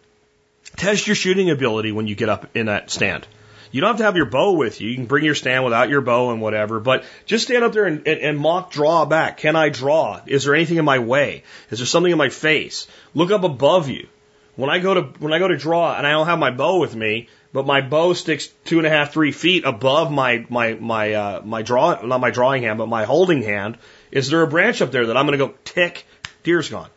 test 0.77 1.09
your 1.09 1.17
shooting 1.17 1.51
ability 1.51 1.91
when 1.91 2.07
you 2.07 2.15
get 2.15 2.29
up 2.29 2.57
in 2.57 2.67
that 2.67 2.91
stand. 2.91 3.27
You 3.75 3.81
don't 3.81 3.89
have 3.89 3.97
to 3.97 4.05
have 4.05 4.17
your 4.17 4.27
bow 4.27 4.53
with 4.53 4.81
you. 4.81 4.89
You 4.89 4.95
can 4.95 5.07
bring 5.07 5.25
your 5.25 5.35
stand 5.35 5.65
without 5.65 5.89
your 5.89 6.01
bow 6.01 6.31
and 6.31 6.41
whatever, 6.41 6.79
but 6.79 7.03
just 7.27 7.47
stand 7.47 7.65
up 7.65 7.73
there 7.73 7.87
and, 7.87 8.07
and, 8.07 8.21
and 8.21 8.39
mock 8.39 8.71
draw 8.71 9.05
back. 9.05 9.39
Can 9.39 9.57
I 9.57 9.69
draw? 9.69 10.21
Is 10.27 10.45
there 10.45 10.55
anything 10.55 10.77
in 10.77 10.85
my 10.85 11.01
way? 11.01 11.43
Is 11.71 11.81
there 11.81 11.87
something 11.87 12.13
in 12.13 12.17
my 12.17 12.29
face? 12.29 12.87
Look 13.15 13.33
up 13.33 13.43
above 13.43 13.89
you. 13.89 14.07
When 14.55 14.71
I 14.71 14.79
go 14.79 14.95
to 14.95 15.01
when 15.19 15.33
I 15.33 15.41
go 15.41 15.49
to 15.49 15.57
draw 15.57 15.97
and 15.97 16.07
I 16.07 16.13
don't 16.13 16.29
have 16.29 16.39
my 16.39 16.53
bow 16.53 16.79
with 16.79 16.95
me, 16.95 17.29
but 17.53 17.67
my 17.67 17.81
bow 17.81 18.13
sticks 18.13 18.47
two 18.65 18.79
and 18.79 18.87
a 18.87 18.91
half, 18.91 19.13
three 19.13 19.33
feet 19.33 19.65
above 19.65 20.13
my 20.13 20.47
my 20.49 20.75
my 20.75 21.13
uh, 21.15 21.43
my 21.45 21.63
draw 21.63 22.01
not 22.01 22.21
my 22.21 22.31
drawing 22.31 22.63
hand, 22.63 22.79
but 22.79 22.87
my 22.87 23.05
holding 23.07 23.43
hand. 23.43 23.79
Is 24.13 24.31
there 24.31 24.43
a 24.43 24.47
branch 24.47 24.83
up 24.83 24.93
there 24.93 25.07
that 25.07 25.17
I'm 25.17 25.27
going 25.27 25.37
to 25.37 25.47
go 25.49 25.55
tick? 25.65 26.07
Deer's 26.45 26.69
gone. 26.69 26.91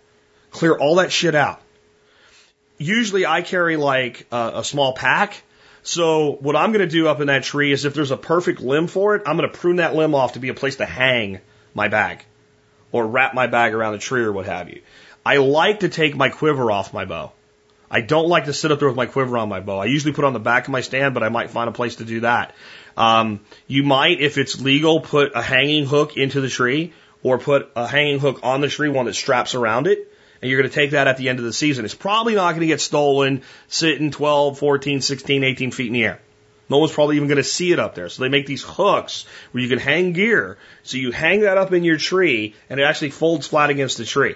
Clear 0.51 0.77
all 0.77 0.97
that 0.97 1.11
shit 1.11 1.33
out. 1.33 1.59
Usually 2.77 3.25
I 3.25 3.41
carry 3.41 3.77
like 3.77 4.27
a, 4.31 4.51
a 4.57 4.63
small 4.63 4.93
pack 4.93 5.41
so 5.87 6.33
what 6.33 6.57
I'm 6.57 6.73
going 6.73 6.85
to 6.85 6.91
do 6.91 7.07
up 7.07 7.21
in 7.21 7.27
that 7.27 7.43
tree 7.43 7.71
is 7.71 7.85
if 7.85 7.93
there's 7.93 8.11
a 8.11 8.17
perfect 8.17 8.59
limb 8.59 8.87
for 8.87 9.15
it, 9.15 9.23
I'm 9.25 9.37
going 9.37 9.49
to 9.49 9.57
prune 9.57 9.77
that 9.77 9.95
limb 9.95 10.15
off 10.15 10.33
to 10.33 10.39
be 10.39 10.49
a 10.49 10.53
place 10.53 10.75
to 10.77 10.85
hang 10.85 11.39
my 11.73 11.87
bag 11.87 12.25
or 12.91 13.07
wrap 13.07 13.33
my 13.33 13.47
bag 13.47 13.73
around 13.73 13.93
a 13.93 13.97
tree 13.97 14.23
or 14.23 14.33
what 14.33 14.47
have 14.47 14.67
you. 14.67 14.81
I 15.25 15.37
like 15.37 15.79
to 15.81 15.89
take 15.89 16.13
my 16.13 16.27
quiver 16.27 16.71
off 16.71 16.93
my 16.93 17.05
bow. 17.05 17.31
I 17.89 18.01
don't 18.01 18.27
like 18.27 18.45
to 18.45 18.53
sit 18.53 18.69
up 18.73 18.79
there 18.79 18.89
with 18.89 18.97
my 18.97 19.05
quiver 19.05 19.37
on 19.37 19.47
my 19.47 19.61
bow. 19.61 19.79
I 19.79 19.85
usually 19.85 20.11
put 20.11 20.25
it 20.25 20.27
on 20.27 20.33
the 20.33 20.39
back 20.39 20.65
of 20.65 20.71
my 20.71 20.81
stand, 20.81 21.13
but 21.13 21.23
I 21.23 21.29
might 21.29 21.51
find 21.51 21.69
a 21.69 21.73
place 21.73 21.95
to 21.97 22.05
do 22.05 22.19
that. 22.19 22.53
Um, 22.97 23.39
you 23.65 23.83
might, 23.83 24.19
if 24.19 24.37
it's 24.37 24.59
legal, 24.59 24.99
put 24.99 25.31
a 25.35 25.41
hanging 25.41 25.85
hook 25.85 26.17
into 26.17 26.41
the 26.41 26.49
tree 26.49 26.91
or 27.23 27.37
put 27.37 27.71
a 27.77 27.87
hanging 27.87 28.19
hook 28.19 28.41
on 28.43 28.59
the 28.59 28.67
tree, 28.67 28.89
one 28.89 29.05
that 29.05 29.13
straps 29.13 29.55
around 29.55 29.87
it 29.87 30.11
and 30.41 30.49
you're 30.49 30.59
going 30.59 30.69
to 30.69 30.75
take 30.75 30.91
that 30.91 31.07
at 31.07 31.17
the 31.17 31.29
end 31.29 31.39
of 31.39 31.45
the 31.45 31.53
season. 31.53 31.85
It's 31.85 31.95
probably 31.95 32.35
not 32.35 32.51
going 32.51 32.61
to 32.61 32.67
get 32.67 32.81
stolen 32.81 33.41
sitting 33.67 34.11
12, 34.11 34.59
14, 34.59 35.01
16, 35.01 35.43
18 35.43 35.71
feet 35.71 35.87
in 35.87 35.93
the 35.93 36.05
air. 36.05 36.19
No 36.69 36.79
one's 36.79 36.91
probably 36.91 37.15
even 37.15 37.29
going 37.29 37.37
to 37.37 37.43
see 37.43 37.71
it 37.71 37.79
up 37.79 37.95
there. 37.95 38.09
So 38.09 38.21
they 38.21 38.29
make 38.29 38.45
these 38.45 38.63
hooks 38.63 39.25
where 39.51 39.63
you 39.63 39.69
can 39.69 39.79
hang 39.79 40.11
gear. 40.13 40.57
So 40.83 40.97
you 40.97 41.11
hang 41.11 41.41
that 41.41 41.57
up 41.57 41.71
in 41.71 41.83
your 41.83 41.97
tree 41.97 42.55
and 42.69 42.79
it 42.79 42.83
actually 42.83 43.11
folds 43.11 43.47
flat 43.47 43.69
against 43.69 43.97
the 43.97 44.05
tree. 44.05 44.35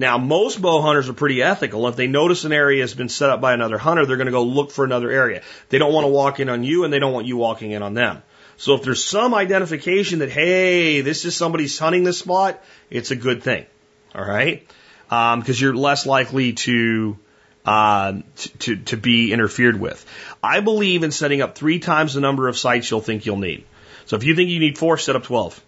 Now, 0.00 0.16
most 0.16 0.62
bow 0.62 0.80
hunters 0.80 1.08
are 1.08 1.14
pretty 1.14 1.42
ethical. 1.42 1.86
If 1.88 1.96
they 1.96 2.06
notice 2.06 2.44
an 2.44 2.52
area 2.52 2.82
has 2.82 2.94
been 2.94 3.08
set 3.08 3.30
up 3.30 3.40
by 3.40 3.52
another 3.52 3.78
hunter, 3.78 4.06
they're 4.06 4.16
going 4.16 4.26
to 4.26 4.32
go 4.32 4.44
look 4.44 4.70
for 4.70 4.84
another 4.84 5.10
area. 5.10 5.42
They 5.70 5.78
don't 5.78 5.92
want 5.92 6.04
to 6.04 6.08
walk 6.08 6.40
in 6.40 6.48
on 6.48 6.62
you 6.62 6.84
and 6.84 6.92
they 6.92 7.00
don't 7.00 7.12
want 7.12 7.26
you 7.26 7.36
walking 7.36 7.72
in 7.72 7.82
on 7.82 7.94
them. 7.94 8.22
So 8.56 8.74
if 8.74 8.82
there's 8.82 9.04
some 9.04 9.34
identification 9.34 10.20
that, 10.20 10.30
hey, 10.30 11.00
this 11.00 11.24
is 11.24 11.36
somebody's 11.36 11.78
hunting 11.78 12.04
this 12.04 12.18
spot, 12.18 12.62
it's 12.90 13.10
a 13.10 13.16
good 13.16 13.42
thing. 13.42 13.66
All 14.14 14.24
right 14.24 14.66
because 15.08 15.60
um, 15.60 15.64
you're 15.64 15.74
less 15.74 16.04
likely 16.04 16.52
to, 16.52 17.18
uh, 17.64 18.20
to 18.58 18.76
to 18.76 18.96
be 18.96 19.32
interfered 19.32 19.80
with. 19.80 20.04
I 20.42 20.60
believe 20.60 21.02
in 21.02 21.10
setting 21.10 21.40
up 21.40 21.54
three 21.54 21.78
times 21.78 22.14
the 22.14 22.20
number 22.20 22.48
of 22.48 22.58
sites 22.58 22.90
you'll 22.90 23.00
think 23.00 23.24
you'll 23.24 23.36
need. 23.38 23.64
So 24.04 24.16
if 24.16 24.24
you 24.24 24.34
think 24.36 24.50
you 24.50 24.60
need 24.60 24.78
four, 24.78 24.98
set 24.98 25.16
up 25.16 25.24
twelve, 25.24 25.58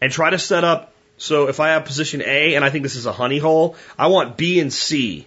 and 0.00 0.12
try 0.12 0.30
to 0.30 0.38
set 0.38 0.64
up. 0.64 0.92
So 1.16 1.48
if 1.48 1.60
I 1.60 1.70
have 1.70 1.84
position 1.84 2.22
A 2.22 2.54
and 2.54 2.64
I 2.64 2.70
think 2.70 2.82
this 2.82 2.96
is 2.96 3.06
a 3.06 3.12
honey 3.12 3.38
hole, 3.38 3.76
I 3.98 4.06
want 4.06 4.36
B 4.36 4.60
and 4.60 4.72
C 4.72 5.26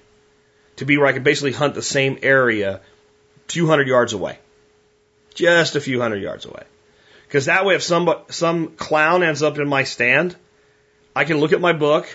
to 0.78 0.86
be 0.86 0.98
where 0.98 1.08
I 1.08 1.14
can 1.14 1.24
basically 1.24 1.52
hunt 1.52 1.76
the 1.76 1.82
same 1.82 2.20
area, 2.22 2.82
few 3.48 3.68
hundred 3.68 3.88
yards 3.88 4.14
away, 4.14 4.40
just 5.34 5.76
a 5.76 5.82
few 5.82 6.00
hundred 6.00 6.22
yards 6.22 6.46
away. 6.46 6.64
Because 7.28 7.46
that 7.46 7.66
way, 7.66 7.76
if 7.76 7.84
some 7.84 8.14
some 8.30 8.70
clown 8.76 9.24
ends 9.24 9.44
up 9.44 9.58
in 9.58 9.68
my 9.68 9.84
stand, 9.84 10.36
I 11.16 11.26
can 11.26 11.38
look 11.38 11.54
at 11.54 11.62
my 11.62 11.74
book 11.74 12.08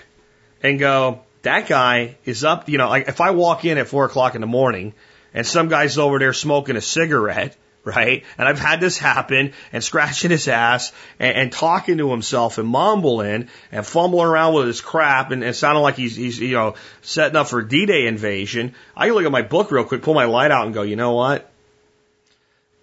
and 0.63 0.79
go, 0.79 1.21
that 1.43 1.69
guy 1.69 2.17
is 2.25 2.45
up, 2.45 2.69
you 2.69 2.79
know, 2.79 2.89
like 2.89 3.09
if 3.09 3.21
I 3.21 3.31
walk 3.31 3.65
in 3.65 3.79
at 3.79 3.89
four 3.89 4.05
o'clock 4.05 4.35
in 4.35 4.41
the 4.41 4.47
morning 4.47 4.95
and 5.33 5.47
some 5.47 5.69
guy's 5.69 5.99
over 5.99 6.19
there 6.19 6.33
smoking 6.33 6.77
a 6.77 6.81
cigarette, 6.81 7.57
right? 7.85 8.25
And 8.37 8.49
I've 8.49 8.59
had 8.59 8.81
this 8.81 8.99
happen 8.99 9.53
and 9.73 9.85
scratching 9.85 10.33
his 10.33 10.49
ass 10.49 10.93
and, 11.21 11.37
and 11.37 11.53
talking 11.53 11.99
to 11.99 12.11
himself 12.11 12.59
and 12.59 12.69
mumbling 12.69 13.49
and 13.71 13.87
fumbling 13.87 14.27
around 14.27 14.55
with 14.55 14.67
his 14.67 14.81
crap 14.81 15.31
and, 15.31 15.45
and 15.45 15.55
sounding 15.55 15.85
like 15.85 15.95
he's, 15.95 16.17
he's, 16.17 16.41
you 16.41 16.55
know, 16.55 16.75
setting 17.03 17.37
up 17.37 17.47
for 17.47 17.63
D-Day 17.63 18.09
invasion. 18.09 18.75
I 18.97 19.07
can 19.07 19.15
look 19.15 19.25
at 19.25 19.31
my 19.31 19.43
book 19.43 19.71
real 19.71 19.85
quick, 19.85 20.03
pull 20.03 20.15
my 20.15 20.25
light 20.25 20.51
out 20.51 20.67
and 20.67 20.75
go, 20.75 20.83
you 20.83 20.97
know 20.97 21.13
what? 21.13 21.49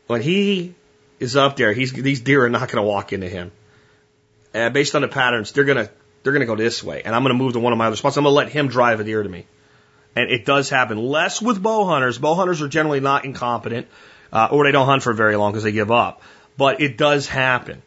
When 0.07 0.21
he 0.21 0.73
is 1.19 1.35
up 1.35 1.57
there, 1.57 1.73
he's, 1.73 1.91
these 1.91 2.21
deer 2.21 2.45
are 2.45 2.49
not 2.49 2.71
going 2.71 2.81
to 2.81 2.87
walk 2.87 3.11
into 3.11 3.27
him. 3.27 3.51
Uh, 4.53 4.69
based 4.69 4.95
on 4.95 5.01
the 5.01 5.09
patterns, 5.09 5.51
they're 5.51 5.65
going 5.65 5.85
to 5.85 5.91
they're 6.23 6.33
going 6.33 6.41
to 6.41 6.47
go 6.47 6.55
this 6.55 6.83
way, 6.83 7.03
and 7.03 7.13
I'm 7.13 7.23
going 7.23 7.37
to 7.37 7.41
move 7.41 7.53
to 7.53 7.59
one 7.59 7.73
of 7.73 7.77
my 7.77 7.87
other 7.87 7.95
spots. 7.95 8.17
I'm 8.17 8.23
going 8.23 8.31
to 8.31 8.35
let 8.35 8.49
him 8.49 8.67
drive 8.67 8.99
a 8.99 9.03
deer 9.03 9.21
to 9.21 9.29
me. 9.29 9.45
And 10.15 10.29
it 10.29 10.45
does 10.45 10.69
happen. 10.69 10.97
Less 10.97 11.41
with 11.41 11.61
bow 11.61 11.85
hunters. 11.85 12.17
Bow 12.17 12.35
hunters 12.35 12.61
are 12.61 12.67
generally 12.67 12.99
not 12.99 13.25
incompetent, 13.25 13.87
uh, 14.31 14.47
or 14.51 14.63
they 14.63 14.71
don't 14.71 14.85
hunt 14.85 15.03
for 15.03 15.13
very 15.13 15.35
long 15.35 15.51
because 15.51 15.63
they 15.63 15.71
give 15.71 15.91
up. 15.91 16.21
But 16.57 16.81
it 16.81 16.97
does 16.97 17.27
happen. 17.27 17.81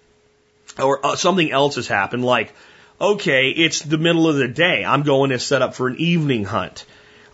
Or 0.79 1.05
uh, 1.05 1.17
something 1.17 1.51
else 1.51 1.77
has 1.77 1.87
happened, 1.87 2.25
like, 2.25 2.53
okay, 3.01 3.51
it's 3.51 3.81
the 3.81 3.99
middle 3.99 4.29
of 4.29 4.37
the 4.37 4.49
day. 4.49 4.85
I'm 4.85 5.03
going 5.03 5.31
to 5.31 5.39
set 5.39 5.63
up 5.63 5.75
for 5.75 5.89
an 5.89 5.97
evening 5.97 6.45
hunt. 6.45 6.85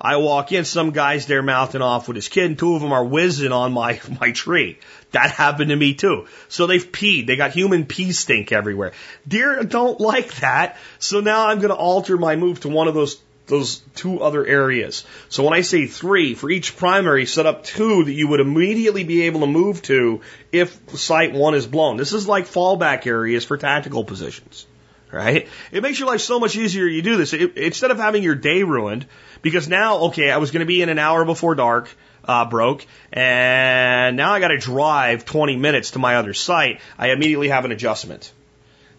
I 0.04 0.16
walk 0.16 0.50
in, 0.50 0.64
some 0.64 0.90
guy's 0.90 1.26
there 1.26 1.44
mouthing 1.44 1.80
off 1.80 2.08
with 2.08 2.16
his 2.16 2.28
kid, 2.28 2.46
and 2.46 2.58
two 2.58 2.74
of 2.74 2.82
them 2.82 2.92
are 2.92 3.04
whizzing 3.04 3.52
on 3.52 3.72
my, 3.72 4.00
my 4.20 4.32
tree. 4.32 4.78
That 5.12 5.30
happened 5.30 5.70
to 5.70 5.76
me 5.76 5.94
too. 5.94 6.26
So 6.48 6.66
they've 6.66 6.90
peed. 6.90 7.28
They 7.28 7.36
got 7.36 7.52
human 7.52 7.86
pee 7.86 8.10
stink 8.10 8.50
everywhere. 8.50 8.92
Deer 9.28 9.62
don't 9.62 10.00
like 10.00 10.34
that. 10.40 10.76
So 10.98 11.20
now 11.20 11.46
I'm 11.46 11.58
going 11.58 11.68
to 11.68 11.76
alter 11.76 12.16
my 12.16 12.34
move 12.34 12.60
to 12.60 12.68
one 12.68 12.88
of 12.88 12.94
those 12.94 13.18
those 13.46 13.82
two 13.96 14.22
other 14.22 14.46
areas. 14.46 15.04
So 15.28 15.42
when 15.42 15.52
I 15.52 15.62
say 15.62 15.86
three, 15.86 16.34
for 16.34 16.48
each 16.48 16.76
primary, 16.76 17.26
set 17.26 17.44
up 17.44 17.64
two 17.64 18.04
that 18.04 18.12
you 18.12 18.28
would 18.28 18.40
immediately 18.40 19.02
be 19.02 19.22
able 19.22 19.40
to 19.40 19.46
move 19.46 19.82
to 19.82 20.20
if 20.52 20.78
site 20.90 21.32
one 21.32 21.54
is 21.54 21.66
blown. 21.66 21.96
This 21.96 22.12
is 22.12 22.26
like 22.26 22.46
fallback 22.46 23.04
areas 23.04 23.44
for 23.44 23.58
tactical 23.58 24.04
positions 24.04 24.66
right? 25.12 25.48
It 25.70 25.82
makes 25.82 25.98
your 25.98 26.08
life 26.08 26.20
so 26.20 26.40
much 26.40 26.56
easier 26.56 26.86
you 26.86 27.02
do 27.02 27.16
this. 27.16 27.32
It, 27.32 27.56
instead 27.56 27.90
of 27.90 27.98
having 27.98 28.22
your 28.22 28.34
day 28.34 28.62
ruined, 28.62 29.06
because 29.42 29.68
now, 29.68 29.98
okay, 30.06 30.30
I 30.30 30.38
was 30.38 30.50
going 30.50 30.60
to 30.60 30.66
be 30.66 30.82
in 30.82 30.88
an 30.88 30.98
hour 30.98 31.24
before 31.24 31.54
dark, 31.54 31.90
uh, 32.24 32.44
broke, 32.46 32.86
and 33.12 34.16
now 34.16 34.32
I 34.32 34.40
got 34.40 34.48
to 34.48 34.58
drive 34.58 35.24
20 35.24 35.56
minutes 35.56 35.92
to 35.92 35.98
my 35.98 36.16
other 36.16 36.34
site. 36.34 36.80
I 36.98 37.10
immediately 37.10 37.48
have 37.48 37.64
an 37.64 37.72
adjustment. 37.72 38.32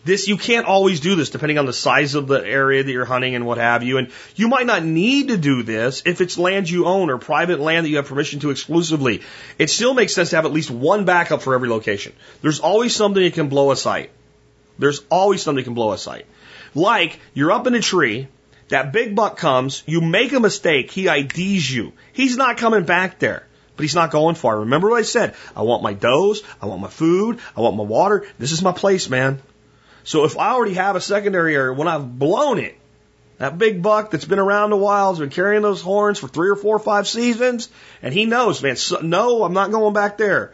This, 0.05 0.27
you 0.27 0.35
can't 0.35 0.65
always 0.65 0.99
do 0.99 1.15
this 1.15 1.29
depending 1.29 1.57
on 1.57 1.65
the 1.65 1.71
size 1.71 2.15
of 2.15 2.27
the 2.27 2.45
area 2.45 2.83
that 2.83 2.91
you're 2.91 3.05
hunting 3.05 3.35
and 3.35 3.45
what 3.45 3.57
have 3.57 3.83
you. 3.83 3.97
And 3.97 4.11
you 4.35 4.49
might 4.49 4.65
not 4.65 4.83
need 4.83 5.29
to 5.29 5.37
do 5.37 5.63
this 5.63 6.03
if 6.05 6.19
it's 6.19 6.37
land 6.37 6.69
you 6.69 6.85
own 6.85 7.09
or 7.09 7.17
private 7.17 7.61
land 7.61 7.85
that 7.85 7.89
you 7.89 7.95
have 7.95 8.07
permission 8.07 8.41
to 8.41 8.49
exclusively. 8.49 9.21
It 9.57 9.69
still 9.69 9.93
makes 9.93 10.13
sense 10.13 10.31
to 10.31 10.35
have 10.35 10.45
at 10.45 10.51
least 10.51 10.69
one 10.69 11.05
backup 11.05 11.41
for 11.41 11.53
every 11.55 11.69
location. 11.69 12.11
There's 12.41 12.59
always 12.59 12.93
something 12.93 13.23
that 13.23 13.33
can 13.33 13.47
blow 13.47 13.71
a 13.71 13.77
site. 13.77 14.11
There's 14.83 15.01
always 15.09 15.41
something 15.41 15.63
that 15.63 15.65
can 15.65 15.73
blow 15.73 15.93
a 15.93 15.97
site. 15.97 16.25
Like, 16.75 17.19
you're 17.33 17.51
up 17.51 17.67
in 17.67 17.75
a 17.75 17.79
tree, 17.79 18.27
that 18.69 18.91
big 18.91 19.15
buck 19.15 19.37
comes, 19.37 19.83
you 19.85 20.01
make 20.01 20.33
a 20.33 20.39
mistake, 20.39 20.91
he 20.91 21.07
IDs 21.07 21.71
you. 21.73 21.93
He's 22.11 22.37
not 22.37 22.57
coming 22.57 22.83
back 22.83 23.19
there. 23.19 23.45
But 23.75 23.83
he's 23.83 23.95
not 23.95 24.11
going 24.11 24.35
far. 24.35 24.59
Remember 24.59 24.89
what 24.89 24.99
I 24.99 25.03
said? 25.03 25.35
I 25.55 25.63
want 25.63 25.83
my 25.83 25.93
does, 25.93 26.43
I 26.61 26.67
want 26.67 26.81
my 26.81 26.89
food, 26.89 27.39
I 27.57 27.61
want 27.61 27.75
my 27.75 27.83
water. 27.83 28.27
This 28.37 28.51
is 28.51 28.61
my 28.61 28.71
place, 28.71 29.09
man. 29.09 29.41
So 30.03 30.25
if 30.25 30.37
I 30.37 30.51
already 30.51 30.75
have 30.75 30.95
a 30.95 31.01
secondary 31.01 31.55
area, 31.55 31.73
when 31.73 31.87
I've 31.87 32.19
blown 32.19 32.59
it, 32.59 32.77
that 33.37 33.57
big 33.57 33.81
buck 33.81 34.11
that's 34.11 34.25
been 34.25 34.39
around 34.39 34.73
a 34.73 34.77
while 34.77 35.11
has 35.11 35.19
been 35.19 35.29
carrying 35.29 35.63
those 35.63 35.81
horns 35.81 36.19
for 36.19 36.27
three 36.27 36.49
or 36.49 36.55
four 36.55 36.75
or 36.75 36.79
five 36.79 37.07
seasons, 37.07 37.69
and 38.01 38.13
he 38.13 38.25
knows, 38.25 38.61
man, 38.61 38.75
so, 38.75 38.99
no, 38.99 39.43
I'm 39.43 39.53
not 39.53 39.71
going 39.71 39.93
back 39.93 40.17
there. 40.17 40.53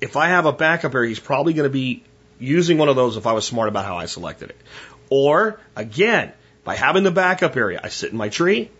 If 0.00 0.16
I 0.16 0.28
have 0.28 0.46
a 0.46 0.52
backup 0.52 0.94
area, 0.94 1.08
he's 1.08 1.18
probably 1.18 1.52
going 1.52 1.68
to 1.68 1.72
be 1.72 2.04
using 2.40 2.78
one 2.78 2.88
of 2.88 2.96
those 2.96 3.16
if 3.16 3.26
I 3.26 3.32
was 3.32 3.46
smart 3.46 3.68
about 3.68 3.84
how 3.84 3.96
I 3.96 4.06
selected 4.06 4.50
it. 4.50 4.60
Or, 5.08 5.60
again, 5.76 6.32
by 6.64 6.76
having 6.76 7.02
the 7.02 7.10
backup 7.10 7.56
area, 7.56 7.80
I 7.82 7.88
sit 7.88 8.12
in 8.12 8.16
my 8.16 8.28
tree, 8.28 8.70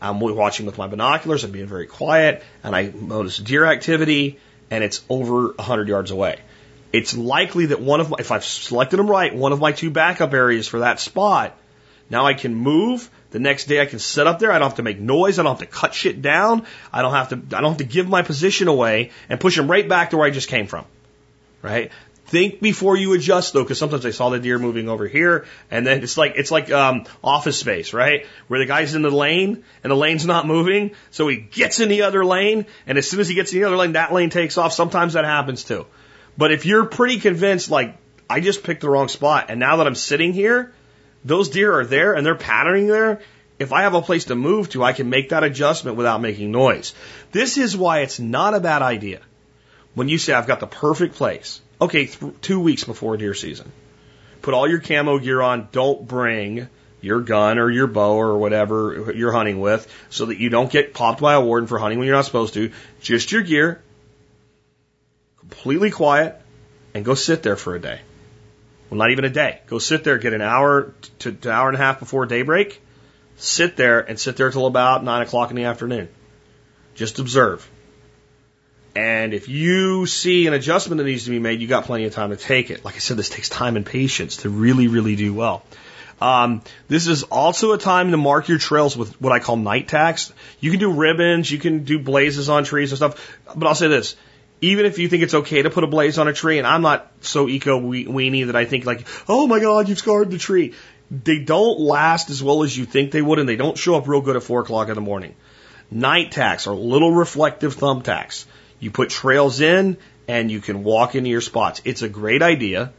I'm 0.00 0.20
watching 0.20 0.66
with 0.66 0.78
my 0.78 0.86
binoculars, 0.86 1.44
I'm 1.44 1.50
being 1.50 1.66
very 1.66 1.86
quiet, 1.86 2.42
and 2.62 2.74
I 2.74 2.92
notice 2.94 3.36
deer 3.38 3.64
activity, 3.64 4.38
and 4.70 4.84
it's 4.84 5.02
over 5.08 5.48
100 5.48 5.88
yards 5.88 6.10
away 6.10 6.40
it's 6.92 7.16
likely 7.16 7.66
that 7.66 7.80
one 7.80 8.00
of 8.00 8.10
my, 8.10 8.16
if 8.18 8.32
I've 8.32 8.44
selected 8.44 8.96
them 8.96 9.08
right, 9.08 9.34
one 9.34 9.52
of 9.52 9.60
my 9.60 9.72
two 9.72 9.90
backup 9.90 10.32
areas 10.32 10.66
for 10.66 10.80
that 10.80 10.98
spot, 10.98 11.56
now 12.08 12.26
I 12.26 12.34
can 12.34 12.54
move. 12.54 13.08
The 13.30 13.38
next 13.38 13.66
day 13.66 13.80
I 13.80 13.86
can 13.86 14.00
set 14.00 14.26
up 14.26 14.40
there. 14.40 14.50
I 14.50 14.58
don't 14.58 14.68
have 14.68 14.76
to 14.78 14.82
make 14.82 14.98
noise. 14.98 15.38
I 15.38 15.44
don't 15.44 15.52
have 15.56 15.68
to 15.68 15.72
cut 15.72 15.94
shit 15.94 16.20
down. 16.20 16.66
I 16.92 17.02
don't 17.02 17.12
have 17.12 17.28
to, 17.28 17.56
I 17.56 17.60
don't 17.60 17.70
have 17.70 17.78
to 17.78 17.84
give 17.84 18.08
my 18.08 18.22
position 18.22 18.66
away 18.66 19.12
and 19.28 19.38
push 19.38 19.56
them 19.56 19.70
right 19.70 19.88
back 19.88 20.10
to 20.10 20.16
where 20.16 20.26
I 20.26 20.30
just 20.30 20.48
came 20.48 20.66
from. 20.66 20.84
Right? 21.62 21.92
Think 22.30 22.60
before 22.60 22.96
you 22.96 23.12
adjust 23.14 23.52
though, 23.52 23.64
because 23.64 23.80
sometimes 23.80 24.06
I 24.06 24.12
saw 24.12 24.30
the 24.30 24.38
deer 24.38 24.56
moving 24.56 24.88
over 24.88 25.08
here, 25.08 25.46
and 25.68 25.84
then 25.84 26.04
it's 26.04 26.16
like 26.16 26.34
it's 26.36 26.52
like 26.52 26.70
um, 26.70 27.06
office 27.24 27.58
space, 27.58 27.92
right? 27.92 28.24
Where 28.46 28.60
the 28.60 28.66
guy's 28.66 28.94
in 28.94 29.02
the 29.02 29.10
lane 29.10 29.64
and 29.82 29.90
the 29.90 29.96
lane's 29.96 30.24
not 30.24 30.46
moving, 30.46 30.92
so 31.10 31.26
he 31.26 31.38
gets 31.38 31.80
in 31.80 31.88
the 31.88 32.02
other 32.02 32.24
lane, 32.24 32.66
and 32.86 32.98
as 32.98 33.10
soon 33.10 33.18
as 33.18 33.26
he 33.26 33.34
gets 33.34 33.52
in 33.52 33.58
the 33.58 33.66
other 33.66 33.76
lane, 33.76 33.94
that 33.94 34.12
lane 34.12 34.30
takes 34.30 34.58
off. 34.58 34.72
Sometimes 34.72 35.14
that 35.14 35.24
happens 35.24 35.64
too. 35.64 35.86
But 36.38 36.52
if 36.52 36.66
you're 36.66 36.84
pretty 36.84 37.18
convinced, 37.18 37.68
like, 37.68 37.96
I 38.28 38.38
just 38.38 38.62
picked 38.62 38.82
the 38.82 38.88
wrong 38.88 39.08
spot, 39.08 39.46
and 39.48 39.58
now 39.58 39.78
that 39.78 39.88
I'm 39.88 39.96
sitting 39.96 40.32
here, 40.32 40.72
those 41.24 41.48
deer 41.48 41.80
are 41.80 41.84
there 41.84 42.14
and 42.14 42.24
they're 42.24 42.36
patterning 42.36 42.86
there. 42.86 43.22
If 43.58 43.72
I 43.72 43.82
have 43.82 43.94
a 43.94 44.02
place 44.02 44.26
to 44.26 44.36
move 44.36 44.68
to, 44.68 44.84
I 44.84 44.92
can 44.92 45.10
make 45.10 45.30
that 45.30 45.42
adjustment 45.42 45.96
without 45.96 46.20
making 46.20 46.52
noise. 46.52 46.94
This 47.32 47.58
is 47.58 47.76
why 47.76 48.02
it's 48.02 48.20
not 48.20 48.54
a 48.54 48.60
bad 48.60 48.82
idea. 48.82 49.20
When 49.94 50.08
you 50.08 50.16
say, 50.16 50.32
I've 50.32 50.46
got 50.46 50.60
the 50.60 50.68
perfect 50.68 51.16
place. 51.16 51.60
Okay, 51.80 52.06
th- 52.06 52.34
two 52.40 52.60
weeks 52.60 52.84
before 52.84 53.16
deer 53.16 53.34
season. 53.34 53.70
Put 54.42 54.54
all 54.54 54.68
your 54.68 54.80
camo 54.80 55.18
gear 55.18 55.40
on. 55.40 55.68
Don't 55.72 56.06
bring 56.06 56.68
your 57.00 57.20
gun 57.20 57.58
or 57.58 57.70
your 57.70 57.86
bow 57.86 58.14
or 58.14 58.36
whatever 58.36 59.12
you're 59.14 59.32
hunting 59.32 59.60
with 59.60 59.90
so 60.10 60.26
that 60.26 60.38
you 60.38 60.50
don't 60.50 60.70
get 60.70 60.92
popped 60.92 61.20
by 61.20 61.34
a 61.34 61.40
warden 61.40 61.66
for 61.66 61.78
hunting 61.78 61.98
when 61.98 62.06
you're 62.06 62.16
not 62.16 62.26
supposed 62.26 62.54
to. 62.54 62.72
Just 63.00 63.32
your 63.32 63.42
gear 63.42 63.82
completely 65.50 65.90
quiet, 65.90 66.40
and 66.94 67.04
go 67.04 67.14
sit 67.14 67.42
there 67.42 67.56
for 67.56 67.74
a 67.74 67.80
day. 67.80 68.00
Well, 68.88 68.98
not 68.98 69.10
even 69.10 69.24
a 69.24 69.30
day. 69.30 69.60
Go 69.66 69.78
sit 69.78 70.04
there, 70.04 70.18
get 70.18 70.32
an 70.32 70.40
hour 70.40 70.94
to, 71.20 71.32
to 71.32 71.50
hour 71.50 71.68
and 71.68 71.76
a 71.76 71.80
half 71.80 71.98
before 71.98 72.26
daybreak. 72.26 72.80
Sit 73.36 73.76
there 73.76 74.00
and 74.00 74.18
sit 74.18 74.36
there 74.36 74.50
till 74.50 74.66
about 74.66 75.04
nine 75.04 75.22
o'clock 75.22 75.50
in 75.50 75.56
the 75.56 75.64
afternoon. 75.64 76.08
Just 76.94 77.18
observe. 77.18 77.68
And 78.94 79.34
if 79.34 79.48
you 79.48 80.06
see 80.06 80.46
an 80.46 80.54
adjustment 80.54 80.98
that 80.98 81.04
needs 81.04 81.24
to 81.24 81.30
be 81.30 81.38
made, 81.38 81.60
you 81.60 81.68
got 81.68 81.84
plenty 81.84 82.06
of 82.06 82.14
time 82.14 82.30
to 82.30 82.36
take 82.36 82.70
it. 82.70 82.84
Like 82.84 82.96
I 82.96 82.98
said, 82.98 83.16
this 83.16 83.28
takes 83.28 83.48
time 83.48 83.76
and 83.76 83.86
patience 83.86 84.38
to 84.38 84.50
really, 84.50 84.88
really 84.88 85.16
do 85.16 85.32
well. 85.32 85.62
Um, 86.20 86.62
this 86.88 87.06
is 87.06 87.22
also 87.22 87.72
a 87.72 87.78
time 87.78 88.10
to 88.10 88.16
mark 88.16 88.48
your 88.48 88.58
trails 88.58 88.96
with 88.96 89.18
what 89.20 89.32
I 89.32 89.38
call 89.38 89.56
night 89.56 89.88
tacks. 89.88 90.32
You 90.60 90.70
can 90.70 90.80
do 90.80 90.92
ribbons, 90.92 91.50
you 91.50 91.58
can 91.58 91.84
do 91.84 91.98
blazes 91.98 92.48
on 92.48 92.64
trees 92.64 92.92
and 92.92 92.98
stuff, 92.98 93.38
but 93.56 93.66
I'll 93.66 93.74
say 93.74 93.88
this: 93.88 94.16
even 94.60 94.84
if 94.84 94.98
you 94.98 95.08
think 95.08 95.22
it's 95.22 95.34
okay 95.34 95.62
to 95.62 95.70
put 95.70 95.84
a 95.84 95.86
blaze 95.86 96.18
on 96.18 96.28
a 96.28 96.34
tree, 96.34 96.58
and 96.58 96.66
I'm 96.66 96.82
not 96.82 97.10
so 97.22 97.48
eco 97.48 97.80
weenie 97.80 98.46
that 98.46 98.56
I 98.56 98.66
think 98.66 98.84
like, 98.84 99.06
oh 99.28 99.46
my 99.46 99.60
God, 99.60 99.88
you've 99.88 99.98
scarred 99.98 100.30
the 100.30 100.38
tree. 100.38 100.74
They 101.10 101.38
don't 101.38 101.80
last 101.80 102.30
as 102.30 102.42
well 102.42 102.62
as 102.62 102.76
you 102.76 102.84
think 102.84 103.10
they 103.10 103.22
would, 103.22 103.38
and 103.38 103.48
they 103.48 103.56
don't 103.56 103.78
show 103.78 103.96
up 103.96 104.06
real 104.06 104.20
good 104.20 104.36
at 104.36 104.42
four 104.42 104.60
o'clock 104.60 104.88
in 104.88 104.94
the 104.94 105.00
morning. 105.00 105.34
Night 105.90 106.32
tacks 106.32 106.66
are 106.66 106.74
little 106.74 107.12
reflective 107.12 107.74
thumbtacks. 107.76 108.44
You 108.80 108.90
put 108.90 109.10
trails 109.10 109.60
in, 109.60 109.98
and 110.26 110.50
you 110.50 110.60
can 110.60 110.84
walk 110.84 111.14
into 111.14 111.30
your 111.30 111.40
spots. 111.40 111.82
It's 111.84 112.02
a 112.02 112.08
great 112.08 112.42
idea 112.42 112.92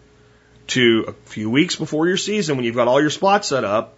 to 0.68 1.06
a 1.08 1.14
few 1.30 1.50
weeks 1.50 1.76
before 1.76 2.08
your 2.08 2.18
season, 2.18 2.56
when 2.56 2.66
you've 2.66 2.76
got 2.76 2.88
all 2.88 3.02
your 3.02 3.10
spots 3.10 3.50
set 3.50 3.64
up, 3.64 3.98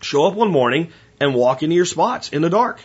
show 0.00 0.26
up 0.26 0.34
one 0.34 0.50
morning 0.50 0.92
and 1.20 1.34
walk 1.34 1.62
into 1.62 1.76
your 1.76 1.84
spots 1.84 2.30
in 2.30 2.42
the 2.42 2.50
dark. 2.50 2.80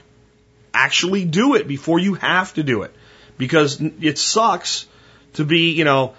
Actually 0.74 1.26
do 1.26 1.56
it 1.56 1.68
before 1.68 2.00
you 2.00 2.14
have 2.16 2.54
to 2.54 2.64
do 2.64 2.84
it 2.84 2.94
because 3.38 3.82
it 4.02 4.18
sucks 4.18 4.86
to 5.34 5.46
be, 5.46 5.72
you 5.72 5.84
know, 5.84 6.14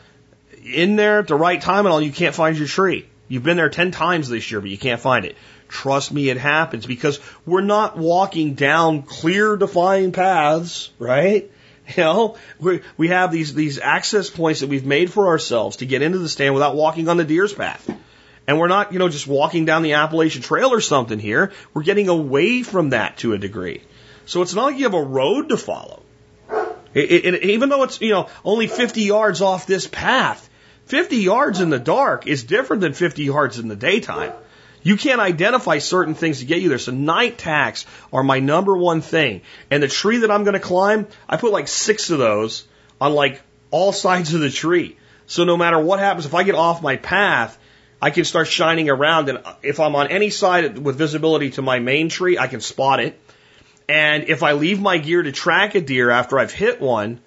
in 0.64 0.96
there 0.96 1.20
at 1.20 1.28
the 1.28 1.36
right 1.36 1.60
time 1.60 1.86
and 1.86 1.92
all, 1.92 2.00
you 2.00 2.12
can't 2.12 2.34
find 2.34 2.56
your 2.56 2.66
tree. 2.66 3.08
You've 3.28 3.44
been 3.44 3.56
there 3.56 3.68
10 3.68 3.90
times 3.90 4.28
this 4.28 4.50
year, 4.50 4.60
but 4.60 4.70
you 4.70 4.78
can't 4.78 5.00
find 5.00 5.24
it. 5.24 5.36
Trust 5.68 6.12
me, 6.12 6.30
it 6.30 6.38
happens 6.38 6.86
because 6.86 7.20
we're 7.44 7.60
not 7.60 7.98
walking 7.98 8.54
down 8.54 9.02
clear 9.02 9.56
defined 9.56 10.14
paths, 10.14 10.90
right? 10.98 11.50
You 11.96 12.04
know, 12.04 12.36
we 12.60 12.82
we 12.98 13.08
have 13.08 13.32
these, 13.32 13.54
these 13.54 13.78
access 13.78 14.28
points 14.28 14.60
that 14.60 14.68
we've 14.68 14.84
made 14.84 15.10
for 15.10 15.28
ourselves 15.28 15.78
to 15.78 15.86
get 15.86 16.02
into 16.02 16.18
the 16.18 16.28
stand 16.28 16.52
without 16.52 16.76
walking 16.76 17.08
on 17.08 17.16
the 17.16 17.24
deer's 17.24 17.54
path. 17.54 17.90
And 18.46 18.58
we're 18.58 18.68
not, 18.68 18.92
you 18.92 18.98
know, 18.98 19.08
just 19.08 19.26
walking 19.26 19.64
down 19.64 19.82
the 19.82 19.94
Appalachian 19.94 20.42
Trail 20.42 20.72
or 20.72 20.80
something 20.80 21.18
here. 21.18 21.52
We're 21.72 21.82
getting 21.82 22.08
away 22.08 22.62
from 22.62 22.90
that 22.90 23.18
to 23.18 23.32
a 23.32 23.38
degree. 23.38 23.82
So 24.26 24.42
it's 24.42 24.54
not 24.54 24.66
like 24.66 24.78
you 24.78 24.84
have 24.84 24.94
a 24.94 25.02
road 25.02 25.50
to 25.50 25.56
follow. 25.56 26.02
It, 26.94 27.24
it, 27.24 27.42
even 27.44 27.68
though 27.68 27.82
it's, 27.82 28.00
you 28.00 28.10
know, 28.10 28.28
only 28.44 28.66
50 28.66 29.02
yards 29.02 29.40
off 29.42 29.66
this 29.66 29.86
path, 29.86 30.48
50 30.86 31.16
yards 31.16 31.60
in 31.60 31.70
the 31.70 31.78
dark 31.78 32.26
is 32.26 32.44
different 32.44 32.80
than 32.80 32.94
50 32.94 33.22
yards 33.22 33.58
in 33.58 33.68
the 33.68 33.76
daytime. 33.76 34.32
You 34.88 34.96
can't 34.96 35.20
identify 35.20 35.80
certain 35.80 36.14
things 36.14 36.38
to 36.38 36.46
get 36.46 36.62
you 36.62 36.70
there. 36.70 36.78
So 36.78 36.92
night 36.92 37.36
tacks 37.36 37.84
are 38.10 38.22
my 38.22 38.40
number 38.40 38.74
one 38.74 39.02
thing. 39.02 39.42
And 39.70 39.82
the 39.82 39.88
tree 39.88 40.16
that 40.20 40.30
I'm 40.30 40.44
going 40.44 40.54
to 40.54 40.60
climb, 40.60 41.08
I 41.28 41.36
put 41.36 41.52
like 41.52 41.68
six 41.68 42.08
of 42.08 42.18
those 42.18 42.66
on 42.98 43.12
like 43.12 43.42
all 43.70 43.92
sides 43.92 44.32
of 44.32 44.40
the 44.40 44.48
tree. 44.48 44.96
So 45.26 45.44
no 45.44 45.58
matter 45.58 45.78
what 45.78 45.98
happens, 45.98 46.24
if 46.24 46.34
I 46.34 46.42
get 46.42 46.54
off 46.54 46.80
my 46.80 46.96
path, 46.96 47.58
I 48.00 48.08
can 48.08 48.24
start 48.24 48.48
shining 48.48 48.88
around. 48.88 49.28
And 49.28 49.42
if 49.62 49.78
I'm 49.78 49.94
on 49.94 50.06
any 50.08 50.30
side 50.30 50.78
with 50.78 50.96
visibility 50.96 51.50
to 51.50 51.60
my 51.60 51.80
main 51.80 52.08
tree, 52.08 52.38
I 52.38 52.46
can 52.46 52.62
spot 52.62 53.00
it. 53.00 53.20
And 53.90 54.24
if 54.24 54.42
I 54.42 54.52
leave 54.52 54.80
my 54.80 54.96
gear 54.96 55.22
to 55.22 55.32
track 55.32 55.74
a 55.74 55.82
deer 55.82 56.08
after 56.08 56.38
I've 56.38 56.52
hit 56.52 56.80
one, 56.80 57.20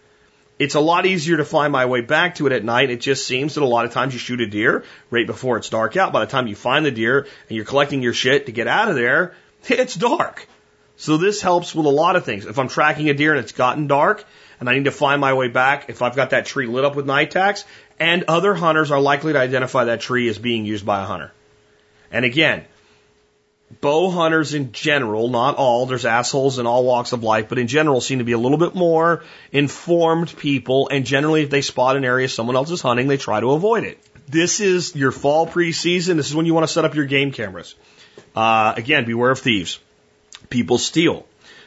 it's 0.62 0.76
a 0.76 0.80
lot 0.80 1.08
easier 1.08 1.38
to 1.38 1.44
find 1.44 1.74
my 1.74 1.88
way 1.88 2.02
back 2.02 2.36
to 2.36 2.46
it 2.46 2.54
at 2.54 2.64
night. 2.64 2.92
It 2.92 3.02
just 3.02 3.26
seems 3.26 3.56
that 3.56 3.64
a 3.64 3.66
lot 3.66 3.86
of 3.86 3.94
times 3.94 4.14
you 4.14 4.20
shoot 4.20 4.42
a 4.42 4.46
deer 4.46 4.84
right 5.10 5.26
before 5.26 5.58
it's 5.58 5.70
dark 5.70 5.98
out. 5.98 6.14
By 6.14 6.20
the 6.20 6.30
time 6.30 6.46
you 6.46 6.56
find 6.56 6.86
the 6.86 6.92
deer 6.92 7.22
and 7.50 7.56
you're 7.56 7.66
collecting 7.66 8.04
your 8.04 8.14
shit 8.14 8.46
to 8.46 8.52
get 8.52 8.68
out 8.68 8.88
of 8.88 8.94
there, 8.94 9.34
it's 9.68 9.96
dark. 9.96 10.48
So 10.98 11.18
this 11.18 11.42
helps 11.42 11.74
with 11.74 11.88
a 11.88 11.90
lot 11.90 12.16
of 12.16 12.26
things. 12.26 12.46
If 12.46 12.60
I'm 12.60 12.68
tracking 12.68 13.10
a 13.10 13.16
deer 13.16 13.32
and 13.32 13.40
it's 13.40 13.54
gotten 13.54 13.88
dark 13.88 14.24
and 14.60 14.70
I 14.70 14.76
need 14.76 14.86
to 14.86 14.92
find 14.92 15.20
my 15.20 15.34
way 15.34 15.48
back, 15.48 15.90
if 15.90 16.04
I've 16.04 16.16
got 16.16 16.30
that 16.30 16.46
tree 16.46 16.68
lit 16.68 16.86
up 16.86 16.96
with 16.96 17.08
night 17.08 17.32
tacks, 17.32 17.66
and 18.00 18.26
other 18.28 18.54
hunters 18.54 18.92
are 18.92 19.02
likely 19.02 19.34
to 19.34 19.40
identify 19.40 19.86
that 19.86 20.02
tree 20.02 20.30
as 20.30 20.38
being 20.38 20.64
used 20.66 20.86
by 20.86 21.02
a 21.02 21.06
hunter. 21.06 21.32
And 22.12 22.24
again, 22.24 22.66
bow 23.80 24.10
hunters 24.10 24.54
in 24.54 24.72
general, 24.72 25.30
not 25.30 25.56
all, 25.56 25.86
there's 25.86 26.06
assholes 26.06 26.60
in 26.60 26.68
all 26.68 26.84
walks 26.84 27.14
of 27.14 27.24
life, 27.24 27.48
but 27.48 27.58
in 27.58 27.68
general 27.68 28.02
seem 28.02 28.20
to 28.20 28.26
be 28.26 28.34
a 28.34 28.38
little 28.38 28.58
bit 28.58 28.76
more 28.76 29.24
informed 29.52 30.36
people. 30.36 30.90
And 30.90 31.06
generally, 31.06 31.44
if 31.44 31.50
they 31.50 31.62
spot 31.62 31.96
an 31.96 32.04
area 32.04 32.28
someone 32.28 32.56
else 32.56 32.72
is 32.72 32.82
hunting, 32.82 33.08
they 33.08 33.18
try 33.18 33.40
to 33.40 33.52
avoid 33.52 33.84
it. 33.84 34.00
This 34.28 34.60
is 34.60 34.96
your 34.96 35.12
fall 35.12 35.48
preseason. 35.48 36.16
This 36.16 36.30
is 36.30 36.36
when 36.36 36.46
you 36.46 36.54
want 36.54 36.68
to 36.68 36.74
set 36.74 36.86
up 36.86 36.96
your 36.96 37.06
game 37.06 37.32
cameras. 37.32 37.76
Uh, 38.36 38.74
again, 38.76 39.06
beware 39.06 39.32
of 39.32 39.40
thieves. 39.40 39.80
People 40.50 40.78
steal. 40.78 41.26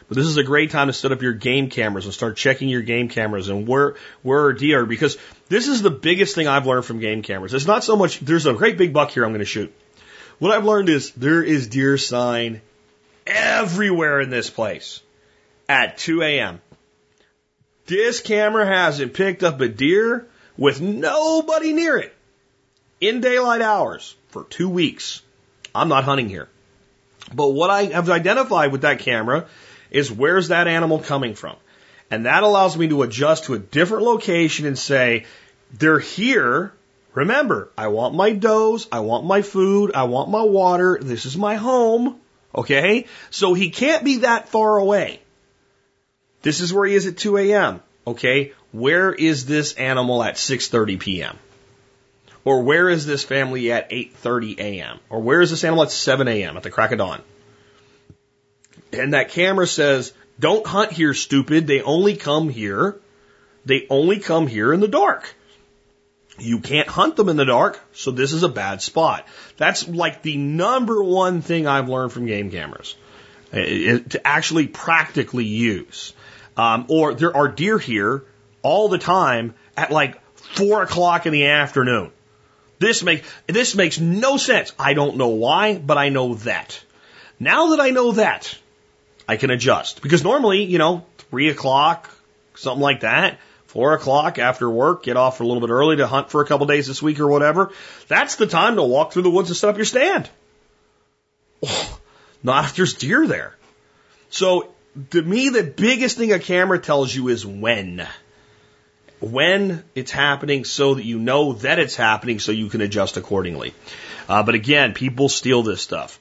But 0.08 0.18
this 0.18 0.26
is 0.26 0.36
a 0.36 0.44
great 0.44 0.70
time 0.70 0.88
to 0.88 0.92
set 0.92 1.12
up 1.12 1.22
your 1.22 1.32
game 1.32 1.70
cameras 1.70 2.04
and 2.04 2.12
start 2.12 2.36
checking 2.36 2.68
your 2.68 2.82
game 2.82 3.08
cameras 3.08 3.48
and 3.48 3.66
where 3.66 3.94
where 4.22 4.44
are 4.44 4.52
deer 4.52 4.84
because 4.84 5.16
this 5.48 5.66
is 5.66 5.80
the 5.80 5.90
biggest 5.90 6.34
thing 6.34 6.46
I've 6.46 6.66
learned 6.66 6.84
from 6.84 7.00
game 7.00 7.22
cameras. 7.22 7.54
It's 7.54 7.66
not 7.66 7.84
so 7.84 7.96
much 7.96 8.20
there's 8.20 8.44
a 8.44 8.52
great 8.52 8.76
big 8.76 8.92
buck 8.92 9.10
here 9.10 9.24
I'm 9.24 9.30
going 9.30 9.38
to 9.38 9.46
shoot. 9.46 9.72
What 10.44 10.52
I've 10.52 10.66
learned 10.66 10.90
is 10.90 11.10
there 11.12 11.42
is 11.42 11.68
deer 11.68 11.96
sign 11.96 12.60
everywhere 13.26 14.20
in 14.20 14.28
this 14.28 14.50
place 14.50 15.00
at 15.70 15.96
2 15.96 16.20
a.m. 16.20 16.60
This 17.86 18.20
camera 18.20 18.66
hasn't 18.66 19.14
picked 19.14 19.42
up 19.42 19.62
a 19.62 19.68
deer 19.68 20.26
with 20.58 20.82
nobody 20.82 21.72
near 21.72 21.96
it 21.96 22.14
in 23.00 23.22
daylight 23.22 23.62
hours 23.62 24.16
for 24.28 24.44
two 24.44 24.68
weeks. 24.68 25.22
I'm 25.74 25.88
not 25.88 26.04
hunting 26.04 26.28
here. 26.28 26.50
But 27.32 27.48
what 27.48 27.70
I 27.70 27.84
have 27.84 28.10
identified 28.10 28.70
with 28.70 28.82
that 28.82 28.98
camera 28.98 29.46
is 29.90 30.12
where's 30.12 30.48
that 30.48 30.68
animal 30.68 30.98
coming 30.98 31.34
from? 31.36 31.56
And 32.10 32.26
that 32.26 32.42
allows 32.42 32.76
me 32.76 32.88
to 32.88 33.00
adjust 33.00 33.44
to 33.44 33.54
a 33.54 33.58
different 33.58 34.04
location 34.04 34.66
and 34.66 34.78
say, 34.78 35.24
they're 35.72 36.00
here. 36.00 36.74
Remember, 37.14 37.70
I 37.78 37.88
want 37.88 38.14
my 38.14 38.32
does, 38.32 38.88
I 38.90 39.00
want 39.00 39.24
my 39.24 39.42
food, 39.42 39.92
I 39.94 40.04
want 40.04 40.30
my 40.30 40.42
water. 40.42 40.98
This 41.00 41.26
is 41.26 41.36
my 41.36 41.54
home. 41.54 42.20
Okay? 42.54 43.06
So 43.30 43.54
he 43.54 43.70
can't 43.70 44.04
be 44.04 44.18
that 44.18 44.48
far 44.48 44.78
away. 44.78 45.20
This 46.42 46.60
is 46.60 46.72
where 46.72 46.86
he 46.86 46.94
is 46.94 47.06
at 47.06 47.16
2 47.16 47.38
a.m. 47.38 47.80
Okay? 48.06 48.52
Where 48.72 49.12
is 49.12 49.46
this 49.46 49.74
animal 49.74 50.22
at 50.22 50.34
6:30 50.34 50.98
p.m.? 50.98 51.38
Or 52.44 52.62
where 52.62 52.90
is 52.90 53.06
this 53.06 53.24
family 53.24 53.72
at 53.72 53.90
8:30 53.90 54.58
a.m.? 54.58 54.98
Or 55.08 55.20
where 55.20 55.40
is 55.40 55.50
this 55.50 55.64
animal 55.64 55.84
at 55.84 55.92
7 55.92 56.26
a.m. 56.28 56.56
at 56.56 56.64
the 56.64 56.70
crack 56.70 56.92
of 56.92 56.98
dawn? 56.98 57.22
And 58.92 59.14
that 59.14 59.30
camera 59.30 59.66
says, 59.66 60.12
"Don't 60.38 60.66
hunt 60.66 60.92
here, 60.92 61.14
stupid. 61.14 61.66
They 61.66 61.80
only 61.80 62.16
come 62.16 62.48
here. 62.48 62.96
They 63.64 63.86
only 63.88 64.18
come 64.18 64.48
here 64.48 64.72
in 64.72 64.80
the 64.80 64.88
dark." 64.88 65.34
You 66.38 66.58
can't 66.58 66.88
hunt 66.88 67.16
them 67.16 67.28
in 67.28 67.36
the 67.36 67.44
dark, 67.44 67.80
so 67.92 68.10
this 68.10 68.32
is 68.32 68.42
a 68.42 68.48
bad 68.48 68.82
spot. 68.82 69.26
That's 69.56 69.86
like 69.86 70.22
the 70.22 70.36
number 70.36 71.02
one 71.02 71.42
thing 71.42 71.66
I've 71.66 71.88
learned 71.88 72.12
from 72.12 72.26
game 72.26 72.50
cameras 72.50 72.96
to 73.52 74.20
actually 74.24 74.66
practically 74.66 75.44
use. 75.44 76.12
Um, 76.56 76.86
or 76.88 77.14
there 77.14 77.36
are 77.36 77.48
deer 77.48 77.78
here 77.78 78.24
all 78.62 78.88
the 78.88 78.98
time 78.98 79.54
at 79.76 79.90
like 79.90 80.20
four 80.34 80.82
o'clock 80.82 81.26
in 81.26 81.32
the 81.32 81.46
afternoon. 81.46 82.10
This 82.78 83.02
makes 83.02 83.28
this 83.46 83.74
makes 83.74 84.00
no 84.00 84.36
sense. 84.36 84.72
I 84.78 84.94
don't 84.94 85.16
know 85.16 85.28
why, 85.28 85.78
but 85.78 85.98
I 85.98 86.08
know 86.08 86.34
that. 86.34 86.80
Now 87.38 87.70
that 87.70 87.80
I 87.80 87.90
know 87.90 88.12
that, 88.12 88.56
I 89.28 89.36
can 89.36 89.50
adjust 89.50 90.02
because 90.02 90.24
normally, 90.24 90.64
you 90.64 90.78
know, 90.78 91.06
three 91.30 91.48
o'clock, 91.48 92.10
something 92.54 92.82
like 92.82 93.00
that, 93.00 93.38
four 93.74 93.92
o'clock 93.92 94.38
after 94.38 94.70
work, 94.70 95.02
get 95.02 95.16
off 95.16 95.40
a 95.40 95.44
little 95.44 95.60
bit 95.60 95.68
early 95.70 95.96
to 95.96 96.06
hunt 96.06 96.30
for 96.30 96.40
a 96.40 96.46
couple 96.46 96.64
days 96.66 96.86
this 96.86 97.02
week 97.02 97.18
or 97.18 97.26
whatever. 97.26 97.72
That's 98.06 98.36
the 98.36 98.46
time 98.46 98.76
to 98.76 98.84
walk 98.84 99.12
through 99.12 99.22
the 99.22 99.30
woods 99.30 99.50
and 99.50 99.56
set 99.56 99.68
up 99.68 99.76
your 99.76 99.84
stand. 99.84 100.30
Oh, 101.60 101.98
Not 102.44 102.66
if 102.66 102.76
there's 102.76 102.94
deer 102.94 103.26
there. 103.26 103.56
So 104.30 104.72
to 105.10 105.20
me, 105.20 105.48
the 105.48 105.64
biggest 105.64 106.16
thing 106.16 106.32
a 106.32 106.38
camera 106.38 106.78
tells 106.78 107.12
you 107.12 107.28
is 107.28 107.44
when 107.44 108.06
when 109.20 109.82
it's 109.96 110.12
happening 110.12 110.64
so 110.64 110.94
that 110.94 111.04
you 111.04 111.18
know 111.18 111.54
that 111.54 111.80
it's 111.80 111.96
happening 111.96 112.38
so 112.38 112.52
you 112.52 112.68
can 112.68 112.80
adjust 112.80 113.16
accordingly. 113.16 113.74
Uh, 114.28 114.44
but 114.44 114.54
again, 114.54 114.94
people 114.94 115.28
steal 115.28 115.64
this 115.64 115.82
stuff. 115.82 116.20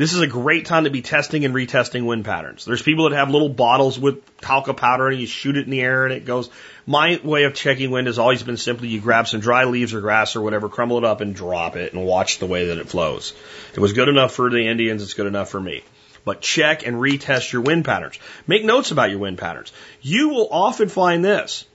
This 0.00 0.14
is 0.14 0.22
a 0.22 0.26
great 0.26 0.64
time 0.64 0.84
to 0.84 0.90
be 0.90 1.02
testing 1.02 1.44
and 1.44 1.54
retesting 1.54 2.06
wind 2.06 2.24
patterns. 2.24 2.64
There's 2.64 2.80
people 2.80 3.06
that 3.06 3.14
have 3.14 3.28
little 3.28 3.50
bottles 3.50 3.98
with 3.98 4.24
talcum 4.38 4.74
powder 4.74 5.08
and 5.08 5.20
you 5.20 5.26
shoot 5.26 5.58
it 5.58 5.66
in 5.66 5.70
the 5.70 5.82
air 5.82 6.06
and 6.06 6.14
it 6.14 6.24
goes. 6.24 6.48
My 6.86 7.20
way 7.22 7.42
of 7.42 7.52
checking 7.52 7.90
wind 7.90 8.06
has 8.06 8.18
always 8.18 8.42
been 8.42 8.56
simply 8.56 8.88
you 8.88 9.02
grab 9.02 9.28
some 9.28 9.40
dry 9.40 9.64
leaves 9.64 9.92
or 9.92 10.00
grass 10.00 10.36
or 10.36 10.40
whatever, 10.40 10.70
crumble 10.70 10.96
it 10.96 11.04
up 11.04 11.20
and 11.20 11.34
drop 11.34 11.76
it 11.76 11.92
and 11.92 12.02
watch 12.02 12.38
the 12.38 12.46
way 12.46 12.68
that 12.68 12.78
it 12.78 12.88
flows. 12.88 13.34
It 13.74 13.80
was 13.80 13.92
good 13.92 14.08
enough 14.08 14.32
for 14.32 14.48
the 14.48 14.68
Indians, 14.68 15.02
it's 15.02 15.12
good 15.12 15.26
enough 15.26 15.50
for 15.50 15.60
me. 15.60 15.84
But 16.24 16.40
check 16.40 16.86
and 16.86 16.96
retest 16.96 17.52
your 17.52 17.60
wind 17.60 17.84
patterns. 17.84 18.18
Make 18.46 18.64
notes 18.64 18.92
about 18.92 19.10
your 19.10 19.18
wind 19.18 19.36
patterns. 19.36 19.70
You 20.00 20.30
will 20.30 20.48
often 20.50 20.88
find 20.88 21.22
this. 21.22 21.66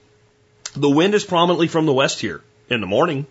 The 0.74 0.90
wind 0.90 1.14
is 1.14 1.24
prominently 1.24 1.68
from 1.68 1.86
the 1.86 1.92
west 1.92 2.20
here 2.20 2.42
in 2.68 2.80
the 2.80 2.88
morning, 2.88 3.28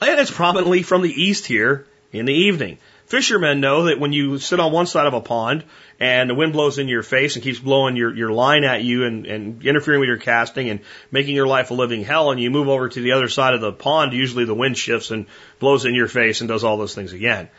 and 0.00 0.18
it's 0.18 0.32
prominently 0.32 0.82
from 0.82 1.02
the 1.02 1.22
east 1.22 1.46
here 1.46 1.86
in 2.12 2.26
the 2.26 2.34
evening. 2.34 2.78
Fishermen 3.12 3.60
know 3.60 3.84
that 3.84 4.00
when 4.00 4.14
you 4.14 4.38
sit 4.38 4.58
on 4.58 4.72
one 4.72 4.86
side 4.86 5.06
of 5.06 5.12
a 5.12 5.20
pond 5.20 5.64
and 6.00 6.30
the 6.30 6.34
wind 6.34 6.54
blows 6.54 6.78
in 6.78 6.88
your 6.88 7.02
face 7.02 7.34
and 7.34 7.44
keeps 7.44 7.58
blowing 7.58 7.94
your, 7.94 8.16
your 8.16 8.32
line 8.32 8.64
at 8.64 8.84
you 8.84 9.04
and, 9.04 9.26
and 9.26 9.62
interfering 9.66 10.00
with 10.00 10.06
your 10.06 10.16
casting 10.16 10.70
and 10.70 10.80
making 11.10 11.34
your 11.34 11.46
life 11.46 11.70
a 11.70 11.74
living 11.74 12.04
hell, 12.04 12.30
and 12.30 12.40
you 12.40 12.50
move 12.50 12.68
over 12.68 12.88
to 12.88 13.00
the 13.02 13.12
other 13.12 13.28
side 13.28 13.52
of 13.52 13.60
the 13.60 13.70
pond, 13.70 14.14
usually 14.14 14.46
the 14.46 14.54
wind 14.54 14.78
shifts 14.78 15.10
and 15.10 15.26
blows 15.58 15.84
in 15.84 15.94
your 15.94 16.08
face 16.08 16.40
and 16.40 16.48
does 16.48 16.64
all 16.64 16.78
those 16.78 16.94
things 16.94 17.12
again. 17.12 17.50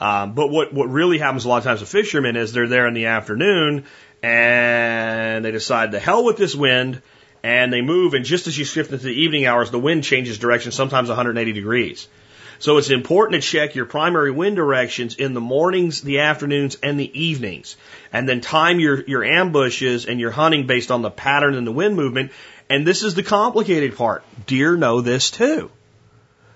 Um, 0.00 0.32
but 0.32 0.48
what, 0.48 0.72
what 0.72 0.88
really 0.88 1.18
happens 1.18 1.44
a 1.44 1.48
lot 1.50 1.58
of 1.58 1.64
times 1.64 1.80
with 1.80 1.90
fishermen 1.90 2.34
is 2.36 2.54
they're 2.54 2.66
there 2.66 2.86
in 2.86 2.94
the 2.94 3.04
afternoon 3.04 3.84
and 4.22 5.44
they 5.44 5.50
decide 5.50 5.92
to 5.92 5.98
hell 5.98 6.24
with 6.24 6.38
this 6.38 6.54
wind 6.54 7.02
and 7.42 7.70
they 7.70 7.82
move, 7.82 8.14
and 8.14 8.24
just 8.24 8.46
as 8.46 8.56
you 8.56 8.64
shift 8.64 8.90
into 8.90 9.04
the 9.04 9.12
evening 9.12 9.44
hours, 9.44 9.70
the 9.70 9.78
wind 9.78 10.04
changes 10.04 10.38
direction, 10.38 10.72
sometimes 10.72 11.10
180 11.10 11.52
degrees. 11.52 12.08
So 12.62 12.76
it's 12.76 12.90
important 12.90 13.42
to 13.42 13.48
check 13.48 13.74
your 13.74 13.86
primary 13.86 14.30
wind 14.30 14.54
directions 14.54 15.16
in 15.16 15.34
the 15.34 15.40
mornings, 15.40 16.00
the 16.00 16.20
afternoons, 16.20 16.76
and 16.76 16.98
the 16.98 17.10
evenings. 17.20 17.76
And 18.12 18.28
then 18.28 18.40
time 18.40 18.78
your, 18.78 19.02
your 19.02 19.24
ambushes 19.24 20.06
and 20.06 20.20
your 20.20 20.30
hunting 20.30 20.68
based 20.68 20.92
on 20.92 21.02
the 21.02 21.10
pattern 21.10 21.56
and 21.56 21.66
the 21.66 21.72
wind 21.72 21.96
movement. 21.96 22.30
And 22.70 22.86
this 22.86 23.02
is 23.02 23.16
the 23.16 23.24
complicated 23.24 23.96
part. 23.96 24.22
Deer 24.46 24.76
know 24.76 25.00
this 25.00 25.32
too. 25.32 25.72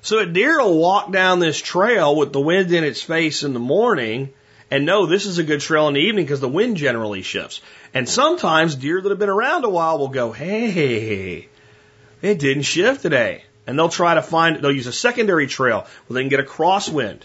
So 0.00 0.20
a 0.20 0.26
deer 0.26 0.62
will 0.62 0.78
walk 0.78 1.10
down 1.10 1.40
this 1.40 1.60
trail 1.60 2.14
with 2.14 2.32
the 2.32 2.40
wind 2.40 2.70
in 2.72 2.84
its 2.84 3.02
face 3.02 3.42
in 3.42 3.52
the 3.52 3.58
morning 3.58 4.32
and 4.70 4.86
know 4.86 5.06
this 5.06 5.26
is 5.26 5.38
a 5.38 5.42
good 5.42 5.60
trail 5.60 5.88
in 5.88 5.94
the 5.94 6.02
evening 6.02 6.24
because 6.24 6.38
the 6.38 6.48
wind 6.48 6.76
generally 6.76 7.22
shifts. 7.22 7.60
And 7.92 8.08
sometimes 8.08 8.76
deer 8.76 9.00
that 9.00 9.08
have 9.08 9.18
been 9.18 9.28
around 9.28 9.64
a 9.64 9.68
while 9.68 9.98
will 9.98 10.06
go, 10.06 10.30
hey, 10.30 11.48
it 12.22 12.38
didn't 12.38 12.62
shift 12.62 13.02
today. 13.02 13.42
And 13.66 13.78
they'll 13.78 13.88
try 13.88 14.14
to 14.14 14.22
find, 14.22 14.62
they'll 14.62 14.72
use 14.72 14.86
a 14.86 14.92
secondary 14.92 15.46
trail 15.46 15.86
where 16.06 16.14
they 16.14 16.22
can 16.22 16.28
get 16.28 16.40
a 16.40 16.44
crosswind. 16.44 17.22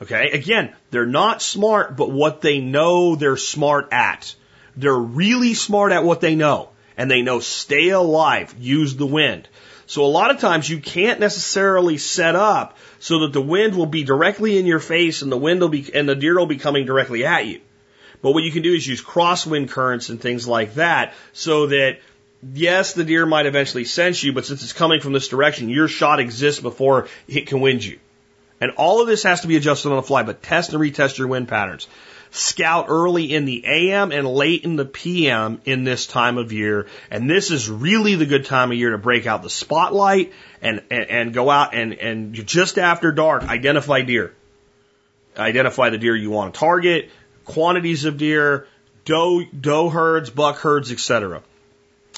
Okay. 0.00 0.30
Again, 0.30 0.74
they're 0.90 1.06
not 1.06 1.42
smart, 1.42 1.96
but 1.96 2.10
what 2.10 2.40
they 2.40 2.60
know 2.60 3.16
they're 3.16 3.36
smart 3.36 3.88
at. 3.92 4.34
They're 4.76 4.94
really 4.94 5.54
smart 5.54 5.92
at 5.92 6.04
what 6.04 6.20
they 6.20 6.34
know. 6.34 6.70
And 6.96 7.10
they 7.10 7.22
know 7.22 7.40
stay 7.40 7.88
alive, 7.88 8.54
use 8.58 8.96
the 8.96 9.06
wind. 9.06 9.48
So 9.86 10.04
a 10.04 10.06
lot 10.06 10.30
of 10.30 10.40
times 10.40 10.68
you 10.68 10.80
can't 10.80 11.20
necessarily 11.20 11.98
set 11.98 12.36
up 12.36 12.78
so 12.98 13.20
that 13.20 13.32
the 13.32 13.42
wind 13.42 13.74
will 13.74 13.86
be 13.86 14.04
directly 14.04 14.58
in 14.58 14.66
your 14.66 14.78
face 14.78 15.22
and 15.22 15.30
the 15.30 15.36
wind 15.36 15.60
will 15.60 15.68
be, 15.68 15.90
and 15.92 16.08
the 16.08 16.14
deer 16.14 16.38
will 16.38 16.46
be 16.46 16.58
coming 16.58 16.86
directly 16.86 17.24
at 17.24 17.46
you. 17.46 17.60
But 18.22 18.32
what 18.32 18.44
you 18.44 18.52
can 18.52 18.62
do 18.62 18.72
is 18.72 18.86
use 18.86 19.02
crosswind 19.02 19.70
currents 19.70 20.08
and 20.08 20.20
things 20.20 20.46
like 20.46 20.74
that 20.74 21.14
so 21.32 21.66
that 21.66 21.98
yes, 22.42 22.94
the 22.94 23.04
deer 23.04 23.26
might 23.26 23.46
eventually 23.46 23.84
sense 23.84 24.22
you, 24.22 24.32
but 24.32 24.46
since 24.46 24.62
it's 24.62 24.72
coming 24.72 25.00
from 25.00 25.12
this 25.12 25.28
direction, 25.28 25.68
your 25.68 25.88
shot 25.88 26.20
exists 26.20 26.60
before 26.60 27.08
it 27.28 27.46
can 27.46 27.60
wind 27.60 27.84
you. 27.84 27.98
And 28.60 28.72
all 28.72 29.00
of 29.00 29.08
this 29.08 29.24
has 29.24 29.40
to 29.40 29.48
be 29.48 29.56
adjusted 29.56 29.90
on 29.90 29.96
the 29.96 30.02
fly, 30.02 30.22
but 30.22 30.42
test 30.42 30.72
and 30.72 30.80
retest 30.80 31.18
your 31.18 31.28
wind 31.28 31.48
patterns. 31.48 31.88
Scout 32.30 32.86
early 32.88 33.34
in 33.34 33.44
the 33.44 33.64
AM 33.66 34.12
and 34.12 34.26
late 34.26 34.64
in 34.64 34.76
the 34.76 34.84
PM 34.84 35.60
in 35.64 35.84
this 35.84 36.06
time 36.06 36.38
of 36.38 36.52
year. 36.52 36.86
And 37.10 37.28
this 37.28 37.50
is 37.50 37.68
really 37.68 38.14
the 38.14 38.24
good 38.24 38.46
time 38.46 38.70
of 38.70 38.78
year 38.78 38.92
to 38.92 38.98
break 38.98 39.26
out 39.26 39.42
the 39.42 39.50
spotlight 39.50 40.32
and, 40.62 40.82
and, 40.90 41.10
and 41.10 41.34
go 41.34 41.50
out 41.50 41.74
and, 41.74 41.92
and 41.92 42.34
just 42.34 42.78
after 42.78 43.12
dark, 43.12 43.42
identify 43.42 44.02
deer. 44.02 44.34
Identify 45.36 45.90
the 45.90 45.98
deer 45.98 46.14
you 46.14 46.30
want 46.30 46.54
to 46.54 46.60
target, 46.60 47.10
quantities 47.44 48.04
of 48.04 48.16
deer, 48.16 48.66
doe, 49.04 49.42
doe 49.44 49.88
herds, 49.88 50.30
buck 50.30 50.58
herds, 50.58 50.92
etc. 50.92 51.42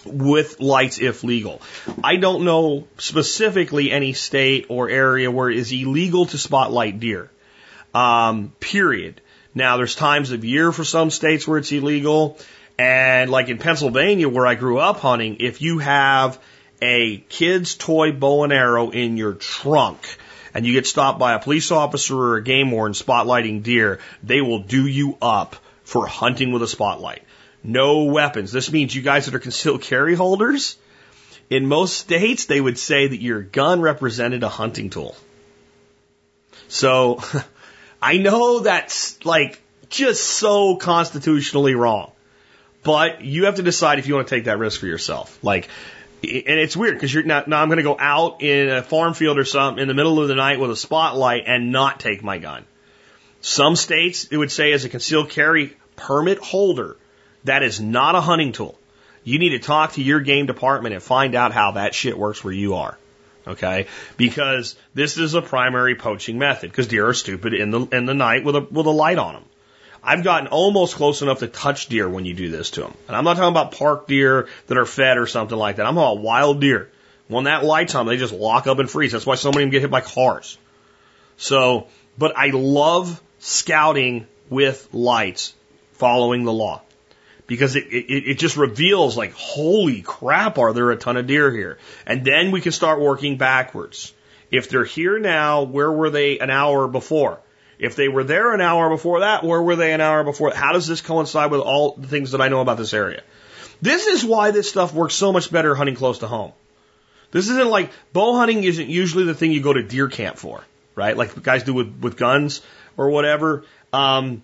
With 0.05 0.61
lights 0.61 0.99
if 1.01 1.25
legal. 1.25 1.63
I 2.03 2.17
don't 2.17 2.45
know 2.45 2.87
specifically 2.99 3.91
any 3.91 4.13
state 4.13 4.67
or 4.69 4.89
area 4.89 5.31
where 5.31 5.51
it 5.51 5.59
is 5.59 5.73
illegal 5.73 6.27
to 6.27 6.39
spotlight 6.39 7.01
deer. 7.01 7.31
Um, 7.95 8.53
period. 8.61 9.21
Now, 9.55 9.77
there's 9.77 9.95
times 9.95 10.33
of 10.33 10.45
year 10.45 10.73
for 10.73 10.85
some 10.85 11.11
states 11.11 11.47
where 11.47 11.59
it's 11.59 11.71
illegal. 11.71 12.39
And 12.79 13.31
like 13.31 13.49
in 13.49 13.59
Pennsylvania, 13.59 14.29
where 14.29 14.47
I 14.47 14.57
grew 14.57 14.79
up 14.79 14.99
hunting, 14.99 15.37
if 15.41 15.63
you 15.63 15.79
have 15.79 16.41
a 16.83 17.19
kid's 17.29 17.77
toy 17.77 18.13
bow 18.13 18.45
and 18.45 18.53
arrow 18.53 18.91
in 18.91 19.17
your 19.17 19.35
trunk 19.35 20.01
and 20.53 20.67
you 20.67 20.73
get 20.73 20.87
stopped 20.87 21.19
by 21.19 21.35
a 21.35 21.39
police 21.39 21.71
officer 21.71 22.17
or 22.17 22.37
a 22.37 22.43
game 22.43 22.71
warden 22.71 22.95
spotlighting 22.95 23.63
deer, 23.63 24.01
they 24.23 24.41
will 24.41 24.61
do 24.61 24.87
you 24.87 25.17
up 25.23 25.57
for 25.85 26.07
hunting 26.07 26.53
with 26.53 26.63
a 26.63 26.69
spotlight. 26.69 27.23
No 27.65 28.05
weapons. 28.05 28.53
This 28.53 28.71
means 28.71 28.95
you 28.95 29.03
guys 29.03 29.25
that 29.25 29.35
are 29.35 29.41
concealed 29.41 29.83
carry 29.83 30.15
holders, 30.15 30.77
in 31.51 31.67
most 31.67 31.97
states, 31.97 32.47
they 32.47 32.61
would 32.61 32.79
say 32.79 33.07
that 33.07 33.21
your 33.21 33.43
gun 33.43 33.81
represented 33.81 34.43
a 34.43 34.49
hunting 34.49 34.91
tool. 34.91 35.17
So 36.69 37.21
I 38.03 38.19
know 38.19 38.61
that's 38.61 39.25
like 39.25 39.61
just 39.89 40.25
so 40.25 40.77
constitutionally 40.77 41.75
wrong, 41.75 42.13
but 42.83 43.23
you 43.23 43.45
have 43.45 43.57
to 43.57 43.63
decide 43.63 43.99
if 43.99 44.07
you 44.07 44.15
want 44.15 44.29
to 44.29 44.35
take 44.35 44.45
that 44.45 44.59
risk 44.59 44.81
for 44.81 44.87
yourself. 44.87 45.39
Like, 45.43 45.69
and 46.23 46.59
it's 46.59 46.77
weird 46.77 46.95
because 46.95 47.13
you're 47.13 47.23
not, 47.23 47.49
now 47.49 47.61
I'm 47.61 47.69
going 47.69 47.77
to 47.77 47.83
go 47.83 47.97
out 47.99 48.43
in 48.43 48.71
a 48.71 48.83
farm 48.83 49.13
field 49.13 49.39
or 49.39 49.45
something 49.45 49.81
in 49.81 49.89
the 49.89 49.95
middle 49.95 50.21
of 50.21 50.29
the 50.29 50.35
night 50.35 50.59
with 50.59 50.71
a 50.71 50.77
spotlight 50.77 51.45
and 51.47 51.71
not 51.71 52.01
take 52.01 52.23
my 52.23 52.39
gun. 52.39 52.65
Some 53.43 53.77
states, 53.77 54.25
it 54.31 54.39
would 54.39 54.51
say 54.51 54.73
as 54.73 54.87
a 54.87 54.89
concealed 54.89 55.29
carry 55.29 55.77
permit 55.97 56.39
holder, 56.39 56.97
that 57.45 57.63
is 57.63 57.81
not 57.81 58.15
a 58.15 58.21
hunting 58.21 58.53
tool. 58.53 58.79
You 59.23 59.39
need 59.39 59.51
to 59.51 59.59
talk 59.59 59.93
to 59.93 60.03
your 60.03 60.21
game 60.21 60.47
department 60.47 60.95
and 60.95 61.03
find 61.03 61.35
out 61.35 61.53
how 61.53 61.73
that 61.73 61.95
shit 61.95 62.19
works 62.19 62.45
where 62.45 62.53
you 62.53 62.75
are. 62.75 62.99
Okay? 63.47 63.87
Because 64.17 64.77
this 64.95 65.17
is 65.19 65.35
a 65.35 65.43
primary 65.43 65.95
poaching 65.95 66.39
method 66.39 66.71
because 66.71 66.87
deer 66.87 67.09
are 67.09 67.15
stupid 67.15 67.55
in 67.55 67.71
the, 67.71 67.81
in 67.87 68.07
the 68.07 68.15
night 68.15 68.45
with 68.45 68.57
a, 68.57 68.61
with 68.61 68.87
a 68.87 68.91
light 68.91 69.19
on 69.19 69.35
them. 69.35 69.45
I've 70.03 70.23
gotten 70.23 70.49
almost 70.49 70.97
close 70.97 71.23
enough 71.23 71.39
to 71.39 71.49
touch 71.49 71.87
deer 71.87 72.07
when 72.09 72.27
you 72.27 72.35
do 72.35 72.51
this 72.51 72.71
to 72.73 72.83
them. 72.83 72.95
And 73.09 73.17
I'm 73.17 73.25
not 73.25 73.37
talking 73.37 73.49
about 73.49 73.73
park 73.73 74.07
deer 74.07 74.49
that 74.67 74.77
are 74.77 74.85
fed 74.85 75.17
or 75.17 75.27
something 75.27 75.57
like 75.57 75.77
that. 75.77 75.87
I'm 75.87 75.95
talking 75.95 76.19
about 76.19 76.23
wild 76.23 76.61
deer. 76.61 76.91
When 77.29 77.45
that 77.45 77.65
light's 77.65 77.95
on, 77.95 78.05
they 78.05 78.19
just 78.19 78.35
lock 78.35 78.67
up 78.67 78.79
and 78.79 78.91
freeze. 78.91 79.13
That's 79.13 79.25
why 79.25 79.37
so 79.37 79.51
many 79.51 79.63
of 79.63 79.67
them 79.67 79.71
get 79.71 79.81
hit 79.81 79.91
by 79.91 80.03
cars. 80.03 80.59
So, 81.39 81.87
but 82.19 82.37
I 82.37 82.49
love 82.49 83.21
scouting 83.39 84.27
with 84.51 84.93
lights 84.93 85.55
following 85.95 86.45
the 86.45 86.53
law 86.53 86.83
because 87.47 87.77
it, 87.77 87.85
it, 87.85 88.31
it 88.31 88.39
just 88.39 88.57
reveals 88.57 89.17
like, 89.17 89.33
holy 89.33 90.03
crap, 90.03 90.59
are 90.59 90.73
there 90.73 90.91
a 90.91 90.97
ton 90.97 91.17
of 91.17 91.27
deer 91.27 91.51
here? 91.51 91.79
And 92.07 92.25
then 92.25 92.51
we 92.51 92.61
can 92.61 92.73
start 92.73 93.01
working 93.01 93.37
backwards. 93.37 94.13
If 94.51 94.69
they're 94.69 94.85
here 94.85 95.19
now, 95.19 95.63
where 95.65 95.91
were 95.91 96.11
they 96.11 96.39
an 96.39 96.51
hour 96.51 96.89
before? 96.89 97.41
If 97.79 97.97
they 97.97 98.09
were 98.09 98.25
there 98.25 98.55
an 98.55 98.61
hour 98.61 98.89
before 98.89 99.21
that, 99.21 99.43
where 99.43 99.61
were 99.61 99.77
they 99.77 99.93
an 99.93 100.01
hour 100.01 100.23
before? 100.25 100.55
How 100.55 100.73
does 100.73 100.87
this 100.87 101.01
coincide 101.01 101.51
with 101.51 101.61
all 101.61 101.97
the 101.97 102.07
things 102.07 102.31
that 102.31 102.41
I 102.41 102.49
know 102.49 102.61
about 102.61 102.79
this 102.79 102.95
area? 102.95 103.23
This 103.83 104.07
is 104.07 104.25
why 104.25 104.53
this 104.53 104.69
stuff 104.69 104.95
works 104.95 105.15
so 105.15 105.33
much 105.33 105.51
better 105.51 105.75
hunting 105.75 105.97
close 105.97 106.19
to 106.19 106.27
home. 106.27 106.53
This 107.33 107.51
isn't 107.51 107.69
like 107.69 107.91
bow 108.13 108.37
hunting 108.37 108.63
isn't 108.63 108.89
usually 108.89 109.25
the 109.25 109.35
thing 109.35 109.51
you 109.51 109.61
go 109.61 109.73
to 109.73 109.83
deer 109.83 110.09
camp 110.09 110.39
for, 110.39 110.63
right? 110.95 111.17
Like 111.17 111.43
guys 111.43 111.65
do 111.65 111.75
with, 111.75 111.99
with 112.01 112.17
guns 112.17 112.63
or 112.97 113.11
whatever. 113.11 113.65
Um, 113.93 114.43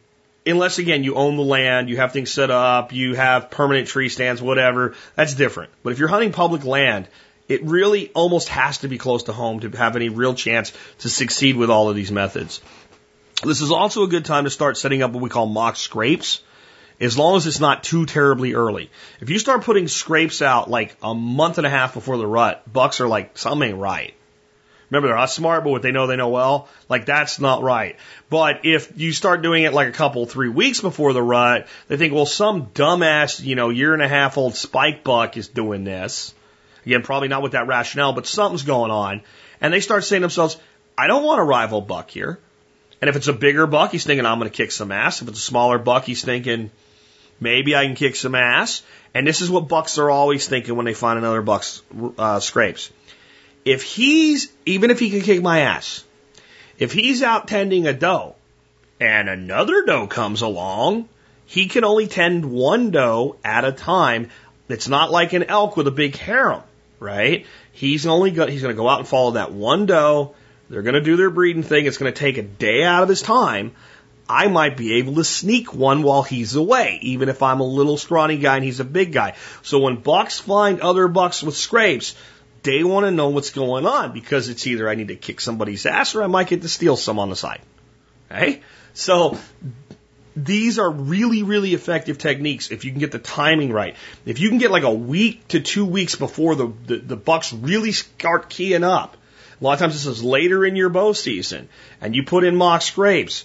unless 0.51 0.79
again 0.79 1.05
you 1.05 1.15
own 1.15 1.37
the 1.37 1.43
land, 1.43 1.89
you 1.89 1.97
have 1.97 2.13
things 2.13 2.31
set 2.31 2.51
up, 2.51 2.93
you 2.93 3.15
have 3.15 3.51
permanent 3.51 3.89
tree 3.89 4.09
stands, 4.09 4.43
whatever. 4.43 4.95
That's 5.15 5.35
different. 5.35 5.71
But 5.83 5.93
if 5.93 5.99
you're 5.99 6.09
hunting 6.09 6.33
public 6.33 6.65
land, 6.65 7.09
it 7.49 7.65
really 7.65 8.11
almost 8.11 8.49
has 8.49 8.79
to 8.79 8.89
be 8.89 8.99
close 8.99 9.25
to 9.25 9.33
home 9.33 9.61
to 9.61 9.71
have 9.71 9.97
any 9.97 10.09
real 10.09 10.35
chance 10.35 10.73
to 10.99 11.09
succeed 11.09 11.57
with 11.57 11.71
all 11.71 11.89
of 11.91 11.97
these 11.97 12.13
methods. 12.13 12.61
This 13.43 13.61
is 13.61 13.71
also 13.71 14.05
a 14.05 14.09
good 14.09 14.25
time 14.25 14.45
to 14.45 14.51
start 14.51 14.77
setting 14.77 15.03
up 15.03 15.13
what 15.13 15.23
we 15.23 15.31
call 15.31 15.47
mock 15.47 15.77
scrapes, 15.77 16.43
as 17.01 17.17
long 17.17 17.37
as 17.37 17.47
it's 17.47 17.59
not 17.59 17.83
too 17.83 18.05
terribly 18.05 18.53
early. 18.53 18.91
If 19.21 19.31
you 19.31 19.39
start 19.39 19.65
putting 19.65 19.89
scrapes 19.89 20.43
out 20.43 20.71
like 20.71 20.95
a 21.03 21.15
month 21.15 21.59
and 21.59 21.67
a 21.67 21.71
half 21.71 21.95
before 21.95 22.19
the 22.19 22.27
rut, 22.27 22.71
bucks 22.71 23.01
are 23.01 23.09
like, 23.09 23.39
something 23.39 23.71
ain't 23.71 23.79
right. 23.79 24.15
Remember, 24.91 25.09
they're 25.09 25.17
not 25.17 25.31
smart, 25.31 25.63
but 25.63 25.71
what 25.71 25.83
they 25.83 25.93
know, 25.93 26.07
they 26.09 26.17
know 26.17 26.31
well. 26.31 26.69
Like, 26.89 27.07
that's 27.07 27.39
not 27.39 27.63
right. 27.63 27.97
But 28.29 28.65
if 28.65 28.99
you 28.99 29.13
start 29.13 29.41
doing 29.41 29.63
it 29.63 29.73
like 29.73 29.89
a 29.89 29.93
couple, 29.93 30.27
three 30.27 30.49
weeks 30.49 30.81
before 30.81 31.13
the 31.13 31.23
rut, 31.23 31.69
they 31.87 31.97
think, 31.97 32.13
well, 32.13 32.27
some 32.27 32.67
dumbass, 32.67 33.43
you 33.43 33.55
know, 33.55 33.69
year 33.69 33.95
and 33.95 34.03
a 34.03 34.09
half 34.09 34.37
old 34.37 34.57
spike 34.57 35.05
buck 35.05 35.37
is 35.37 35.47
doing 35.47 35.85
this. 35.85 36.35
Again, 36.85 37.03
probably 37.03 37.29
not 37.29 37.43
with 37.43 37.53
that 37.53 37.69
rationale, 37.69 38.13
but 38.13 38.27
something's 38.27 38.65
going 38.65 38.91
on. 38.91 39.23
And 39.61 39.73
they 39.73 39.81
start 39.81 40.03
saying 40.03 40.23
to 40.23 40.25
themselves, 40.25 40.57
I 40.99 41.07
don't 41.07 41.25
want 41.25 41.41
a 41.41 41.45
rival 41.45 41.81
buck 41.81 42.11
here. 42.11 42.41
And 43.01 43.09
if 43.09 43.17
it's 43.17 43.29
a 43.29 43.33
bigger 43.33 43.67
buck, 43.67 43.93
he's 43.93 44.05
thinking, 44.05 44.27
I'm 44.27 44.39
going 44.39 44.51
to 44.51 44.57
kick 44.57 44.73
some 44.73 44.91
ass. 44.91 45.23
If 45.23 45.29
it's 45.29 45.39
a 45.39 45.43
smaller 45.43 45.79
buck, 45.79 46.05
he's 46.05 46.23
thinking, 46.23 46.71
maybe 47.39 47.77
I 47.77 47.87
can 47.87 47.95
kick 47.95 48.17
some 48.17 48.35
ass. 48.35 48.83
And 49.15 49.27
this 49.27 49.41
is 49.41 49.51
what 49.51 49.69
bucks 49.69 49.99
are 49.99 50.11
always 50.11 50.47
thinking 50.49 50.77
when 50.77 50.87
they 50.87 50.95
find 50.95 51.19
another 51.19 51.43
buck's 51.43 51.83
uh, 52.19 52.41
scrapes. 52.41 52.91
If 53.65 53.83
he's, 53.83 54.51
even 54.67 54.91
if 54.91 54.99
he 54.99 55.11
can 55.11 55.21
kick 55.21 55.43
my 55.43 55.61
ass, 55.61 56.05
if 56.79 56.93
he's 56.93 57.23
out 57.23 57.49
tending 57.49 57.87
a 57.87 57.93
doe 57.93 58.35
and 58.99 59.29
another 59.29 59.85
doe 59.85 60.07
comes 60.07 60.43
along, 60.43 61.09
he 61.47 61.67
can 61.67 61.85
only 61.85 62.07
tend 62.07 62.51
one 62.51 62.91
doe 62.91 63.37
at 63.45 63.65
a 63.65 63.73
time. 63.73 64.31
It's 64.69 64.89
not 64.89 65.11
like 65.11 65.33
an 65.33 65.45
elk 65.45 65.77
with 65.77 65.87
a 65.89 65.93
big 65.93 66.17
harem, 66.17 66.63
right? 66.99 67.47
He's 67.73 68.07
only 68.07 68.31
go, 68.31 68.47
he's 68.47 68.63
going 68.63 68.75
to 68.75 68.81
go 68.81 68.89
out 68.89 69.01
and 69.01 69.09
follow 69.09 69.33
that 69.33 69.53
one 69.53 69.87
doe 69.87 70.35
they're 70.71 70.83
going 70.83 70.95
to 70.95 71.01
do 71.01 71.17
their 71.17 71.31
breeding 71.31 71.65
thing. 71.65 71.85
It's 71.85 71.99
going 71.99 72.13
to 72.13 72.19
take 72.19 72.39
a 72.39 72.43
day 72.43 72.85
out 72.85 73.03
of 73.03 73.09
his 73.09 73.23
time. 73.23 73.73
I 74.29 74.47
might 74.47 74.77
be 74.77 74.95
able 74.95 75.17
to 75.17 75.25
sneak 75.25 75.75
one 75.75 76.05
while 76.05 76.23
he's 76.23 76.55
away, 76.55 77.01
even 77.03 77.29
if 77.29 77.43
I'm 77.43 77.59
a 77.59 77.67
little 77.67 77.97
scrawny 77.97 78.39
guy 78.39 78.55
and 78.55 78.65
he's 78.65 78.79
a 78.79 78.85
big 78.85 79.13
guy. 79.13 79.35
So 79.63 79.81
when 79.81 79.97
bucks 79.97 80.39
find 80.39 80.81
other 80.81 81.09
bucks 81.09 81.43
with 81.43 81.57
scrapes, 81.57 82.15
they 82.63 82.85
want 82.85 83.07
to 83.07 83.11
know 83.11 83.31
what's 83.31 83.51
going 83.51 83.87
on 83.87 84.13
because 84.13 84.49
it's 84.49 84.67
either 84.67 84.89
I 84.89 84.95
need 84.95 85.09
to 85.09 85.17
kick 85.17 85.41
somebody's 85.41 85.87
ass 85.87 86.15
or 86.15 86.23
I 86.23 86.27
might 86.27 86.49
get 86.49 86.63
to 86.63 86.69
steal 86.69 86.97
some 86.97 87.19
on 87.19 87.31
the 87.31 87.37
side. 87.37 87.61
Okay? 88.31 88.63
So 88.95 89.39
these 90.37 90.79
are 90.79 90.91
really, 90.91 91.43
really 91.43 91.75
effective 91.75 92.19
techniques 92.19 92.71
if 92.71 92.85
you 92.85 92.91
can 92.91 93.01
get 93.01 93.13
the 93.13 93.19
timing 93.19 93.73
right. 93.73 93.97
If 94.25 94.41
you 94.41 94.49
can 94.49 94.59
get 94.59 94.71
like 94.71 94.83
a 94.83 94.93
week 94.93 95.49
to 95.49 95.61
two 95.61 95.87
weeks 95.87 96.17
before 96.17 96.55
the, 96.55 96.73
the, 96.87 96.97
the 96.97 97.17
bucks 97.17 97.53
really 97.53 97.93
start 97.93 98.51
keying 98.51 98.85
up, 98.85 99.17
a 99.61 99.65
lot 99.65 99.75
of 99.75 99.79
times 99.81 99.95
this 99.95 100.07
is 100.07 100.23
later 100.23 100.65
in 100.65 100.77
your 100.77 100.89
bow 100.89 101.13
season 101.13 101.69
and 102.01 102.15
you 102.15 102.25
put 102.25 102.45
in 102.45 102.57
mock 102.57 102.83
scrapes. 102.83 103.45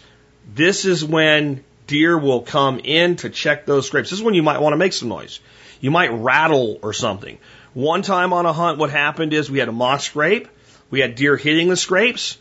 This 0.54 0.86
is 0.86 1.04
when 1.04 1.64
deer 1.88 2.18
will 2.18 2.42
come 2.42 2.80
in 2.80 3.16
to 3.18 3.30
check 3.30 3.66
those 3.66 3.88
scrapes. 3.88 4.10
This 4.10 4.20
is 4.20 4.24
when 4.24 4.34
you 4.34 4.44
might 4.44 4.60
want 4.60 4.74
to 4.74 4.78
make 4.78 4.94
some 4.94 5.10
noise. 5.10 5.40
You 5.82 5.92
might 5.92 6.12
rattle 6.14 6.80
or 6.82 6.94
something. 6.94 7.38
One 7.76 8.02
time 8.02 8.34
on 8.34 8.48
a 8.48 8.54
hunt, 8.54 8.80
what 8.80 8.90
happened 8.90 9.34
is 9.34 9.52
we 9.52 9.60
had 9.60 9.70
a 9.70 9.72
mock 9.72 10.02
scrape. 10.02 10.48
We 10.90 11.02
had 11.02 11.14
deer 11.14 11.38
hitting 11.38 11.70
the 11.70 11.78
scrapes. 11.78 12.40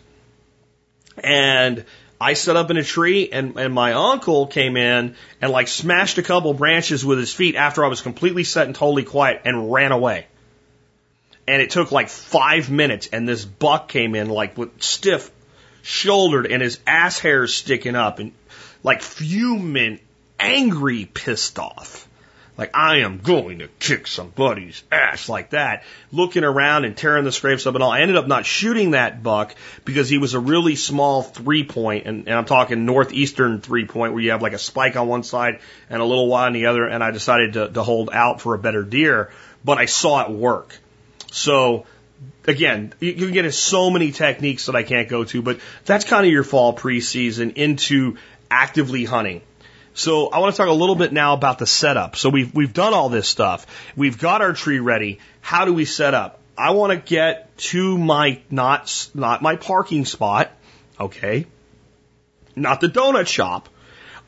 And 1.22 1.84
I 2.18 2.32
set 2.32 2.56
up 2.56 2.70
in 2.70 2.78
a 2.78 2.82
tree 2.82 3.28
and, 3.30 3.58
and 3.58 3.74
my 3.74 3.92
uncle 3.92 4.46
came 4.46 4.78
in 4.78 5.14
and 5.42 5.52
like 5.52 5.68
smashed 5.68 6.16
a 6.16 6.22
couple 6.22 6.54
branches 6.54 7.04
with 7.04 7.18
his 7.18 7.34
feet 7.34 7.54
after 7.54 7.84
I 7.84 7.88
was 7.88 8.00
completely 8.00 8.44
set 8.44 8.66
and 8.66 8.74
totally 8.74 9.04
quiet 9.04 9.42
and 9.44 9.70
ran 9.70 9.92
away 9.92 10.26
and 11.46 11.60
it 11.60 11.70
took 11.70 11.92
like 11.92 12.08
five 12.08 12.70
minutes, 12.70 13.08
and 13.12 13.28
this 13.28 13.44
buck 13.44 13.88
came 13.88 14.14
in 14.14 14.28
like 14.28 14.56
with 14.56 14.82
stiff 14.82 15.30
shouldered 15.82 16.46
and 16.46 16.62
his 16.62 16.78
ass 16.86 17.18
hairs 17.18 17.54
sticking 17.54 17.94
up 17.94 18.18
and 18.18 18.32
like 18.82 19.02
fuming, 19.02 20.00
angry, 20.38 21.04
pissed 21.04 21.58
off. 21.58 22.08
Like, 22.56 22.70
I 22.74 22.98
am 22.98 23.18
going 23.18 23.58
to 23.58 23.68
kick 23.80 24.06
somebody's 24.06 24.84
ass 24.92 25.28
like 25.28 25.50
that. 25.50 25.82
Looking 26.12 26.44
around 26.44 26.84
and 26.84 26.96
tearing 26.96 27.24
the 27.24 27.32
scrapes 27.32 27.66
up 27.66 27.74
and 27.74 27.82
all. 27.82 27.90
I 27.90 28.00
ended 28.00 28.16
up 28.16 28.28
not 28.28 28.46
shooting 28.46 28.92
that 28.92 29.24
buck 29.24 29.56
because 29.84 30.08
he 30.08 30.18
was 30.18 30.34
a 30.34 30.40
really 30.40 30.76
small 30.76 31.22
three 31.22 31.64
point, 31.64 32.06
and, 32.06 32.28
and 32.28 32.36
I'm 32.36 32.44
talking 32.44 32.84
northeastern 32.84 33.60
three 33.60 33.86
point 33.86 34.12
where 34.12 34.22
you 34.22 34.30
have 34.30 34.42
like 34.42 34.52
a 34.52 34.58
spike 34.58 34.94
on 34.96 35.08
one 35.08 35.24
side 35.24 35.58
and 35.90 36.00
a 36.00 36.04
little 36.04 36.28
wide 36.28 36.46
on 36.46 36.52
the 36.52 36.66
other, 36.66 36.86
and 36.86 37.02
I 37.02 37.10
decided 37.10 37.54
to, 37.54 37.68
to 37.70 37.82
hold 37.82 38.10
out 38.12 38.40
for 38.40 38.54
a 38.54 38.58
better 38.58 38.84
deer, 38.84 39.32
but 39.64 39.78
I 39.78 39.86
saw 39.86 40.24
it 40.24 40.30
work. 40.30 40.78
So 41.32 41.86
again, 42.46 42.92
you 43.00 43.14
can 43.14 43.32
get 43.32 43.52
so 43.52 43.90
many 43.90 44.12
techniques 44.12 44.66
that 44.66 44.76
I 44.76 44.84
can't 44.84 45.08
go 45.08 45.24
to, 45.24 45.42
but 45.42 45.58
that's 45.84 46.04
kind 46.04 46.24
of 46.24 46.32
your 46.32 46.44
fall 46.44 46.76
preseason 46.76 47.54
into 47.54 48.16
actively 48.50 49.04
hunting. 49.04 49.42
So 49.94 50.28
I 50.28 50.38
want 50.38 50.54
to 50.54 50.56
talk 50.56 50.68
a 50.68 50.72
little 50.72 50.96
bit 50.96 51.12
now 51.12 51.34
about 51.34 51.58
the 51.58 51.66
setup. 51.66 52.16
So 52.16 52.28
we've 52.28 52.52
we've 52.52 52.72
done 52.72 52.94
all 52.94 53.08
this 53.08 53.28
stuff. 53.28 53.66
We've 53.96 54.18
got 54.18 54.42
our 54.42 54.52
tree 54.52 54.80
ready. 54.80 55.20
How 55.40 55.64
do 55.64 55.72
we 55.72 55.84
set 55.84 56.14
up? 56.14 56.40
I 56.58 56.72
want 56.72 56.92
to 56.92 56.96
get 56.96 57.56
to 57.58 57.96
my 57.96 58.40
not 58.50 59.08
not 59.14 59.40
my 59.40 59.56
parking 59.56 60.04
spot, 60.04 60.50
okay? 60.98 61.46
Not 62.56 62.80
the 62.80 62.88
donut 62.88 63.28
shop. 63.28 63.68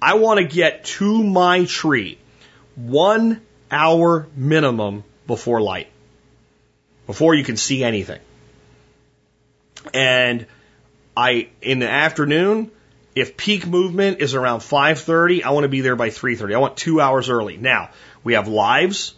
I 0.01 0.15
want 0.15 0.39
to 0.39 0.47
get 0.47 0.85
to 0.85 1.25
my 1.25 1.65
tree 1.65 2.19
1 2.77 3.41
hour 3.71 4.29
minimum 4.37 5.05
before 5.27 5.61
light 5.61 5.89
before 7.07 7.35
you 7.35 7.45
can 7.45 7.57
see 7.57 7.83
anything. 7.83 8.21
And 9.95 10.47
I, 11.17 11.49
in 11.63 11.79
the 11.79 11.89
afternoon, 11.89 12.71
if 13.17 13.39
peak 13.39 13.67
movement 13.67 14.21
is 14.21 14.35
around 14.35 14.61
5.30, 14.61 15.43
I 15.43 15.51
want 15.51 15.65
to 15.65 15.71
be 15.71 15.81
there 15.81 15.97
by 15.97 16.11
3.30. 16.11 16.55
I 16.55 16.59
want 16.59 16.77
two 16.77 17.01
hours 17.01 17.31
early. 17.31 17.57
Now, 17.57 17.89
we 18.23 18.35
have 18.35 18.47
lives, 18.47 19.15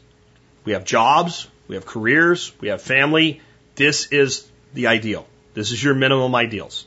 we 0.64 0.72
have 0.72 0.84
jobs, 0.84 1.48
we 1.66 1.74
have 1.74 1.84
careers, 1.84 2.52
we 2.60 2.68
have 2.68 2.80
family. 2.80 3.40
This 3.74 4.06
is 4.12 4.48
the 4.72 4.86
ideal. 4.86 5.26
This 5.52 5.72
is 5.72 5.82
your 5.82 5.94
minimum 5.94 6.32
ideals. 6.36 6.86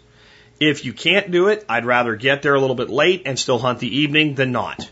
If 0.62 0.86
you 0.86 0.94
can't 0.94 1.32
do 1.32 1.50
it, 1.50 1.66
I'd 1.68 1.86
rather 1.86 2.16
get 2.16 2.44
there 2.44 2.56
a 2.56 2.62
little 2.62 2.78
bit 2.78 2.90
late 2.90 3.24
and 3.26 3.38
still 3.38 3.60
hunt 3.60 3.80
the 3.80 3.94
evening 3.94 4.36
than 4.36 4.54
not. 4.54 4.90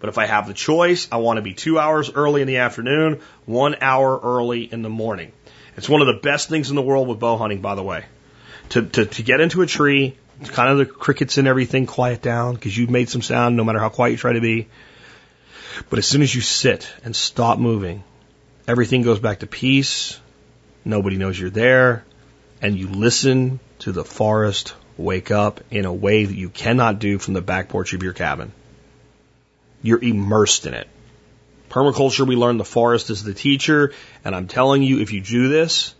But 0.00 0.08
if 0.08 0.18
I 0.18 0.26
have 0.26 0.48
the 0.48 0.54
choice, 0.54 1.06
I 1.12 1.18
want 1.18 1.36
to 1.36 1.42
be 1.42 1.54
two 1.54 1.78
hours 1.78 2.10
early 2.12 2.40
in 2.40 2.48
the 2.48 2.56
afternoon, 2.56 3.20
one 3.46 3.76
hour 3.80 4.18
early 4.20 4.64
in 4.64 4.82
the 4.82 4.88
morning. 4.88 5.30
It's 5.76 5.88
one 5.88 6.00
of 6.00 6.08
the 6.08 6.20
best 6.20 6.48
things 6.48 6.70
in 6.70 6.74
the 6.74 6.82
world 6.82 7.06
with 7.06 7.20
bow 7.20 7.36
hunting, 7.36 7.60
by 7.60 7.76
the 7.76 7.82
way. 7.82 8.06
To, 8.70 8.82
to, 8.82 9.06
to 9.06 9.22
get 9.22 9.40
into 9.40 9.62
a 9.62 9.66
tree, 9.66 10.16
kind 10.48 10.70
of 10.70 10.78
the 10.78 10.86
crickets 10.86 11.38
and 11.38 11.46
everything 11.46 11.86
quiet 11.86 12.22
down 12.22 12.54
because 12.54 12.76
you've 12.76 12.90
made 12.90 13.08
some 13.08 13.22
sound 13.22 13.56
no 13.56 13.64
matter 13.64 13.78
how 13.78 13.88
quiet 13.88 14.12
you 14.12 14.16
try 14.16 14.32
to 14.32 14.40
be. 14.40 14.68
But 15.88 15.98
as 15.98 16.06
soon 16.06 16.22
as 16.22 16.34
you 16.34 16.40
sit 16.40 16.90
and 17.04 17.14
stop 17.14 17.58
moving, 17.58 18.02
everything 18.66 19.02
goes 19.02 19.20
back 19.20 19.40
to 19.40 19.46
peace. 19.46 20.20
Nobody 20.84 21.16
knows 21.16 21.38
you're 21.38 21.50
there. 21.50 22.04
And 22.62 22.76
you 22.76 22.88
listen 22.88 23.60
to 23.80 23.92
the 23.92 24.04
forest 24.04 24.74
wake 24.96 25.30
up 25.30 25.60
in 25.70 25.86
a 25.86 25.92
way 25.92 26.24
that 26.24 26.36
you 26.36 26.50
cannot 26.50 26.98
do 26.98 27.18
from 27.18 27.34
the 27.34 27.40
back 27.40 27.68
porch 27.68 27.94
of 27.94 28.02
your 28.02 28.12
cabin. 28.12 28.52
You're 29.82 30.02
immersed 30.02 30.66
in 30.66 30.74
it. 30.74 30.88
Permaculture, 31.70 32.26
we 32.26 32.36
learn 32.36 32.58
the 32.58 32.64
forest 32.64 33.10
is 33.10 33.22
the 33.22 33.32
teacher, 33.32 33.92
and 34.24 34.34
I'm 34.34 34.48
telling 34.48 34.82
you, 34.82 35.00
if 35.00 35.12
you 35.12 35.20
do 35.20 35.48
this, 35.48 35.94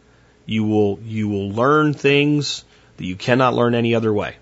you 0.44 0.64
will 0.64 0.98
you 1.04 1.28
will 1.28 1.50
learn 1.50 1.94
things 1.94 2.64
that 3.00 3.06
you 3.06 3.16
cannot 3.16 3.54
learn 3.54 3.74
any 3.74 3.94
other 3.94 4.12
way. 4.12 4.36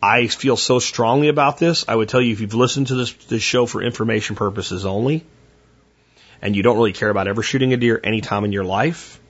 I 0.00 0.28
feel 0.28 0.56
so 0.56 0.78
strongly 0.78 1.26
about 1.26 1.58
this. 1.58 1.84
I 1.88 1.96
would 1.96 2.08
tell 2.08 2.22
you 2.22 2.32
if 2.32 2.40
you've 2.40 2.54
listened 2.54 2.86
to 2.86 2.94
this 2.94 3.12
this 3.12 3.42
show 3.42 3.66
for 3.66 3.82
information 3.82 4.36
purposes 4.36 4.86
only, 4.86 5.24
and 6.40 6.54
you 6.54 6.62
don't 6.62 6.76
really 6.76 6.92
care 6.92 7.10
about 7.10 7.26
ever 7.26 7.42
shooting 7.42 7.72
a 7.72 7.76
deer 7.76 8.00
any 8.02 8.20
time 8.20 8.44
in 8.44 8.52
your 8.52 8.64
life, 8.64 9.20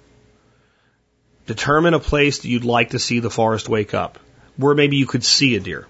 determine 1.46 1.94
a 1.94 2.00
place 2.00 2.40
that 2.40 2.48
you'd 2.48 2.66
like 2.66 2.90
to 2.90 2.98
see 2.98 3.20
the 3.20 3.30
forest 3.30 3.66
wake 3.66 3.94
up, 3.94 4.18
where 4.58 4.74
maybe 4.74 4.98
you 4.98 5.06
could 5.06 5.24
see 5.24 5.56
a 5.56 5.60
deer, 5.60 5.88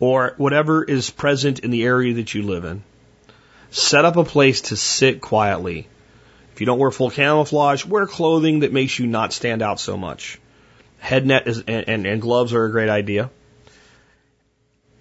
or 0.00 0.32
whatever 0.38 0.82
is 0.82 1.10
present 1.10 1.58
in 1.58 1.70
the 1.70 1.84
area 1.84 2.14
that 2.14 2.32
you 2.32 2.44
live 2.44 2.64
in. 2.64 2.82
Set 3.70 4.06
up 4.06 4.16
a 4.16 4.24
place 4.24 4.62
to 4.62 4.76
sit 4.76 5.20
quietly. 5.20 5.86
If 6.54 6.60
you 6.60 6.66
don't 6.66 6.78
wear 6.78 6.90
full 6.90 7.10
camouflage, 7.10 7.84
wear 7.84 8.06
clothing 8.06 8.60
that 8.60 8.72
makes 8.72 8.98
you 8.98 9.06
not 9.06 9.34
stand 9.34 9.60
out 9.60 9.78
so 9.78 9.98
much. 9.98 10.38
Head 10.98 11.26
net 11.26 11.46
is, 11.46 11.58
and, 11.58 11.88
and, 11.88 12.06
and 12.06 12.20
gloves 12.20 12.52
are 12.52 12.64
a 12.64 12.70
great 12.70 12.88
idea. 12.88 13.30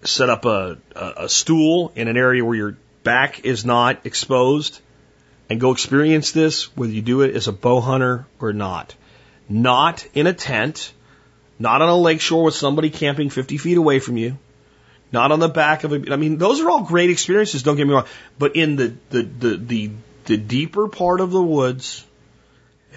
Set 0.03 0.30
up 0.30 0.45
a, 0.45 0.77
a, 0.95 1.13
a 1.17 1.30
stool 1.30 1.91
in 1.95 2.07
an 2.07 2.17
area 2.17 2.43
where 2.43 2.55
your 2.55 2.77
back 3.03 3.45
is 3.45 3.65
not 3.65 4.05
exposed 4.05 4.80
and 5.49 5.59
go 5.59 5.72
experience 5.72 6.31
this, 6.31 6.76
whether 6.76 6.91
you 6.91 7.01
do 7.01 7.22
it 7.22 7.35
as 7.35 7.47
a 7.47 7.51
bow 7.51 7.80
hunter 7.80 8.26
or 8.39 8.53
not. 8.53 8.95
Not 9.47 10.05
in 10.13 10.27
a 10.27 10.34
tent, 10.34 10.93
not 11.59 11.81
on 11.81 11.89
a 11.89 11.97
lakeshore 11.97 12.43
with 12.43 12.55
somebody 12.55 12.89
camping 12.89 13.30
50 13.30 13.57
feet 13.57 13.77
away 13.77 13.99
from 13.99 14.17
you, 14.17 14.38
not 15.11 15.31
on 15.31 15.39
the 15.39 15.49
back 15.49 15.84
of 15.84 15.93
a, 15.93 16.11
I 16.11 16.15
mean, 16.17 16.38
those 16.38 16.61
are 16.61 16.69
all 16.69 16.81
great 16.81 17.09
experiences, 17.09 17.63
don't 17.63 17.77
get 17.77 17.88
me 17.88 17.93
wrong, 17.93 18.07
but 18.38 18.55
in 18.55 18.76
the, 18.76 18.95
the, 19.09 19.22
the, 19.22 19.57
the, 19.57 19.91
the 20.26 20.38
deeper 20.38 20.88
part 20.88 21.22
of 21.22 21.31
the 21.31 21.41
woods, 21.41 22.05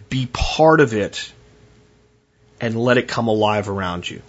be 0.09 0.27
part 0.33 0.81
of 0.81 0.95
it 0.95 1.33
and 2.61 2.77
let 2.77 2.99
it 2.99 3.09
come 3.09 3.29
alive 3.29 3.69
around 3.69 4.09
you. 4.09 4.23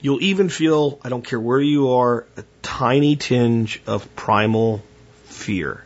You'll 0.00 0.22
even 0.22 0.48
feel, 0.48 0.98
I 1.02 1.08
don't 1.08 1.24
care 1.24 1.40
where 1.40 1.60
you 1.60 1.92
are, 1.92 2.26
a 2.36 2.44
tiny 2.62 3.16
tinge 3.16 3.80
of 3.86 4.14
primal 4.14 4.82
fear. 5.24 5.84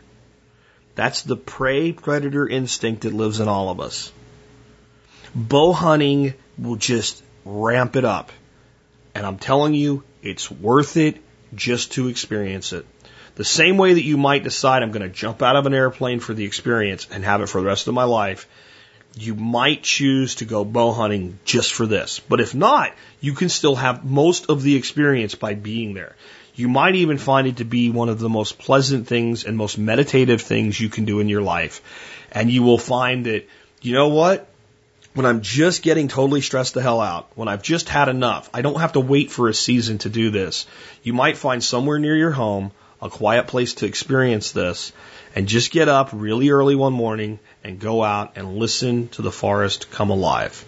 That's 0.95 1.21
the 1.21 1.37
prey 1.37 1.93
predator 1.93 2.47
instinct 2.47 3.03
that 3.03 3.13
lives 3.13 3.39
in 3.39 3.47
all 3.47 3.69
of 3.69 3.79
us. 3.79 4.11
Bow 5.33 5.71
hunting 5.71 6.33
will 6.57 6.75
just 6.75 7.23
ramp 7.45 7.95
it 7.95 8.03
up. 8.03 8.31
And 9.15 9.25
I'm 9.25 9.37
telling 9.37 9.73
you, 9.73 10.03
it's 10.21 10.51
worth 10.51 10.97
it 10.97 11.17
just 11.55 11.93
to 11.93 12.09
experience 12.09 12.73
it. 12.73 12.85
The 13.35 13.45
same 13.45 13.77
way 13.77 13.93
that 13.93 14.03
you 14.03 14.17
might 14.17 14.43
decide 14.43 14.83
I'm 14.83 14.91
going 14.91 15.01
to 15.01 15.09
jump 15.09 15.41
out 15.41 15.55
of 15.55 15.65
an 15.65 15.73
airplane 15.73 16.19
for 16.19 16.33
the 16.33 16.43
experience 16.43 17.07
and 17.09 17.23
have 17.23 17.41
it 17.41 17.47
for 17.47 17.61
the 17.61 17.67
rest 17.67 17.87
of 17.87 17.93
my 17.93 18.03
life, 18.03 18.47
you 19.21 19.35
might 19.35 19.83
choose 19.83 20.35
to 20.35 20.45
go 20.45 20.63
bow 20.63 20.91
hunting 20.91 21.39
just 21.43 21.73
for 21.73 21.85
this. 21.85 22.19
But 22.19 22.39
if 22.39 22.55
not, 22.55 22.93
you 23.19 23.33
can 23.33 23.49
still 23.49 23.75
have 23.75 24.05
most 24.05 24.49
of 24.49 24.63
the 24.63 24.75
experience 24.75 25.35
by 25.35 25.55
being 25.55 25.93
there. 25.93 26.15
You 26.55 26.67
might 26.67 26.95
even 26.95 27.17
find 27.17 27.47
it 27.47 27.57
to 27.57 27.65
be 27.65 27.89
one 27.89 28.09
of 28.09 28.19
the 28.19 28.29
most 28.29 28.59
pleasant 28.59 29.07
things 29.07 29.45
and 29.45 29.55
most 29.57 29.77
meditative 29.77 30.41
things 30.41 30.79
you 30.79 30.89
can 30.89 31.05
do 31.05 31.19
in 31.19 31.29
your 31.29 31.41
life. 31.41 31.81
And 32.31 32.51
you 32.51 32.63
will 32.63 32.77
find 32.77 33.25
that, 33.25 33.47
you 33.81 33.93
know 33.93 34.09
what? 34.09 34.47
When 35.13 35.25
I'm 35.25 35.41
just 35.41 35.81
getting 35.81 36.07
totally 36.07 36.41
stressed 36.41 36.73
the 36.73 36.81
hell 36.81 37.01
out, 37.01 37.29
when 37.35 37.47
I've 37.47 37.63
just 37.63 37.89
had 37.89 38.09
enough, 38.09 38.49
I 38.53 38.61
don't 38.61 38.79
have 38.79 38.93
to 38.93 38.99
wait 38.99 39.31
for 39.31 39.49
a 39.49 39.53
season 39.53 39.97
to 39.99 40.09
do 40.09 40.29
this. 40.29 40.65
You 41.03 41.13
might 41.13 41.37
find 41.37 41.63
somewhere 41.63 41.99
near 41.99 42.15
your 42.15 42.31
home 42.31 42.71
a 43.01 43.09
quiet 43.09 43.47
place 43.47 43.75
to 43.75 43.85
experience 43.85 44.51
this 44.51 44.91
and 45.35 45.47
just 45.47 45.71
get 45.71 45.87
up 45.87 46.09
really 46.11 46.49
early 46.49 46.75
one 46.75 46.93
morning 46.93 47.39
and 47.63 47.79
go 47.79 48.03
out 48.03 48.33
and 48.35 48.57
listen 48.57 49.09
to 49.09 49.21
the 49.21 49.31
forest 49.31 49.91
come 49.91 50.09
alive. 50.09 50.65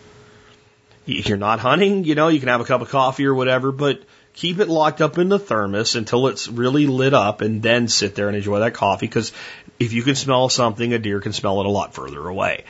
If 1.07 1.27
you're 1.27 1.37
not 1.37 1.59
hunting, 1.59 2.03
you 2.03 2.15
know, 2.15 2.27
you 2.27 2.39
can 2.39 2.49
have 2.49 2.61
a 2.61 2.65
cup 2.65 2.81
of 2.81 2.89
coffee 2.89 3.25
or 3.25 3.33
whatever, 3.33 3.71
but 3.71 4.03
keep 4.33 4.59
it 4.59 4.69
locked 4.69 5.01
up 5.01 5.17
in 5.17 5.29
the 5.29 5.39
thermos 5.39 5.95
until 5.95 6.27
it's 6.27 6.47
really 6.47 6.87
lit 6.87 7.13
up 7.13 7.41
and 7.41 7.61
then 7.61 7.87
sit 7.87 8.15
there 8.15 8.27
and 8.27 8.37
enjoy 8.37 8.59
that 8.59 8.73
coffee 8.73 9.07
because 9.07 9.31
if 9.79 9.93
you 9.93 10.03
can 10.03 10.15
smell 10.15 10.49
something, 10.49 10.93
a 10.93 10.99
deer 10.99 11.19
can 11.19 11.33
smell 11.33 11.59
it 11.59 11.65
a 11.65 11.69
lot 11.69 11.93
further 11.93 12.27
away. 12.27 12.65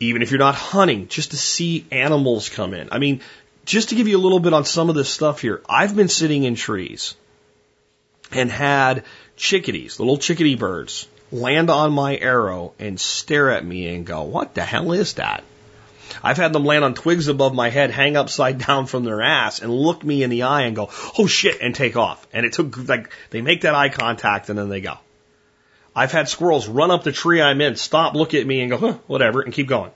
Even 0.00 0.22
if 0.22 0.30
you're 0.30 0.38
not 0.38 0.54
hunting, 0.54 1.08
just 1.08 1.30
to 1.30 1.36
see 1.36 1.86
animals 1.90 2.48
come 2.48 2.74
in. 2.74 2.88
I 2.92 2.98
mean, 2.98 3.20
just 3.64 3.88
to 3.88 3.94
give 3.94 4.08
you 4.08 4.18
a 4.18 4.20
little 4.20 4.40
bit 4.40 4.52
on 4.52 4.64
some 4.64 4.88
of 4.88 4.94
this 4.94 5.08
stuff 5.08 5.40
here, 5.40 5.62
I've 5.68 5.96
been 5.96 6.08
sitting 6.08 6.44
in 6.44 6.54
trees 6.54 7.14
and 8.30 8.50
had 8.50 9.04
chickadees, 9.36 9.98
little 9.98 10.18
chickadee 10.18 10.56
birds, 10.56 11.08
land 11.34 11.68
on 11.68 11.92
my 11.92 12.16
arrow 12.16 12.72
and 12.78 12.98
stare 12.98 13.50
at 13.50 13.64
me 13.64 13.94
and 13.94 14.06
go, 14.06 14.22
what 14.22 14.54
the 14.54 14.62
hell 14.62 14.92
is 14.92 15.14
that? 15.14 15.44
I've 16.22 16.36
had 16.36 16.52
them 16.52 16.64
land 16.64 16.84
on 16.84 16.94
twigs 16.94 17.28
above 17.28 17.54
my 17.54 17.70
head, 17.70 17.90
hang 17.90 18.16
upside 18.16 18.58
down 18.66 18.86
from 18.86 19.04
their 19.04 19.20
ass 19.20 19.60
and 19.60 19.72
look 19.72 20.04
me 20.04 20.22
in 20.22 20.30
the 20.30 20.44
eye 20.44 20.62
and 20.62 20.76
go, 20.76 20.90
oh 21.18 21.26
shit, 21.26 21.60
and 21.60 21.74
take 21.74 21.96
off. 21.96 22.24
And 22.32 22.46
it 22.46 22.52
took, 22.52 22.88
like, 22.88 23.10
they 23.30 23.42
make 23.42 23.62
that 23.62 23.74
eye 23.74 23.88
contact 23.88 24.48
and 24.48 24.58
then 24.58 24.68
they 24.68 24.80
go. 24.80 24.96
I've 25.96 26.12
had 26.12 26.28
squirrels 26.28 26.68
run 26.68 26.90
up 26.90 27.04
the 27.04 27.12
tree 27.12 27.40
I'm 27.40 27.60
in, 27.60 27.76
stop, 27.76 28.14
look 28.14 28.34
at 28.34 28.46
me 28.46 28.60
and 28.60 28.70
go, 28.70 28.76
huh, 28.78 28.98
whatever, 29.06 29.42
and 29.42 29.52
keep 29.52 29.68
going. 29.68 29.92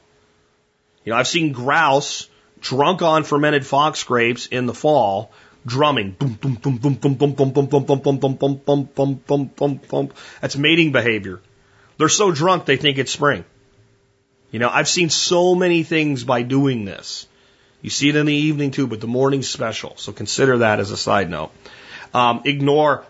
You 1.04 1.12
know, 1.12 1.18
I've 1.18 1.28
seen 1.28 1.52
grouse 1.52 2.28
drunk 2.60 3.02
on 3.02 3.24
fermented 3.24 3.64
fox 3.64 4.02
grapes 4.02 4.46
in 4.46 4.66
the 4.66 4.74
fall 4.74 5.32
drumming. 5.66 6.12
Boom, 6.12 6.34
boom, 6.34 6.54
boom, 6.54 6.76
boom, 6.76 6.94
boom, 6.94 7.14
boom, 7.14 7.34
boom, 7.34 7.50
boom, 7.52 7.66
boom, 7.66 7.82
boom, 7.82 8.16
boom, 8.16 8.36
boom, 8.36 8.84
boom, 8.84 9.14
boom, 9.26 9.50
boom, 9.56 9.80
boom. 9.88 10.10
That's 10.40 10.56
mating 10.56 10.92
behavior. 10.92 11.40
They're 11.98 12.08
so 12.08 12.30
drunk 12.30 12.64
they 12.64 12.76
think 12.76 12.98
it's 12.98 13.12
spring. 13.12 13.44
You 14.50 14.58
know, 14.58 14.70
I've 14.70 14.88
seen 14.88 15.10
so 15.10 15.54
many 15.54 15.82
things 15.82 16.24
by 16.24 16.42
doing 16.42 16.84
this. 16.84 17.26
You 17.82 17.90
see 17.90 18.08
it 18.08 18.16
in 18.16 18.26
the 18.26 18.34
evening 18.34 18.70
too, 18.70 18.86
but 18.86 19.00
the 19.00 19.06
morning's 19.06 19.48
special. 19.48 19.96
So 19.96 20.12
consider 20.12 20.58
that 20.58 20.80
as 20.80 20.90
a 20.90 20.96
side 20.96 21.30
note. 21.30 21.50
Um, 22.14 22.42
ignore, 22.44 23.04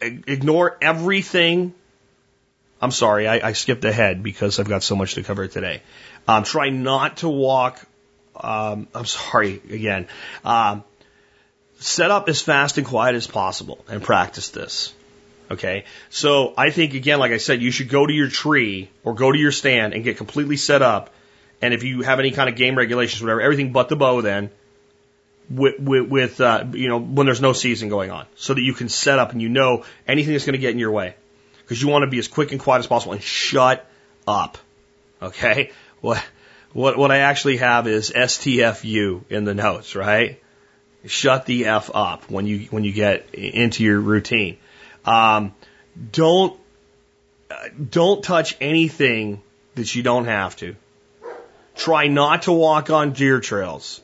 ignore 0.00 0.76
everything. 0.80 1.74
I'm 2.80 2.90
sorry, 2.90 3.28
I, 3.28 3.48
I 3.48 3.52
skipped 3.52 3.84
ahead 3.84 4.22
because 4.22 4.58
I've 4.58 4.68
got 4.68 4.82
so 4.82 4.96
much 4.96 5.14
to 5.14 5.22
cover 5.22 5.46
today. 5.46 5.82
Um, 6.26 6.42
try 6.42 6.70
not 6.70 7.18
to 7.18 7.28
walk. 7.28 7.80
Um, 8.34 8.88
I'm 8.94 9.06
sorry 9.06 9.62
again. 9.70 10.08
Um, 10.44 10.84
set 11.82 12.10
up 12.10 12.28
as 12.28 12.40
fast 12.40 12.78
and 12.78 12.86
quiet 12.86 13.14
as 13.14 13.26
possible 13.26 13.84
and 13.88 14.02
practice 14.02 14.50
this. 14.50 14.92
Okay. 15.50 15.84
So 16.08 16.54
I 16.56 16.70
think 16.70 16.94
again, 16.94 17.18
like 17.18 17.32
I 17.32 17.36
said, 17.36 17.60
you 17.60 17.70
should 17.70 17.88
go 17.88 18.06
to 18.06 18.12
your 18.12 18.28
tree 18.28 18.90
or 19.04 19.14
go 19.14 19.30
to 19.30 19.38
your 19.38 19.52
stand 19.52 19.92
and 19.92 20.02
get 20.02 20.16
completely 20.16 20.56
set 20.56 20.82
up. 20.82 21.10
And 21.60 21.74
if 21.74 21.82
you 21.82 22.02
have 22.02 22.18
any 22.18 22.30
kind 22.30 22.48
of 22.48 22.56
game 22.56 22.76
regulations, 22.76 23.22
whatever, 23.22 23.40
everything 23.40 23.72
but 23.72 23.88
the 23.88 23.96
bow 23.96 24.20
then 24.22 24.50
with, 25.50 25.78
with, 25.78 26.08
with 26.08 26.40
uh, 26.40 26.64
you 26.72 26.88
know, 26.88 26.98
when 26.98 27.26
there's 27.26 27.40
no 27.40 27.52
season 27.52 27.88
going 27.88 28.10
on 28.10 28.26
so 28.36 28.54
that 28.54 28.62
you 28.62 28.72
can 28.72 28.88
set 28.88 29.18
up 29.18 29.32
and 29.32 29.42
you 29.42 29.48
know 29.48 29.84
anything 30.08 30.32
that's 30.32 30.46
going 30.46 30.54
to 30.54 30.58
get 30.58 30.70
in 30.70 30.78
your 30.78 30.90
way 30.90 31.14
because 31.62 31.80
you 31.80 31.88
want 31.88 32.02
to 32.02 32.10
be 32.10 32.18
as 32.18 32.28
quick 32.28 32.52
and 32.52 32.60
quiet 32.60 32.80
as 32.80 32.86
possible 32.86 33.12
and 33.12 33.22
shut 33.22 33.86
up. 34.26 34.58
Okay. 35.20 35.70
What, 36.00 36.24
what, 36.72 36.96
what 36.96 37.12
I 37.12 37.18
actually 37.18 37.58
have 37.58 37.86
is 37.86 38.10
STFU 38.10 39.24
in 39.30 39.44
the 39.44 39.54
notes, 39.54 39.94
right? 39.94 40.41
Shut 41.06 41.46
the 41.46 41.66
f 41.66 41.90
up 41.94 42.30
when 42.30 42.46
you 42.46 42.66
when 42.70 42.84
you 42.84 42.92
get 42.92 43.34
into 43.34 43.84
your 43.84 44.00
routine. 44.00 44.58
Um, 45.04 45.54
don't 46.10 46.58
don't 47.90 48.22
touch 48.22 48.56
anything 48.60 49.42
that 49.74 49.94
you 49.94 50.02
don't 50.02 50.26
have 50.26 50.56
to. 50.56 50.76
Try 51.74 52.08
not 52.08 52.42
to 52.42 52.52
walk 52.52 52.90
on 52.90 53.12
deer 53.12 53.40
trails. 53.40 54.00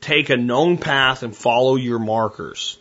Take 0.00 0.30
a 0.30 0.36
known 0.36 0.78
path 0.78 1.22
and 1.22 1.36
follow 1.36 1.76
your 1.76 1.98
markers. 1.98 2.78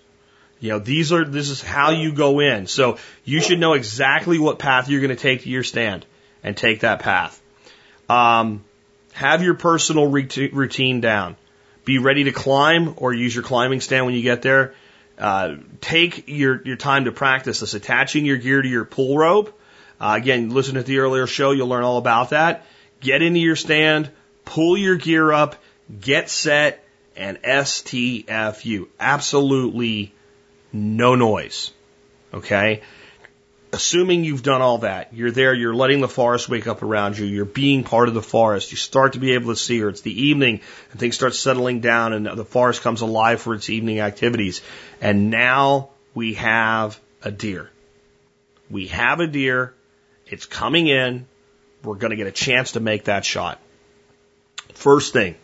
You 0.62 0.70
know, 0.72 0.80
these 0.80 1.12
are, 1.14 1.26
this 1.26 1.50
is 1.50 1.62
how 1.62 1.92
you 1.92 2.12
go 2.12 2.40
in. 2.40 2.68
So 2.68 2.98
you 3.24 3.42
should 3.42 3.60
know 3.60 3.74
exactly 3.74 4.40
what 4.40 4.60
path 4.60 4.90
you're 4.90 5.02
going 5.02 5.16
to 5.16 5.22
take 5.22 5.44
to 5.44 5.50
your 5.50 5.64
stand 5.64 6.06
and 6.44 6.56
take 6.56 6.82
that 6.82 7.00
path. 7.00 7.42
Um, 8.10 8.64
have 9.14 9.44
your 9.44 9.54
personal 9.54 10.08
routine 10.08 11.02
down. 11.02 11.36
Be 11.90 11.98
ready 11.98 12.26
to 12.26 12.32
climb 12.32 12.94
or 12.98 13.16
use 13.16 13.34
your 13.34 13.44
climbing 13.44 13.82
stand 13.82 14.06
when 14.06 14.14
you 14.14 14.22
get 14.22 14.44
there. 14.44 14.76
Uh, 15.18 15.56
take 15.82 16.26
your, 16.28 16.62
your 16.64 16.76
time 16.76 17.06
to 17.06 17.12
practice 17.12 17.62
this, 17.62 17.74
attaching 17.74 18.28
your 18.28 18.38
gear 18.38 18.62
to 18.62 18.68
your 18.68 18.86
pull 18.86 19.18
rope. 19.18 19.60
Uh, 20.00 20.14
again, 20.16 20.52
listen 20.52 20.76
to 20.76 20.84
the 20.84 21.00
earlier 21.00 21.26
show, 21.26 21.50
you'll 21.50 21.68
learn 21.68 21.84
all 21.84 21.98
about 21.98 22.30
that. 22.30 22.64
Get 23.00 23.24
into 23.24 23.40
your 23.40 23.56
stand, 23.56 24.12
pull 24.46 24.78
your 24.78 24.98
gear 24.98 25.32
up, 25.32 25.56
get 26.00 26.30
set, 26.30 26.86
and 27.16 27.42
STFU. 27.42 28.88
Absolutely 29.00 30.14
no 30.72 31.16
noise. 31.16 31.72
Okay? 32.32 32.84
Assuming 33.72 34.24
you've 34.24 34.44
done 34.44 34.62
all 34.62 34.80
that, 34.80 35.14
you're 35.14 35.32
there, 35.32 35.54
you're 35.54 35.76
letting 35.76 36.02
the 36.02 36.08
forest 36.08 36.50
wake 36.50 36.68
up 36.68 36.82
around 36.82 37.18
you, 37.18 37.26
you're 37.26 37.46
being 37.46 37.84
part 37.84 38.08
of 38.08 38.14
the 38.14 38.22
forest, 38.22 38.72
you 38.72 38.78
start 38.78 39.14
to 39.14 39.20
be 39.20 39.34
able 39.34 39.54
to 39.54 39.56
see 39.56 39.80
her. 39.80 39.90
It's 39.90 40.02
the 40.02 40.28
evening 40.28 40.62
and 40.92 41.00
things 41.00 41.16
start 41.16 41.36
settling 41.36 41.80
down 41.80 42.14
and 42.14 42.26
the 42.26 42.46
forest 42.46 42.82
comes 42.82 43.02
alive 43.02 43.42
for 43.42 43.54
its 43.54 43.70
evening 43.70 44.00
activities. 44.00 44.62
And 45.02 45.30
now 45.30 45.90
we 46.16 46.36
have 46.36 47.00
a 47.22 47.32
deer. 47.32 47.70
We 48.70 48.88
have 48.88 49.20
a 49.20 49.28
deer. 49.28 49.74
It's 50.26 50.46
coming 50.46 50.88
in. 50.88 51.28
We're 51.84 51.96
going 51.96 52.12
to 52.12 52.18
get 52.18 52.28
a 52.28 52.32
chance 52.32 52.74
to 52.74 52.80
make 52.80 53.06
that 53.06 53.24
shot. 53.24 53.60
First 54.74 55.14
thing, 55.14 55.36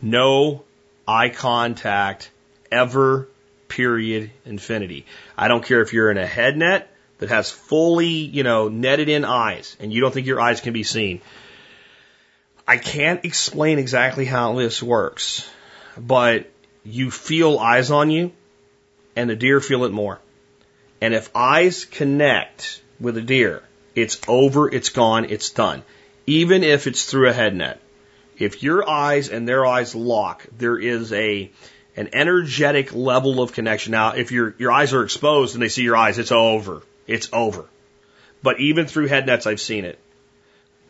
no 0.00 0.64
eye 1.06 1.28
contact 1.28 2.30
ever, 2.72 3.28
period, 3.68 4.30
infinity. 4.44 5.06
I 5.36 5.48
don't 5.48 5.64
care 5.64 5.82
if 5.82 5.92
you're 5.92 6.10
in 6.10 6.18
a 6.18 6.26
head 6.26 6.56
net 6.56 6.93
that 7.18 7.28
has 7.28 7.50
fully, 7.50 8.08
you 8.08 8.42
know, 8.42 8.68
netted 8.68 9.08
in 9.08 9.24
eyes 9.24 9.76
and 9.80 9.92
you 9.92 10.00
don't 10.00 10.12
think 10.12 10.26
your 10.26 10.40
eyes 10.40 10.60
can 10.60 10.72
be 10.72 10.82
seen. 10.82 11.20
I 12.66 12.78
can't 12.78 13.24
explain 13.24 13.78
exactly 13.78 14.24
how 14.24 14.54
this 14.54 14.82
works, 14.82 15.48
but 15.98 16.50
you 16.82 17.10
feel 17.10 17.58
eyes 17.58 17.90
on 17.90 18.10
you 18.10 18.32
and 19.16 19.28
the 19.28 19.36
deer 19.36 19.60
feel 19.60 19.84
it 19.84 19.92
more. 19.92 20.20
And 21.00 21.14
if 21.14 21.30
eyes 21.34 21.84
connect 21.84 22.80
with 22.98 23.16
a 23.16 23.22
deer, 23.22 23.62
it's 23.94 24.20
over, 24.26 24.72
it's 24.72 24.88
gone, 24.88 25.26
it's 25.26 25.50
done. 25.50 25.82
Even 26.26 26.64
if 26.64 26.86
it's 26.86 27.04
through 27.04 27.28
a 27.28 27.32
head 27.32 27.54
net. 27.54 27.80
If 28.38 28.62
your 28.62 28.88
eyes 28.88 29.28
and 29.28 29.46
their 29.46 29.64
eyes 29.64 29.94
lock, 29.94 30.46
there 30.56 30.78
is 30.78 31.12
a 31.12 31.50
an 31.96 32.08
energetic 32.12 32.92
level 32.92 33.40
of 33.40 33.52
connection. 33.52 33.92
Now, 33.92 34.14
if 34.14 34.32
your 34.32 34.54
your 34.58 34.72
eyes 34.72 34.92
are 34.92 35.04
exposed 35.04 35.54
and 35.54 35.62
they 35.62 35.68
see 35.68 35.82
your 35.82 35.96
eyes, 35.96 36.18
it's 36.18 36.32
over. 36.32 36.82
It's 37.06 37.28
over. 37.32 37.66
But 38.42 38.60
even 38.60 38.86
through 38.86 39.08
head 39.08 39.26
nets, 39.26 39.46
I've 39.46 39.60
seen 39.60 39.84
it. 39.84 39.98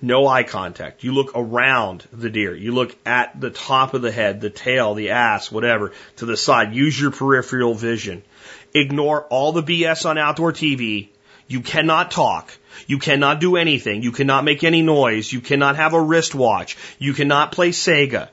No 0.03 0.27
eye 0.27 0.43
contact. 0.43 1.03
You 1.03 1.13
look 1.13 1.33
around 1.35 2.05
the 2.13 2.29
deer. 2.29 2.55
You 2.55 2.73
look 2.73 2.95
at 3.07 3.41
the 3.41 3.51
top 3.51 3.95
of 3.95 4.03
the 4.03 4.13
head, 4.13 4.41
the 4.41 4.51
tail, 4.51 4.95
the 4.95 5.11
ass, 5.11 5.51
whatever, 5.51 5.93
to 6.17 6.27
the 6.27 6.37
side. 6.37 6.75
Use 6.75 7.01
your 7.01 7.11
peripheral 7.11 7.75
vision. 7.75 8.23
Ignore 8.75 9.23
all 9.25 9.53
the 9.53 9.63
BS 9.63 10.05
on 10.05 10.19
outdoor 10.19 10.53
TV. 10.53 11.09
You 11.47 11.61
cannot 11.61 12.11
talk. 12.11 12.53
You 12.87 12.99
cannot 12.99 13.41
do 13.41 13.57
anything. 13.57 14.03
You 14.03 14.13
cannot 14.13 14.45
make 14.45 14.65
any 14.65 14.83
noise. 14.83 15.33
You 15.33 15.41
cannot 15.41 15.77
have 15.77 15.95
a 15.95 16.01
wristwatch. 16.01 16.77
You 16.99 17.15
cannot 17.15 17.53
play 17.53 17.71
Sega. 17.71 18.29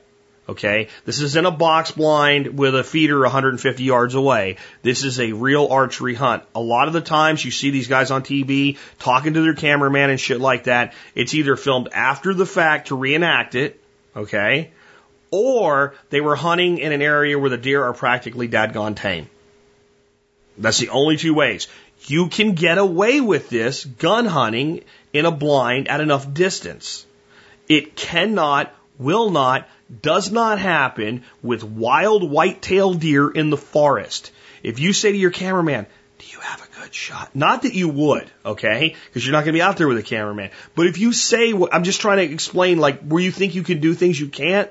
Okay? 0.52 0.88
This 1.04 1.20
is 1.20 1.36
in 1.36 1.46
a 1.46 1.50
box 1.50 1.92
blind 1.92 2.58
with 2.58 2.74
a 2.74 2.84
feeder 2.84 3.20
150 3.20 3.82
yards 3.82 4.14
away. 4.14 4.56
This 4.82 5.02
is 5.02 5.18
a 5.18 5.32
real 5.32 5.66
archery 5.70 6.14
hunt. 6.14 6.42
A 6.54 6.60
lot 6.60 6.88
of 6.88 6.92
the 6.92 7.00
times 7.00 7.44
you 7.44 7.50
see 7.50 7.70
these 7.70 7.88
guys 7.88 8.10
on 8.10 8.22
TV 8.22 8.78
talking 8.98 9.34
to 9.34 9.42
their 9.42 9.54
cameraman 9.54 10.10
and 10.10 10.20
shit 10.20 10.40
like 10.40 10.64
that. 10.64 10.92
It's 11.14 11.34
either 11.34 11.56
filmed 11.56 11.88
after 11.92 12.34
the 12.34 12.46
fact 12.46 12.88
to 12.88 12.96
reenact 12.96 13.54
it. 13.54 13.80
Okay? 14.14 14.72
Or 15.30 15.94
they 16.10 16.20
were 16.20 16.36
hunting 16.36 16.78
in 16.78 16.92
an 16.92 17.00
area 17.00 17.38
where 17.38 17.50
the 17.50 17.56
deer 17.56 17.82
are 17.82 17.94
practically 17.94 18.48
dadgone 18.48 18.94
tame. 18.94 19.28
That's 20.58 20.78
the 20.78 20.90
only 20.90 21.16
two 21.16 21.32
ways. 21.32 21.66
You 22.04 22.28
can 22.28 22.54
get 22.54 22.76
away 22.76 23.22
with 23.22 23.48
this 23.48 23.86
gun 23.86 24.26
hunting 24.26 24.84
in 25.14 25.24
a 25.24 25.30
blind 25.30 25.88
at 25.88 26.02
enough 26.02 26.34
distance. 26.34 27.06
It 27.68 27.96
cannot, 27.96 28.74
will 29.02 29.30
not, 29.30 29.68
does 30.00 30.30
not 30.30 30.58
happen 30.58 31.24
with 31.42 31.64
wild 31.64 32.28
white-tailed 32.28 33.00
deer 33.00 33.30
in 33.30 33.50
the 33.50 33.56
forest. 33.56 34.30
If 34.62 34.78
you 34.78 34.92
say 34.92 35.12
to 35.12 35.18
your 35.18 35.30
cameraman, 35.30 35.86
do 36.18 36.26
you 36.28 36.38
have 36.40 36.62
a 36.62 36.80
good 36.80 36.94
shot? 36.94 37.34
Not 37.34 37.62
that 37.62 37.74
you 37.74 37.88
would, 37.88 38.30
okay? 38.46 38.94
Because 39.06 39.26
you're 39.26 39.32
not 39.32 39.44
going 39.44 39.54
to 39.54 39.58
be 39.58 39.62
out 39.62 39.76
there 39.76 39.88
with 39.88 39.98
a 39.98 40.02
cameraman. 40.02 40.50
But 40.74 40.86
if 40.86 40.98
you 40.98 41.12
say, 41.12 41.52
I'm 41.72 41.84
just 41.84 42.00
trying 42.00 42.26
to 42.26 42.32
explain, 42.32 42.78
like, 42.78 43.02
where 43.02 43.22
you 43.22 43.32
think 43.32 43.54
you 43.54 43.62
can 43.62 43.80
do 43.80 43.94
things 43.94 44.20
you 44.20 44.28
can't, 44.28 44.70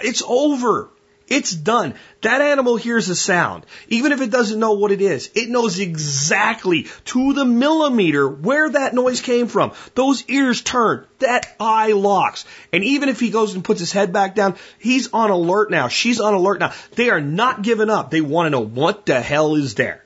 it's 0.00 0.22
over. 0.26 0.90
It's 1.28 1.52
done. 1.52 1.94
That 2.22 2.40
animal 2.40 2.76
hears 2.76 3.08
a 3.08 3.14
sound. 3.14 3.66
Even 3.88 4.12
if 4.12 4.20
it 4.22 4.30
doesn't 4.30 4.58
know 4.58 4.72
what 4.72 4.92
it 4.92 5.02
is, 5.02 5.30
it 5.34 5.50
knows 5.50 5.78
exactly 5.78 6.86
to 7.06 7.34
the 7.34 7.44
millimeter 7.44 8.26
where 8.26 8.70
that 8.70 8.94
noise 8.94 9.20
came 9.20 9.46
from. 9.46 9.72
Those 9.94 10.24
ears 10.28 10.62
turn. 10.62 11.06
That 11.18 11.54
eye 11.60 11.92
locks. 11.92 12.46
And 12.72 12.82
even 12.82 13.10
if 13.10 13.20
he 13.20 13.30
goes 13.30 13.54
and 13.54 13.62
puts 13.62 13.80
his 13.80 13.92
head 13.92 14.12
back 14.12 14.34
down, 14.34 14.56
he's 14.78 15.12
on 15.12 15.30
alert 15.30 15.70
now. 15.70 15.88
She's 15.88 16.20
on 16.20 16.32
alert 16.32 16.60
now. 16.60 16.72
They 16.94 17.10
are 17.10 17.20
not 17.20 17.62
giving 17.62 17.90
up. 17.90 18.10
They 18.10 18.22
want 18.22 18.46
to 18.46 18.50
know 18.50 18.64
what 18.64 19.04
the 19.04 19.20
hell 19.20 19.54
is 19.54 19.74
there. 19.74 20.02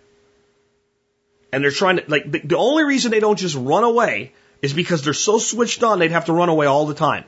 And 1.53 1.63
they're 1.63 1.71
trying 1.71 1.99
to, 1.99 2.05
like, 2.09 2.31
the, 2.31 2.41
the 2.41 2.57
only 2.57 2.85
reason 2.85 3.11
they 3.11 3.21
don't 3.21 3.39
just 3.39 3.55
run 3.55 3.85
away 3.85 4.33
is 4.61 4.73
because 4.73 5.05
they're 5.05 5.13
so 5.13 5.39
switched 5.39 5.85
on 5.85 5.99
they'd 5.99 6.11
have 6.11 6.25
to 6.25 6.33
run 6.33 6.49
away 6.49 6.67
all 6.67 6.87
the 6.87 6.95
time. 6.95 7.25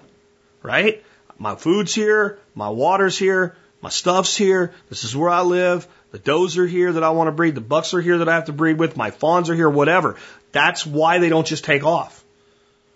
Right? 0.62 1.04
My 1.38 1.54
food's 1.56 1.94
here. 1.94 2.38
My 2.54 2.70
water's 2.70 3.18
here. 3.18 3.56
My 3.84 3.90
stuff's 3.90 4.34
here. 4.34 4.72
This 4.88 5.04
is 5.04 5.14
where 5.14 5.28
I 5.28 5.42
live. 5.42 5.86
The 6.10 6.18
does 6.18 6.56
are 6.56 6.66
here 6.66 6.94
that 6.94 7.04
I 7.04 7.10
want 7.10 7.28
to 7.28 7.32
breed. 7.32 7.54
The 7.54 7.60
bucks 7.60 7.92
are 7.92 8.00
here 8.00 8.16
that 8.16 8.30
I 8.30 8.34
have 8.36 8.46
to 8.46 8.54
breed 8.54 8.78
with. 8.78 8.96
My 8.96 9.10
fawns 9.10 9.50
are 9.50 9.54
here, 9.54 9.68
whatever. 9.68 10.16
That's 10.52 10.86
why 10.86 11.18
they 11.18 11.28
don't 11.28 11.46
just 11.46 11.64
take 11.64 11.84
off. 11.84 12.24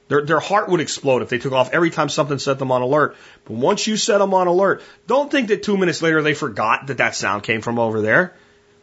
Their, 0.08 0.24
their 0.24 0.40
heart 0.40 0.70
would 0.70 0.80
explode 0.80 1.20
if 1.20 1.28
they 1.28 1.36
took 1.36 1.52
off 1.52 1.74
every 1.74 1.90
time 1.90 2.08
something 2.08 2.38
set 2.38 2.58
them 2.58 2.72
on 2.72 2.80
alert. 2.80 3.16
But 3.44 3.58
once 3.58 3.86
you 3.86 3.98
set 3.98 4.16
them 4.16 4.32
on 4.32 4.46
alert, 4.46 4.82
don't 5.06 5.30
think 5.30 5.48
that 5.48 5.62
two 5.62 5.76
minutes 5.76 6.00
later 6.00 6.22
they 6.22 6.32
forgot 6.32 6.86
that 6.86 6.96
that 6.96 7.14
sound 7.14 7.42
came 7.42 7.60
from 7.60 7.78
over 7.78 8.00
there 8.00 8.32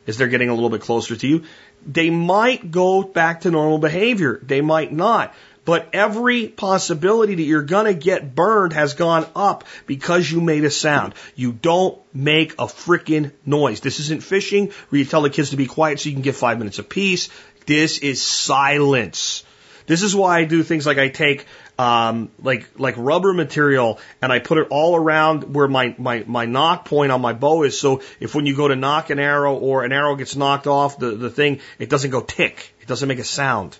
as 0.06 0.20
they're 0.20 0.28
getting 0.28 0.50
a 0.50 0.54
little 0.54 0.70
bit 0.70 0.82
closer 0.82 1.16
to 1.16 1.28
you. 1.28 1.46
They 1.88 2.12
might 2.12 2.70
go 2.70 3.02
back 3.02 3.42
to 3.42 3.50
normal 3.50 3.80
behavior. 3.80 4.40
They 4.44 4.62
might 4.62 4.94
not. 4.94 5.34
But 5.66 5.90
every 5.94 6.48
possibility 6.48 7.36
that 7.36 7.44
you're 7.44 7.64
gonna 7.64 7.94
get 7.94 8.36
burned 8.36 8.74
has 8.74 8.94
gone 8.94 9.26
up 9.36 9.64
because 9.88 10.32
you 10.32 10.40
made 10.40 10.64
a 10.64 10.72
sound. 10.72 11.16
You 11.36 11.52
don't 11.52 12.00
make 12.14 12.54
a 12.54 12.68
freaking 12.68 13.32
noise. 13.46 13.80
This 13.80 14.00
isn't 14.00 14.24
fishing 14.24 14.72
where 14.90 15.00
you 15.00 15.06
tell 15.06 15.24
the 15.24 15.30
kids 15.30 15.50
to 15.50 15.58
be 15.58 15.66
quiet 15.66 16.00
so 16.00 16.10
you 16.10 16.16
can 16.16 16.22
get 16.22 16.36
five 16.36 16.60
minutes 16.60 16.80
apiece. 16.80 17.30
This 17.66 17.98
is 17.98 18.22
silence. 18.22 19.44
This 19.88 20.02
is 20.02 20.16
why 20.16 20.40
I 20.40 20.46
do 20.46 20.64
things 20.64 20.86
like 20.86 20.98
I 20.98 21.10
take 21.10 21.46
um, 21.78 22.32
like 22.42 22.70
like 22.78 22.96
rubber 22.98 23.34
material 23.34 24.00
and 24.22 24.32
I 24.32 24.40
put 24.40 24.58
it 24.58 24.68
all 24.70 24.96
around 24.96 25.54
where 25.54 25.68
my, 25.68 25.94
my 25.98 26.24
my 26.26 26.46
nock 26.46 26.86
point 26.86 27.12
on 27.12 27.22
my 27.22 27.34
bow 27.34 27.64
is. 27.64 27.80
So 27.80 28.02
if 28.20 28.34
when 28.34 28.46
you 28.46 28.56
go 28.56 28.68
to 28.68 28.76
nock 28.76 29.10
an 29.10 29.20
arrow 29.20 29.56
or 29.56 29.84
an 29.84 29.92
arrow 29.92 30.16
gets 30.16 30.36
knocked 30.36 30.68
off 30.68 30.98
the 30.98 31.12
the 31.12 31.30
thing, 31.30 31.60
it 31.80 31.90
doesn't 31.90 32.12
go 32.12 32.22
tick. 32.22 32.74
It 32.82 32.88
doesn't 32.88 33.08
make 33.08 33.20
a 33.20 33.24
sound. 33.24 33.78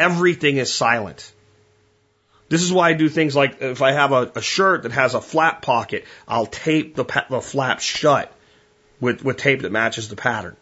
Everything 0.00 0.56
is 0.56 0.72
silent. 0.72 1.30
This 2.48 2.62
is 2.62 2.72
why 2.72 2.88
I 2.88 2.92
do 2.94 3.10
things 3.10 3.36
like 3.36 3.60
if 3.60 3.82
I 3.82 3.92
have 3.92 4.12
a, 4.12 4.32
a 4.34 4.40
shirt 4.40 4.84
that 4.84 4.92
has 4.92 5.12
a 5.14 5.20
flap 5.20 5.60
pocket, 5.60 6.06
I'll 6.26 6.46
tape 6.46 6.96
the, 6.96 7.04
the 7.28 7.42
flap 7.42 7.80
shut 7.80 8.32
with, 8.98 9.22
with 9.22 9.36
tape 9.36 9.60
that 9.60 9.70
matches 9.70 10.08
the 10.08 10.16
pattern 10.16 10.56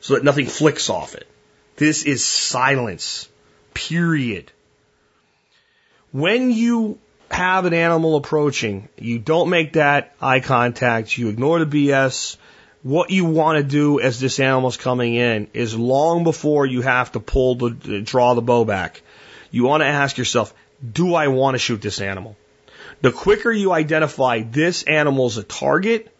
so 0.00 0.14
that 0.14 0.24
nothing 0.24 0.46
flicks 0.46 0.90
off 0.90 1.14
it. 1.14 1.28
This 1.76 2.02
is 2.02 2.24
silence. 2.24 3.28
Period. 3.74 4.50
When 6.10 6.50
you 6.50 6.98
have 7.30 7.64
an 7.64 7.74
animal 7.74 8.16
approaching, 8.16 8.88
you 8.98 9.20
don't 9.20 9.50
make 9.50 9.74
that 9.74 10.16
eye 10.20 10.40
contact, 10.40 11.16
you 11.16 11.28
ignore 11.28 11.64
the 11.64 11.88
BS, 11.88 12.36
what 12.82 13.10
you 13.10 13.24
want 13.24 13.58
to 13.58 13.62
do 13.62 14.00
as 14.00 14.18
this 14.18 14.40
animal's 14.40 14.76
coming 14.76 15.14
in 15.14 15.48
is 15.54 15.76
long 15.76 16.24
before 16.24 16.66
you 16.66 16.82
have 16.82 17.12
to 17.12 17.20
pull 17.20 17.54
the, 17.54 18.00
draw 18.00 18.34
the 18.34 18.42
bow 18.42 18.64
back. 18.64 19.02
You 19.50 19.64
want 19.64 19.82
to 19.82 19.86
ask 19.86 20.18
yourself, 20.18 20.52
do 20.92 21.14
I 21.14 21.28
want 21.28 21.54
to 21.54 21.58
shoot 21.58 21.80
this 21.80 22.00
animal? 22.00 22.36
The 23.00 23.12
quicker 23.12 23.52
you 23.52 23.72
identify 23.72 24.42
this 24.42 24.82
animal's 24.82 25.36
a 25.36 25.42
target 25.42 26.12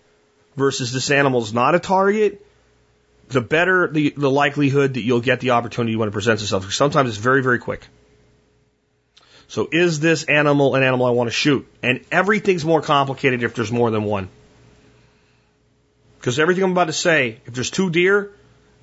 versus 0.57 0.93
this 0.93 1.11
animal's 1.11 1.53
not 1.53 1.75
a 1.75 1.81
target, 1.81 2.45
the 3.29 3.41
better 3.41 3.89
the, 3.89 4.11
the 4.11 4.31
likelihood 4.31 4.95
that 4.95 5.03
you'll 5.03 5.21
get 5.21 5.41
the 5.41 5.51
opportunity 5.51 5.97
when 5.97 6.09
it 6.09 6.13
presents 6.13 6.43
itself. 6.43 6.63
Because 6.63 6.77
sometimes 6.77 7.09
it's 7.09 7.19
very, 7.19 7.43
very 7.43 7.59
quick. 7.59 7.87
So 9.49 9.69
is 9.71 10.01
this 10.01 10.25
animal 10.25 10.77
an 10.77 10.83
animal 10.83 11.07
I 11.07 11.11
want 11.11 11.29
to 11.29 11.33
shoot? 11.33 11.67
And 11.83 12.05
everything's 12.11 12.65
more 12.65 12.83
complicated 12.83 13.43
if 13.43 13.55
there's 13.55 13.73
more 13.73 13.91
than 13.91 14.05
one. 14.05 14.29
Because 16.23 16.39
everything 16.39 16.63
I'm 16.63 16.71
about 16.71 16.85
to 16.85 16.93
say, 16.93 17.41
if 17.47 17.53
there's 17.53 17.73
two 17.73 17.91
deer, 17.91 18.31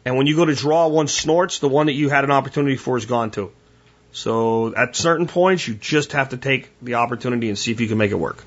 and 0.03 0.17
when 0.17 0.27
you 0.27 0.35
go 0.35 0.43
to 0.43 0.53
draw, 0.53 0.89
one 0.89 1.07
snorts, 1.07 1.59
the 1.59 1.69
one 1.69 1.85
that 1.85 1.93
you 1.93 2.09
had 2.09 2.25
an 2.25 2.31
opportunity 2.31 2.75
for 2.75 2.97
is 2.97 3.05
gone 3.05 3.31
too. 3.31 3.53
So 4.11 4.75
at 4.75 4.97
certain 4.97 5.25
points, 5.25 5.65
you 5.65 5.75
just 5.75 6.11
have 6.11 6.29
to 6.29 6.37
take 6.37 6.69
the 6.81 6.95
opportunity 6.95 7.47
and 7.47 7.57
see 7.57 7.71
if 7.71 7.79
you 7.79 7.87
can 7.87 7.97
make 7.97 8.11
it 8.11 8.19
work. 8.19 8.43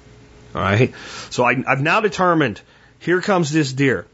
All 0.54 0.60
right. 0.60 0.92
So 1.30 1.42
I, 1.42 1.64
I've 1.66 1.80
now 1.80 2.00
determined 2.00 2.60
here 2.98 3.22
comes 3.22 3.50
this 3.50 3.72
deer. 3.72 4.06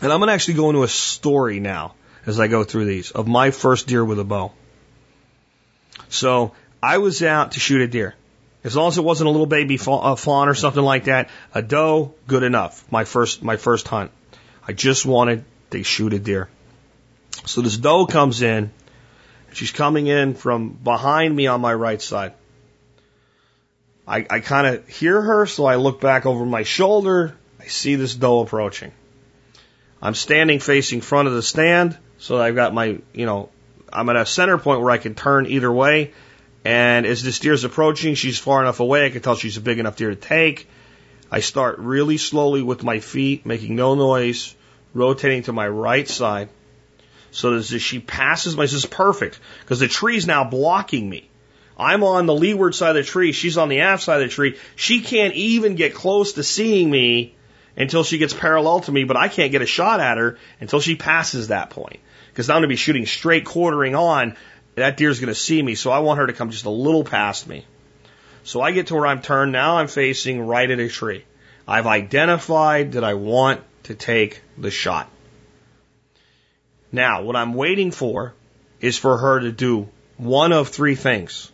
And 0.00 0.12
I'm 0.12 0.18
going 0.18 0.26
to 0.26 0.34
actually 0.34 0.54
go 0.54 0.70
into 0.70 0.82
a 0.82 0.88
story 0.88 1.60
now 1.60 1.94
as 2.26 2.40
I 2.40 2.48
go 2.48 2.64
through 2.64 2.86
these 2.86 3.12
of 3.12 3.28
my 3.28 3.52
first 3.52 3.86
deer 3.86 4.04
with 4.04 4.18
a 4.18 4.24
bow. 4.24 4.50
So 6.08 6.54
I 6.82 6.98
was 6.98 7.22
out 7.22 7.52
to 7.52 7.60
shoot 7.60 7.82
a 7.82 7.86
deer. 7.86 8.16
As 8.64 8.76
long 8.76 8.88
as 8.88 8.98
it 8.98 9.02
wasn't 9.04 9.28
a 9.28 9.30
little 9.30 9.46
baby 9.46 9.78
uh, 9.84 10.14
fawn 10.14 10.48
or 10.48 10.54
something 10.54 10.82
like 10.82 11.04
that, 11.04 11.30
a 11.52 11.62
doe, 11.62 12.14
good 12.26 12.44
enough. 12.44 12.84
My 12.92 13.04
first, 13.04 13.42
my 13.42 13.56
first 13.56 13.88
hunt. 13.88 14.12
I 14.66 14.72
just 14.72 15.04
wanted 15.04 15.44
to 15.70 15.82
shoot 15.82 16.12
a 16.12 16.18
deer. 16.18 16.48
So 17.44 17.60
this 17.60 17.76
doe 17.76 18.06
comes 18.06 18.42
in. 18.42 18.70
She's 19.52 19.72
coming 19.72 20.06
in 20.06 20.34
from 20.34 20.70
behind 20.70 21.34
me 21.34 21.48
on 21.48 21.60
my 21.60 21.74
right 21.74 22.00
side. 22.00 22.34
I, 24.06 24.26
I 24.28 24.40
kind 24.40 24.66
of 24.66 24.88
hear 24.88 25.20
her, 25.20 25.46
so 25.46 25.64
I 25.64 25.76
look 25.76 26.00
back 26.00 26.24
over 26.24 26.44
my 26.44 26.62
shoulder. 26.62 27.36
I 27.60 27.66
see 27.66 27.96
this 27.96 28.14
doe 28.14 28.40
approaching. 28.40 28.92
I'm 30.00 30.14
standing 30.14 30.58
facing 30.58 31.00
front 31.00 31.28
of 31.28 31.34
the 31.34 31.42
stand, 31.42 31.96
So 32.18 32.40
I've 32.40 32.56
got 32.56 32.74
my, 32.74 32.98
you 33.12 33.26
know, 33.26 33.50
I'm 33.92 34.08
at 34.08 34.16
a 34.16 34.26
center 34.26 34.58
point 34.58 34.80
where 34.80 34.90
I 34.90 34.98
can 34.98 35.14
turn 35.14 35.46
either 35.46 35.70
way. 35.70 36.12
And 36.64 37.06
as 37.06 37.22
this 37.22 37.38
deer 37.40 37.52
is 37.52 37.64
approaching, 37.64 38.14
she's 38.14 38.38
far 38.38 38.62
enough 38.62 38.80
away. 38.80 39.06
I 39.06 39.10
can 39.10 39.22
tell 39.22 39.34
she's 39.34 39.56
a 39.56 39.60
big 39.60 39.78
enough 39.78 39.96
deer 39.96 40.10
to 40.10 40.16
take. 40.16 40.68
I 41.30 41.40
start 41.40 41.78
really 41.78 42.18
slowly 42.18 42.62
with 42.62 42.84
my 42.84 43.00
feet, 43.00 43.46
making 43.46 43.74
no 43.74 43.94
noise, 43.94 44.54
rotating 44.94 45.42
to 45.44 45.52
my 45.52 45.66
right 45.66 46.08
side. 46.08 46.50
So 47.30 47.54
as 47.54 47.68
she 47.68 47.98
passes 47.98 48.56
my, 48.56 48.64
this 48.64 48.74
is 48.74 48.86
perfect 48.86 49.40
because 49.60 49.80
the 49.80 49.88
tree's 49.88 50.26
now 50.26 50.44
blocking 50.44 51.08
me. 51.08 51.30
I'm 51.78 52.04
on 52.04 52.26
the 52.26 52.34
leeward 52.34 52.74
side 52.74 52.90
of 52.90 53.06
the 53.06 53.10
tree. 53.10 53.32
She's 53.32 53.56
on 53.56 53.70
the 53.70 53.80
aft 53.80 54.02
side 54.02 54.22
of 54.22 54.28
the 54.28 54.34
tree. 54.34 54.58
She 54.76 55.00
can't 55.00 55.34
even 55.34 55.74
get 55.74 55.94
close 55.94 56.34
to 56.34 56.42
seeing 56.42 56.90
me 56.90 57.34
until 57.76 58.04
she 58.04 58.18
gets 58.18 58.34
parallel 58.34 58.80
to 58.80 58.92
me, 58.92 59.04
but 59.04 59.16
I 59.16 59.28
can't 59.28 59.50
get 59.50 59.62
a 59.62 59.66
shot 59.66 60.00
at 60.00 60.18
her 60.18 60.38
until 60.60 60.80
she 60.80 60.94
passes 60.96 61.48
that 61.48 61.70
point. 61.70 62.00
Because 62.28 62.50
I'm 62.50 62.56
going 62.56 62.62
to 62.62 62.68
be 62.68 62.76
shooting 62.76 63.06
straight 63.06 63.46
quartering 63.46 63.94
on. 63.94 64.36
That 64.74 64.96
deer's 64.96 65.20
going 65.20 65.28
to 65.28 65.34
see 65.34 65.62
me, 65.62 65.74
so 65.74 65.90
I 65.90 65.98
want 65.98 66.18
her 66.18 66.26
to 66.26 66.32
come 66.32 66.50
just 66.50 66.64
a 66.64 66.70
little 66.70 67.04
past 67.04 67.46
me. 67.46 67.66
So 68.44 68.60
I 68.60 68.72
get 68.72 68.88
to 68.88 68.94
where 68.94 69.06
I'm 69.06 69.22
turned. 69.22 69.52
Now 69.52 69.78
I'm 69.78 69.88
facing 69.88 70.40
right 70.40 70.70
at 70.70 70.80
a 70.80 70.88
tree. 70.88 71.24
I've 71.68 71.86
identified 71.86 72.92
that 72.92 73.04
I 73.04 73.14
want 73.14 73.60
to 73.84 73.94
take 73.94 74.42
the 74.58 74.70
shot. 74.70 75.08
Now, 76.90 77.22
what 77.22 77.36
I'm 77.36 77.54
waiting 77.54 77.90
for 77.90 78.34
is 78.80 78.98
for 78.98 79.16
her 79.16 79.40
to 79.40 79.52
do 79.52 79.88
one 80.16 80.52
of 80.52 80.68
three 80.68 80.94
things. 80.94 81.50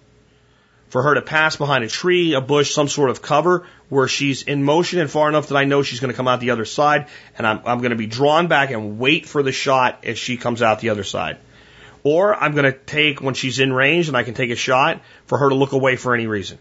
For 0.88 1.02
her 1.02 1.14
to 1.14 1.22
pass 1.22 1.56
behind 1.56 1.84
a 1.84 1.88
tree, 1.88 2.32
a 2.32 2.40
bush, 2.40 2.72
some 2.72 2.88
sort 2.88 3.10
of 3.10 3.20
cover 3.20 3.66
where 3.90 4.08
she's 4.08 4.42
in 4.42 4.64
motion 4.64 5.00
and 5.00 5.10
far 5.10 5.28
enough 5.28 5.48
that 5.48 5.56
I 5.56 5.64
know 5.64 5.82
she's 5.82 6.00
going 6.00 6.10
to 6.10 6.16
come 6.16 6.28
out 6.28 6.40
the 6.40 6.50
other 6.50 6.64
side 6.64 7.08
and 7.36 7.46
I'm, 7.46 7.60
I'm 7.66 7.78
going 7.78 7.90
to 7.90 7.96
be 7.96 8.06
drawn 8.06 8.48
back 8.48 8.70
and 8.70 8.98
wait 8.98 9.26
for 9.26 9.42
the 9.42 9.52
shot 9.52 10.04
as 10.04 10.18
she 10.18 10.38
comes 10.38 10.62
out 10.62 10.80
the 10.80 10.88
other 10.88 11.04
side. 11.04 11.38
Or 12.02 12.34
I'm 12.34 12.52
going 12.52 12.70
to 12.70 12.78
take 12.78 13.20
when 13.20 13.34
she's 13.34 13.58
in 13.58 13.72
range 13.72 14.08
and 14.08 14.16
I 14.16 14.22
can 14.22 14.34
take 14.34 14.50
a 14.50 14.56
shot 14.56 15.00
for 15.26 15.38
her 15.38 15.48
to 15.48 15.54
look 15.54 15.72
away 15.72 15.96
for 15.96 16.14
any 16.14 16.26
reason. 16.26 16.58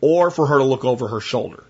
Or 0.00 0.30
for 0.30 0.46
her 0.46 0.58
to 0.58 0.64
look 0.64 0.84
over 0.84 1.08
her 1.08 1.20
shoulder. 1.20 1.64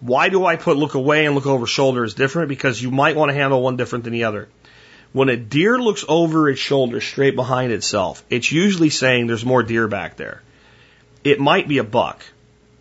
Why 0.00 0.28
do 0.28 0.44
I 0.46 0.56
put 0.56 0.76
look 0.76 0.94
away 0.94 1.26
and 1.26 1.34
look 1.34 1.46
over 1.46 1.66
shoulder 1.66 2.04
is 2.04 2.14
different? 2.14 2.48
Because 2.48 2.80
you 2.80 2.90
might 2.90 3.16
want 3.16 3.30
to 3.30 3.34
handle 3.34 3.62
one 3.62 3.76
different 3.76 4.04
than 4.04 4.12
the 4.12 4.24
other. 4.24 4.48
When 5.12 5.28
a 5.28 5.36
deer 5.36 5.78
looks 5.78 6.04
over 6.06 6.48
its 6.48 6.60
shoulder 6.60 7.00
straight 7.00 7.34
behind 7.34 7.72
itself, 7.72 8.22
it's 8.28 8.52
usually 8.52 8.90
saying 8.90 9.26
there's 9.26 9.44
more 9.44 9.62
deer 9.62 9.88
back 9.88 10.16
there. 10.16 10.42
It 11.24 11.40
might 11.40 11.66
be 11.66 11.78
a 11.78 11.84
buck. 11.84 12.22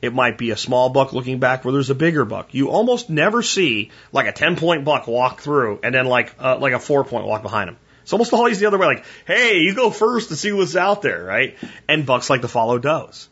It 0.01 0.13
might 0.13 0.37
be 0.37 0.51
a 0.51 0.57
small 0.57 0.89
buck 0.89 1.13
looking 1.13 1.39
back 1.39 1.65
where 1.65 1.71
there's 1.71 1.89
a 1.89 1.95
bigger 1.95 2.25
buck. 2.25 2.53
You 2.53 2.69
almost 2.69 3.09
never 3.09 3.41
see 3.41 3.91
like 4.11 4.27
a 4.27 4.31
10 4.31 4.57
point 4.57 4.85
buck 4.85 5.07
walk 5.07 5.41
through 5.41 5.79
and 5.81 5.95
then 5.95 6.05
like, 6.05 6.35
uh, 6.39 6.57
like 6.59 6.73
a 6.73 6.79
four 6.79 7.03
point 7.03 7.25
walk 7.25 7.41
behind 7.41 7.69
him. 7.69 7.77
It's 8.07 8.13
almost 8.13 8.31
always 8.31 8.57
the 8.57 8.67
other 8.67 8.77
way, 8.77 8.85
like, 8.85 9.03
hey, 9.25 9.57
you 9.57 9.75
go 9.75 9.89
first 9.89 10.29
to 10.29 10.37
see 10.37 10.53
what's 10.53 10.77
out 10.77 11.01
there, 11.01 11.25
right? 11.25 11.57
And 11.89 12.05
bucks 12.05 12.29
like 12.29 12.39
to 12.39 12.47
follow 12.47 12.79
does. 12.79 13.27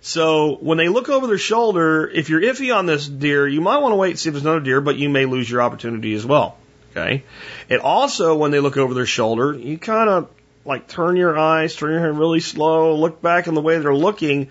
So 0.00 0.56
when 0.56 0.78
they 0.78 0.88
look 0.88 1.10
over 1.10 1.26
their 1.26 1.36
shoulder, 1.36 2.08
if 2.08 2.30
you're 2.30 2.40
iffy 2.40 2.74
on 2.74 2.86
this 2.86 3.06
deer, 3.06 3.46
you 3.46 3.60
might 3.60 3.82
want 3.82 3.92
to 3.92 3.96
wait 3.96 4.12
and 4.12 4.18
see 4.18 4.30
if 4.30 4.32
there's 4.32 4.46
another 4.46 4.60
deer, 4.60 4.80
but 4.80 4.96
you 4.96 5.10
may 5.10 5.26
lose 5.26 5.50
your 5.50 5.60
opportunity 5.60 6.14
as 6.14 6.24
well. 6.24 6.56
Okay. 6.92 7.24
It 7.68 7.80
also, 7.80 8.34
when 8.34 8.50
they 8.50 8.60
look 8.60 8.78
over 8.78 8.94
their 8.94 9.04
shoulder, 9.04 9.52
you 9.52 9.76
kind 9.76 10.08
of 10.08 10.30
like 10.64 10.88
turn 10.88 11.18
your 11.18 11.38
eyes, 11.38 11.76
turn 11.76 11.90
your 11.90 12.00
head 12.00 12.16
really 12.16 12.40
slow, 12.40 12.96
look 12.96 13.20
back 13.20 13.46
in 13.46 13.52
the 13.52 13.60
way 13.60 13.78
they're 13.78 13.94
looking 13.94 14.50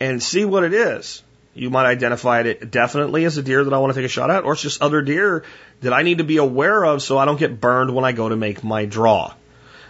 and 0.00 0.22
see 0.22 0.46
what 0.46 0.64
it 0.64 0.72
is. 0.72 1.22
You 1.56 1.70
might 1.70 1.86
identify 1.86 2.42
it 2.42 2.70
definitely 2.70 3.24
as 3.24 3.38
a 3.38 3.42
deer 3.42 3.64
that 3.64 3.72
I 3.72 3.78
want 3.78 3.94
to 3.94 3.98
take 3.98 4.04
a 4.04 4.12
shot 4.12 4.30
at, 4.30 4.44
or 4.44 4.52
it's 4.52 4.60
just 4.60 4.82
other 4.82 5.00
deer 5.00 5.42
that 5.80 5.94
I 5.94 6.02
need 6.02 6.18
to 6.18 6.24
be 6.24 6.36
aware 6.36 6.84
of 6.84 7.00
so 7.00 7.16
I 7.16 7.24
don't 7.24 7.40
get 7.40 7.60
burned 7.60 7.94
when 7.94 8.04
I 8.04 8.12
go 8.12 8.28
to 8.28 8.36
make 8.36 8.62
my 8.62 8.84
draw. 8.84 9.32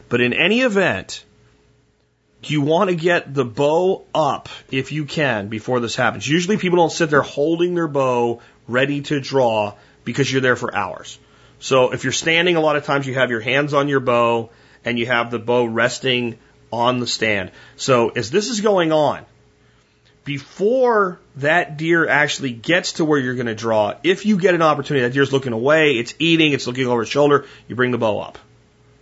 But 0.09 0.21
in 0.21 0.33
any 0.33 0.61
event, 0.61 1.25
you 2.45 2.61
want 2.61 2.91
to 2.91 2.97
get 2.97 3.35
the 3.35 3.45
bow 3.45 4.05
up 4.15 4.49
if 4.71 4.93
you 4.93 5.07
can 5.07 5.49
before 5.49 5.81
this 5.81 5.97
happens. 5.97 6.29
Usually 6.29 6.57
people 6.57 6.77
don't 6.77 6.93
sit 6.93 7.11
there 7.11 7.23
holding 7.23 7.75
their 7.75 7.89
bow 7.89 8.43
ready 8.69 9.03
to 9.03 9.21
draw 9.21 9.75
because 10.05 10.31
you're 10.31 10.43
there 10.43 10.55
for 10.55 10.73
hours. 10.73 11.19
So 11.59 11.93
if 11.93 12.05
you're 12.05 12.13
standing, 12.13 12.55
a 12.55 12.61
lot 12.61 12.77
of 12.77 12.85
times 12.85 13.09
you 13.09 13.15
have 13.15 13.31
your 13.31 13.41
hands 13.41 13.75
on 13.75 13.89
your 13.89 13.99
bow 13.99 14.51
and 14.85 15.01
you 15.01 15.07
have 15.07 15.33
the 15.33 15.41
bow 15.41 15.65
resting 15.65 16.39
on 16.73 17.01
the 17.01 17.09
stand. 17.09 17.51
So 17.75 18.11
as 18.11 18.31
this 18.31 18.51
is 18.51 18.61
going 18.61 18.93
on, 18.93 19.27
before 20.27 21.21
that 21.37 21.77
deer 21.77 22.07
actually 22.07 22.51
gets 22.53 22.95
to 22.95 23.05
where 23.05 23.19
you're 23.19 23.37
going 23.37 23.47
to 23.47 23.55
draw, 23.55 23.95
if 24.03 24.27
you 24.27 24.37
get 24.37 24.55
an 24.55 24.61
opportunity, 24.61 25.07
that 25.07 25.15
deer's 25.15 25.33
looking 25.33 25.55
away, 25.55 25.93
it's 25.93 26.15
eating, 26.19 26.53
it's 26.53 26.67
looking 26.67 26.89
over 26.89 27.03
its 27.03 27.11
shoulder, 27.11 27.47
you 27.69 27.77
bring 27.77 27.93
the 27.93 27.99
bow 27.99 28.19
up. 28.19 28.37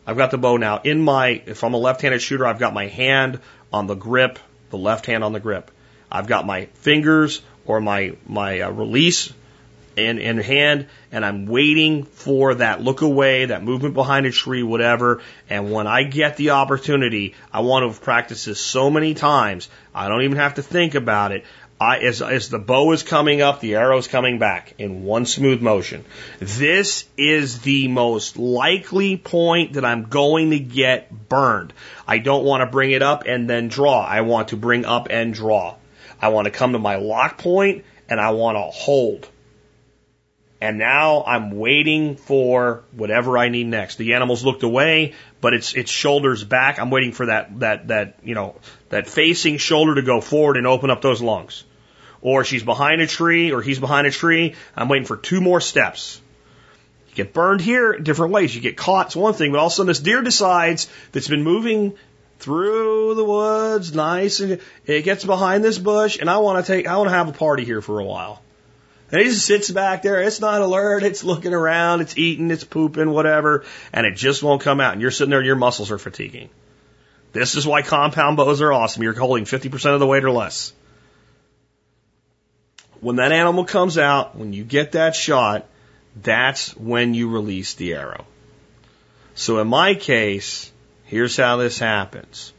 I've 0.06 0.18
got 0.18 0.30
the 0.30 0.38
bow 0.38 0.58
now 0.58 0.82
in 0.84 1.00
my, 1.00 1.42
if 1.46 1.64
I'm 1.64 1.72
a 1.72 1.78
left-handed 1.78 2.20
shooter, 2.20 2.46
I've 2.46 2.58
got 2.58 2.74
my 2.74 2.88
hand 2.88 3.40
on 3.72 3.86
the 3.86 3.94
grip, 3.94 4.38
the 4.68 4.76
left 4.76 5.06
hand 5.06 5.24
on 5.24 5.32
the 5.32 5.40
grip. 5.40 5.70
I've 6.12 6.26
got 6.26 6.46
my 6.46 6.66
fingers 6.74 7.40
or 7.64 7.80
my, 7.80 8.16
my 8.26 8.60
uh, 8.60 8.70
release 8.70 9.32
in, 9.96 10.18
in 10.18 10.38
hand 10.38 10.86
and 11.12 11.24
I'm 11.24 11.46
waiting 11.46 12.04
for 12.04 12.56
that 12.56 12.82
look 12.82 13.02
away, 13.02 13.46
that 13.46 13.62
movement 13.62 13.94
behind 13.94 14.26
a 14.26 14.30
tree, 14.30 14.62
whatever. 14.62 15.22
And 15.48 15.72
when 15.72 15.86
I 15.86 16.04
get 16.04 16.36
the 16.36 16.50
opportunity, 16.50 17.34
I 17.52 17.60
want 17.60 17.82
to 17.82 17.88
have 17.88 18.02
practiced 18.02 18.46
this 18.46 18.60
so 18.60 18.90
many 18.90 19.14
times, 19.14 19.68
I 19.94 20.08
don't 20.08 20.22
even 20.22 20.38
have 20.38 20.54
to 20.54 20.62
think 20.62 20.94
about 20.94 21.32
it. 21.32 21.44
I, 21.80 21.98
as, 21.98 22.22
as 22.22 22.48
the 22.48 22.60
bow 22.60 22.92
is 22.92 23.02
coming 23.02 23.42
up, 23.42 23.60
the 23.60 23.74
arrow 23.74 23.98
is 23.98 24.06
coming 24.06 24.38
back 24.38 24.74
in 24.78 25.02
one 25.02 25.26
smooth 25.26 25.60
motion. 25.60 26.04
This 26.38 27.04
is 27.18 27.60
the 27.60 27.88
most 27.88 28.36
likely 28.36 29.16
point 29.16 29.72
that 29.74 29.84
I'm 29.84 30.04
going 30.04 30.50
to 30.50 30.58
get 30.60 31.28
burned. 31.28 31.72
I 32.06 32.18
don't 32.18 32.44
want 32.44 32.60
to 32.60 32.66
bring 32.66 32.92
it 32.92 33.02
up 33.02 33.24
and 33.26 33.50
then 33.50 33.68
draw. 33.68 34.04
I 34.04 34.20
want 34.20 34.48
to 34.48 34.56
bring 34.56 34.84
up 34.84 35.08
and 35.10 35.34
draw. 35.34 35.74
I 36.22 36.28
want 36.28 36.46
to 36.46 36.52
come 36.52 36.72
to 36.72 36.78
my 36.78 36.96
nock 36.96 37.38
point 37.38 37.84
and 38.08 38.20
I 38.20 38.30
want 38.30 38.56
to 38.56 38.62
hold. 38.62 39.28
And 40.60 40.78
now 40.78 41.24
I'm 41.26 41.58
waiting 41.58 42.16
for 42.16 42.84
whatever 42.92 43.36
I 43.36 43.48
need 43.48 43.66
next. 43.66 43.96
The 43.96 44.14
animal's 44.14 44.44
looked 44.44 44.62
away, 44.62 45.12
but 45.40 45.52
it's 45.52 45.74
its 45.74 45.90
shoulders 45.90 46.42
back. 46.42 46.78
I'm 46.78 46.90
waiting 46.90 47.12
for 47.12 47.26
that 47.26 47.60
that 47.60 47.88
that 47.88 48.18
you 48.22 48.34
know 48.34 48.56
that 48.88 49.06
facing 49.06 49.58
shoulder 49.58 49.96
to 49.96 50.02
go 50.02 50.20
forward 50.20 50.56
and 50.56 50.66
open 50.66 50.90
up 50.90 51.02
those 51.02 51.20
lungs. 51.20 51.64
Or 52.22 52.44
she's 52.44 52.62
behind 52.62 53.02
a 53.02 53.06
tree, 53.06 53.52
or 53.52 53.60
he's 53.60 53.78
behind 53.78 54.06
a 54.06 54.10
tree. 54.10 54.54
I'm 54.74 54.88
waiting 54.88 55.06
for 55.06 55.18
two 55.18 55.42
more 55.42 55.60
steps. 55.60 56.20
You 57.10 57.16
get 57.16 57.34
burned 57.34 57.60
here 57.60 57.98
different 57.98 58.32
ways. 58.32 58.54
You 58.54 58.62
get 58.62 58.78
caught, 58.78 59.06
it's 59.06 59.16
one 59.16 59.34
thing, 59.34 59.52
but 59.52 59.58
all 59.58 59.66
of 59.66 59.72
a 59.72 59.74
sudden 59.74 59.88
this 59.88 60.00
deer 60.00 60.22
decides 60.22 60.88
that's 61.12 61.28
been 61.28 61.42
moving 61.42 61.94
through 62.38 63.14
the 63.14 63.24
woods, 63.24 63.94
nice, 63.94 64.40
and 64.40 64.60
it 64.86 65.02
gets 65.02 65.24
behind 65.24 65.62
this 65.62 65.78
bush, 65.78 66.18
and 66.18 66.30
I 66.30 66.38
want 66.38 66.64
to 66.64 66.72
take, 66.72 66.86
I 66.86 66.96
want 66.96 67.08
to 67.08 67.14
have 67.14 67.28
a 67.28 67.32
party 67.32 67.64
here 67.64 67.80
for 67.80 68.00
a 68.00 68.04
while. 68.04 68.40
And 69.14 69.20
it 69.20 69.26
just 69.26 69.46
sits 69.46 69.70
back 69.70 70.02
there. 70.02 70.20
It's 70.20 70.40
not 70.40 70.60
alert. 70.60 71.04
It's 71.04 71.22
looking 71.22 71.54
around. 71.54 72.00
It's 72.00 72.18
eating. 72.18 72.50
It's 72.50 72.64
pooping, 72.64 73.08
whatever. 73.08 73.64
And 73.92 74.06
it 74.08 74.16
just 74.16 74.42
won't 74.42 74.60
come 74.60 74.80
out. 74.80 74.94
And 74.94 75.00
you're 75.00 75.12
sitting 75.12 75.30
there 75.30 75.38
and 75.38 75.46
your 75.46 75.54
muscles 75.54 75.92
are 75.92 75.98
fatiguing. 75.98 76.50
This 77.32 77.54
is 77.54 77.64
why 77.64 77.82
compound 77.82 78.36
bows 78.36 78.60
are 78.60 78.72
awesome. 78.72 79.04
You're 79.04 79.14
holding 79.14 79.44
50% 79.44 79.94
of 79.94 80.00
the 80.00 80.06
weight 80.08 80.24
or 80.24 80.32
less. 80.32 80.72
When 83.00 83.14
that 83.16 83.30
animal 83.30 83.64
comes 83.64 83.98
out, 83.98 84.34
when 84.34 84.52
you 84.52 84.64
get 84.64 84.92
that 84.92 85.14
shot, 85.14 85.64
that's 86.20 86.76
when 86.76 87.14
you 87.14 87.30
release 87.30 87.74
the 87.74 87.94
arrow. 87.94 88.26
So 89.36 89.60
in 89.60 89.68
my 89.68 89.94
case, 89.94 90.72
here's 91.04 91.36
how 91.36 91.58
this 91.58 91.78
happens. 91.78 92.52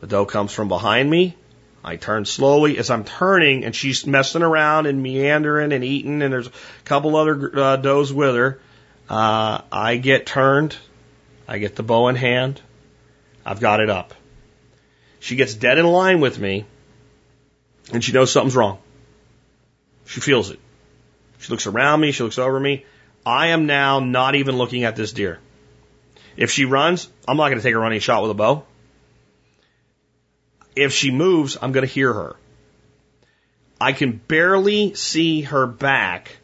The 0.00 0.08
doe 0.08 0.26
comes 0.26 0.52
from 0.52 0.66
behind 0.66 1.08
me. 1.08 1.36
I 1.84 1.96
turn 1.96 2.24
slowly 2.24 2.78
as 2.78 2.90
I'm 2.90 3.04
turning, 3.04 3.64
and 3.64 3.74
she's 3.74 4.06
messing 4.06 4.42
around 4.42 4.86
and 4.86 5.02
meandering 5.02 5.72
and 5.72 5.82
eating, 5.82 6.22
and 6.22 6.32
there's 6.32 6.46
a 6.46 6.52
couple 6.84 7.16
other 7.16 7.58
uh, 7.58 7.76
does 7.76 8.12
with 8.12 8.34
her. 8.36 8.60
Uh, 9.08 9.62
I 9.70 9.96
get 9.96 10.26
turned. 10.26 10.76
I 11.48 11.58
get 11.58 11.74
the 11.74 11.82
bow 11.82 12.08
in 12.08 12.16
hand. 12.16 12.60
I've 13.44 13.60
got 13.60 13.80
it 13.80 13.90
up. 13.90 14.14
She 15.18 15.34
gets 15.36 15.54
dead 15.54 15.78
in 15.78 15.86
line 15.86 16.20
with 16.20 16.38
me, 16.38 16.66
and 17.92 18.02
she 18.02 18.12
knows 18.12 18.30
something's 18.30 18.56
wrong. 18.56 18.78
She 20.06 20.20
feels 20.20 20.50
it. 20.50 20.60
She 21.38 21.50
looks 21.50 21.66
around 21.66 22.00
me. 22.00 22.12
She 22.12 22.22
looks 22.22 22.38
over 22.38 22.58
me. 22.58 22.84
I 23.26 23.48
am 23.48 23.66
now 23.66 23.98
not 23.98 24.36
even 24.36 24.56
looking 24.56 24.84
at 24.84 24.94
this 24.94 25.12
deer. 25.12 25.40
If 26.36 26.50
she 26.50 26.64
runs, 26.64 27.08
I'm 27.26 27.36
not 27.36 27.48
going 27.48 27.58
to 27.58 27.62
take 27.62 27.74
a 27.74 27.78
running 27.78 28.00
shot 28.00 28.22
with 28.22 28.30
a 28.30 28.34
bow. 28.34 28.64
If 30.74 30.92
she 30.92 31.10
moves, 31.10 31.56
I'm 31.60 31.72
going 31.72 31.86
to 31.86 31.92
hear 31.92 32.12
her. 32.12 32.36
I 33.80 33.92
can 33.92 34.12
barely 34.12 34.94
see 34.94 35.42
her 35.42 35.66
back 35.66 36.36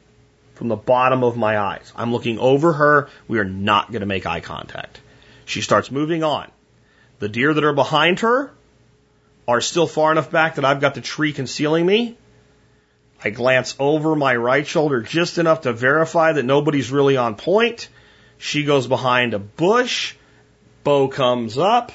from 0.54 0.68
the 0.68 0.76
bottom 0.76 1.22
of 1.22 1.36
my 1.36 1.56
eyes. 1.56 1.92
I'm 1.94 2.12
looking 2.12 2.38
over 2.38 2.72
her. 2.72 3.08
We 3.28 3.38
are 3.38 3.44
not 3.44 3.92
going 3.92 4.00
to 4.00 4.06
make 4.06 4.26
eye 4.26 4.40
contact. 4.40 5.00
She 5.44 5.60
starts 5.60 5.90
moving 5.90 6.24
on. 6.24 6.50
The 7.20 7.28
deer 7.28 7.54
that 7.54 7.64
are 7.64 7.72
behind 7.72 8.20
her 8.20 8.52
are 9.46 9.60
still 9.60 9.86
far 9.86 10.12
enough 10.12 10.30
back 10.30 10.56
that 10.56 10.64
I've 10.64 10.80
got 10.80 10.94
the 10.94 11.00
tree 11.00 11.32
concealing 11.32 11.86
me. 11.86 12.16
I 13.24 13.30
glance 13.30 13.74
over 13.78 14.14
my 14.14 14.36
right 14.36 14.66
shoulder 14.66 15.00
just 15.00 15.38
enough 15.38 15.62
to 15.62 15.72
verify 15.72 16.32
that 16.32 16.44
nobody's 16.44 16.90
really 16.90 17.16
on 17.16 17.36
point. 17.36 17.88
She 18.36 18.64
goes 18.64 18.86
behind 18.86 19.34
a 19.34 19.38
bush. 19.38 20.14
Bow 20.84 21.08
comes 21.08 21.56
up. 21.56 21.92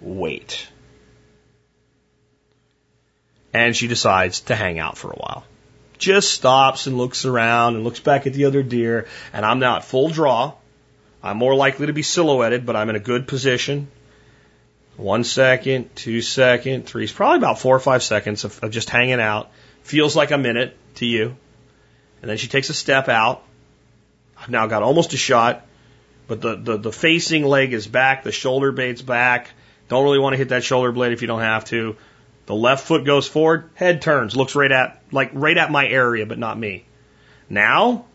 Wait. 0.00 0.68
And 3.52 3.76
she 3.76 3.86
decides 3.86 4.40
to 4.42 4.56
hang 4.56 4.78
out 4.78 4.96
for 4.96 5.10
a 5.10 5.16
while. 5.16 5.44
Just 5.98 6.32
stops 6.32 6.86
and 6.86 6.98
looks 6.98 7.24
around 7.24 7.76
and 7.76 7.84
looks 7.84 8.00
back 8.00 8.26
at 8.26 8.32
the 8.32 8.46
other 8.46 8.62
deer. 8.62 9.06
And 9.32 9.44
I'm 9.44 9.58
now 9.58 9.76
at 9.76 9.84
full 9.84 10.08
draw. 10.08 10.54
I'm 11.22 11.36
more 11.36 11.54
likely 11.54 11.86
to 11.86 11.92
be 11.92 12.02
silhouetted, 12.02 12.66
but 12.66 12.74
I'm 12.74 12.88
in 12.88 12.96
a 12.96 13.00
good 13.00 13.28
position. 13.28 13.88
One 14.96 15.24
second, 15.24 15.94
two 15.94 16.20
second, 16.20 16.86
three. 16.86 17.08
Probably 17.08 17.38
about 17.38 17.60
four 17.60 17.76
or 17.76 17.80
five 17.80 18.02
seconds 18.02 18.44
of, 18.44 18.62
of 18.62 18.70
just 18.70 18.90
hanging 18.90 19.20
out. 19.20 19.50
Feels 19.82 20.16
like 20.16 20.30
a 20.30 20.38
minute 20.38 20.76
to 20.96 21.06
you. 21.06 21.36
And 22.20 22.30
then 22.30 22.36
she 22.36 22.48
takes 22.48 22.70
a 22.70 22.74
step 22.74 23.08
out. 23.08 23.42
I've 24.36 24.50
now 24.50 24.66
got 24.66 24.82
almost 24.82 25.12
a 25.12 25.16
shot, 25.16 25.66
but 26.26 26.40
the, 26.40 26.56
the, 26.56 26.76
the 26.76 26.92
facing 26.92 27.44
leg 27.44 27.72
is 27.72 27.86
back, 27.86 28.24
the 28.24 28.32
shoulder 28.32 28.72
blade's 28.72 29.02
back. 29.02 29.50
Don't 29.88 30.04
really 30.04 30.18
want 30.18 30.32
to 30.34 30.38
hit 30.38 30.48
that 30.48 30.64
shoulder 30.64 30.90
blade 30.90 31.12
if 31.12 31.22
you 31.22 31.28
don't 31.28 31.40
have 31.40 31.64
to. 31.66 31.96
The 32.46 32.54
left 32.54 32.86
foot 32.86 33.04
goes 33.04 33.28
forward, 33.28 33.70
head 33.74 34.02
turns, 34.02 34.36
looks 34.36 34.54
right 34.54 34.72
at 34.72 35.00
like 35.12 35.30
right 35.32 35.56
at 35.56 35.70
my 35.70 35.86
area, 35.86 36.26
but 36.26 36.38
not 36.38 36.58
me. 36.58 36.84
Now, 37.48 38.06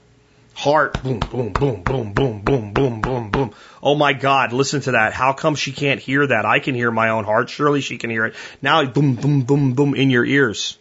heart, 0.53 1.01
boom, 1.01 1.19
boom, 1.19 1.53
boom, 1.53 1.83
boom, 1.83 2.13
boom, 2.13 2.41
boom, 2.41 2.73
boom, 2.73 3.01
boom, 3.01 3.29
boom. 3.29 3.53
Oh 3.81 3.95
my 3.95 4.13
God, 4.13 4.51
listen 4.51 4.81
to 4.81 4.91
that. 4.91 5.13
How 5.13 5.33
come 5.33 5.55
she 5.55 5.71
can't 5.71 6.01
hear 6.01 6.27
that? 6.27 6.45
I 6.45 6.59
can 6.59 6.75
hear 6.75 6.91
my 6.91 7.09
own 7.09 7.23
heart. 7.23 7.49
Surely 7.49 7.79
she 7.81 7.97
can 7.97 8.09
hear 8.09 8.25
it. 8.25 8.35
Now, 8.61 8.83
boom, 8.83 9.15
boom, 9.15 9.43
boom, 9.43 9.73
boom 9.73 9.95
in 9.95 10.09
your 10.09 10.25
ears. 10.25 10.77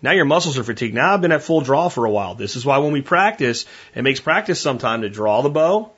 Now 0.00 0.10
your 0.10 0.24
muscles 0.24 0.58
are 0.58 0.64
fatigued. 0.64 0.94
Now 0.94 1.14
I've 1.14 1.20
been 1.20 1.30
at 1.30 1.44
full 1.44 1.60
draw 1.60 1.88
for 1.88 2.04
a 2.04 2.10
while. 2.10 2.34
This 2.34 2.56
is 2.56 2.66
why 2.66 2.78
when 2.78 2.92
we 2.92 3.02
practice, 3.02 3.66
it 3.94 4.02
makes 4.02 4.18
practice 4.18 4.60
some 4.60 4.78
time 4.78 5.02
to 5.02 5.08
draw 5.08 5.42
the 5.42 5.50
bow, 5.50 5.92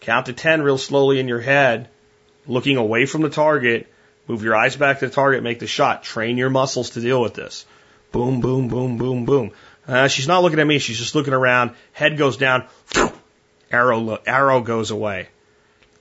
count 0.00 0.26
to 0.26 0.32
10 0.32 0.62
real 0.62 0.78
slowly 0.78 1.20
in 1.20 1.28
your 1.28 1.40
head, 1.40 1.88
looking 2.48 2.78
away 2.78 3.06
from 3.06 3.22
the 3.22 3.30
target, 3.30 3.86
move 4.28 4.42
your 4.42 4.54
eyes 4.54 4.76
back 4.76 5.00
to 5.00 5.08
the 5.08 5.14
target, 5.14 5.42
make 5.42 5.58
the 5.58 5.66
shot. 5.66 6.04
Train 6.04 6.36
your 6.36 6.50
muscles 6.50 6.90
to 6.90 7.00
deal 7.00 7.20
with 7.20 7.34
this. 7.34 7.66
Boom, 8.12 8.40
boom, 8.40 8.68
boom, 8.68 8.96
boom, 8.98 9.24
boom. 9.24 9.50
Uh, 9.86 10.08
she's 10.08 10.28
not 10.28 10.42
looking 10.42 10.60
at 10.60 10.66
me. 10.66 10.78
She's 10.78 10.98
just 10.98 11.14
looking 11.14 11.34
around. 11.34 11.72
Head 11.92 12.16
goes 12.18 12.36
down. 12.36 12.66
Arrow, 13.70 14.18
arrow 14.26 14.60
goes 14.60 14.90
away. 14.90 15.28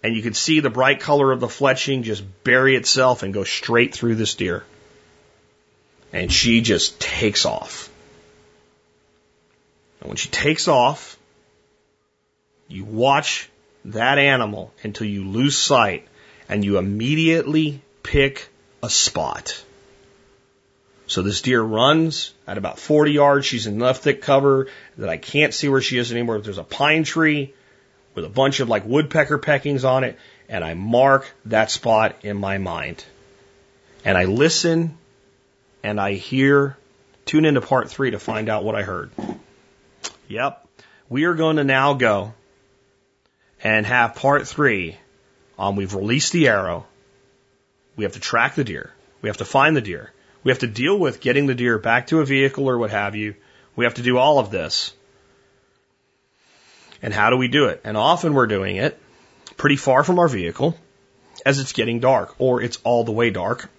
And 0.04 0.16
you 0.16 0.22
can 0.22 0.34
see 0.34 0.60
the 0.60 0.70
bright 0.70 1.00
color 1.00 1.32
of 1.32 1.40
the 1.40 1.48
fletching 1.48 2.04
just 2.04 2.24
bury 2.44 2.76
itself 2.76 3.24
and 3.24 3.34
go 3.34 3.44
straight 3.44 3.96
through 3.96 4.16
this 4.16 4.36
deer 4.36 4.64
and 6.14 6.32
she 6.32 6.62
just 6.62 7.00
takes 7.00 7.46
off. 7.46 7.90
And 10.00 10.10
when 10.10 10.18
she 10.18 10.30
takes 10.30 10.68
off, 10.68 11.18
you 12.68 12.86
watch 12.86 13.50
that 13.86 14.18
animal 14.18 14.74
until 14.84 15.08
you 15.08 15.26
lose 15.26 15.58
sight 15.58 16.08
and 16.50 16.64
you 16.64 16.78
immediately 16.78 17.82
pick 18.08 18.48
a 18.82 18.90
spot. 18.90 19.62
So 21.08 21.22
this 21.22 21.42
deer 21.42 21.62
runs 21.62 22.34
at 22.48 22.58
about 22.58 22.80
40 22.80 23.12
yards. 23.12 23.46
She's 23.46 23.68
in 23.68 23.76
enough 23.76 24.00
thick 24.00 24.22
cover 24.22 24.68
that 24.98 25.10
I 25.10 25.18
can't 25.18 25.54
see 25.54 25.68
where 25.68 25.82
she 25.82 25.98
is 25.98 26.12
anymore. 26.12 26.40
There's 26.40 26.58
a 26.58 26.64
pine 26.64 27.04
tree 27.04 27.54
with 28.16 28.24
a 28.24 28.30
bunch 28.30 28.62
of 28.62 28.70
like 28.70 28.86
woodpecker 28.86 29.38
peckings 29.40 29.84
on 29.84 30.06
it, 30.06 30.18
and 30.48 30.64
I 30.64 30.74
mark 30.74 31.30
that 31.46 31.70
spot 31.70 32.16
in 32.24 32.38
my 32.38 32.58
mind. 32.58 33.04
And 34.06 34.18
I 34.18 34.24
listen 34.24 34.98
and 35.84 36.00
I 36.00 36.14
hear, 36.14 36.78
tune 37.26 37.44
into 37.44 37.62
part 37.62 37.90
three 37.90 38.12
to 38.12 38.20
find 38.20 38.48
out 38.48 38.64
what 38.64 38.76
I 38.76 38.84
heard. 38.84 39.12
Yep. 40.30 40.66
We 41.10 41.26
are 41.26 41.36
going 41.36 41.58
to 41.58 41.66
now 41.66 41.94
go 41.94 42.34
and 43.62 43.86
have 43.86 44.16
part 44.16 44.48
three 44.48 44.98
on 45.60 45.76
we've 45.76 45.94
released 45.94 46.32
the 46.32 46.48
arrow. 46.48 46.86
We 47.98 48.06
have 48.06 48.14
to 48.14 48.22
track 48.22 48.56
the 48.56 48.64
deer. 48.64 48.94
We 49.22 49.28
have 49.28 49.38
to 49.38 49.46
find 49.46 49.76
the 49.76 49.82
deer. 49.82 50.14
We 50.44 50.52
have 50.52 50.60
to 50.60 50.68
deal 50.68 50.98
with 50.98 51.20
getting 51.20 51.48
the 51.48 51.56
deer 51.56 51.78
back 51.78 52.08
to 52.08 52.22
a 52.22 52.26
vehicle 52.26 52.70
or 52.70 52.78
what 52.78 52.92
have 52.92 53.16
you. 53.16 53.36
We 53.76 53.84
have 53.84 53.96
to 53.96 54.02
do 54.02 54.18
all 54.18 54.40
of 54.40 54.50
this. 54.50 54.94
And 57.02 57.14
how 57.14 57.30
do 57.30 57.38
we 57.38 57.50
do 57.50 57.66
it? 57.66 57.82
And 57.84 57.98
often 57.98 58.34
we're 58.34 58.48
doing 58.48 58.78
it 58.78 58.98
pretty 59.58 59.76
far 59.76 60.06
from 60.06 60.20
our 60.20 60.30
vehicle 60.30 60.78
as 61.46 61.60
it's 61.60 61.74
getting 61.74 62.00
dark 62.00 62.36
or 62.40 62.62
it's 62.62 62.80
all 62.86 63.04
the 63.04 63.12
way 63.12 63.30
dark 63.30 63.70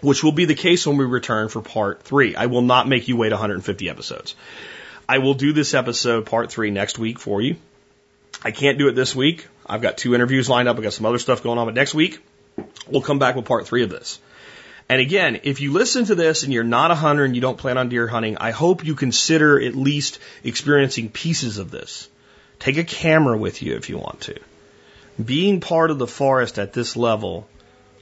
which 0.00 0.22
will 0.22 0.32
be 0.32 0.44
the 0.44 0.54
case 0.54 0.86
when 0.86 0.96
we 0.96 1.04
return 1.04 1.48
for 1.48 1.62
part 1.62 2.02
three. 2.02 2.36
I 2.36 2.46
will 2.46 2.62
not 2.62 2.88
make 2.88 3.08
you 3.08 3.16
wait 3.16 3.32
150 3.32 3.88
episodes. 3.88 4.34
I 5.08 5.18
will 5.18 5.34
do 5.34 5.52
this 5.52 5.74
episode, 5.74 6.26
part 6.26 6.50
three, 6.50 6.70
next 6.70 6.98
week 6.98 7.18
for 7.18 7.40
you. 7.40 7.56
I 8.42 8.50
can't 8.50 8.78
do 8.78 8.88
it 8.88 8.92
this 8.92 9.14
week. 9.14 9.46
I've 9.64 9.82
got 9.82 9.96
two 9.96 10.14
interviews 10.14 10.48
lined 10.48 10.68
up. 10.68 10.76
I've 10.76 10.82
got 10.82 10.92
some 10.92 11.06
other 11.06 11.18
stuff 11.18 11.42
going 11.42 11.58
on, 11.58 11.66
but 11.66 11.74
next 11.74 11.94
week, 11.94 12.20
we'll 12.88 13.02
come 13.02 13.18
back 13.18 13.36
with 13.36 13.44
part 13.44 13.66
three 13.66 13.82
of 13.82 13.90
this. 13.90 14.18
And 14.88 15.00
again, 15.00 15.40
if 15.42 15.60
you 15.60 15.72
listen 15.72 16.04
to 16.04 16.14
this 16.14 16.44
and 16.44 16.52
you're 16.52 16.62
not 16.62 16.92
a 16.92 16.94
hunter 16.94 17.24
and 17.24 17.34
you 17.34 17.40
don't 17.40 17.58
plan 17.58 17.76
on 17.76 17.88
deer 17.88 18.06
hunting, 18.06 18.36
I 18.38 18.52
hope 18.52 18.84
you 18.84 18.94
consider 18.94 19.60
at 19.60 19.74
least 19.74 20.20
experiencing 20.44 21.08
pieces 21.08 21.58
of 21.58 21.70
this. 21.70 22.08
Take 22.60 22.76
a 22.76 22.84
camera 22.84 23.36
with 23.36 23.62
you 23.62 23.74
if 23.74 23.88
you 23.88 23.98
want 23.98 24.20
to. 24.22 24.38
Being 25.22 25.60
part 25.60 25.90
of 25.90 25.98
the 25.98 26.06
forest 26.06 26.58
at 26.58 26.72
this 26.72 26.96
level 26.96 27.48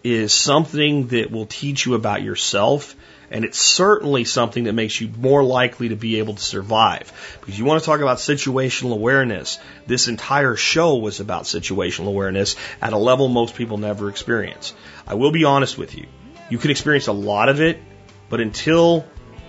is 0.02 0.32
something 0.32 1.09
that 1.09 1.31
will 1.31 1.47
teach 1.47 1.86
you 1.86 1.94
about 1.94 2.22
yourself. 2.22 2.94
And 3.30 3.44
it's 3.44 3.59
certainly 3.59 4.24
something 4.24 4.64
that 4.64 4.72
makes 4.72 5.01
you 5.01 5.09
more 5.09 5.42
likely 5.42 5.88
to 5.88 5.96
be 5.96 6.18
able 6.18 6.34
to 6.34 6.42
survive. 6.42 7.12
Because 7.40 7.59
you 7.59 7.64
want 7.64 7.82
to 7.82 7.86
talk 7.86 8.01
about 8.01 8.18
situational 8.18 8.92
awareness. 8.92 9.59
This 9.86 10.09
entire 10.09 10.56
show 10.56 10.96
was 10.96 11.20
about 11.20 11.44
situational 11.44 12.09
awareness 12.09 12.56
at 12.80 12.92
a 12.92 12.98
level 12.98 13.28
most 13.28 13.55
people 13.55 13.78
never 13.78 14.09
experience. 14.09 14.74
I 15.06 15.14
will 15.14 15.32
be 15.32 15.44
honest 15.44 15.78
with 15.78 15.96
you. 15.96 16.06
You 16.51 16.59
can 16.59 16.70
experience 16.70 17.06
a 17.06 17.12
lot 17.12 17.48
of 17.48 17.60
it, 17.60 17.80
but 18.28 18.40
until 18.40 19.06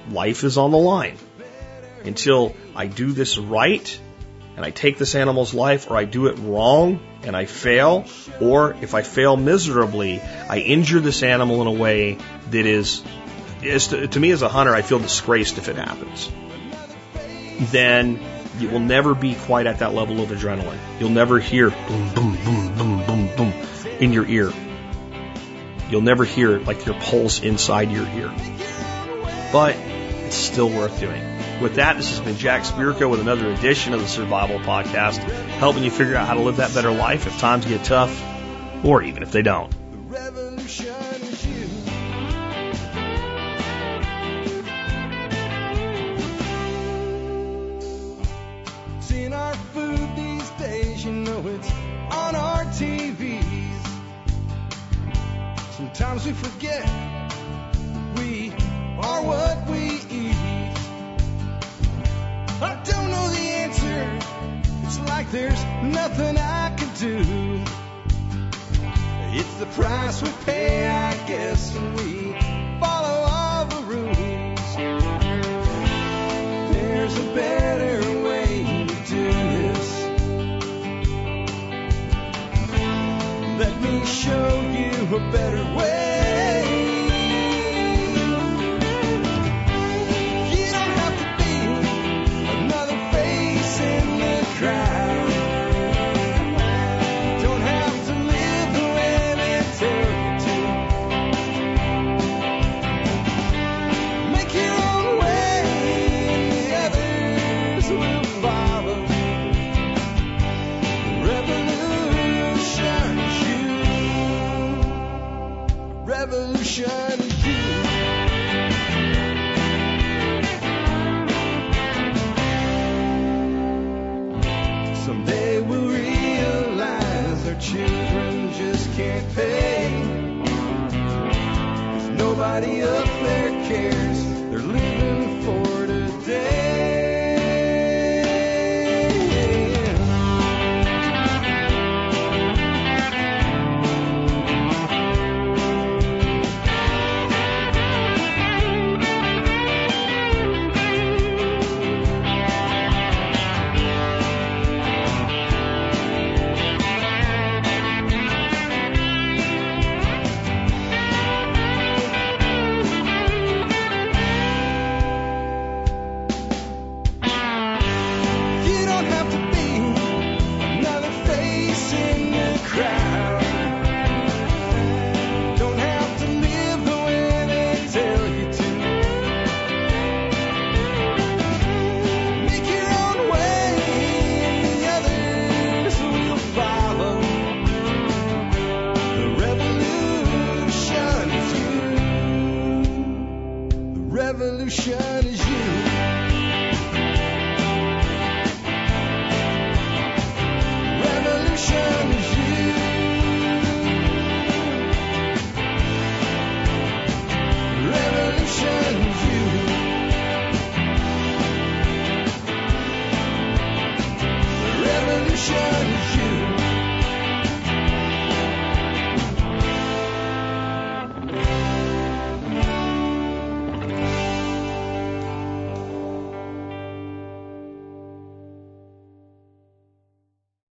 life 0.10 0.44
is 0.44 0.58
on 0.58 0.72
the 0.72 0.78
line, 0.78 1.18
until 2.04 2.56
I 2.76 2.88
do 2.88 3.12
this 3.12 3.38
right, 3.38 4.00
and 4.56 4.64
I 4.64 4.72
take 4.72 4.98
this 4.98 5.16
animal's 5.16 5.54
life 5.54 5.90
or 5.90 5.98
I 5.98 6.06
do 6.06 6.28
it 6.28 6.38
wrong 6.40 7.00
and 7.24 7.36
I 7.36 7.46
fail, 7.46 8.06
or 8.40 8.76
if 8.82 8.94
I 8.94 9.02
fail 9.02 9.36
miserably, 9.36 10.22
I 10.22 10.60
injure 10.60 11.00
this 11.00 11.24
animal 11.24 11.62
in 11.62 11.68
a 11.68 11.72
way 11.72 12.18
that 12.52 12.66
is, 12.66 13.04
to, 13.66 14.08
to 14.08 14.20
me 14.20 14.32
as 14.32 14.42
a 14.42 14.50
hunter, 14.50 14.74
I 14.74 14.82
feel 14.82 15.00
disgraced 15.00 15.58
if 15.58 15.68
it 15.68 15.76
happens. 15.76 16.32
Then 17.72 18.20
you 18.60 18.70
will 18.70 18.80
never 18.80 19.16
be 19.16 19.36
quite 19.36 19.68
at 19.68 19.80
that 19.80 19.94
level 19.94 20.22
of 20.22 20.30
adrenaline. 20.30 20.80
You'll 21.00 21.10
never 21.10 21.40
hear 21.40 21.70
boom, 21.70 22.14
boom, 22.14 22.38
boom, 22.44 22.78
boom, 22.78 23.06
boom, 23.06 23.36
boom 23.36 23.54
in 24.00 24.14
your 24.14 24.26
ear. 24.26 24.52
You'll 25.90 26.02
never 26.02 26.26
hear 26.26 26.60
like 26.60 26.86
your 26.86 26.96
pulse 26.96 27.42
inside 27.42 27.92
your 27.92 28.08
ear. 28.08 28.34
But 29.52 29.76
it's 29.76 30.36
still 30.36 30.70
worth 30.70 31.00
doing. 31.00 31.22
With 31.62 31.76
that, 31.76 31.96
this 31.96 32.10
has 32.10 32.20
been 32.20 32.38
Jack 32.38 32.64
Spirko 32.64 33.10
with 33.10 33.22
another 33.22 33.50
edition 33.52 33.94
of 33.94 34.02
the 34.02 34.08
Survival 34.08 34.60
Podcast, 34.60 35.20
helping 35.60 35.84
you 35.84 35.92
figure 35.92 36.16
out 36.16 36.28
how 36.28 36.34
to 36.34 36.42
live 36.42 36.58
that 36.58 36.74
better 36.74 36.92
life 36.92 37.28
if 37.28 37.40
times 37.40 37.66
get 37.66 37.84
tough, 37.86 38.22
or 38.84 39.02
even 39.04 39.24
if 39.24 39.32
they 39.32 39.42
don't. 39.42 39.74